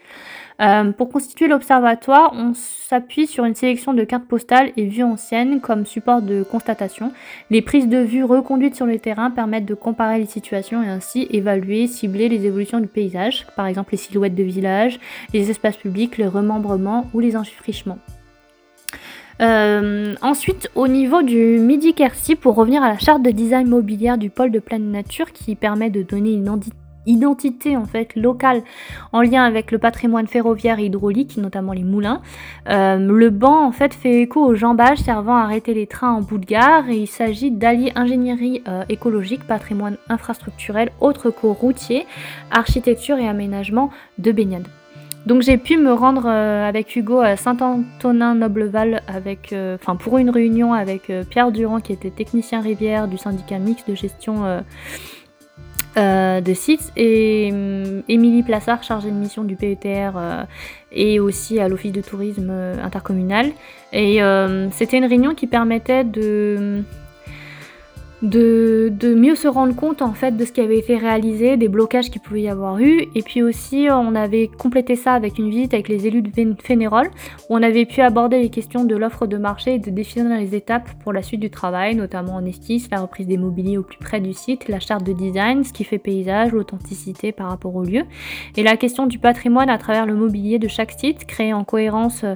Euh, 0.61 0.91
pour 0.91 1.09
constituer 1.09 1.47
l'observatoire, 1.47 2.33
on 2.35 2.53
s'appuie 2.53 3.25
sur 3.25 3.45
une 3.45 3.55
sélection 3.55 3.93
de 3.93 4.03
cartes 4.03 4.25
postales 4.25 4.71
et 4.77 4.85
vues 4.85 5.03
anciennes 5.03 5.59
comme 5.59 5.85
support 5.85 6.21
de 6.21 6.43
constatation. 6.43 7.11
Les 7.49 7.63
prises 7.63 7.87
de 7.87 7.97
vue 7.97 8.23
reconduites 8.23 8.75
sur 8.75 8.85
le 8.85 8.99
terrain 8.99 9.31
permettent 9.31 9.65
de 9.65 9.73
comparer 9.73 10.19
les 10.19 10.27
situations 10.27 10.83
et 10.83 10.87
ainsi 10.87 11.27
évaluer, 11.31 11.87
cibler 11.87 12.29
les 12.29 12.45
évolutions 12.45 12.79
du 12.79 12.87
paysage, 12.87 13.47
par 13.55 13.65
exemple 13.65 13.93
les 13.93 13.97
silhouettes 13.97 14.35
de 14.35 14.43
villages, 14.43 14.99
les 15.33 15.49
espaces 15.49 15.77
publics, 15.77 16.17
les 16.17 16.27
remembrements 16.27 17.07
ou 17.13 17.19
les 17.19 17.35
enfrichements. 17.35 17.99
Euh, 19.41 20.13
ensuite, 20.21 20.69
au 20.75 20.87
niveau 20.87 21.23
du 21.23 21.57
Midi-Quercy, 21.57 22.35
pour 22.35 22.53
revenir 22.53 22.83
à 22.83 22.89
la 22.89 22.99
charte 22.99 23.23
de 23.23 23.31
design 23.31 23.67
mobilière 23.67 24.19
du 24.19 24.29
pôle 24.29 24.51
de 24.51 24.59
pleine 24.59 24.91
nature 24.91 25.31
qui 25.31 25.55
permet 25.55 25.89
de 25.89 26.03
donner 26.03 26.33
une, 26.33 26.49
identité 27.05 27.77
en 27.77 27.85
fait 27.85 28.15
locale 28.15 28.61
en 29.11 29.21
lien 29.21 29.43
avec 29.43 29.71
le 29.71 29.79
patrimoine 29.79 30.27
ferroviaire 30.27 30.79
et 30.79 30.85
hydraulique, 30.85 31.37
notamment 31.37 31.73
les 31.73 31.83
moulins. 31.83 32.21
Euh, 32.69 32.97
le 32.97 33.29
banc 33.29 33.65
en 33.65 33.71
fait 33.71 33.93
fait 33.93 34.21
écho 34.21 34.43
au 34.43 34.55
jambage 34.55 34.99
servant 34.99 35.35
à 35.35 35.41
arrêter 35.41 35.73
les 35.73 35.87
trains 35.87 36.11
en 36.11 36.21
bout 36.21 36.37
de 36.37 36.45
gare 36.45 36.89
et 36.89 36.97
il 36.97 37.07
s'agit 37.07 37.51
d'allier 37.51 37.91
ingénierie 37.95 38.61
euh, 38.67 38.83
écologique, 38.89 39.45
patrimoine 39.45 39.97
infrastructurel, 40.09 40.91
autre 40.99 41.29
qu'au 41.29 41.53
routier, 41.53 42.05
architecture 42.51 43.17
et 43.17 43.27
aménagement 43.27 43.89
de 44.17 44.31
baignade. 44.31 44.67
Donc 45.27 45.43
j'ai 45.43 45.57
pu 45.57 45.77
me 45.77 45.93
rendre 45.93 46.23
euh, 46.25 46.67
avec 46.67 46.95
Hugo 46.95 47.19
à 47.19 47.35
Saint-Antonin-Nobleval 47.35 49.03
avec, 49.07 49.53
enfin 49.75 49.95
pour 49.95 50.17
une 50.17 50.31
réunion 50.31 50.73
avec 50.73 51.11
Pierre 51.29 51.51
Durand 51.51 51.79
qui 51.79 51.93
était 51.93 52.09
technicien 52.09 52.59
rivière 52.59 53.07
du 53.07 53.19
syndicat 53.19 53.59
mixte 53.59 53.87
de 53.87 53.93
gestion 53.93 54.63
euh, 55.97 56.39
de 56.39 56.53
sites 56.53 56.91
et 56.95 57.49
hum, 57.51 58.03
Émilie 58.07 58.43
Plassard, 58.43 58.81
chargée 58.81 59.09
de 59.09 59.15
mission 59.15 59.43
du 59.43 59.57
PETR 59.57 60.13
euh, 60.15 60.43
et 60.91 61.19
aussi 61.19 61.59
à 61.59 61.67
l'Office 61.67 61.91
de 61.91 62.01
tourisme 62.01 62.49
euh, 62.49 62.75
intercommunal. 62.81 63.51
Et 63.91 64.21
c'était 64.71 64.97
une 64.97 65.05
réunion 65.05 65.35
qui 65.35 65.47
permettait 65.47 66.05
de 66.05 66.81
de, 68.21 69.15
mieux 69.15 69.35
se 69.35 69.47
rendre 69.47 69.75
compte 69.75 70.01
en 70.01 70.13
fait 70.13 70.37
de 70.37 70.45
ce 70.45 70.51
qui 70.51 70.61
avait 70.61 70.77
été 70.77 70.97
réalisé, 70.97 71.57
des 71.57 71.67
blocages 71.67 72.09
qu'il 72.09 72.21
pouvait 72.21 72.43
y 72.43 72.49
avoir 72.49 72.79
eu. 72.79 73.07
Et 73.15 73.21
puis 73.23 73.41
aussi, 73.41 73.87
on 73.91 74.15
avait 74.15 74.47
complété 74.47 74.95
ça 74.95 75.13
avec 75.13 75.37
une 75.37 75.49
visite 75.49 75.73
avec 75.73 75.87
les 75.87 76.07
élus 76.07 76.21
de 76.21 76.31
Fénérol, 76.61 77.09
où 77.49 77.55
on 77.55 77.63
avait 77.63 77.85
pu 77.85 78.01
aborder 78.01 78.39
les 78.39 78.49
questions 78.49 78.85
de 78.85 78.95
l'offre 78.95 79.27
de 79.27 79.37
marché 79.37 79.75
et 79.75 79.79
de 79.79 79.89
définir 79.89 80.37
les 80.37 80.55
étapes 80.55 80.89
pour 81.03 81.13
la 81.13 81.23
suite 81.23 81.39
du 81.39 81.49
travail, 81.49 81.95
notamment 81.95 82.35
en 82.35 82.45
esquisse, 82.45 82.89
la 82.91 83.01
reprise 83.01 83.27
des 83.27 83.37
mobiliers 83.37 83.77
au 83.77 83.83
plus 83.83 83.97
près 83.97 84.19
du 84.19 84.33
site, 84.33 84.67
la 84.67 84.79
charte 84.79 85.03
de 85.03 85.13
design, 85.13 85.63
ce 85.63 85.73
qui 85.73 85.83
fait 85.83 85.97
paysage, 85.97 86.51
l'authenticité 86.51 87.31
par 87.31 87.49
rapport 87.49 87.75
au 87.75 87.83
lieu, 87.83 88.03
et 88.55 88.63
la 88.63 88.77
question 88.77 89.07
du 89.07 89.19
patrimoine 89.19 89.69
à 89.69 89.77
travers 89.77 90.05
le 90.05 90.15
mobilier 90.15 90.59
de 90.59 90.67
chaque 90.67 90.91
site, 90.91 91.25
créer 91.25 91.53
en 91.53 91.63
cohérence 91.63 92.23
euh, 92.23 92.35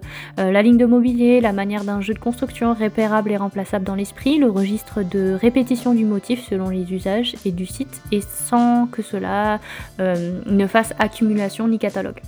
la 0.52 0.62
ligne 0.62 0.78
de 0.78 0.86
mobilier, 0.86 1.42
la 1.42 1.54
manière 1.54 1.84
d'un 1.84 2.02
jeu 2.02 2.14
de 2.14 2.20
construction 2.20 2.74
repérable 2.74 3.32
et 3.32 3.38
remplaçable 3.38 3.86
dans 3.86 3.96
l'esprit, 3.96 4.38
le 4.40 4.50
registre 4.50 5.04
de 5.04 5.38
répétition 5.40 5.75
du 5.76 6.06
motif 6.06 6.48
selon 6.48 6.70
les 6.70 6.94
usages 6.94 7.36
et 7.46 7.52
du 7.52 7.66
site 7.66 8.02
et 8.12 8.22
sans 8.22 8.88
que 8.88 9.02
cela 9.02 9.60
euh, 10.00 10.40
ne 10.46 10.68
fasse 10.68 10.94
accumulation 11.00 11.68
ni 11.68 11.80
catalogue. 11.80 12.22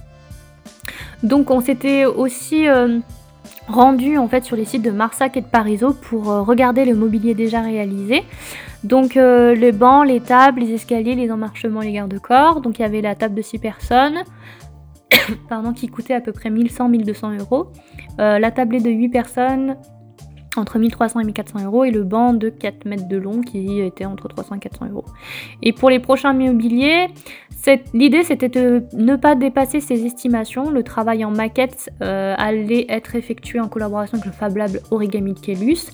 Donc 1.23 1.49
on 1.49 1.61
s'était 1.61 2.05
aussi 2.05 2.67
euh, 2.67 2.99
rendu 3.67 4.17
en 4.17 4.27
fait 4.27 4.43
sur 4.43 4.55
les 4.55 4.65
sites 4.65 4.83
de 4.83 4.91
Marsac 4.91 5.37
et 5.37 5.41
de 5.41 5.47
Parisot 5.47 5.93
pour 5.93 6.29
euh, 6.29 6.41
regarder 6.41 6.85
le 6.85 6.93
mobilier 6.93 7.33
déjà 7.33 7.61
réalisé. 7.61 8.23
Donc 8.83 9.15
les 9.15 9.71
bancs, 9.71 10.07
les 10.07 10.21
tables, 10.21 10.61
les 10.61 10.73
escaliers, 10.73 11.15
les 11.15 11.31
emmarchements, 11.31 11.81
les 11.81 11.93
garde-corps. 11.93 12.61
Donc 12.61 12.77
il 12.77 12.83
y 12.83 12.85
avait 12.85 13.01
la 13.01 13.15
table 13.15 13.33
de 13.33 13.41
6 13.41 13.57
personnes. 13.57 14.19
pardon, 15.49 15.73
qui 15.73 15.87
coûtait 15.87 16.13
à 16.13 16.21
peu 16.21 16.31
près 16.31 16.51
1100-1200 16.51 17.39
euros. 17.39 17.71
la 18.19 18.51
tablée 18.51 18.79
de 18.79 18.91
8 18.91 19.09
personnes 19.09 19.77
entre 20.57 20.79
1300 20.79 21.19
et 21.19 21.23
1400 21.25 21.65
euros 21.65 21.83
et 21.83 21.91
le 21.91 22.03
banc 22.03 22.33
de 22.33 22.49
4 22.49 22.85
mètres 22.85 23.07
de 23.07 23.17
long 23.17 23.41
qui 23.41 23.79
était 23.79 24.05
entre 24.05 24.27
300 24.27 24.55
et 24.55 24.59
400 24.59 24.87
euros. 24.91 25.05
Et 25.61 25.73
pour 25.73 25.89
les 25.89 25.99
prochains 25.99 26.33
mobiliers, 26.33 27.07
l'idée 27.93 28.23
c'était 28.23 28.49
de 28.49 28.83
ne 28.93 29.15
pas 29.15 29.35
dépasser 29.35 29.79
ces 29.79 30.05
estimations. 30.05 30.69
Le 30.69 30.83
travail 30.83 31.25
en 31.25 31.31
maquette 31.31 31.89
euh, 32.01 32.35
allait 32.37 32.85
être 32.89 33.15
effectué 33.15 33.59
en 33.59 33.67
collaboration 33.67 34.17
avec 34.17 34.25
le 34.25 34.31
Fab 34.31 34.55
Lab 34.55 34.71
Origami 34.91 35.33
de 35.33 35.39
Kelus. 35.39 35.91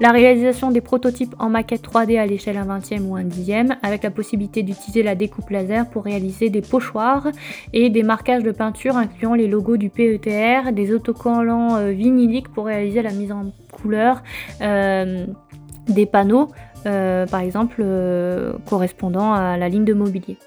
La 0.00 0.10
réalisation 0.10 0.70
des 0.70 0.80
prototypes 0.80 1.34
en 1.38 1.48
maquette 1.48 1.82
3D 1.82 2.18
à 2.18 2.26
l'échelle 2.26 2.56
1 2.56 2.78
20e 2.78 3.02
ou 3.02 3.16
1 3.16 3.24
10e 3.24 3.76
avec 3.82 4.02
la 4.02 4.10
possibilité 4.10 4.62
d'utiliser 4.62 5.02
la 5.02 5.14
découpe 5.14 5.50
laser 5.50 5.88
pour 5.90 6.04
réaliser 6.04 6.50
des 6.50 6.62
pochoirs 6.62 7.28
et 7.72 7.90
des 7.90 8.02
marquages 8.02 8.42
de 8.42 8.52
peinture 8.52 8.96
incluant 8.96 9.34
les 9.34 9.48
logos 9.48 9.76
du 9.76 9.90
PETR, 9.90 10.72
des 10.72 10.92
autocollants 10.92 11.76
euh, 11.76 11.90
vinyliques 11.90 12.48
pour 12.48 12.66
réaliser 12.66 13.02
la 13.02 13.12
mise 13.12 13.32
en 13.32 13.52
couleur 13.76 14.22
euh, 14.60 15.26
des 15.88 16.06
panneaux, 16.06 16.48
euh, 16.86 17.26
par 17.26 17.40
exemple, 17.40 17.76
euh, 17.80 18.52
correspondant 18.68 19.32
à 19.32 19.56
la 19.56 19.68
ligne 19.68 19.84
de 19.84 19.94
mobilier. 19.94 20.38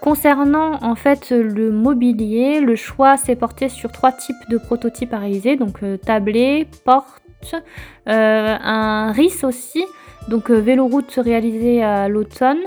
concernant 0.00 0.78
en 0.82 0.94
fait 0.94 1.30
le 1.30 1.72
mobilier, 1.72 2.60
le 2.60 2.76
choix 2.76 3.16
s'est 3.16 3.34
porté 3.34 3.68
sur 3.68 3.90
trois 3.90 4.12
types 4.12 4.44
de 4.48 4.58
prototypes 4.58 5.12
à 5.12 5.18
réaliser, 5.18 5.56
donc 5.56 5.80
tablé, 6.04 6.68
porte, 6.84 7.56
un 8.06 9.12
RIS 9.12 9.42
aussi, 9.42 9.84
donc 10.28 10.50
véloroute 10.50 11.18
réalisé 11.20 11.82
à 11.82 12.08
l'automne, 12.08 12.62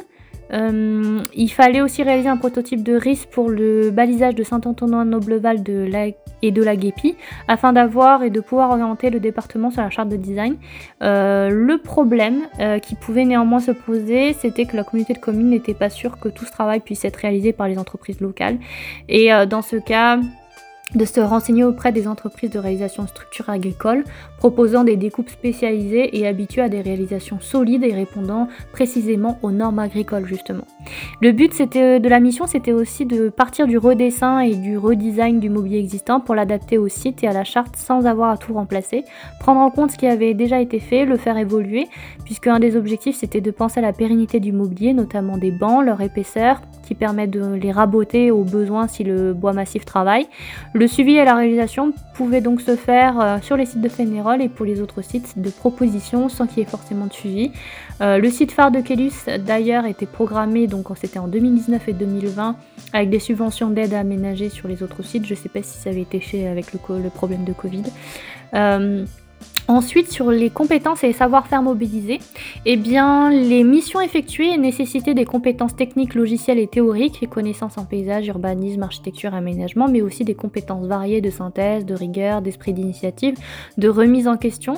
euh, 0.52 1.20
il 1.36 1.50
fallait 1.50 1.82
aussi 1.82 2.02
réaliser 2.04 2.30
un 2.30 2.38
prototype 2.38 2.84
de 2.84 2.96
RIS 2.96 3.28
pour 3.32 3.50
le 3.50 3.92
balisage 3.92 4.36
de 4.36 4.44
Saint-Antonin-Nobleval 4.44 5.64
et 6.42 6.52
de 6.52 6.64
la 6.64 6.76
Guépie 6.76 7.16
afin 7.48 7.74
d'avoir 7.74 8.24
et 8.24 8.30
de 8.30 8.40
pouvoir 8.40 8.72
orienter 8.72 9.10
le 9.10 9.20
département 9.20 9.72
sur 9.72 9.82
la 9.82 9.90
charte 9.90 10.10
de 10.10 10.18
design. 10.18 10.56
Euh, 11.02 11.50
le 11.50 11.78
problème 11.78 12.48
euh, 12.60 12.80
qui 12.80 12.96
pouvait 12.96 13.26
néanmoins 13.26 13.60
se 13.60 13.72
poser, 13.72 14.34
c'était 14.34 14.66
que 14.66 14.76
la 14.76 14.84
communauté 14.84 15.14
de 15.14 15.20
communes 15.20 15.50
n'était 15.50 15.74
pas 15.74 15.90
sûre 15.90 16.20
que 16.20 16.30
tout 16.30 16.46
ce 16.46 16.52
travail 16.52 16.80
puisse 16.80 17.06
être 17.06 17.18
réalisé 17.18 17.54
par 17.54 17.68
les 17.68 17.78
entreprises 17.78 18.22
locales. 18.22 18.58
Et 19.08 19.30
dans 19.48 19.62
ce 19.62 19.76
cas, 19.76 20.20
de 20.96 21.06
se 21.06 21.20
renseigner 21.20 21.64
auprès 21.64 21.92
des 21.92 22.08
entreprises 22.08 22.50
de 22.50 22.60
réalisation 22.60 23.04
de 23.04 23.10
structures 23.10 23.50
agricoles, 23.50 24.04
proposant 24.38 24.84
des 24.84 24.96
découpes 24.96 25.30
spécialisées 25.30 26.18
et 26.18 26.28
habituées 26.28 26.64
à 26.64 26.70
des 26.70 26.82
réalisations 26.82 27.40
solides 27.40 27.84
et 27.84 27.94
répondant 27.94 28.48
précisément 28.72 29.38
aux 29.42 29.52
normes 29.52 29.80
agricoles 29.80 30.26
justement. 30.26 30.66
Le 31.22 31.32
but 31.32 31.60
de 31.60 32.08
la 32.08 32.20
mission 32.20 32.48
c'était 32.48 32.72
aussi 32.72 33.06
de 33.06 33.30
partir 33.30 33.68
du 33.68 33.78
redessin 33.78 34.40
et 34.40 34.56
du 34.56 34.78
redesign 34.78 35.40
du 35.40 35.50
mobilier 35.50 35.80
existant 35.80 36.20
pour 36.20 36.36
l'adapter 36.36 36.78
au 36.78 36.88
site 36.88 37.24
et 37.24 37.28
à 37.28 37.34
la 37.34 37.44
charte 37.44 37.76
sans 37.76 38.06
avoir 38.06 38.32
à 38.32 38.38
tout 38.38 38.54
remplacer, 38.54 39.04
prendre 39.40 39.60
en 39.60 39.70
compte 39.70 39.92
ce 39.92 39.98
qui 39.98 40.08
avait 40.08 40.34
déjà 40.34 40.60
été 40.60 40.80
fait, 40.80 41.06
le 41.06 41.18
faire 41.18 41.38
évoluer, 41.38 41.88
puisque 42.26 42.48
un 42.48 42.60
des 42.60 42.76
objectifs 42.76 43.18
c'était 43.18 43.42
de 43.42 43.52
penser 43.52 43.80
à 43.80 43.84
la 43.84 43.94
pérennité 43.94 44.40
du 44.40 44.52
mobilier, 44.52 44.94
notamment 44.94 45.38
des 45.38 45.52
bancs, 45.52 45.86
leur 45.86 46.02
épaisseur, 46.02 46.62
qui 46.90 46.96
permet 46.96 47.28
de 47.28 47.54
les 47.54 47.72
raboter 47.72 48.32
aux 48.32 48.44
besoins 48.44 48.88
si 48.88 49.04
le 49.04 49.36
bois 49.36 49.54
massif 49.54 49.86
travaille. 49.86 50.26
Le 50.74 50.88
suivi 50.88 51.18
et 51.18 51.24
la 51.24 51.36
réalisation 51.36 51.94
pouvaient 52.16 52.42
donc 52.42 52.62
se 52.62 52.76
faire 52.76 53.20
euh, 53.22 53.38
sur 53.44 53.56
les 53.58 53.68
sites 53.68 53.82
de 53.82 53.90
Fénérol 53.90 54.42
et 54.42 54.50
pour 54.50 54.66
les 54.66 54.82
autres 54.82 55.04
sites 55.04 55.40
de 55.40 55.52
proposition 55.52 56.30
sans 56.30 56.48
qu'il 56.48 56.58
y 56.58 56.62
ait 56.64 56.66
forcément 56.66 57.06
de 57.06 57.14
suivi. 57.14 57.52
Euh, 58.02 58.18
le 58.18 58.28
site 58.32 58.52
phare 58.52 58.72
de 58.72 58.82
Kelus 58.82 59.30
d'ailleurs 59.46 59.86
était 59.86 60.08
programmé, 60.08 60.66
donc 60.66 60.88
c'était 60.96 61.20
en 61.20 61.28
2019 61.28 61.90
et 61.90 61.94
2020, 61.94 62.56
avec 62.94 63.12
des 63.12 63.20
subventions 63.20 63.70
d'aide 63.70 63.94
à 63.94 64.00
aménager 64.00 64.50
sur 64.50 64.68
les 64.68 64.82
autres 64.82 65.04
sites. 65.04 65.28
Je 65.28 65.36
ne 65.36 65.38
sais 65.38 65.50
pas 65.50 65.62
si 65.62 65.78
ça 65.78 65.92
avait 65.92 66.02
été 66.02 66.20
fait 66.20 66.48
avec 66.48 66.74
le, 66.74 66.80
le 67.04 67.10
problème 67.12 67.44
de 67.44 67.54
Covid. 67.54 67.84
Euh, 68.56 69.06
Ensuite, 69.70 70.12
sur 70.12 70.32
les 70.32 70.50
compétences 70.50 71.04
et 71.04 71.14
savoir-faire 71.14 71.62
mobilisés, 71.62 72.18
eh 72.66 72.76
les 72.76 73.64
missions 73.64 74.02
effectuées 74.02 74.58
nécessitaient 74.58 75.14
des 75.14 75.26
compétences 75.26 75.76
techniques, 75.76 76.16
logicielles 76.16 76.58
et 76.58 76.66
théoriques, 76.66 77.22
et 77.22 77.28
connaissances 77.28 77.78
en 77.78 77.86
paysage, 77.86 78.26
urbanisme, 78.26 78.82
architecture, 78.82 79.36
aménagement, 79.36 79.88
mais 79.88 80.02
aussi 80.02 80.26
des 80.26 80.34
compétences 80.34 80.88
variées 80.88 81.22
de 81.22 81.30
synthèse, 81.30 81.86
de 81.86 81.94
rigueur, 81.94 82.42
d'esprit 82.42 82.74
d'initiative, 82.74 83.36
de 83.78 83.88
remise 83.90 84.28
en 84.28 84.38
question, 84.38 84.74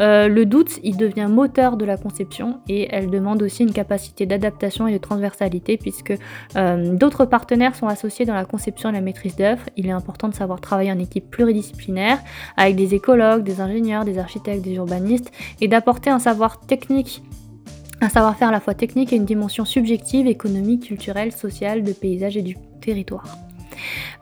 euh, 0.00 0.28
le 0.28 0.46
doute, 0.46 0.78
il 0.82 0.96
devient 0.96 1.26
moteur 1.28 1.76
de 1.76 1.84
la 1.84 1.96
conception 1.96 2.60
et 2.68 2.88
elle 2.90 3.10
demande 3.10 3.42
aussi 3.42 3.62
une 3.62 3.72
capacité 3.72 4.26
d'adaptation 4.26 4.86
et 4.86 4.92
de 4.92 4.98
transversalité 4.98 5.76
puisque 5.76 6.14
euh, 6.56 6.94
d'autres 6.94 7.24
partenaires 7.24 7.74
sont 7.74 7.86
associés 7.86 8.24
dans 8.24 8.34
la 8.34 8.44
conception 8.44 8.90
et 8.90 8.92
la 8.92 9.00
maîtrise 9.00 9.36
d'œuvre. 9.36 9.62
Il 9.76 9.86
est 9.86 9.92
important 9.92 10.28
de 10.28 10.34
savoir 10.34 10.60
travailler 10.60 10.92
en 10.92 10.98
équipe 10.98 11.30
pluridisciplinaire 11.30 12.18
avec 12.56 12.76
des 12.76 12.94
écologues, 12.94 13.42
des 13.42 13.60
ingénieurs, 13.60 14.04
des 14.04 14.18
architectes, 14.18 14.62
des 14.62 14.74
urbanistes 14.74 15.32
et 15.60 15.68
d'apporter 15.68 16.10
un 16.10 16.18
savoir 16.18 16.60
technique 16.60 17.22
un 18.02 18.10
savoir-faire 18.10 18.48
à 18.48 18.52
la 18.52 18.60
fois 18.60 18.74
technique 18.74 19.14
et 19.14 19.16
une 19.16 19.24
dimension 19.24 19.64
subjective, 19.64 20.26
économique, 20.26 20.84
culturelle, 20.84 21.32
sociale, 21.32 21.82
de 21.82 21.92
paysage 21.92 22.36
et 22.36 22.42
du 22.42 22.54
territoire. 22.82 23.45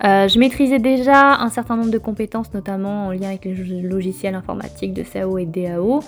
Euh, 0.05 0.29
je 0.29 0.39
maîtrisais 0.39 0.79
déjà 0.79 1.37
un 1.37 1.49
certain 1.49 1.77
nombre 1.77 1.91
de 1.91 1.99
compétences, 1.99 2.53
notamment 2.53 3.07
en 3.07 3.12
lien 3.12 3.29
avec 3.29 3.45
les 3.45 3.55
logiciels 3.83 4.35
informatiques 4.35 4.93
de 4.93 5.03
CAO 5.03 5.39
et 5.39 5.47
DAO. 5.47 6.01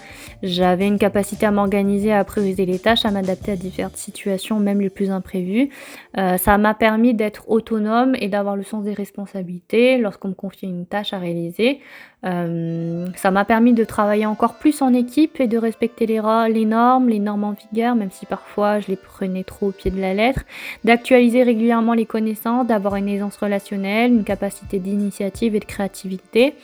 J'avais 0.42 0.86
une 0.86 0.98
capacité 0.98 1.46
à 1.46 1.50
m'organiser, 1.50 2.12
à 2.12 2.24
prioriser 2.24 2.66
les 2.66 2.78
tâches, 2.78 3.04
à 3.04 3.10
m'adapter 3.10 3.52
à 3.52 3.56
différentes 3.56 3.96
situations, 3.96 4.58
même 4.58 4.80
les 4.80 4.90
plus 4.90 5.10
imprévues. 5.10 5.70
Euh, 6.18 6.36
ça 6.36 6.58
m'a 6.58 6.74
permis 6.74 7.14
d'être 7.14 7.48
autonome 7.48 8.14
et 8.18 8.28
d'avoir 8.28 8.56
le 8.56 8.64
sens 8.64 8.84
des 8.84 8.94
responsabilités 8.94 9.98
lorsqu'on 9.98 10.28
me 10.28 10.34
confiait 10.34 10.68
une 10.68 10.86
tâche 10.86 11.12
à 11.12 11.18
réaliser. 11.18 11.80
Euh, 12.24 13.06
ça 13.14 13.30
m'a 13.30 13.44
permis 13.44 13.72
de 13.72 13.84
travailler 13.84 14.26
encore 14.26 14.54
plus 14.54 14.80
en 14.82 14.92
équipe 14.94 15.38
et 15.38 15.46
de 15.46 15.58
respecter 15.58 16.06
les, 16.06 16.20
normes, 16.64 17.08
les 17.08 17.18
normes 17.18 17.44
en 17.44 17.52
vigueur, 17.52 17.94
même 17.94 18.10
si 18.10 18.26
parfois 18.26 18.80
je 18.80 18.88
les 18.88 18.96
prenais 18.96 19.44
trop 19.44 19.68
au 19.68 19.72
pied 19.72 19.90
de 19.90 20.00
la 20.00 20.14
lettre, 20.14 20.42
d'actualiser 20.84 21.42
régulièrement 21.42 21.94
les 21.94 22.06
connaissances, 22.06 22.66
d'avoir 22.66 22.96
une 22.96 23.08
aisance 23.08 23.36
relationnelle, 23.36 24.12
une 24.12 24.24
capacité 24.24 24.78
d'initiative 24.78 25.54
et 25.54 25.60
de 25.60 25.64
créativité. 25.64 26.54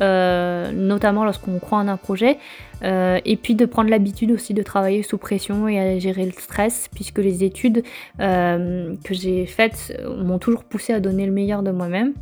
Euh, 0.00 0.72
notamment 0.72 1.22
lorsqu'on 1.22 1.58
croit 1.58 1.76
en 1.76 1.86
un 1.86 1.98
projet, 1.98 2.38
euh, 2.82 3.20
et 3.26 3.36
puis 3.36 3.54
de 3.54 3.66
prendre 3.66 3.90
l'habitude 3.90 4.30
aussi 4.30 4.54
de 4.54 4.62
travailler 4.62 5.02
sous 5.02 5.18
pression 5.18 5.68
et 5.68 5.78
à 5.78 5.98
gérer 5.98 6.24
le 6.24 6.32
stress, 6.32 6.88
puisque 6.94 7.18
les 7.18 7.44
études 7.44 7.82
que 8.18 8.96
j'ai 9.10 9.44
faites 9.44 9.94
m'ont 10.08 10.38
toujours 10.38 10.64
poussé 10.64 10.94
à 10.94 11.00
donner 11.00 11.26
le 11.26 11.32
meilleur 11.32 11.62
de 11.62 11.72
moi-même. 11.72 12.14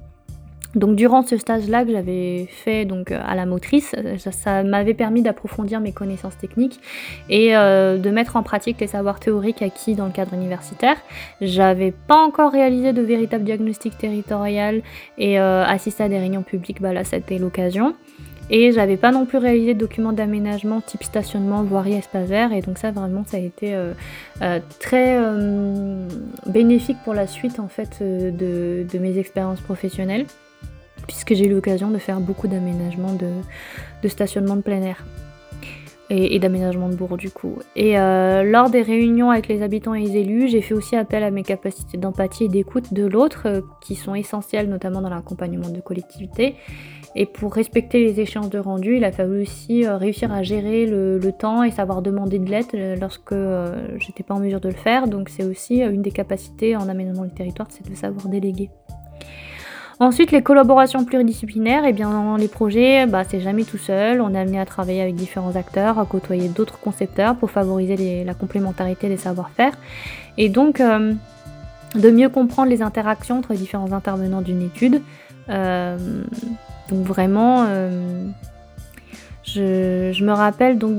Donc 0.75 0.95
durant 0.95 1.23
ce 1.23 1.37
stage-là 1.37 1.85
que 1.85 1.91
j'avais 1.91 2.47
fait 2.49 2.85
donc 2.85 3.11
à 3.11 3.35
la 3.35 3.45
motrice, 3.45 3.95
ça, 4.31 4.63
m'avait 4.63 4.95
permis 4.95 5.23
d'approfondir 5.23 5.81
mes 5.81 5.93
connaissances 5.93 6.39
techniques 6.39 6.81
et 7.29 7.57
euh, 7.57 7.99
de 7.99 8.11
mettre 8.11 8.37
en 8.37 8.43
pratique 8.45 8.81
les 8.81 8.87
savoirs 8.87 9.19
théoriques 9.19 9.63
acquis 9.63 9.95
dans 9.97 10.07
le 10.07 10.13
cadre 10.13 10.35
universitaire. 10.35 10.97
J'avais 11.41 11.91
pas 11.91 12.19
encore 12.19 12.53
réalisé 12.53 12.93
de 12.93 13.03
véritable 13.03 13.45
diagnostic 13.45 13.99
territorial 13.99 14.83
et 15.19 15.41
euh, 15.41 15.65
assisté 15.65 16.05
à 16.05 16.09
des 16.09 16.19
réunions 16.19 16.43
publiques, 16.43 16.81
bah 16.81 16.93
là 16.93 17.03
c'était 17.03 17.39
l'occasion. 17.39 17.95
Et 18.53 18.73
j'avais 18.73 18.97
pas 18.97 19.13
non 19.13 19.27
plus 19.27 19.39
réalisé 19.39 19.75
de 19.75 19.79
documents 19.79 20.13
d'aménagement 20.13 20.81
type 20.81 21.05
stationnement, 21.05 21.63
voirie, 21.63 21.95
espace 21.95 22.29
vert. 22.29 22.53
Et 22.53 22.63
donc 22.63 22.79
ça 22.79 22.91
vraiment 22.91 23.25
ça 23.25 23.37
a 23.37 23.41
été 23.41 23.75
euh, 23.75 23.93
très 24.81 25.19
bénéfique 26.47 26.97
pour 27.05 27.15
la 27.15 27.27
suite 27.27 27.59
en 27.59 27.69
fait 27.69 28.01
de 28.01 28.99
mes 28.99 29.19
expériences 29.19 29.61
professionnelles 29.61 30.27
puisque 31.11 31.35
j'ai 31.35 31.47
eu 31.47 31.51
l'occasion 31.51 31.91
de 31.91 31.99
faire 31.99 32.21
beaucoup 32.21 32.47
d'aménagements 32.47 33.15
de, 33.15 34.09
stationnement 34.09 34.55
de 34.55 34.61
plein 34.61 34.81
air 34.81 35.05
et, 36.09 36.39
d'aménagement 36.39 36.89
de 36.89 36.95
bourg 36.95 37.17
du 37.17 37.31
coup. 37.31 37.59
Et 37.75 37.99
euh, 37.99 38.45
lors 38.45 38.71
des 38.71 38.83
réunions 38.83 39.29
avec 39.31 39.49
les 39.49 39.63
habitants 39.63 39.93
et 39.95 40.03
les 40.03 40.19
élus, 40.19 40.49
j'ai 40.49 40.61
fait 40.61 40.75
aussi 40.75 40.95
appel 40.95 41.25
à 41.25 41.33
mes 41.33 41.43
capacités 41.43 41.99
d'empathie 41.99 42.45
et 42.45 42.49
d'écoute 42.49 42.95
de 42.95 43.05
l'autre, 43.07 43.43
euh, 43.47 43.61
qui 43.81 43.97
sont 43.97 44.15
essentielles 44.15 44.69
notamment 44.69 45.01
dans 45.01 45.09
l'accompagnement 45.09 45.69
de 45.69 45.81
collectivités. 45.81 46.55
Et 47.17 47.27
pour 47.27 47.55
respecter 47.55 48.05
les 48.05 48.21
échéances 48.21 48.51
de 48.51 48.61
rendu, 48.61 48.97
il 48.97 49.05
a 49.05 49.11
fallu 49.11 49.43
aussi 49.43 49.85
euh, 49.85 49.97
réussir 49.97 50.33
à 50.33 50.45
gérer 50.45 50.87
le, 50.87 51.19
temps 51.37 51.65
et 51.65 51.73
savoir 51.73 52.03
demander 52.03 52.39
de 52.39 52.49
l'aide 52.49 53.01
lorsque 53.01 53.35
j'étais 53.99 54.23
pas 54.23 54.35
en 54.35 54.39
mesure 54.41 54.61
de 54.61 54.69
le 54.69 54.77
faire. 54.77 55.09
Donc 55.09 55.29
c'est 55.29 55.45
aussi 55.45 55.81
une 55.81 56.03
des 56.03 56.13
capacités 56.13 56.77
en 56.77 56.89
aménagement 56.89 57.25
du 57.25 57.35
territoire, 57.35 57.67
c'est 57.71 57.89
de 57.89 57.97
savoir 57.97 58.29
déléguer. 58.29 58.71
Ensuite, 60.01 60.33
les 60.33 60.41
collaborations 60.41 61.05
pluridisciplinaires, 61.05 61.85
et 61.85 61.91
eh 61.91 61.93
bien 61.93 62.09
dans 62.09 62.37
les 62.37 62.49
projets, 62.49 63.07
bah, 63.07 63.23
c'est 63.23 63.41
jamais 63.41 63.65
tout 63.65 63.77
seul. 63.77 64.23
On 64.23 64.33
est 64.33 64.39
amené 64.39 64.59
à 64.59 64.65
travailler 64.65 65.03
avec 65.03 65.15
différents 65.15 65.57
acteurs, 65.57 65.99
à 65.99 66.07
côtoyer 66.07 66.49
d'autres 66.49 66.81
concepteurs 66.81 67.37
pour 67.37 67.51
favoriser 67.51 68.25
la 68.25 68.33
complémentarité 68.33 69.11
des 69.11 69.19
savoir-faire. 69.19 69.75
Et 70.39 70.49
donc, 70.49 70.81
euh, 70.81 71.13
de 71.95 72.11
mieux 72.11 72.31
comprendre 72.31 72.71
les 72.71 72.81
interactions 72.81 73.39
entre 73.39 73.53
les 73.53 73.59
différents 73.59 73.93
intervenants 73.93 74.41
d'une 74.41 74.63
étude. 74.63 75.03
Euh, 75.51 75.99
donc 76.89 77.05
vraiment, 77.05 77.67
euh, 77.69 78.25
je, 79.45 80.25
me 80.25 80.33
rappelle 80.33 80.79
donc 80.79 80.97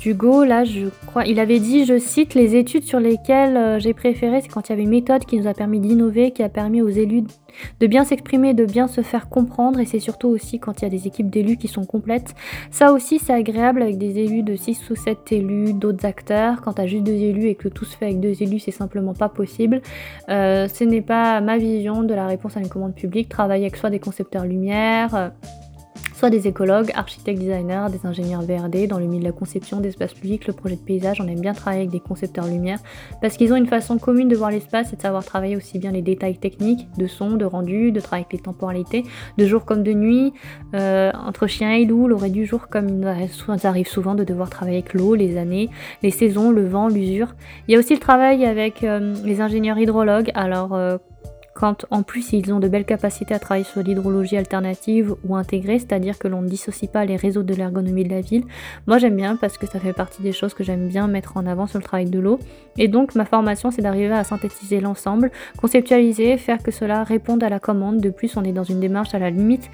d'Hugo, 0.00 0.44
là, 0.44 0.64
je 0.64 0.88
crois, 1.06 1.24
il 1.24 1.38
avait 1.38 1.60
dit, 1.60 1.84
je 1.84 1.98
cite, 1.98 2.34
les 2.34 2.56
études 2.56 2.84
sur 2.84 3.00
lesquelles 3.00 3.56
euh, 3.56 3.78
j'ai 3.78 3.92
préféré, 3.92 4.40
c'est 4.40 4.48
quand 4.48 4.68
il 4.68 4.72
y 4.72 4.72
avait 4.72 4.84
une 4.84 4.90
méthode 4.90 5.26
qui 5.26 5.38
nous 5.38 5.46
a 5.46 5.52
permis 5.52 5.78
d'innover, 5.78 6.30
qui 6.30 6.42
a 6.42 6.48
permis 6.48 6.80
aux 6.80 6.88
élus 6.88 7.24
de 7.80 7.86
bien 7.86 8.04
s'exprimer, 8.04 8.54
de 8.54 8.64
bien 8.64 8.88
se 8.88 9.02
faire 9.02 9.28
comprendre, 9.28 9.78
et 9.78 9.84
c'est 9.84 9.98
surtout 9.98 10.28
aussi 10.28 10.58
quand 10.58 10.80
il 10.80 10.84
y 10.84 10.86
a 10.86 10.90
des 10.90 11.06
équipes 11.06 11.28
d'élus 11.28 11.58
qui 11.58 11.68
sont 11.68 11.84
complètes. 11.84 12.34
Ça 12.70 12.92
aussi, 12.92 13.18
c'est 13.18 13.34
agréable 13.34 13.82
avec 13.82 13.98
des 13.98 14.18
élus 14.18 14.42
de 14.42 14.56
6 14.56 14.90
ou 14.90 14.96
7 14.96 15.32
élus, 15.32 15.74
d'autres 15.74 16.06
acteurs. 16.06 16.62
Quand 16.62 16.74
tu 16.74 16.80
as 16.80 16.86
juste 16.86 17.04
deux 17.04 17.12
élus 17.12 17.48
et 17.48 17.54
que 17.54 17.68
tout 17.68 17.84
se 17.84 17.96
fait 17.96 18.06
avec 18.06 18.20
deux 18.20 18.42
élus, 18.42 18.60
c'est 18.60 18.70
simplement 18.70 19.12
pas 19.12 19.28
possible. 19.28 19.82
Euh, 20.30 20.66
ce 20.68 20.84
n'est 20.84 21.02
pas 21.02 21.40
ma 21.40 21.58
vision 21.58 22.02
de 22.02 22.14
la 22.14 22.26
réponse 22.26 22.56
à 22.56 22.60
une 22.60 22.68
commande 22.68 22.94
publique. 22.94 23.28
Travailler 23.28 23.64
avec 23.64 23.76
soit 23.76 23.90
des 23.90 24.00
concepteurs 24.00 24.44
lumière, 24.44 25.14
euh, 25.14 25.28
soit 26.20 26.28
des 26.28 26.46
écologues, 26.46 26.90
architectes, 26.94 27.38
designers, 27.38 27.86
des 27.90 28.06
ingénieurs 28.06 28.42
VRD 28.42 28.86
dans 28.86 28.98
le 28.98 29.06
milieu 29.06 29.20
de 29.20 29.24
la 29.24 29.32
conception 29.32 29.80
d'espace 29.80 30.12
public, 30.12 30.46
le 30.46 30.52
projet 30.52 30.76
de 30.76 30.80
paysage. 30.80 31.18
On 31.20 31.26
aime 31.26 31.40
bien 31.40 31.54
travailler 31.54 31.82
avec 31.82 31.90
des 31.90 32.00
concepteurs 32.00 32.46
lumière 32.46 32.78
parce 33.22 33.38
qu'ils 33.38 33.54
ont 33.54 33.56
une 33.56 33.66
façon 33.66 33.96
commune 33.98 34.28
de 34.28 34.36
voir 34.36 34.50
l'espace 34.50 34.92
et 34.92 34.96
de 34.96 35.00
savoir 35.00 35.24
travailler 35.24 35.56
aussi 35.56 35.78
bien 35.78 35.92
les 35.92 36.02
détails 36.02 36.36
techniques 36.36 36.88
de 36.98 37.06
son, 37.06 37.36
de 37.36 37.46
rendu, 37.46 37.90
de 37.90 38.00
travailler 38.00 38.26
avec 38.26 38.34
les 38.34 38.44
temporalités, 38.44 39.04
de 39.38 39.46
jour 39.46 39.64
comme 39.64 39.82
de 39.82 39.92
nuit, 39.92 40.34
euh, 40.74 41.10
entre 41.14 41.46
chien 41.46 41.72
et 41.72 41.86
loup, 41.86 42.06
l'aurait 42.06 42.28
du 42.28 42.44
jour 42.44 42.68
comme 42.68 43.00
il 43.00 43.06
arrive 43.66 43.88
souvent 43.88 44.14
de 44.14 44.24
devoir 44.24 44.50
travailler 44.50 44.78
avec 44.78 44.92
l'eau, 44.92 45.14
les 45.14 45.38
années, 45.38 45.70
les 46.02 46.10
saisons, 46.10 46.50
le 46.50 46.66
vent, 46.68 46.88
l'usure. 46.88 47.34
Il 47.66 47.72
y 47.72 47.76
a 47.76 47.78
aussi 47.78 47.94
le 47.94 48.00
travail 48.00 48.44
avec 48.44 48.84
euh, 48.84 49.14
les 49.24 49.40
ingénieurs 49.40 49.78
hydrologues. 49.78 50.30
Alors 50.34 50.74
euh, 50.74 50.98
quand 51.60 51.84
en 51.90 52.02
plus 52.02 52.32
ils 52.32 52.54
ont 52.54 52.58
de 52.58 52.68
belles 52.68 52.86
capacités 52.86 53.34
à 53.34 53.38
travailler 53.38 53.66
sur 53.66 53.82
l'hydrologie 53.82 54.38
alternative 54.38 55.14
ou 55.28 55.36
intégrée, 55.36 55.78
c'est-à-dire 55.78 56.18
que 56.18 56.26
l'on 56.26 56.40
ne 56.40 56.48
dissocie 56.48 56.90
pas 56.90 57.04
les 57.04 57.16
réseaux 57.16 57.42
de 57.42 57.52
l'ergonomie 57.52 58.02
de 58.02 58.08
la 58.08 58.22
ville. 58.22 58.44
Moi 58.86 58.96
j'aime 58.96 59.14
bien 59.14 59.36
parce 59.36 59.58
que 59.58 59.66
ça 59.66 59.78
fait 59.78 59.92
partie 59.92 60.22
des 60.22 60.32
choses 60.32 60.54
que 60.54 60.64
j'aime 60.64 60.88
bien 60.88 61.06
mettre 61.06 61.36
en 61.36 61.44
avant 61.44 61.66
sur 61.66 61.78
le 61.78 61.84
travail 61.84 62.08
de 62.08 62.18
l'eau. 62.18 62.38
Et 62.78 62.88
donc 62.88 63.14
ma 63.14 63.26
formation 63.26 63.70
c'est 63.70 63.82
d'arriver 63.82 64.14
à 64.14 64.24
synthétiser 64.24 64.80
l'ensemble, 64.80 65.30
conceptualiser, 65.58 66.38
faire 66.38 66.62
que 66.62 66.70
cela 66.70 67.04
réponde 67.04 67.44
à 67.44 67.50
la 67.50 67.60
commande. 67.60 68.00
De 68.00 68.08
plus 68.08 68.38
on 68.38 68.44
est 68.44 68.52
dans 68.52 68.64
une 68.64 68.80
démarche 68.80 69.14
à 69.14 69.18
la 69.18 69.28
limite 69.28 69.70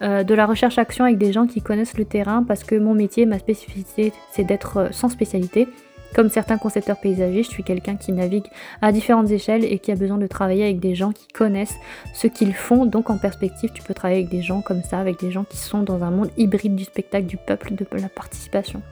euh, 0.00 0.24
de 0.24 0.34
la 0.34 0.46
recherche-action 0.46 1.04
avec 1.04 1.18
des 1.18 1.34
gens 1.34 1.46
qui 1.46 1.60
connaissent 1.60 1.98
le 1.98 2.06
terrain 2.06 2.44
parce 2.44 2.64
que 2.64 2.76
mon 2.76 2.94
métier, 2.94 3.26
ma 3.26 3.38
spécificité 3.38 4.14
c'est 4.32 4.44
d'être 4.44 4.76
euh, 4.78 4.88
sans 4.90 5.10
spécialité. 5.10 5.68
Comme 6.14 6.30
certains 6.30 6.58
concepteurs 6.58 6.98
paysagistes, 6.98 7.50
je 7.50 7.54
suis 7.54 7.62
quelqu'un 7.62 7.96
qui 7.96 8.12
navigue 8.12 8.46
à 8.80 8.92
différentes 8.92 9.30
échelles 9.30 9.64
et 9.64 9.78
qui 9.78 9.92
a 9.92 9.96
besoin 9.96 10.18
de 10.18 10.26
travailler 10.26 10.64
avec 10.64 10.80
des 10.80 10.94
gens 10.94 11.12
qui 11.12 11.28
connaissent 11.28 11.76
ce 12.14 12.26
qu'ils 12.26 12.54
font. 12.54 12.86
Donc 12.86 13.10
en 13.10 13.18
perspective, 13.18 13.70
tu 13.74 13.82
peux 13.82 13.94
travailler 13.94 14.20
avec 14.20 14.30
des 14.30 14.42
gens 14.42 14.62
comme 14.62 14.82
ça, 14.82 14.98
avec 14.98 15.20
des 15.20 15.30
gens 15.30 15.44
qui 15.44 15.58
sont 15.58 15.82
dans 15.82 16.02
un 16.02 16.10
monde 16.10 16.30
hybride 16.36 16.74
du 16.74 16.84
spectacle, 16.84 17.26
du 17.26 17.36
peuple, 17.36 17.74
de 17.74 17.86
la 17.92 18.08
participation. 18.08 18.82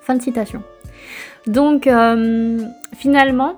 Fin 0.00 0.16
de 0.16 0.22
citation. 0.22 0.62
Donc 1.46 1.86
euh, 1.86 2.58
finalement, 2.96 3.56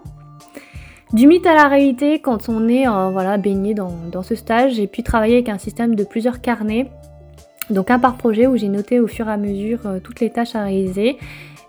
du 1.12 1.26
mythe 1.26 1.46
à 1.46 1.54
la 1.54 1.68
réalité, 1.68 2.20
quand 2.20 2.48
on 2.48 2.68
est 2.68 2.86
euh, 2.86 3.10
voilà, 3.10 3.38
baigné 3.38 3.74
dans, 3.74 3.94
dans 4.12 4.22
ce 4.22 4.34
stage, 4.34 4.74
j'ai 4.74 4.86
pu 4.86 5.02
travailler 5.02 5.34
avec 5.34 5.48
un 5.48 5.58
système 5.58 5.94
de 5.94 6.04
plusieurs 6.04 6.40
carnets 6.40 6.90
donc 7.70 7.90
un 7.90 7.98
par 7.98 8.16
projet 8.16 8.46
où 8.46 8.56
j'ai 8.56 8.68
noté 8.68 9.00
au 9.00 9.06
fur 9.06 9.28
et 9.28 9.32
à 9.32 9.36
mesure 9.36 9.78
euh, 9.86 10.00
toutes 10.02 10.20
les 10.20 10.30
tâches 10.30 10.54
à 10.54 10.64
réaliser 10.64 11.18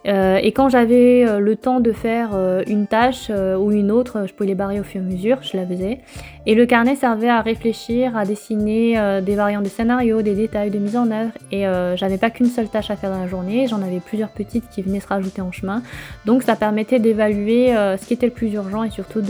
euh, 0.07 0.39
et 0.41 0.51
quand 0.51 0.69
j'avais 0.69 1.25
euh, 1.27 1.39
le 1.39 1.55
temps 1.55 1.79
de 1.79 1.91
faire 1.91 2.31
euh, 2.33 2.63
une 2.67 2.87
tâche 2.87 3.29
ou 3.29 3.71
une 3.71 3.91
autre, 3.91 4.25
je 4.27 4.33
pouvais 4.33 4.47
les 4.47 4.55
barrer 4.55 4.79
au 4.79 4.83
fur 4.83 5.01
et 5.01 5.03
à 5.03 5.07
mesure, 5.07 5.37
je 5.41 5.55
la 5.57 5.65
faisais. 5.65 5.99
Et 6.45 6.55
le 6.55 6.65
carnet 6.65 6.95
servait 6.95 7.29
à 7.29 7.41
réfléchir, 7.41 8.17
à 8.17 8.25
dessiner 8.25 9.21
des 9.21 9.35
variantes 9.35 9.63
de 9.63 9.69
scénario, 9.69 10.23
des 10.23 10.33
détails 10.33 10.71
de 10.71 10.79
mise 10.79 10.97
en 10.97 11.11
œuvre. 11.11 11.31
Et 11.51 11.65
j'avais 11.95 12.17
pas 12.17 12.31
qu'une 12.31 12.47
seule 12.47 12.67
tâche 12.67 12.89
à 12.89 12.95
faire 12.95 13.11
dans 13.11 13.19
la 13.19 13.27
journée, 13.27 13.67
j'en 13.67 13.81
avais 13.81 13.99
plusieurs 13.99 14.29
petites 14.29 14.67
qui 14.69 14.81
venaient 14.81 14.99
se 14.99 15.07
rajouter 15.07 15.41
en 15.41 15.51
chemin. 15.51 15.83
Donc 16.25 16.41
ça 16.41 16.55
permettait 16.55 16.97
d'évaluer 16.97 17.67
ce 17.67 18.03
qui 18.07 18.15
était 18.15 18.25
le 18.25 18.31
plus 18.31 18.51
urgent 18.53 18.83
et 18.83 18.89
surtout 18.89 19.21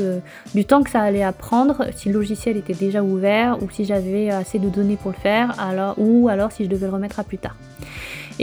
du 0.55 0.65
temps 0.65 0.83
que 0.83 0.89
ça 0.89 1.01
allait 1.01 1.23
à 1.23 1.33
prendre, 1.33 1.87
si 1.93 2.07
le 2.07 2.15
logiciel 2.15 2.55
était 2.55 2.73
déjà 2.73 3.03
ouvert 3.03 3.61
ou 3.61 3.69
si 3.69 3.83
j'avais 3.83 4.29
assez 4.29 4.57
de 4.57 4.69
données 4.69 4.97
pour 4.97 5.11
le 5.11 5.17
faire, 5.17 5.53
ou 5.97 6.29
alors 6.29 6.53
si 6.53 6.63
je 6.63 6.69
devais 6.69 6.85
le 6.85 6.93
remettre 6.93 7.19
à 7.19 7.25
plus 7.25 7.39
tard. 7.39 7.55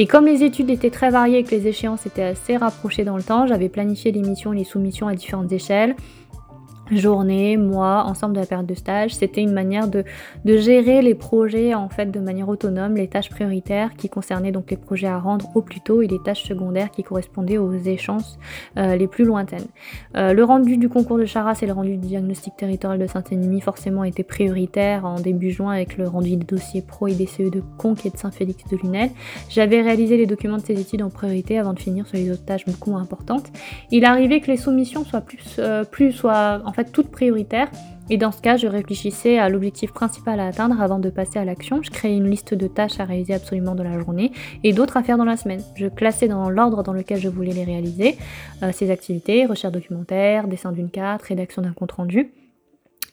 Et 0.00 0.06
comme 0.06 0.26
les 0.26 0.44
études 0.44 0.70
étaient 0.70 0.90
très 0.90 1.10
variées 1.10 1.38
et 1.38 1.42
que 1.42 1.50
les 1.50 1.66
échéances 1.66 2.06
étaient 2.06 2.22
assez 2.22 2.56
rapprochées 2.56 3.02
dans 3.02 3.16
le 3.16 3.22
temps, 3.24 3.48
j'avais 3.48 3.68
planifié 3.68 4.12
les 4.12 4.22
missions 4.22 4.52
et 4.52 4.58
les 4.58 4.64
soumissions 4.64 5.08
à 5.08 5.14
différentes 5.14 5.50
échelles 5.50 5.96
journée, 6.92 7.56
mois, 7.56 8.04
ensemble 8.04 8.34
de 8.34 8.40
la 8.40 8.46
période 8.46 8.66
de 8.66 8.74
stage. 8.74 9.14
C'était 9.14 9.42
une 9.42 9.52
manière 9.52 9.88
de, 9.88 10.04
gérer 10.44 11.02
les 11.02 11.14
projets 11.14 11.74
en 11.74 11.88
fait 11.88 12.10
de 12.10 12.20
manière 12.20 12.48
autonome, 12.48 12.96
les 12.96 13.08
tâches 13.08 13.30
prioritaires 13.30 13.94
qui 13.94 14.08
concernaient 14.08 14.52
donc 14.52 14.70
les 14.70 14.76
projets 14.76 15.06
à 15.06 15.18
rendre 15.18 15.50
au 15.54 15.62
plus 15.62 15.80
tôt 15.80 16.02
et 16.02 16.06
les 16.06 16.20
tâches 16.22 16.44
secondaires 16.44 16.90
qui 16.90 17.02
correspondaient 17.02 17.58
aux 17.58 17.72
échéances 17.72 18.38
euh, 18.76 18.96
les 18.96 19.06
plus 19.06 19.24
lointaines. 19.24 19.66
Euh, 20.16 20.32
le 20.32 20.44
rendu 20.44 20.76
du 20.76 20.88
concours 20.88 21.18
de 21.18 21.26
Charas 21.26 21.58
et 21.62 21.66
le 21.66 21.72
rendu 21.72 21.96
du 21.96 22.08
diagnostic 22.08 22.56
territorial 22.56 22.98
de 22.98 23.06
Saint-Ennemi 23.06 23.60
forcément 23.60 24.04
étaient 24.04 24.22
prioritaires 24.22 25.04
en 25.04 25.20
début 25.20 25.50
juin 25.50 25.72
avec 25.72 25.96
le 25.96 26.08
rendu 26.08 26.36
des 26.36 26.44
dossiers 26.44 26.82
pro 26.82 27.08
et 27.08 27.14
des 27.14 27.26
CE 27.26 27.50
de 27.50 27.62
Conques 27.76 28.06
et 28.06 28.10
de 28.10 28.16
Saint-Félix 28.16 28.64
de 28.70 28.76
Lunel. 28.76 29.10
J'avais 29.48 29.82
réalisé 29.82 30.16
les 30.16 30.26
documents 30.26 30.56
de 30.56 30.62
ces 30.62 30.80
études 30.80 31.02
en 31.02 31.10
priorité 31.10 31.58
avant 31.58 31.72
de 31.72 31.78
finir 31.78 32.06
sur 32.06 32.16
les 32.16 32.30
autres 32.30 32.44
tâches 32.44 32.64
beaucoup 32.66 32.90
moins 32.90 33.02
importantes. 33.02 33.46
Il 33.90 34.04
arrivait 34.04 34.40
que 34.40 34.50
les 34.50 34.56
soumissions 34.56 35.04
soient 35.04 35.20
plus, 35.20 35.56
euh, 35.58 35.84
plus 35.84 36.12
soient 36.12 36.60
en 36.64 36.72
toutes 36.84 37.10
prioritaires. 37.10 37.68
Et 38.10 38.16
dans 38.16 38.32
ce 38.32 38.40
cas, 38.40 38.56
je 38.56 38.66
réfléchissais 38.66 39.38
à 39.38 39.48
l'objectif 39.48 39.92
principal 39.92 40.40
à 40.40 40.46
atteindre 40.46 40.80
avant 40.80 40.98
de 40.98 41.10
passer 41.10 41.38
à 41.38 41.44
l'action. 41.44 41.82
Je 41.82 41.90
créais 41.90 42.16
une 42.16 42.30
liste 42.30 42.54
de 42.54 42.66
tâches 42.66 43.00
à 43.00 43.04
réaliser 43.04 43.34
absolument 43.34 43.74
dans 43.74 43.84
la 43.84 43.98
journée 43.98 44.32
et 44.64 44.72
d'autres 44.72 44.96
à 44.96 45.02
faire 45.02 45.18
dans 45.18 45.26
la 45.26 45.36
semaine. 45.36 45.62
Je 45.74 45.86
classais 45.86 46.28
dans 46.28 46.48
l'ordre 46.48 46.82
dans 46.82 46.94
lequel 46.94 47.18
je 47.18 47.28
voulais 47.28 47.52
les 47.52 47.64
réaliser 47.64 48.16
euh, 48.62 48.72
ces 48.72 48.90
activités, 48.90 49.44
recherche 49.44 49.74
documentaire, 49.74 50.48
dessin 50.48 50.72
d'une 50.72 50.90
carte, 50.90 51.22
rédaction 51.22 51.60
d'un 51.60 51.72
compte 51.72 51.92
rendu. 51.92 52.32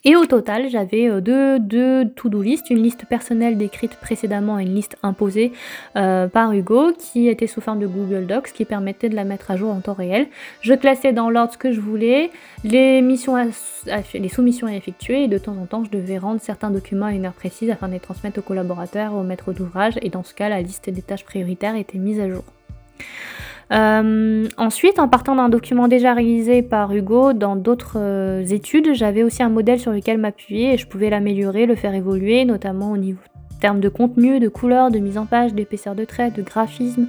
Et 0.07 0.15
au 0.15 0.27
total, 0.27 0.69
j'avais 0.69 1.09
euh, 1.09 1.19
deux, 1.19 1.59
deux 1.59 2.07
to-do 2.09 2.43
list, 2.43 2.69
une 2.69 2.83
liste 2.83 3.05
personnelle 3.05 3.57
décrite 3.57 3.95
précédemment 3.95 4.59
et 4.59 4.63
une 4.63 4.75
liste 4.75 4.97
imposée 5.01 5.51
euh, 5.95 6.27
par 6.27 6.51
Hugo 6.51 6.93
qui 6.93 7.27
était 7.27 7.47
sous 7.47 7.59
forme 7.59 7.79
de 7.79 7.87
Google 7.87 8.27
Docs 8.27 8.51
qui 8.53 8.65
permettait 8.65 9.09
de 9.09 9.15
la 9.15 9.23
mettre 9.23 9.49
à 9.49 9.57
jour 9.57 9.71
en 9.71 9.81
temps 9.81 9.95
réel. 9.95 10.27
Je 10.61 10.75
classais 10.75 11.11
dans 11.11 11.31
l'ordre 11.31 11.53
ce 11.53 11.57
que 11.57 11.71
je 11.71 11.81
voulais, 11.81 12.29
les, 12.63 13.01
les 13.01 14.29
soumissions 14.29 14.67
à 14.67 14.75
effectuer 14.75 15.23
et 15.23 15.27
de 15.27 15.39
temps 15.39 15.57
en 15.57 15.65
temps 15.65 15.83
je 15.83 15.89
devais 15.89 16.19
rendre 16.19 16.39
certains 16.39 16.69
documents 16.69 17.07
à 17.07 17.13
une 17.13 17.25
heure 17.25 17.33
précise 17.33 17.71
afin 17.71 17.87
de 17.87 17.93
les 17.93 17.99
transmettre 17.99 18.37
aux 18.37 18.43
collaborateurs, 18.43 19.15
aux 19.15 19.23
maîtres 19.23 19.53
d'ouvrage 19.53 19.93
et 20.03 20.09
dans 20.09 20.23
ce 20.23 20.35
cas 20.35 20.49
la 20.49 20.61
liste 20.61 20.87
des 20.87 21.01
tâches 21.01 21.25
prioritaires 21.25 21.75
était 21.75 21.97
mise 21.97 22.19
à 22.19 22.29
jour. 22.29 22.43
Euh, 23.71 24.47
ensuite, 24.57 24.99
en 24.99 25.07
partant 25.07 25.35
d'un 25.35 25.49
document 25.49 25.87
déjà 25.87 26.13
réalisé 26.13 26.61
par 26.61 26.93
Hugo 26.93 27.33
dans 27.33 27.55
d'autres 27.55 27.97
euh, 27.97 28.43
études, 28.45 28.93
j'avais 28.93 29.23
aussi 29.23 29.41
un 29.41 29.49
modèle 29.49 29.79
sur 29.79 29.91
lequel 29.91 30.17
m'appuyer 30.17 30.73
et 30.73 30.77
je 30.77 30.87
pouvais 30.87 31.09
l'améliorer, 31.09 31.65
le 31.65 31.75
faire 31.75 31.95
évoluer, 31.95 32.45
notamment 32.45 32.91
au 32.91 32.97
niveau 32.97 33.19
termes 33.59 33.79
de 33.79 33.89
contenu, 33.89 34.39
de 34.39 34.47
couleur, 34.47 34.91
de 34.91 34.99
mise 34.99 35.17
en 35.17 35.25
page, 35.25 35.53
d'épaisseur 35.53 35.95
de 35.95 36.05
trait, 36.05 36.29
de 36.29 36.41
graphisme. 36.41 37.07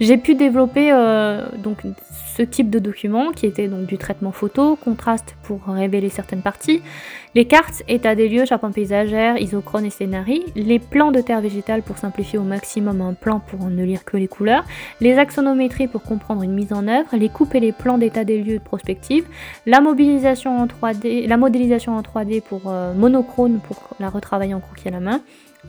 J'ai 0.00 0.16
pu 0.16 0.34
développer 0.34 0.90
euh, 0.92 1.46
donc 1.58 1.78
ce 2.36 2.42
type 2.42 2.68
de 2.68 2.78
document 2.78 3.32
qui 3.32 3.46
était 3.46 3.68
donc 3.68 3.86
du 3.86 3.96
traitement 3.96 4.32
photo, 4.32 4.76
contraste 4.76 5.36
pour 5.42 5.62
révéler 5.66 6.10
certaines 6.10 6.42
parties, 6.42 6.82
les 7.34 7.46
cartes, 7.46 7.82
état 7.88 8.14
des 8.14 8.28
lieux, 8.28 8.44
charpente 8.44 8.74
paysagère, 8.74 9.38
isochrone 9.38 9.84
et 9.84 9.90
scénarii, 9.90 10.44
les 10.54 10.78
plans 10.78 11.12
de 11.12 11.20
terre 11.20 11.40
végétale 11.40 11.82
pour 11.82 11.98
simplifier 11.98 12.38
au 12.38 12.42
maximum 12.42 13.00
un 13.00 13.14
plan 13.14 13.40
pour 13.40 13.64
ne 13.66 13.84
lire 13.84 14.04
que 14.04 14.16
les 14.16 14.28
couleurs, 14.28 14.64
les 15.00 15.18
axonométries 15.18 15.86
pour 15.86 16.02
comprendre 16.02 16.42
une 16.42 16.52
mise 16.52 16.72
en 16.72 16.88
œuvre, 16.88 17.08
les 17.14 17.28
coupes 17.28 17.54
et 17.54 17.60
les 17.60 17.72
plans 17.72 17.98
d'état 17.98 18.24
des 18.24 18.42
lieux 18.42 18.58
de 18.58 18.64
prospective, 18.64 19.26
la 19.66 19.80
mobilisation 19.80 20.58
en 20.58 20.66
3D, 20.66 21.26
la 21.26 21.36
modélisation 21.36 21.96
en 21.96 22.02
3D 22.02 22.42
pour 22.42 22.62
euh, 22.66 22.92
monochrome 22.94 23.60
pour 23.60 23.90
la 24.00 24.08
retravailler 24.08 24.54
en 24.54 24.60
croquis 24.60 24.88
à 24.88 24.92
la 24.92 25.00
main, 25.00 25.20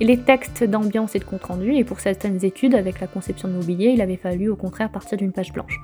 les 0.05 0.17
textes 0.17 0.63
d'ambiance 0.63 1.15
et 1.15 1.19
de 1.19 1.23
compte 1.23 1.43
rendu, 1.43 1.73
et 1.73 1.83
pour 1.83 1.99
certaines 1.99 2.43
études 2.45 2.75
avec 2.75 2.99
la 2.99 3.07
conception 3.07 3.47
de 3.47 3.53
mobilier, 3.53 3.87
il 3.89 4.01
avait 4.01 4.17
fallu 4.17 4.49
au 4.49 4.55
contraire 4.55 4.91
partir 4.91 5.17
d'une 5.17 5.31
page 5.31 5.53
blanche. 5.53 5.79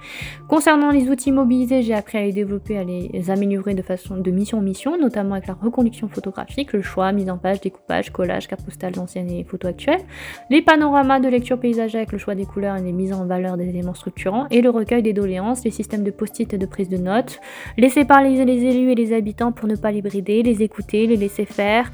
Concernant 0.47 0.91
les 0.91 1.09
outils 1.09 1.31
mobilisés, 1.31 1.81
j'ai 1.81 1.93
appris 1.93 2.17
à 2.17 2.21
les 2.21 2.31
développer, 2.31 2.77
à 2.77 2.83
les 2.83 3.29
améliorer 3.29 3.73
de 3.73 3.81
façon 3.81 4.17
de 4.17 4.31
mission 4.31 4.59
en 4.59 4.61
mission, 4.61 4.97
notamment 4.97 5.35
avec 5.35 5.47
la 5.47 5.55
reconduction 5.55 6.07
photographique, 6.07 6.73
le 6.73 6.81
choix, 6.81 7.11
mise 7.11 7.29
en 7.29 7.37
page, 7.37 7.61
découpage, 7.61 8.11
collage, 8.11 8.47
carte 8.47 8.63
postale 8.63 8.97
anciennes 8.99 9.29
et 9.29 9.43
photos 9.43 9.71
actuelles, 9.71 10.01
les 10.49 10.61
panoramas 10.61 11.19
de 11.19 11.27
lecture 11.27 11.59
paysagère 11.59 11.99
avec 11.99 12.11
le 12.11 12.17
choix 12.17 12.35
des 12.35 12.45
couleurs 12.45 12.75
et 12.75 12.81
les 12.81 12.91
mises 12.91 13.13
en 13.13 13.25
valeur 13.25 13.57
des 13.57 13.69
éléments 13.69 13.93
structurants, 13.93 14.47
et 14.51 14.61
le 14.61 14.69
recueil 14.69 15.01
des 15.01 15.13
doléances, 15.13 15.63
les 15.63 15.71
systèmes 15.71 16.03
de 16.03 16.11
post-it 16.11 16.53
et 16.53 16.57
de 16.57 16.65
prise 16.65 16.89
de 16.89 16.97
notes, 16.97 17.39
laisser 17.77 18.05
parler 18.05 18.43
les 18.45 18.65
élus 18.65 18.91
et 18.91 18.95
les 18.95 19.13
habitants 19.13 19.51
pour 19.51 19.67
ne 19.67 19.75
pas 19.75 19.91
les 19.91 20.01
brider, 20.01 20.43
les 20.43 20.61
écouter, 20.61 21.07
les 21.07 21.17
laisser 21.17 21.45
faire, 21.45 21.91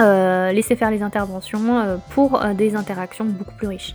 euh, 0.00 0.52
laisser 0.52 0.76
faire 0.76 0.90
les 0.90 1.02
interventions 1.02 1.78
euh, 1.78 1.96
pour 2.10 2.42
euh, 2.42 2.54
des 2.54 2.76
interactions 2.76 3.24
beaucoup 3.24 3.54
plus 3.54 3.66
riches. 3.66 3.94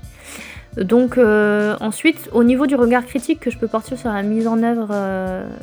Donc 0.75 1.19
ensuite, 1.19 2.30
au 2.31 2.43
niveau 2.43 2.65
du 2.65 2.73
regard 2.73 3.05
critique 3.05 3.39
que 3.39 3.51
je 3.51 3.59
peux 3.59 3.67
porter 3.67 3.95
sur 3.95 4.09
la 4.11 4.23
mise 4.23 4.47
en 4.47 4.63
œuvre 4.63 4.91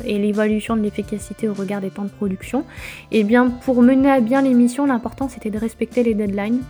et 0.05 0.19
l'évaluation 0.19 0.77
de 0.77 0.83
l'efficacité 0.83 1.49
au 1.49 1.53
regard 1.53 1.81
des 1.81 1.91
temps 1.91 2.05
de 2.05 2.11
production, 2.11 2.65
eh 3.11 3.25
bien 3.25 3.49
pour 3.49 3.83
mener 3.83 4.09
à 4.09 4.21
bien 4.21 4.41
les 4.41 4.55
missions, 4.55 4.87
l'important 4.87 5.29
c'était 5.29 5.51
de 5.51 5.59
respecter 5.59 6.05
les 6.05 6.15
deadlines. 6.15 6.61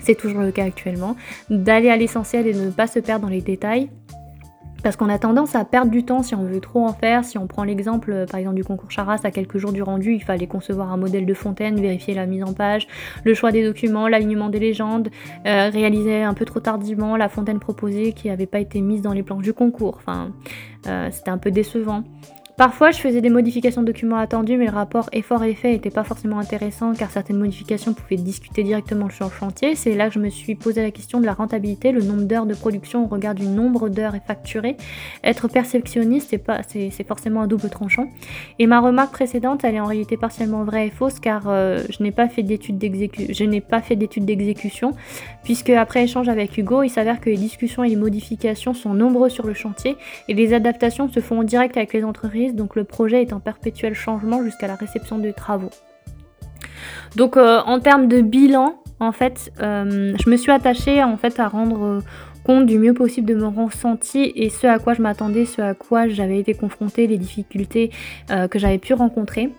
C'est 0.00 0.16
toujours 0.16 0.40
le 0.40 0.50
cas 0.50 0.64
actuellement, 0.64 1.14
d'aller 1.48 1.90
à 1.90 1.96
l'essentiel 1.96 2.48
et 2.48 2.54
de 2.54 2.60
ne 2.60 2.70
pas 2.72 2.88
se 2.88 2.98
perdre 2.98 3.26
dans 3.26 3.32
les 3.32 3.40
détails 3.40 3.88
Parce 4.82 4.96
qu'on 4.96 5.10
a 5.10 5.18
tendance 5.18 5.54
à 5.54 5.64
perdre 5.64 5.90
du 5.90 6.04
temps 6.04 6.22
si 6.22 6.34
on 6.34 6.44
veut 6.44 6.60
trop 6.60 6.86
en 6.86 6.92
faire. 6.92 7.24
Si 7.24 7.36
on 7.36 7.46
prend 7.46 7.64
l'exemple, 7.64 8.12
euh, 8.12 8.26
par 8.26 8.40
exemple, 8.40 8.56
du 8.56 8.64
concours 8.64 8.90
Charas, 8.90 9.20
à 9.24 9.30
quelques 9.30 9.58
jours 9.58 9.72
du 9.72 9.82
rendu, 9.82 10.14
il 10.14 10.22
fallait 10.22 10.46
concevoir 10.46 10.90
un 10.92 10.96
modèle 10.96 11.26
de 11.26 11.34
fontaine, 11.34 11.78
vérifier 11.80 12.14
la 12.14 12.26
mise 12.26 12.42
en 12.42 12.54
page, 12.54 12.88
le 13.24 13.34
choix 13.34 13.52
des 13.52 13.64
documents, 13.64 14.08
l'alignement 14.08 14.48
des 14.48 14.58
légendes, 14.58 15.10
euh, 15.46 15.68
réaliser 15.68 16.22
un 16.22 16.34
peu 16.34 16.46
trop 16.46 16.60
tardivement 16.60 17.16
la 17.16 17.28
fontaine 17.28 17.58
proposée 17.58 18.12
qui 18.12 18.28
n'avait 18.28 18.46
pas 18.46 18.60
été 18.60 18.80
mise 18.80 19.02
dans 19.02 19.12
les 19.12 19.22
planches 19.22 19.44
du 19.44 19.52
concours. 19.52 19.96
Enfin, 19.98 20.32
euh, 20.86 21.08
c'était 21.10 21.30
un 21.30 21.38
peu 21.38 21.50
décevant. 21.50 22.04
Parfois, 22.60 22.90
je 22.90 22.98
faisais 22.98 23.22
des 23.22 23.30
modifications 23.30 23.80
de 23.80 23.86
documents 23.86 24.18
attendus, 24.18 24.58
mais 24.58 24.66
le 24.66 24.72
rapport 24.72 25.08
effort-effet 25.12 25.70
n'était 25.70 25.88
pas 25.88 26.04
forcément 26.04 26.38
intéressant 26.38 26.92
car 26.92 27.10
certaines 27.10 27.38
modifications 27.38 27.94
pouvaient 27.94 28.20
discuter 28.20 28.62
directement 28.62 29.08
sur 29.08 29.28
le 29.28 29.32
chantier. 29.32 29.74
C'est 29.74 29.94
là 29.94 30.08
que 30.08 30.12
je 30.12 30.18
me 30.18 30.28
suis 30.28 30.56
posé 30.56 30.82
la 30.82 30.90
question 30.90 31.20
de 31.20 31.24
la 31.24 31.32
rentabilité, 31.32 31.90
le 31.90 32.02
nombre 32.02 32.24
d'heures 32.24 32.44
de 32.44 32.52
production 32.52 33.02
au 33.02 33.06
regard 33.06 33.34
du 33.34 33.46
nombre 33.46 33.88
d'heures 33.88 34.12
facturées. 34.26 34.76
Être 35.24 35.48
perceptionniste, 35.48 36.36
c'est 36.68 37.06
forcément 37.06 37.40
un 37.40 37.46
double 37.46 37.70
tranchant. 37.70 38.10
Et 38.58 38.66
ma 38.66 38.80
remarque 38.80 39.12
précédente, 39.12 39.64
elle 39.64 39.76
est 39.76 39.80
en 39.80 39.86
réalité 39.86 40.18
partiellement 40.18 40.62
vraie 40.62 40.88
et 40.88 40.90
fausse 40.90 41.18
car 41.18 41.44
euh, 41.46 41.78
je 41.88 42.02
n'ai 42.02 42.10
pas 42.10 42.28
fait 42.28 42.42
d'études 42.42 42.76
d'exécution, 42.76 44.92
puisque 45.44 45.70
après 45.70 46.04
échange 46.04 46.28
avec 46.28 46.58
Hugo, 46.58 46.82
il 46.82 46.90
s'avère 46.90 47.20
que 47.20 47.30
les 47.30 47.38
discussions 47.38 47.84
et 47.84 47.88
les 47.88 47.96
modifications 47.96 48.74
sont 48.74 48.92
nombreuses 48.92 49.32
sur 49.32 49.46
le 49.46 49.54
chantier 49.54 49.96
et 50.28 50.34
les 50.34 50.52
adaptations 50.52 51.08
se 51.08 51.20
font 51.20 51.38
en 51.38 51.42
direct 51.42 51.78
avec 51.78 51.94
les 51.94 52.04
entreprises 52.04 52.49
donc 52.54 52.76
le 52.76 52.84
projet 52.84 53.22
est 53.22 53.32
en 53.32 53.40
perpétuel 53.40 53.94
changement 53.94 54.42
jusqu'à 54.42 54.66
la 54.66 54.74
réception 54.74 55.18
des 55.18 55.32
travaux. 55.32 55.70
Donc 57.16 57.36
euh, 57.36 57.60
en 57.66 57.80
termes 57.80 58.08
de 58.08 58.20
bilan, 58.20 58.76
en 59.00 59.12
fait, 59.12 59.52
euh, 59.60 60.14
je 60.22 60.30
me 60.30 60.36
suis 60.36 60.52
attachée 60.52 61.02
en 61.02 61.16
fait 61.16 61.40
à 61.40 61.48
rendre 61.48 61.82
euh, 61.82 62.00
compte 62.44 62.66
du 62.66 62.78
mieux 62.78 62.94
possible 62.94 63.28
de 63.28 63.34
mon 63.34 63.50
ressenti 63.50 64.32
et 64.34 64.48
ce 64.48 64.66
à 64.66 64.78
quoi 64.78 64.94
je 64.94 65.02
m'attendais, 65.02 65.44
ce 65.44 65.60
à 65.60 65.74
quoi 65.74 66.08
j'avais 66.08 66.38
été 66.38 66.54
confrontée, 66.54 67.06
les 67.06 67.18
difficultés 67.18 67.90
que 68.28 68.58
j'avais 68.58 68.78
pu 68.78 68.94
rencontrer. 68.94 69.50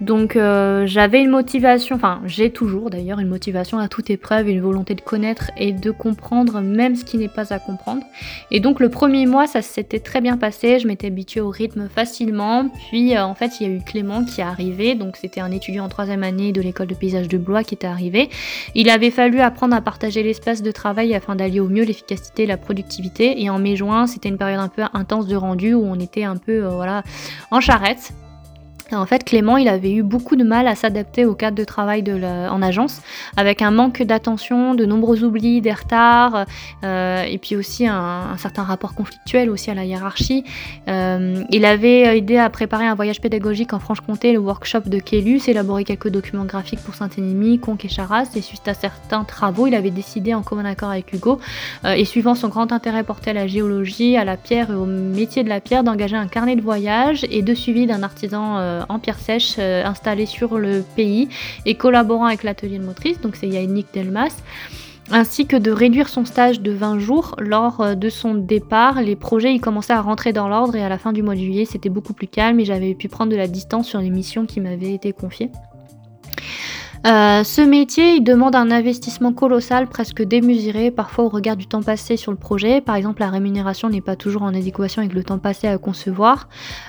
Donc 0.00 0.34
euh, 0.34 0.84
j'avais 0.86 1.22
une 1.22 1.30
motivation, 1.30 1.94
enfin 1.94 2.20
j'ai 2.26 2.50
toujours 2.50 2.90
d'ailleurs 2.90 3.20
une 3.20 3.28
motivation 3.28 3.78
à 3.78 3.86
toute 3.86 4.10
épreuve, 4.10 4.48
une 4.48 4.60
volonté 4.60 4.94
de 4.94 5.00
connaître 5.00 5.52
et 5.56 5.72
de 5.72 5.90
comprendre 5.92 6.60
même 6.60 6.96
ce 6.96 7.04
qui 7.04 7.18
n'est 7.18 7.28
pas 7.28 7.52
à 7.52 7.60
comprendre. 7.60 8.02
Et 8.50 8.58
donc 8.58 8.80
le 8.80 8.88
premier 8.88 9.26
mois 9.26 9.46
ça 9.46 9.62
s'était 9.62 10.00
très 10.00 10.20
bien 10.20 10.36
passé, 10.36 10.80
je 10.80 10.88
m'étais 10.88 11.06
habituée 11.06 11.40
au 11.40 11.50
rythme 11.50 11.88
facilement. 11.88 12.68
Puis 12.88 13.16
euh, 13.16 13.24
en 13.24 13.34
fait 13.34 13.60
il 13.60 13.66
y 13.68 13.70
a 13.70 13.74
eu 13.74 13.80
Clément 13.80 14.24
qui 14.24 14.40
est 14.40 14.44
arrivé, 14.44 14.96
donc 14.96 15.16
c'était 15.16 15.40
un 15.40 15.52
étudiant 15.52 15.84
en 15.84 15.88
troisième 15.88 16.24
année 16.24 16.50
de 16.50 16.60
l'école 16.60 16.88
de 16.88 16.94
paysage 16.94 17.28
de 17.28 17.38
Blois 17.38 17.62
qui 17.62 17.74
était 17.74 17.86
arrivé. 17.86 18.28
Il 18.74 18.90
avait 18.90 19.12
fallu 19.12 19.40
apprendre 19.40 19.76
à 19.76 19.80
partager 19.80 20.24
l'espace 20.24 20.62
de 20.62 20.70
travail 20.72 21.14
afin 21.14 21.36
d'allier 21.36 21.60
au 21.60 21.68
mieux 21.68 21.84
l'efficacité 21.84 22.42
et 22.42 22.46
la 22.46 22.56
productivité. 22.56 23.40
Et 23.40 23.50
en 23.50 23.60
mai-juin 23.60 24.08
c'était 24.08 24.30
une 24.30 24.38
période 24.38 24.60
un 24.60 24.68
peu 24.68 24.82
intense 24.94 25.28
de 25.28 25.36
rendu 25.36 25.74
où 25.74 25.84
on 25.84 26.00
était 26.00 26.24
un 26.24 26.36
peu 26.36 26.64
euh, 26.64 26.70
voilà 26.70 27.04
en 27.52 27.60
charrette 27.60 28.12
en 28.92 29.06
fait, 29.06 29.24
Clément, 29.24 29.56
il 29.56 29.68
avait 29.68 29.92
eu 29.92 30.02
beaucoup 30.02 30.36
de 30.36 30.44
mal 30.44 30.66
à 30.68 30.74
s'adapter 30.74 31.24
au 31.24 31.34
cadre 31.34 31.56
de 31.56 31.64
travail 31.64 32.04
en 32.12 32.62
agence, 32.62 33.00
avec 33.36 33.62
un 33.62 33.70
manque 33.70 34.02
d'attention, 34.02 34.74
de 34.74 34.84
nombreux 34.84 35.24
oublis, 35.24 35.60
des 35.60 35.72
retards, 35.72 36.46
euh, 36.84 37.22
et 37.22 37.38
puis 37.38 37.56
aussi 37.56 37.86
un, 37.86 38.36
certain 38.38 38.62
rapport 38.62 38.94
conflictuel 38.94 39.50
aussi 39.50 39.70
à 39.70 39.74
la 39.74 39.84
hiérarchie. 39.84 40.44
Euh, 40.88 41.42
il 41.50 41.64
avait 41.64 42.16
aidé 42.16 42.36
à 42.36 42.50
préparer 42.50 42.86
un 42.86 42.94
voyage 42.94 43.20
pédagogique 43.20 43.72
en 43.72 43.78
Franche-Comté, 43.78 44.32
le 44.32 44.38
workshop 44.38 44.82
de 44.86 44.98
Kélus, 44.98 45.48
élaboré 45.48 45.84
quelques 45.84 46.08
documents 46.08 46.44
graphiques 46.44 46.80
pour 46.80 46.94
Saint-Énemy, 46.94 47.58
Conques 47.58 47.84
et 47.84 47.88
Charas, 47.88 48.28
et 48.34 48.40
suite 48.40 48.66
à 48.68 48.74
certains 48.74 49.24
travaux, 49.24 49.66
il 49.66 49.74
avait 49.74 49.90
décidé 49.90 50.34
en 50.34 50.42
commun 50.42 50.64
accord 50.64 50.90
avec 50.90 51.12
Hugo, 51.12 51.38
euh, 51.84 51.92
et 51.92 52.04
suivant 52.04 52.34
son 52.34 52.48
grand 52.48 52.72
intérêt 52.72 53.04
porté 53.04 53.30
à 53.30 53.34
la 53.34 53.46
géologie, 53.46 54.16
à 54.16 54.24
la 54.24 54.36
pierre 54.36 54.70
et 54.70 54.74
au 54.74 54.86
métier 54.86 55.44
de 55.44 55.48
la 55.48 55.60
pierre, 55.60 55.84
d'engager 55.84 56.16
un 56.16 56.26
carnet 56.26 56.56
de 56.56 56.62
voyage 56.62 57.26
et 57.30 57.42
de 57.42 57.54
suivi 57.54 57.86
d'un 57.86 58.02
artisan 58.02 58.81
en 58.88 58.98
pierre 58.98 59.18
sèche 59.18 59.56
euh, 59.58 59.84
installé 59.84 60.26
sur 60.26 60.58
le 60.58 60.84
pays 60.96 61.28
et 61.66 61.74
collaborant 61.74 62.26
avec 62.26 62.42
l'atelier 62.42 62.78
de 62.78 62.84
motrice, 62.84 63.20
donc 63.20 63.36
c'est 63.36 63.48
Yannick 63.48 63.86
Delmas 63.92 64.42
ainsi 65.10 65.46
que 65.46 65.56
de 65.56 65.70
réduire 65.70 66.08
son 66.08 66.24
stage 66.24 66.60
de 66.60 66.72
20 66.72 66.98
jours 66.98 67.34
lors 67.38 67.80
euh, 67.80 67.94
de 67.94 68.08
son 68.08 68.34
départ. 68.34 69.02
Les 69.02 69.16
projets 69.16 69.58
commençaient 69.58 69.92
à 69.92 70.00
rentrer 70.00 70.32
dans 70.32 70.48
l'ordre 70.48 70.76
et 70.76 70.82
à 70.82 70.88
la 70.88 70.98
fin 70.98 71.12
du 71.12 71.22
mois 71.22 71.34
de 71.34 71.40
juillet 71.40 71.64
c'était 71.64 71.88
beaucoup 71.88 72.12
plus 72.12 72.28
calme 72.28 72.60
et 72.60 72.64
j'avais 72.64 72.94
pu 72.94 73.08
prendre 73.08 73.30
de 73.30 73.36
la 73.36 73.48
distance 73.48 73.88
sur 73.88 74.00
les 74.00 74.10
missions 74.10 74.46
qui 74.46 74.60
m'avaient 74.60 74.94
été 74.94 75.12
confiées. 75.12 75.50
Euh, 77.04 77.42
ce 77.42 77.60
métier, 77.60 78.14
il 78.14 78.22
demande 78.22 78.54
un 78.54 78.70
investissement 78.70 79.32
colossal, 79.32 79.88
presque 79.88 80.22
démesuré, 80.22 80.92
parfois 80.92 81.24
au 81.24 81.28
regard 81.28 81.56
du 81.56 81.66
temps 81.66 81.82
passé 81.82 82.16
sur 82.16 82.30
le 82.30 82.38
projet. 82.38 82.80
Par 82.80 82.94
exemple, 82.94 83.20
la 83.20 83.30
rémunération 83.30 83.88
n'est 83.88 84.00
pas 84.00 84.14
toujours 84.14 84.42
en 84.42 84.54
adéquation 84.54 85.02
avec 85.02 85.12
le 85.12 85.24
temps 85.24 85.38
passé 85.38 85.66
à 85.66 85.78
concevoir. 85.78 86.48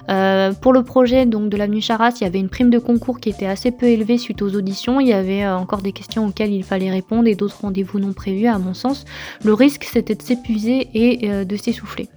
Euh, 0.09 0.53
pour 0.53 0.71
le 0.71 0.83
projet 0.83 1.25
donc 1.25 1.49
de 1.49 1.57
l'avenue 1.57 1.81
Charas, 1.81 2.11
il 2.21 2.23
y 2.25 2.27
avait 2.27 2.39
une 2.39 2.49
prime 2.49 2.69
de 2.69 2.79
concours 2.79 3.19
qui 3.19 3.29
était 3.29 3.47
assez 3.47 3.71
peu 3.71 3.87
élevée 3.87 4.19
suite 4.19 4.43
aux 4.43 4.55
auditions. 4.55 4.99
Il 4.99 5.07
y 5.07 5.13
avait 5.13 5.43
euh, 5.43 5.57
encore 5.57 5.81
des 5.81 5.93
questions 5.93 6.27
auxquelles 6.27 6.53
il 6.53 6.63
fallait 6.63 6.91
répondre 6.91 7.27
et 7.27 7.35
d'autres 7.35 7.61
rendez-vous 7.61 7.99
non 7.99 8.13
prévus, 8.13 8.47
à 8.47 8.59
mon 8.59 8.75
sens. 8.75 9.05
Le 9.43 9.53
risque, 9.53 9.83
c'était 9.83 10.15
de 10.15 10.21
s'épuiser 10.21 10.89
et 10.93 11.45
de 11.45 11.57
s'essouffler. 11.57 12.07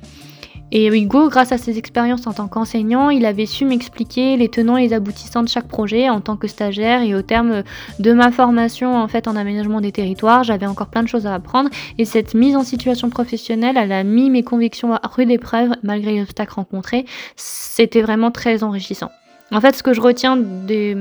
Et 0.73 0.87
Hugo, 0.89 1.29
grâce 1.29 1.53
à 1.53 1.59
ses 1.59 1.79
expériences 1.79 2.27
en 2.27 2.33
tant 2.33 2.49
qu'enseignant, 2.49 3.09
il 3.11 3.25
avait 3.25 3.47
su 3.47 3.65
m'expliquer 3.65 4.37
les 4.37 4.49
tenants 4.49 4.77
et 4.77 4.89
les 4.89 4.93
aboutissants 4.95 5.45
de 5.45 5.49
chaque 5.49 5.69
projet 5.69 6.11
en 6.11 6.21
tant 6.21 6.37
que 6.37 6.49
stagiaire 6.49 7.03
et 7.03 7.15
au 7.15 7.23
terme 7.23 7.63
de 8.01 8.13
ma 8.13 8.33
formation 8.33 8.97
en 8.97 9.07
fait 9.07 9.29
en 9.29 9.37
aménagement 9.37 9.81
des 9.81 9.93
territoires, 9.93 10.43
j'avais 10.43 10.67
encore 10.67 10.89
plein 10.89 11.05
de 11.05 11.09
choses 11.09 11.27
à 11.27 11.35
apprendre 11.35 11.71
et 11.99 12.05
cette 12.05 12.35
mise 12.35 12.57
en 12.57 12.65
situation 12.65 13.11
professionnelle, 13.11 13.77
elle 13.77 13.93
a 13.93 14.03
mis 14.03 14.29
mes 14.29 14.43
convictions 14.43 14.93
à 14.93 15.01
rude 15.05 15.31
épreuve 15.31 15.71
malgré 15.85 16.15
les 16.15 16.23
obstacles 16.23 16.55
rencontrés. 16.55 17.07
C'était 17.37 18.03
vraiment 18.03 18.33
très 18.33 18.65
enrichissant. 18.65 19.11
En 19.53 19.61
fait, 19.61 19.77
ce 19.77 19.83
que 19.85 19.95
je 19.95 20.01
retiens 20.01 20.37
des, 20.37 20.97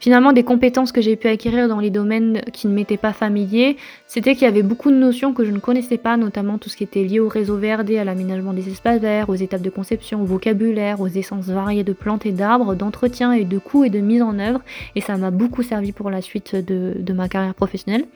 finalement 0.00 0.32
des 0.32 0.44
compétences 0.44 0.92
que 0.92 1.02
j'ai 1.02 1.14
pu 1.14 1.28
acquérir 1.28 1.68
dans 1.68 1.78
les 1.78 1.90
domaines 1.90 2.40
qui 2.52 2.66
ne 2.66 2.72
m'étaient 2.72 2.96
pas 2.96 3.12
familiers, 3.12 3.76
c'était 4.06 4.32
qu'il 4.32 4.44
y 4.44 4.46
avait 4.46 4.62
beaucoup 4.62 4.90
de 4.90 4.96
notions 4.96 5.34
que 5.34 5.44
je 5.44 5.50
ne 5.50 5.58
connaissais 5.58 5.98
pas, 5.98 6.16
notamment 6.16 6.56
tout 6.56 6.70
ce 6.70 6.76
qui 6.76 6.84
était 6.84 7.04
lié 7.04 7.20
au 7.20 7.28
réseau 7.28 7.58
VRD, 7.58 7.98
à 7.98 8.04
l'aménagement 8.04 8.54
des 8.54 8.70
espaces 8.70 8.98
verts, 8.98 9.28
aux 9.28 9.34
étapes 9.34 9.60
de 9.60 9.68
conception, 9.68 10.22
au 10.22 10.24
vocabulaire, 10.24 11.02
aux 11.02 11.08
essences 11.08 11.46
variées 11.46 11.84
de 11.84 11.92
plantes 11.92 12.24
et 12.24 12.32
d'arbres, 12.32 12.74
d'entretien 12.74 13.32
et 13.32 13.44
de 13.44 13.58
coûts 13.58 13.84
et 13.84 13.90
de 13.90 14.00
mise 14.00 14.22
en 14.22 14.38
œuvre. 14.38 14.62
Et 14.96 15.02
ça 15.02 15.18
m'a 15.18 15.30
beaucoup 15.30 15.62
servi 15.62 15.92
pour 15.92 16.08
la 16.08 16.22
suite 16.22 16.56
de 16.56 17.12
ma 17.12 17.28
carrière 17.28 17.54
professionnelle 17.54 18.06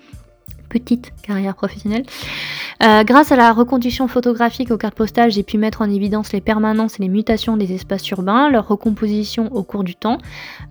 petite 0.81 1.13
carrière 1.23 1.55
professionnelle. 1.55 2.05
Euh, 2.83 3.05
grâce 3.05 3.33
à 3.33 3.37
la 3.37 3.53
reconduction 3.53 4.07
photographique 4.07 4.71
aux 4.71 4.77
cartes 4.77 4.95
postales, 4.95 5.31
j'ai 5.31 5.43
pu 5.43 5.57
mettre 5.57 5.81
en 5.81 5.91
évidence 5.91 6.33
les 6.33 6.43
permanences 6.43 7.01
et 7.01 7.03
les 7.03 7.09
mutations 7.09 7.57
des 7.57 7.73
espaces 7.73 8.09
urbains, 8.11 8.51
leur 8.51 8.69
recomposition 8.69 9.51
au 9.55 9.63
cours 9.63 9.83
du 9.83 9.95
temps. 9.95 10.19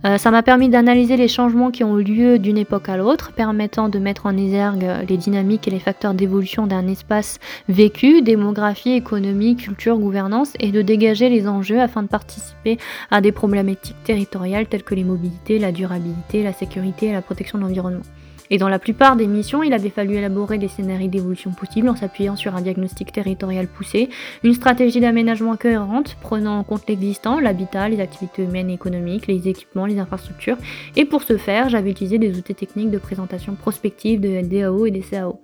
Euh, 0.04 0.16
ça 0.16 0.30
m'a 0.30 0.42
permis 0.42 0.68
d'analyser 0.68 1.16
les 1.16 1.26
changements 1.26 1.70
qui 1.70 1.82
ont 1.82 1.98
eu 1.98 2.04
lieu 2.04 2.38
d'une 2.38 2.58
époque 2.58 2.88
à 2.88 2.96
l'autre, 2.96 3.32
permettant 3.32 3.88
de 3.88 3.98
mettre 3.98 4.26
en 4.26 4.36
exergue 4.36 4.86
les 5.08 5.16
dynamiques 5.16 5.66
et 5.66 5.70
les 5.72 5.80
facteurs 5.80 6.14
d'évolution 6.14 6.66
d'un 6.66 6.86
espace 6.86 7.40
vécu, 7.68 8.22
démographie, 8.22 8.92
économie, 8.92 9.56
culture, 9.56 9.98
gouvernance, 9.98 10.52
et 10.60 10.70
de 10.70 10.82
dégager 10.82 11.28
les 11.28 11.48
enjeux 11.48 11.80
afin 11.80 12.02
de 12.02 12.08
participer 12.08 12.78
à 13.10 13.20
des 13.20 13.32
problématiques 13.32 13.96
territoriales 14.04 14.66
telles 14.66 14.84
que 14.84 14.94
les 14.94 15.04
mobilités, 15.04 15.58
la 15.58 15.72
durabilité, 15.72 16.42
la 16.42 16.52
sécurité 16.52 17.06
et 17.06 17.12
la 17.12 17.22
protection 17.22 17.58
de 17.58 17.64
l'environnement. 17.64 18.02
Et 18.50 18.58
dans 18.58 18.68
la 18.68 18.78
plupart 18.78 19.16
des 19.16 19.26
missions, 19.26 19.62
il 19.62 19.72
avait 19.72 19.90
fallu 19.90 20.14
élaborer 20.14 20.58
des 20.58 20.68
scénarios 20.68 21.08
d'évolution 21.08 21.50
possibles 21.52 21.88
en 21.88 21.96
s'appuyant 21.96 22.36
sur 22.36 22.54
un 22.54 22.60
diagnostic 22.60 23.12
territorial 23.12 23.66
poussé, 23.66 24.08
une 24.44 24.54
stratégie 24.54 25.00
d'aménagement 25.00 25.56
cohérente 25.56 26.16
prenant 26.20 26.58
en 26.58 26.64
compte 26.64 26.88
l'existant, 26.88 27.40
l'habitat, 27.40 27.88
les 27.88 28.00
activités 28.00 28.42
humaines 28.42 28.70
et 28.70 28.74
économiques, 28.74 29.26
les 29.26 29.48
équipements, 29.48 29.86
les 29.86 29.98
infrastructures. 29.98 30.56
Et 30.96 31.04
pour 31.04 31.22
ce 31.22 31.36
faire, 31.36 31.68
j'avais 31.68 31.90
utilisé 31.90 32.18
des 32.18 32.36
outils 32.38 32.54
techniques 32.54 32.90
de 32.90 32.98
présentation 32.98 33.54
prospective 33.54 34.20
de 34.20 34.40
DAO 34.40 34.86
et 34.86 34.90
des 34.90 35.00
CAO. 35.00 35.40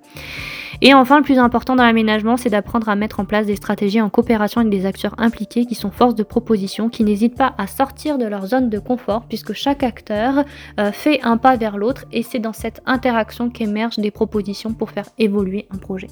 Et 0.84 0.94
enfin, 0.94 1.18
le 1.18 1.22
plus 1.22 1.38
important 1.38 1.76
dans 1.76 1.84
l'aménagement, 1.84 2.36
c'est 2.36 2.50
d'apprendre 2.50 2.88
à 2.88 2.96
mettre 2.96 3.20
en 3.20 3.24
place 3.24 3.46
des 3.46 3.54
stratégies 3.54 4.00
en 4.00 4.10
coopération 4.10 4.60
avec 4.60 4.72
des 4.72 4.84
acteurs 4.84 5.14
impliqués 5.16 5.64
qui 5.64 5.76
sont 5.76 5.92
force 5.92 6.16
de 6.16 6.24
proposition, 6.24 6.88
qui 6.88 7.04
n'hésitent 7.04 7.36
pas 7.36 7.54
à 7.56 7.68
sortir 7.68 8.18
de 8.18 8.24
leur 8.26 8.46
zone 8.46 8.68
de 8.68 8.80
confort, 8.80 9.22
puisque 9.28 9.52
chaque 9.52 9.84
acteur 9.84 10.44
euh, 10.80 10.90
fait 10.90 11.20
un 11.22 11.36
pas 11.36 11.54
vers 11.54 11.78
l'autre, 11.78 12.04
et 12.10 12.24
c'est 12.24 12.40
dans 12.40 12.52
cette 12.52 12.82
interaction 12.84 13.48
qu'émergent 13.48 14.00
des 14.00 14.10
propositions 14.10 14.72
pour 14.72 14.90
faire 14.90 15.06
évoluer 15.18 15.68
un 15.72 15.78
projet. 15.78 16.08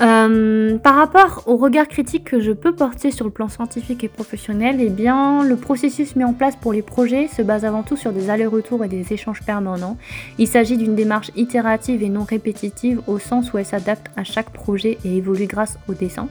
Euh, 0.00 0.78
par 0.78 0.94
rapport 0.94 1.42
au 1.46 1.56
regard 1.56 1.88
critique 1.88 2.24
que 2.24 2.40
je 2.40 2.52
peux 2.52 2.72
porter 2.72 3.10
sur 3.10 3.24
le 3.24 3.32
plan 3.32 3.48
scientifique 3.48 4.04
et 4.04 4.08
professionnel, 4.08 4.76
eh 4.80 4.90
bien, 4.90 5.42
le 5.42 5.56
processus 5.56 6.14
mis 6.14 6.22
en 6.22 6.34
place 6.34 6.54
pour 6.54 6.72
les 6.72 6.82
projets 6.82 7.26
se 7.26 7.42
base 7.42 7.64
avant 7.64 7.82
tout 7.82 7.96
sur 7.96 8.12
des 8.12 8.30
allers-retours 8.30 8.84
et 8.84 8.88
des 8.88 9.12
échanges 9.12 9.42
permanents. 9.42 9.96
Il 10.38 10.46
s'agit 10.46 10.76
d'une 10.76 10.94
démarche 10.94 11.32
itérative 11.34 12.02
et 12.02 12.08
non 12.10 12.22
répétitive 12.22 13.00
au 13.08 13.18
sens 13.18 13.52
où 13.52 13.58
elle 13.58 13.66
s'adapte 13.66 14.06
à 14.16 14.22
chaque 14.22 14.50
projet 14.50 14.98
et 15.04 15.16
évolue 15.16 15.46
grâce 15.46 15.78
au 15.88 15.94
dessin. 15.94 16.28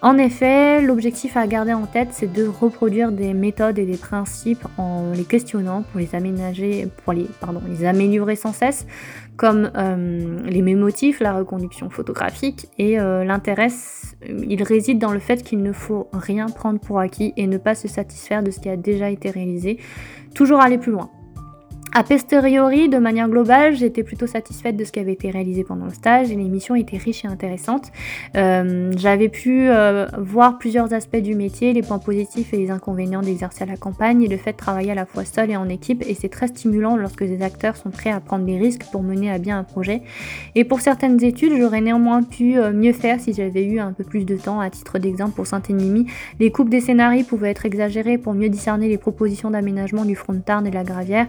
En 0.00 0.16
effet, 0.16 0.80
l'objectif 0.80 1.36
à 1.36 1.44
garder 1.48 1.72
en 1.72 1.86
tête, 1.86 2.10
c'est 2.12 2.32
de 2.32 2.46
reproduire 2.46 3.10
des 3.10 3.34
méthodes 3.34 3.80
et 3.80 3.84
des 3.84 3.96
principes 3.96 4.64
en 4.76 5.10
les 5.12 5.24
questionnant 5.24 5.82
pour 5.82 5.98
les 5.98 6.14
aménager, 6.14 6.86
pour 7.02 7.12
les, 7.12 7.26
pardon, 7.40 7.60
les 7.68 7.84
améliorer 7.84 8.36
sans 8.36 8.52
cesse, 8.52 8.86
comme 9.38 9.70
euh, 9.76 10.40
les 10.44 10.62
mémotifs, 10.62 11.20
la 11.20 11.32
reconduction 11.32 11.88
photographique. 11.88 12.66
Et 12.76 13.00
euh, 13.00 13.24
l'intérêt, 13.24 13.68
il 14.28 14.62
réside 14.64 14.98
dans 14.98 15.12
le 15.12 15.20
fait 15.20 15.42
qu'il 15.44 15.62
ne 15.62 15.72
faut 15.72 16.08
rien 16.12 16.46
prendre 16.46 16.80
pour 16.80 16.98
acquis 16.98 17.32
et 17.36 17.46
ne 17.46 17.56
pas 17.56 17.76
se 17.76 17.86
satisfaire 17.86 18.42
de 18.42 18.50
ce 18.50 18.58
qui 18.58 18.68
a 18.68 18.76
déjà 18.76 19.08
été 19.10 19.30
réalisé, 19.30 19.78
toujours 20.34 20.60
aller 20.60 20.76
plus 20.76 20.90
loin. 20.90 21.10
A 21.94 22.02
posteriori, 22.04 22.88
de 22.90 22.98
manière 22.98 23.28
globale, 23.28 23.74
j'étais 23.74 24.02
plutôt 24.02 24.26
satisfaite 24.26 24.76
de 24.76 24.84
ce 24.84 24.92
qui 24.92 25.00
avait 25.00 25.14
été 25.14 25.30
réalisé 25.30 25.64
pendant 25.64 25.86
le 25.86 25.92
stage 25.92 26.30
et 26.30 26.34
l'émission 26.34 26.74
était 26.74 26.98
riche 26.98 27.24
et 27.24 27.28
intéressante. 27.28 27.90
Euh, 28.36 28.92
j'avais 28.96 29.30
pu 29.30 29.68
euh, 29.68 30.06
voir 30.18 30.58
plusieurs 30.58 30.92
aspects 30.92 31.16
du 31.16 31.34
métier, 31.34 31.72
les 31.72 31.82
points 31.82 31.98
positifs 31.98 32.52
et 32.52 32.58
les 32.58 32.70
inconvénients 32.70 33.22
d'exercer 33.22 33.64
à 33.64 33.66
la 33.66 33.78
campagne 33.78 34.22
et 34.22 34.28
le 34.28 34.36
fait 34.36 34.52
de 34.52 34.58
travailler 34.58 34.90
à 34.90 34.94
la 34.94 35.06
fois 35.06 35.24
seul 35.24 35.50
et 35.50 35.56
en 35.56 35.68
équipe 35.68 36.04
et 36.06 36.14
c'est 36.14 36.28
très 36.28 36.48
stimulant 36.48 36.96
lorsque 36.96 37.24
des 37.24 37.42
acteurs 37.42 37.76
sont 37.76 37.90
prêts 37.90 38.10
à 38.10 38.20
prendre 38.20 38.44
des 38.44 38.58
risques 38.58 38.84
pour 38.92 39.02
mener 39.02 39.30
à 39.30 39.38
bien 39.38 39.58
un 39.58 39.64
projet. 39.64 40.02
Et 40.54 40.64
pour 40.64 40.80
certaines 40.80 41.22
études, 41.24 41.54
j'aurais 41.58 41.80
néanmoins 41.80 42.22
pu 42.22 42.58
euh, 42.58 42.70
mieux 42.70 42.92
faire 42.92 43.18
si 43.18 43.32
j'avais 43.32 43.64
eu 43.64 43.80
un 43.80 43.92
peu 43.92 44.04
plus 44.04 44.24
de 44.24 44.36
temps. 44.36 44.60
À 44.60 44.68
titre 44.68 44.98
d'exemple, 44.98 45.32
pour 45.32 45.46
Saint-Émilion, 45.46 46.04
les 46.38 46.50
coupes 46.50 46.68
des 46.68 46.80
scénarios 46.80 47.24
pouvaient 47.24 47.50
être 47.50 47.64
exagérées 47.64 48.18
pour 48.18 48.34
mieux 48.34 48.50
discerner 48.50 48.88
les 48.88 48.98
propositions 48.98 49.50
d'aménagement 49.50 50.04
du 50.04 50.16
front 50.16 50.34
de 50.34 50.40
Tarn 50.40 50.66
et 50.66 50.70
de 50.70 50.74
la 50.74 50.84
Gravière. 50.84 51.26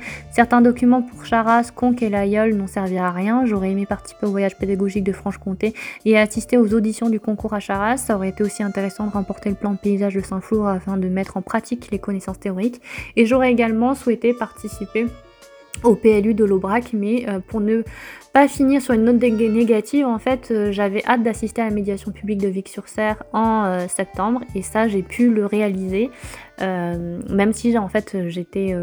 Documents 0.58 1.04
pour 1.04 1.26
Charas, 1.26 1.72
Conques 1.74 2.02
et 2.02 2.10
l'Aïeul 2.10 2.56
n'ont 2.56 2.68
servi 2.68 2.98
à 2.98 3.12
rien. 3.12 3.46
J'aurais 3.46 3.72
aimé 3.72 3.86
participer 3.86 4.26
au 4.26 4.32
voyage 4.32 4.58
pédagogique 4.58 5.04
de 5.04 5.12
Franche-Comté 5.12 5.74
et 6.06 6.18
assister 6.18 6.58
aux 6.58 6.74
auditions 6.74 7.10
du 7.10 7.20
concours 7.20 7.54
à 7.54 7.60
Charas. 7.60 7.98
Ça 7.98 8.16
aurait 8.16 8.30
été 8.30 8.44
aussi 8.44 8.64
intéressant 8.64 9.06
de 9.06 9.12
remporter 9.12 9.50
le 9.50 9.56
plan 9.56 9.72
de 9.72 9.78
paysage 9.78 10.16
de 10.16 10.22
Saint-Flour 10.22 10.68
afin 10.68 10.98
de 10.98 11.08
mettre 11.08 11.38
en 11.38 11.42
pratique 11.42 11.92
les 11.92 12.00
connaissances 12.00 12.40
théoriques. 12.40 12.82
Et 13.16 13.26
j'aurais 13.26 13.52
également 13.52 13.94
souhaité 13.94 14.34
participer 14.34 15.06
au 15.84 15.96
PLU 15.96 16.34
de 16.34 16.44
l'Aubrac, 16.44 16.92
mais 16.94 17.26
euh, 17.28 17.40
pour 17.40 17.62
ne 17.62 17.84
pas 18.34 18.48
finir 18.48 18.82
sur 18.82 18.94
une 18.94 19.06
note 19.06 19.22
négative, 19.22 20.06
en 20.06 20.20
fait, 20.20 20.50
euh, 20.52 20.72
j'avais 20.72 21.04
hâte 21.06 21.24
d'assister 21.24 21.62
à 21.62 21.66
la 21.66 21.72
médiation 21.72 22.12
publique 22.12 22.40
de 22.40 22.48
Vic-sur-Serre 22.48 23.24
en 23.34 23.66
euh, 23.66 23.88
septembre, 23.88 24.42
et 24.56 24.62
ça, 24.62 24.88
j'ai 24.88 25.04
pu 25.04 25.32
le 25.32 25.46
réaliser, 25.46 26.10
même 26.60 27.54
si 27.54 27.78
en 27.78 27.88
fait 27.88 28.18
j'étais 28.28 28.76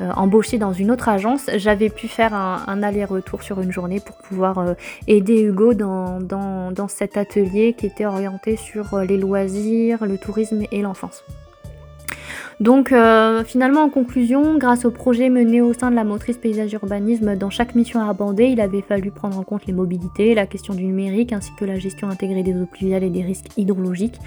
embauchée 0.00 0.58
dans 0.58 0.72
une 0.72 0.90
autre 0.90 1.08
agence, 1.08 1.50
j'avais 1.56 1.88
pu 1.88 2.08
faire 2.08 2.34
un, 2.34 2.82
aller-retour 2.82 3.42
sur 3.42 3.60
une 3.60 3.72
journée 3.72 4.00
pour 4.00 4.16
pouvoir 4.18 4.74
aider 5.06 5.42
Hugo 5.42 5.74
dans 5.74 6.88
cet 6.88 7.16
atelier 7.16 7.74
qui 7.76 7.86
était 7.86 8.06
orienté 8.06 8.56
sur 8.56 8.98
les 8.98 9.18
loisirs, 9.18 10.04
le 10.04 10.18
tourisme 10.18 10.62
et 10.72 10.82
l'enfance. 10.82 11.24
Donc 12.60 12.92
euh, 12.92 13.42
finalement 13.42 13.80
en 13.80 13.88
conclusion, 13.88 14.58
grâce 14.58 14.84
au 14.84 14.90
projet 14.90 15.30
mené 15.30 15.62
au 15.62 15.72
sein 15.72 15.90
de 15.90 15.96
la 15.96 16.04
motrice 16.04 16.36
paysage 16.36 16.74
urbanisme 16.74 17.34
dans 17.34 17.48
chaque 17.48 17.74
mission 17.74 18.00
à 18.00 18.10
aborder, 18.10 18.44
il 18.44 18.60
avait 18.60 18.82
fallu 18.82 19.10
prendre 19.10 19.38
en 19.38 19.44
compte 19.44 19.64
les 19.64 19.72
mobilités, 19.72 20.34
la 20.34 20.46
question 20.46 20.74
du 20.74 20.84
numérique 20.84 21.32
ainsi 21.32 21.52
que 21.58 21.64
la 21.64 21.78
gestion 21.78 22.10
intégrée 22.10 22.42
des 22.42 22.54
eaux 22.54 22.66
pluviales 22.66 23.02
et 23.02 23.08
des 23.08 23.22
risques 23.22 23.56
hydrologiques. 23.56 24.18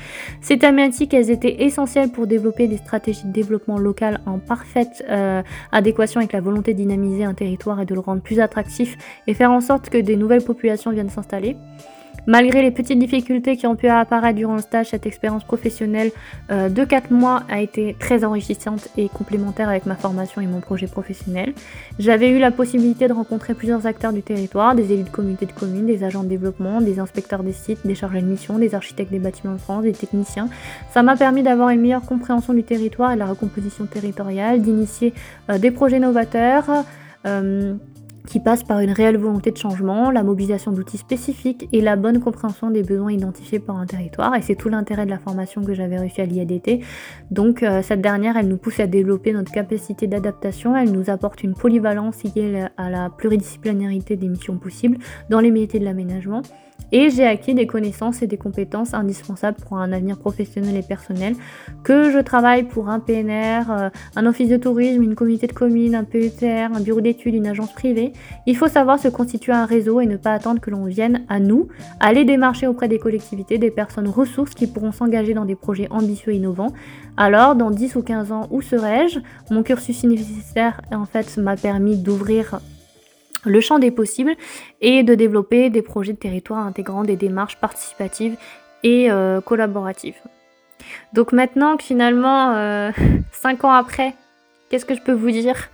Ces 0.41 0.57
thématiques, 0.57 1.13
elles 1.13 1.29
étaient 1.29 1.63
essentielles 1.63 2.09
pour 2.09 2.25
développer 2.25 2.67
des 2.67 2.77
stratégies 2.77 3.27
de 3.27 3.31
développement 3.31 3.77
local 3.77 4.19
en 4.25 4.39
parfaite 4.39 5.05
euh, 5.09 5.43
adéquation 5.71 6.19
avec 6.19 6.33
la 6.33 6.41
volonté 6.41 6.73
de 6.73 6.79
dynamiser 6.79 7.25
un 7.25 7.35
territoire 7.35 7.79
et 7.81 7.85
de 7.85 7.93
le 7.93 7.99
rendre 7.99 8.23
plus 8.23 8.39
attractif 8.39 8.97
et 9.27 9.35
faire 9.35 9.51
en 9.51 9.61
sorte 9.61 9.91
que 9.91 9.99
des 9.99 10.15
nouvelles 10.15 10.43
populations 10.43 10.89
viennent 10.89 11.09
s'installer. 11.09 11.55
Malgré 12.25 12.61
les 12.61 12.71
petites 12.71 12.99
difficultés 12.99 13.57
qui 13.57 13.67
ont 13.67 13.75
pu 13.75 13.87
apparaître 13.87 14.37
durant 14.37 14.55
le 14.55 14.61
stage, 14.61 14.87
cette 14.87 15.05
expérience 15.05 15.43
professionnelle 15.43 16.11
euh, 16.51 16.69
de 16.69 16.85
4 16.85 17.11
mois 17.11 17.43
a 17.49 17.59
été 17.59 17.97
très 17.99 18.23
enrichissante 18.23 18.87
et 18.95 19.09
complémentaire 19.09 19.67
avec 19.67 19.85
ma 19.85 19.95
formation 19.95 20.41
et 20.41 20.47
mon 20.47 20.61
projet 20.61 20.87
professionnel. 20.87 21.53
J'avais 21.99 22.29
eu 22.29 22.39
la 22.39 22.51
possibilité 22.51 23.09
de 23.09 23.13
rencontrer 23.13 23.53
plusieurs 23.53 23.85
acteurs 23.87 24.13
du 24.13 24.21
territoire, 24.21 24.73
des 24.73 24.93
élus 24.93 25.03
de 25.03 25.09
communautés 25.09 25.45
de 25.45 25.51
communes, 25.51 25.85
des 25.85 26.05
agents 26.05 26.23
de 26.23 26.29
développement, 26.29 26.79
des 26.79 26.99
inspecteurs 26.99 27.43
des 27.43 27.51
sites, 27.51 27.85
des 27.85 27.95
chargés 27.95 28.21
de 28.21 28.27
mission, 28.27 28.57
des 28.57 28.73
architectes 28.73 29.11
des 29.11 29.19
bâtiments 29.19 29.53
de 29.53 29.59
France, 29.59 29.83
des 29.83 29.91
techniciens. 29.91 30.47
Ça 30.93 31.03
m'a 31.03 31.17
permis 31.17 31.43
d'avoir 31.43 31.69
une 31.69 31.81
meilleure 31.81 32.05
compréhension 32.05 32.53
du 32.53 32.63
territoire 32.63 33.11
et 33.11 33.15
de 33.15 33.19
la 33.19 33.25
recomposition 33.25 33.85
territoriale, 33.85 34.61
d'initier 34.61 35.13
euh, 35.49 35.57
des 35.57 35.71
projets 35.71 35.99
novateurs. 35.99 36.85
Euh, 37.25 37.73
qui 38.27 38.39
passe 38.39 38.63
par 38.63 38.79
une 38.79 38.91
réelle 38.91 39.17
volonté 39.17 39.51
de 39.51 39.57
changement, 39.57 40.11
la 40.11 40.23
mobilisation 40.23 40.71
d'outils 40.71 40.97
spécifiques 40.97 41.67
et 41.71 41.81
la 41.81 41.95
bonne 41.95 42.19
compréhension 42.19 42.71
des 42.71 42.83
besoins 42.83 43.11
identifiés 43.11 43.59
par 43.59 43.77
un 43.77 43.85
territoire. 43.85 44.35
Et 44.35 44.41
c'est 44.41 44.55
tout 44.55 44.69
l'intérêt 44.69 45.05
de 45.05 45.11
la 45.11 45.19
formation 45.19 45.63
que 45.63 45.73
j'avais 45.73 45.97
réussi 45.97 46.21
à 46.21 46.25
l'IADT. 46.25 46.79
Donc 47.31 47.63
euh, 47.63 47.81
cette 47.81 48.01
dernière, 48.01 48.37
elle 48.37 48.47
nous 48.47 48.57
pousse 48.57 48.79
à 48.79 48.87
développer 48.87 49.33
notre 49.33 49.51
capacité 49.51 50.07
d'adaptation, 50.07 50.75
elle 50.75 50.91
nous 50.91 51.09
apporte 51.09 51.43
une 51.43 51.53
polyvalence 51.53 52.23
liée 52.23 52.65
à 52.77 52.89
la 52.89 53.09
pluridisciplinarité 53.09 54.15
des 54.15 54.27
missions 54.27 54.57
possibles 54.57 54.97
dans 55.29 55.39
les 55.39 55.51
métiers 55.51 55.79
de 55.79 55.85
l'aménagement 55.85 56.41
et 56.93 57.09
j'ai 57.09 57.25
acquis 57.25 57.55
des 57.55 57.65
connaissances 57.65 58.21
et 58.21 58.27
des 58.27 58.37
compétences 58.37 58.93
indispensables 58.93 59.57
pour 59.67 59.77
un 59.77 59.91
avenir 59.91 60.17
professionnel 60.17 60.77
et 60.77 60.83
personnel. 60.83 61.35
Que 61.83 62.11
je 62.11 62.19
travaille 62.19 62.63
pour 62.63 62.87
un 62.87 62.99
PNR, 62.99 63.71
euh, 63.71 63.89
un 64.15 64.25
office 64.27 64.47
de 64.47 64.57
tourisme, 64.57 65.01
une 65.01 65.15
communauté 65.15 65.47
de 65.47 65.53
communes, 65.53 65.95
un 65.95 66.03
PETR, 66.03 66.69
un 66.73 66.79
bureau 66.79 67.01
d'études, 67.01 67.33
une 67.33 67.47
agence 67.47 67.73
privée, 67.73 68.13
il 68.45 68.55
faut 68.55 68.67
savoir 68.67 68.99
se 68.99 69.07
constituer 69.07 69.53
un 69.53 69.65
réseau 69.65 70.01
et 70.01 70.05
ne 70.05 70.17
pas 70.17 70.33
attendre 70.33 70.61
que 70.61 70.69
l'on 70.69 70.85
vienne 70.85 71.23
à 71.29 71.39
nous, 71.39 71.67
aller 71.99 72.25
démarcher 72.25 72.67
auprès 72.67 72.87
des 72.87 72.99
collectivités, 72.99 73.57
des 73.57 73.71
personnes 73.71 74.07
ressources 74.07 74.53
qui 74.53 74.67
pourront 74.67 74.91
s'engager 74.91 75.33
dans 75.33 75.45
des 75.45 75.55
projets 75.55 75.87
ambitieux 75.89 76.33
et 76.33 76.37
innovants. 76.37 76.73
Alors, 77.17 77.55
dans 77.55 77.71
10 77.71 77.95
ou 77.95 78.03
15 78.03 78.31
ans, 78.31 78.47
où 78.51 78.61
serai-je? 78.61 79.19
Mon 79.49 79.63
cursus 79.63 80.03
universitaire, 80.03 80.81
en 80.91 81.05
fait, 81.05 81.37
m'a 81.37 81.55
permis 81.55 81.97
d'ouvrir 81.97 82.59
le 83.45 83.61
champ 83.61 83.79
des 83.79 83.91
possibles 83.91 84.35
et 84.81 85.03
de 85.03 85.15
développer 85.15 85.69
des 85.69 85.81
projets 85.81 86.13
de 86.13 86.17
territoire 86.17 86.65
intégrant 86.65 87.03
des 87.03 87.15
démarches 87.15 87.57
participatives 87.57 88.35
et 88.83 89.11
euh, 89.11 89.41
collaboratives. 89.41 90.19
Donc 91.13 91.31
maintenant 91.31 91.77
que 91.77 91.83
finalement, 91.83 92.53
euh, 92.55 92.91
cinq 93.31 93.63
ans 93.63 93.71
après, 93.71 94.13
qu'est-ce 94.69 94.85
que 94.85 94.95
je 94.95 95.01
peux 95.01 95.13
vous 95.13 95.31
dire? 95.31 95.69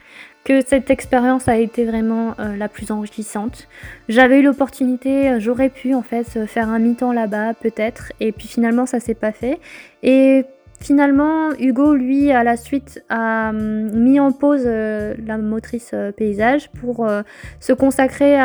Que 0.45 0.61
cette 0.65 0.89
expérience 0.89 1.47
a 1.47 1.57
été 1.57 1.85
vraiment 1.85 2.33
euh, 2.39 2.55
la 2.55 2.69
plus 2.69 2.91
enrichissante. 2.91 3.67
J'avais 4.07 4.39
eu 4.39 4.43
l'opportunité, 4.43 5.39
j'aurais 5.39 5.69
pu 5.69 5.93
en 5.93 6.01
fait 6.01 6.45
faire 6.45 6.69
un 6.69 6.79
mi-temps 6.79 7.11
là-bas 7.11 7.53
peut-être, 7.55 8.13
et 8.19 8.31
puis 8.31 8.47
finalement 8.47 8.85
ça 8.85 8.99
s'est 8.99 9.15
pas 9.15 9.31
fait. 9.31 9.59
Et 10.01 10.45
Finalement, 10.79 11.51
Hugo, 11.59 11.93
lui, 11.93 12.31
à 12.31 12.43
la 12.43 12.55
suite, 12.55 13.03
a 13.09 13.49
hum, 13.49 13.91
mis 13.91 14.19
en 14.19 14.31
pause 14.31 14.63
euh, 14.65 15.13
la 15.25 15.37
motrice 15.37 15.91
euh, 15.93 16.11
paysage 16.11 16.69
pour 16.79 17.05
euh, 17.05 17.21
se 17.59 17.73
consacrer 17.73 18.37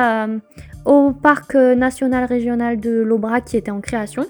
au 0.84 1.12
parc 1.12 1.54
national 1.54 2.24
régional 2.24 2.80
de 2.80 3.00
l'Aubrac 3.00 3.44
qui 3.44 3.56
était 3.56 3.70
en 3.70 3.80
création. 3.80 4.26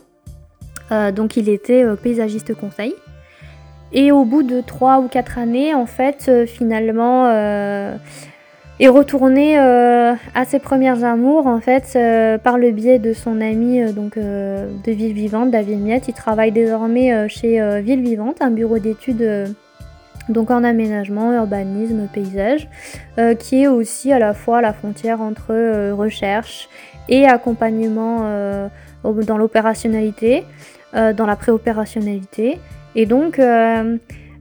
donc 0.91 1.37
il 1.37 1.49
était 1.49 1.85
paysagiste 1.97 2.55
conseil. 2.55 2.95
Et 3.93 4.13
au 4.13 4.25
bout 4.25 4.43
de 4.43 4.61
3 4.61 5.01
ou 5.01 5.09
4 5.09 5.39
années, 5.39 5.75
en 5.75 5.87
fait, 5.87 6.47
finalement, 6.47 7.25
est 8.81 8.89
retourné 8.89 9.59
euh, 9.59 10.15
à 10.35 10.45
ses 10.45 10.59
premières 10.59 11.05
amours 11.05 11.47
en 11.47 11.61
fait 11.61 11.93
euh, 11.95 12.39
par 12.39 12.59
le 12.59 12.73
biais 12.73 12.99
de 12.99 13.13
son 13.13 13.41
ami 13.41 13.81
euh, 13.81 13.93
donc 13.93 14.19
de 14.19 14.91
Ville 14.91 15.13
Vivante, 15.13 15.51
David 15.51 15.81
Miette. 15.81 16.09
Il 16.09 16.15
travaille 16.15 16.53
désormais 16.53 17.29
chez 17.29 17.81
Ville 17.83 18.03
Vivante, 18.03 18.39
un 18.41 18.51
bureau 18.51 18.79
d'études 18.79 19.55
donc 20.29 20.51
en 20.51 20.65
aménagement, 20.65 21.33
urbanisme, 21.35 22.09
paysage, 22.13 22.69
qui 23.39 23.63
est 23.63 23.67
aussi 23.67 24.11
à 24.13 24.19
la 24.19 24.33
fois 24.33 24.63
la 24.63 24.73
frontière 24.73 25.21
entre 25.21 25.93
recherche 25.93 26.69
et 27.09 27.27
accompagnement 27.27 28.27
dans 29.05 29.37
l'opérationnalité, 29.37 30.45
dans 30.95 31.27
la 31.27 31.37
préopérationnalité. 31.37 32.59
Et 32.95 33.07
donc 33.07 33.39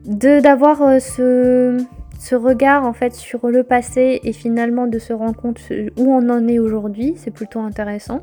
d'avoir 0.05 1.01
ce 1.01 1.77
ce 2.23 2.35
regard 2.35 2.85
en 2.85 2.93
fait 2.93 3.13
sur 3.13 3.49
le 3.49 3.63
passé 3.63 4.21
et 4.23 4.31
finalement 4.31 4.87
de 4.87 4.97
se 4.97 5.11
rendre 5.11 5.35
compte 5.35 5.59
où 5.97 6.09
on 6.09 6.29
en 6.29 6.47
est 6.47 6.57
aujourd'hui, 6.57 7.15
c'est 7.17 7.31
plutôt 7.31 7.59
intéressant. 7.59 8.21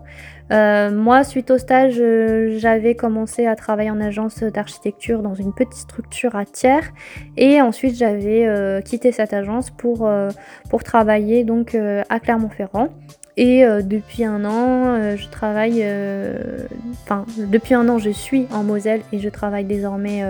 Euh, 0.52 0.90
moi, 0.90 1.22
suite 1.22 1.50
au 1.50 1.58
stage, 1.58 1.96
euh, 2.00 2.56
j'avais 2.56 2.94
commencé 2.94 3.44
à 3.44 3.56
travailler 3.56 3.90
en 3.90 4.00
agence 4.00 4.42
d'architecture 4.42 5.20
dans 5.20 5.34
une 5.34 5.52
petite 5.52 5.74
structure 5.74 6.34
à 6.34 6.46
tiers 6.46 6.90
et 7.36 7.60
ensuite 7.60 7.94
j'avais 7.94 8.46
euh, 8.46 8.80
quitté 8.80 9.12
cette 9.12 9.34
agence 9.34 9.68
pour, 9.68 10.10
pour 10.70 10.82
travailler 10.82 11.44
donc 11.44 11.74
à 11.74 12.20
Clermont-Ferrand. 12.20 12.88
Et 13.36 13.64
depuis 13.82 14.24
un 14.24 14.44
an, 14.46 15.16
je 15.16 15.28
travaille, 15.28 15.84
enfin 17.02 17.26
depuis 17.36 17.74
un 17.74 17.86
an, 17.90 17.98
je 17.98 18.10
suis 18.10 18.46
en 18.50 18.64
Moselle 18.64 19.02
et 19.12 19.18
je 19.18 19.28
travaille 19.28 19.64
désormais 19.64 20.24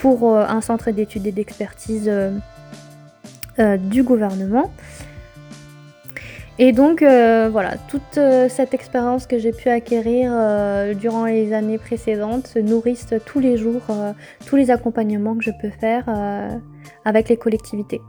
pour 0.00 0.36
un 0.36 0.60
centre 0.60 0.90
d'études 0.90 1.26
et 1.26 1.32
d'expertise 1.32 2.10
euh, 3.58 3.76
du 3.76 4.02
gouvernement. 4.02 4.70
Et 6.58 6.70
donc 6.70 7.00
voilà, 7.00 7.74
toute 7.88 8.20
cette 8.48 8.74
expérience 8.74 9.26
que 9.26 9.40
j'ai 9.40 9.50
pu 9.50 9.70
acquérir 9.70 10.30
durant 10.94 11.24
les 11.24 11.52
années 11.52 11.78
précédentes 11.78 12.46
se 12.46 12.60
nourrissent 12.60 13.12
tous 13.26 13.40
les 13.40 13.56
jours 13.56 13.82
tous 14.46 14.54
les 14.54 14.70
accompagnements 14.70 15.34
que 15.34 15.42
je 15.42 15.50
peux 15.60 15.70
faire 15.70 16.04
avec 17.04 17.28
les 17.28 17.36
collectivités. 17.36 18.00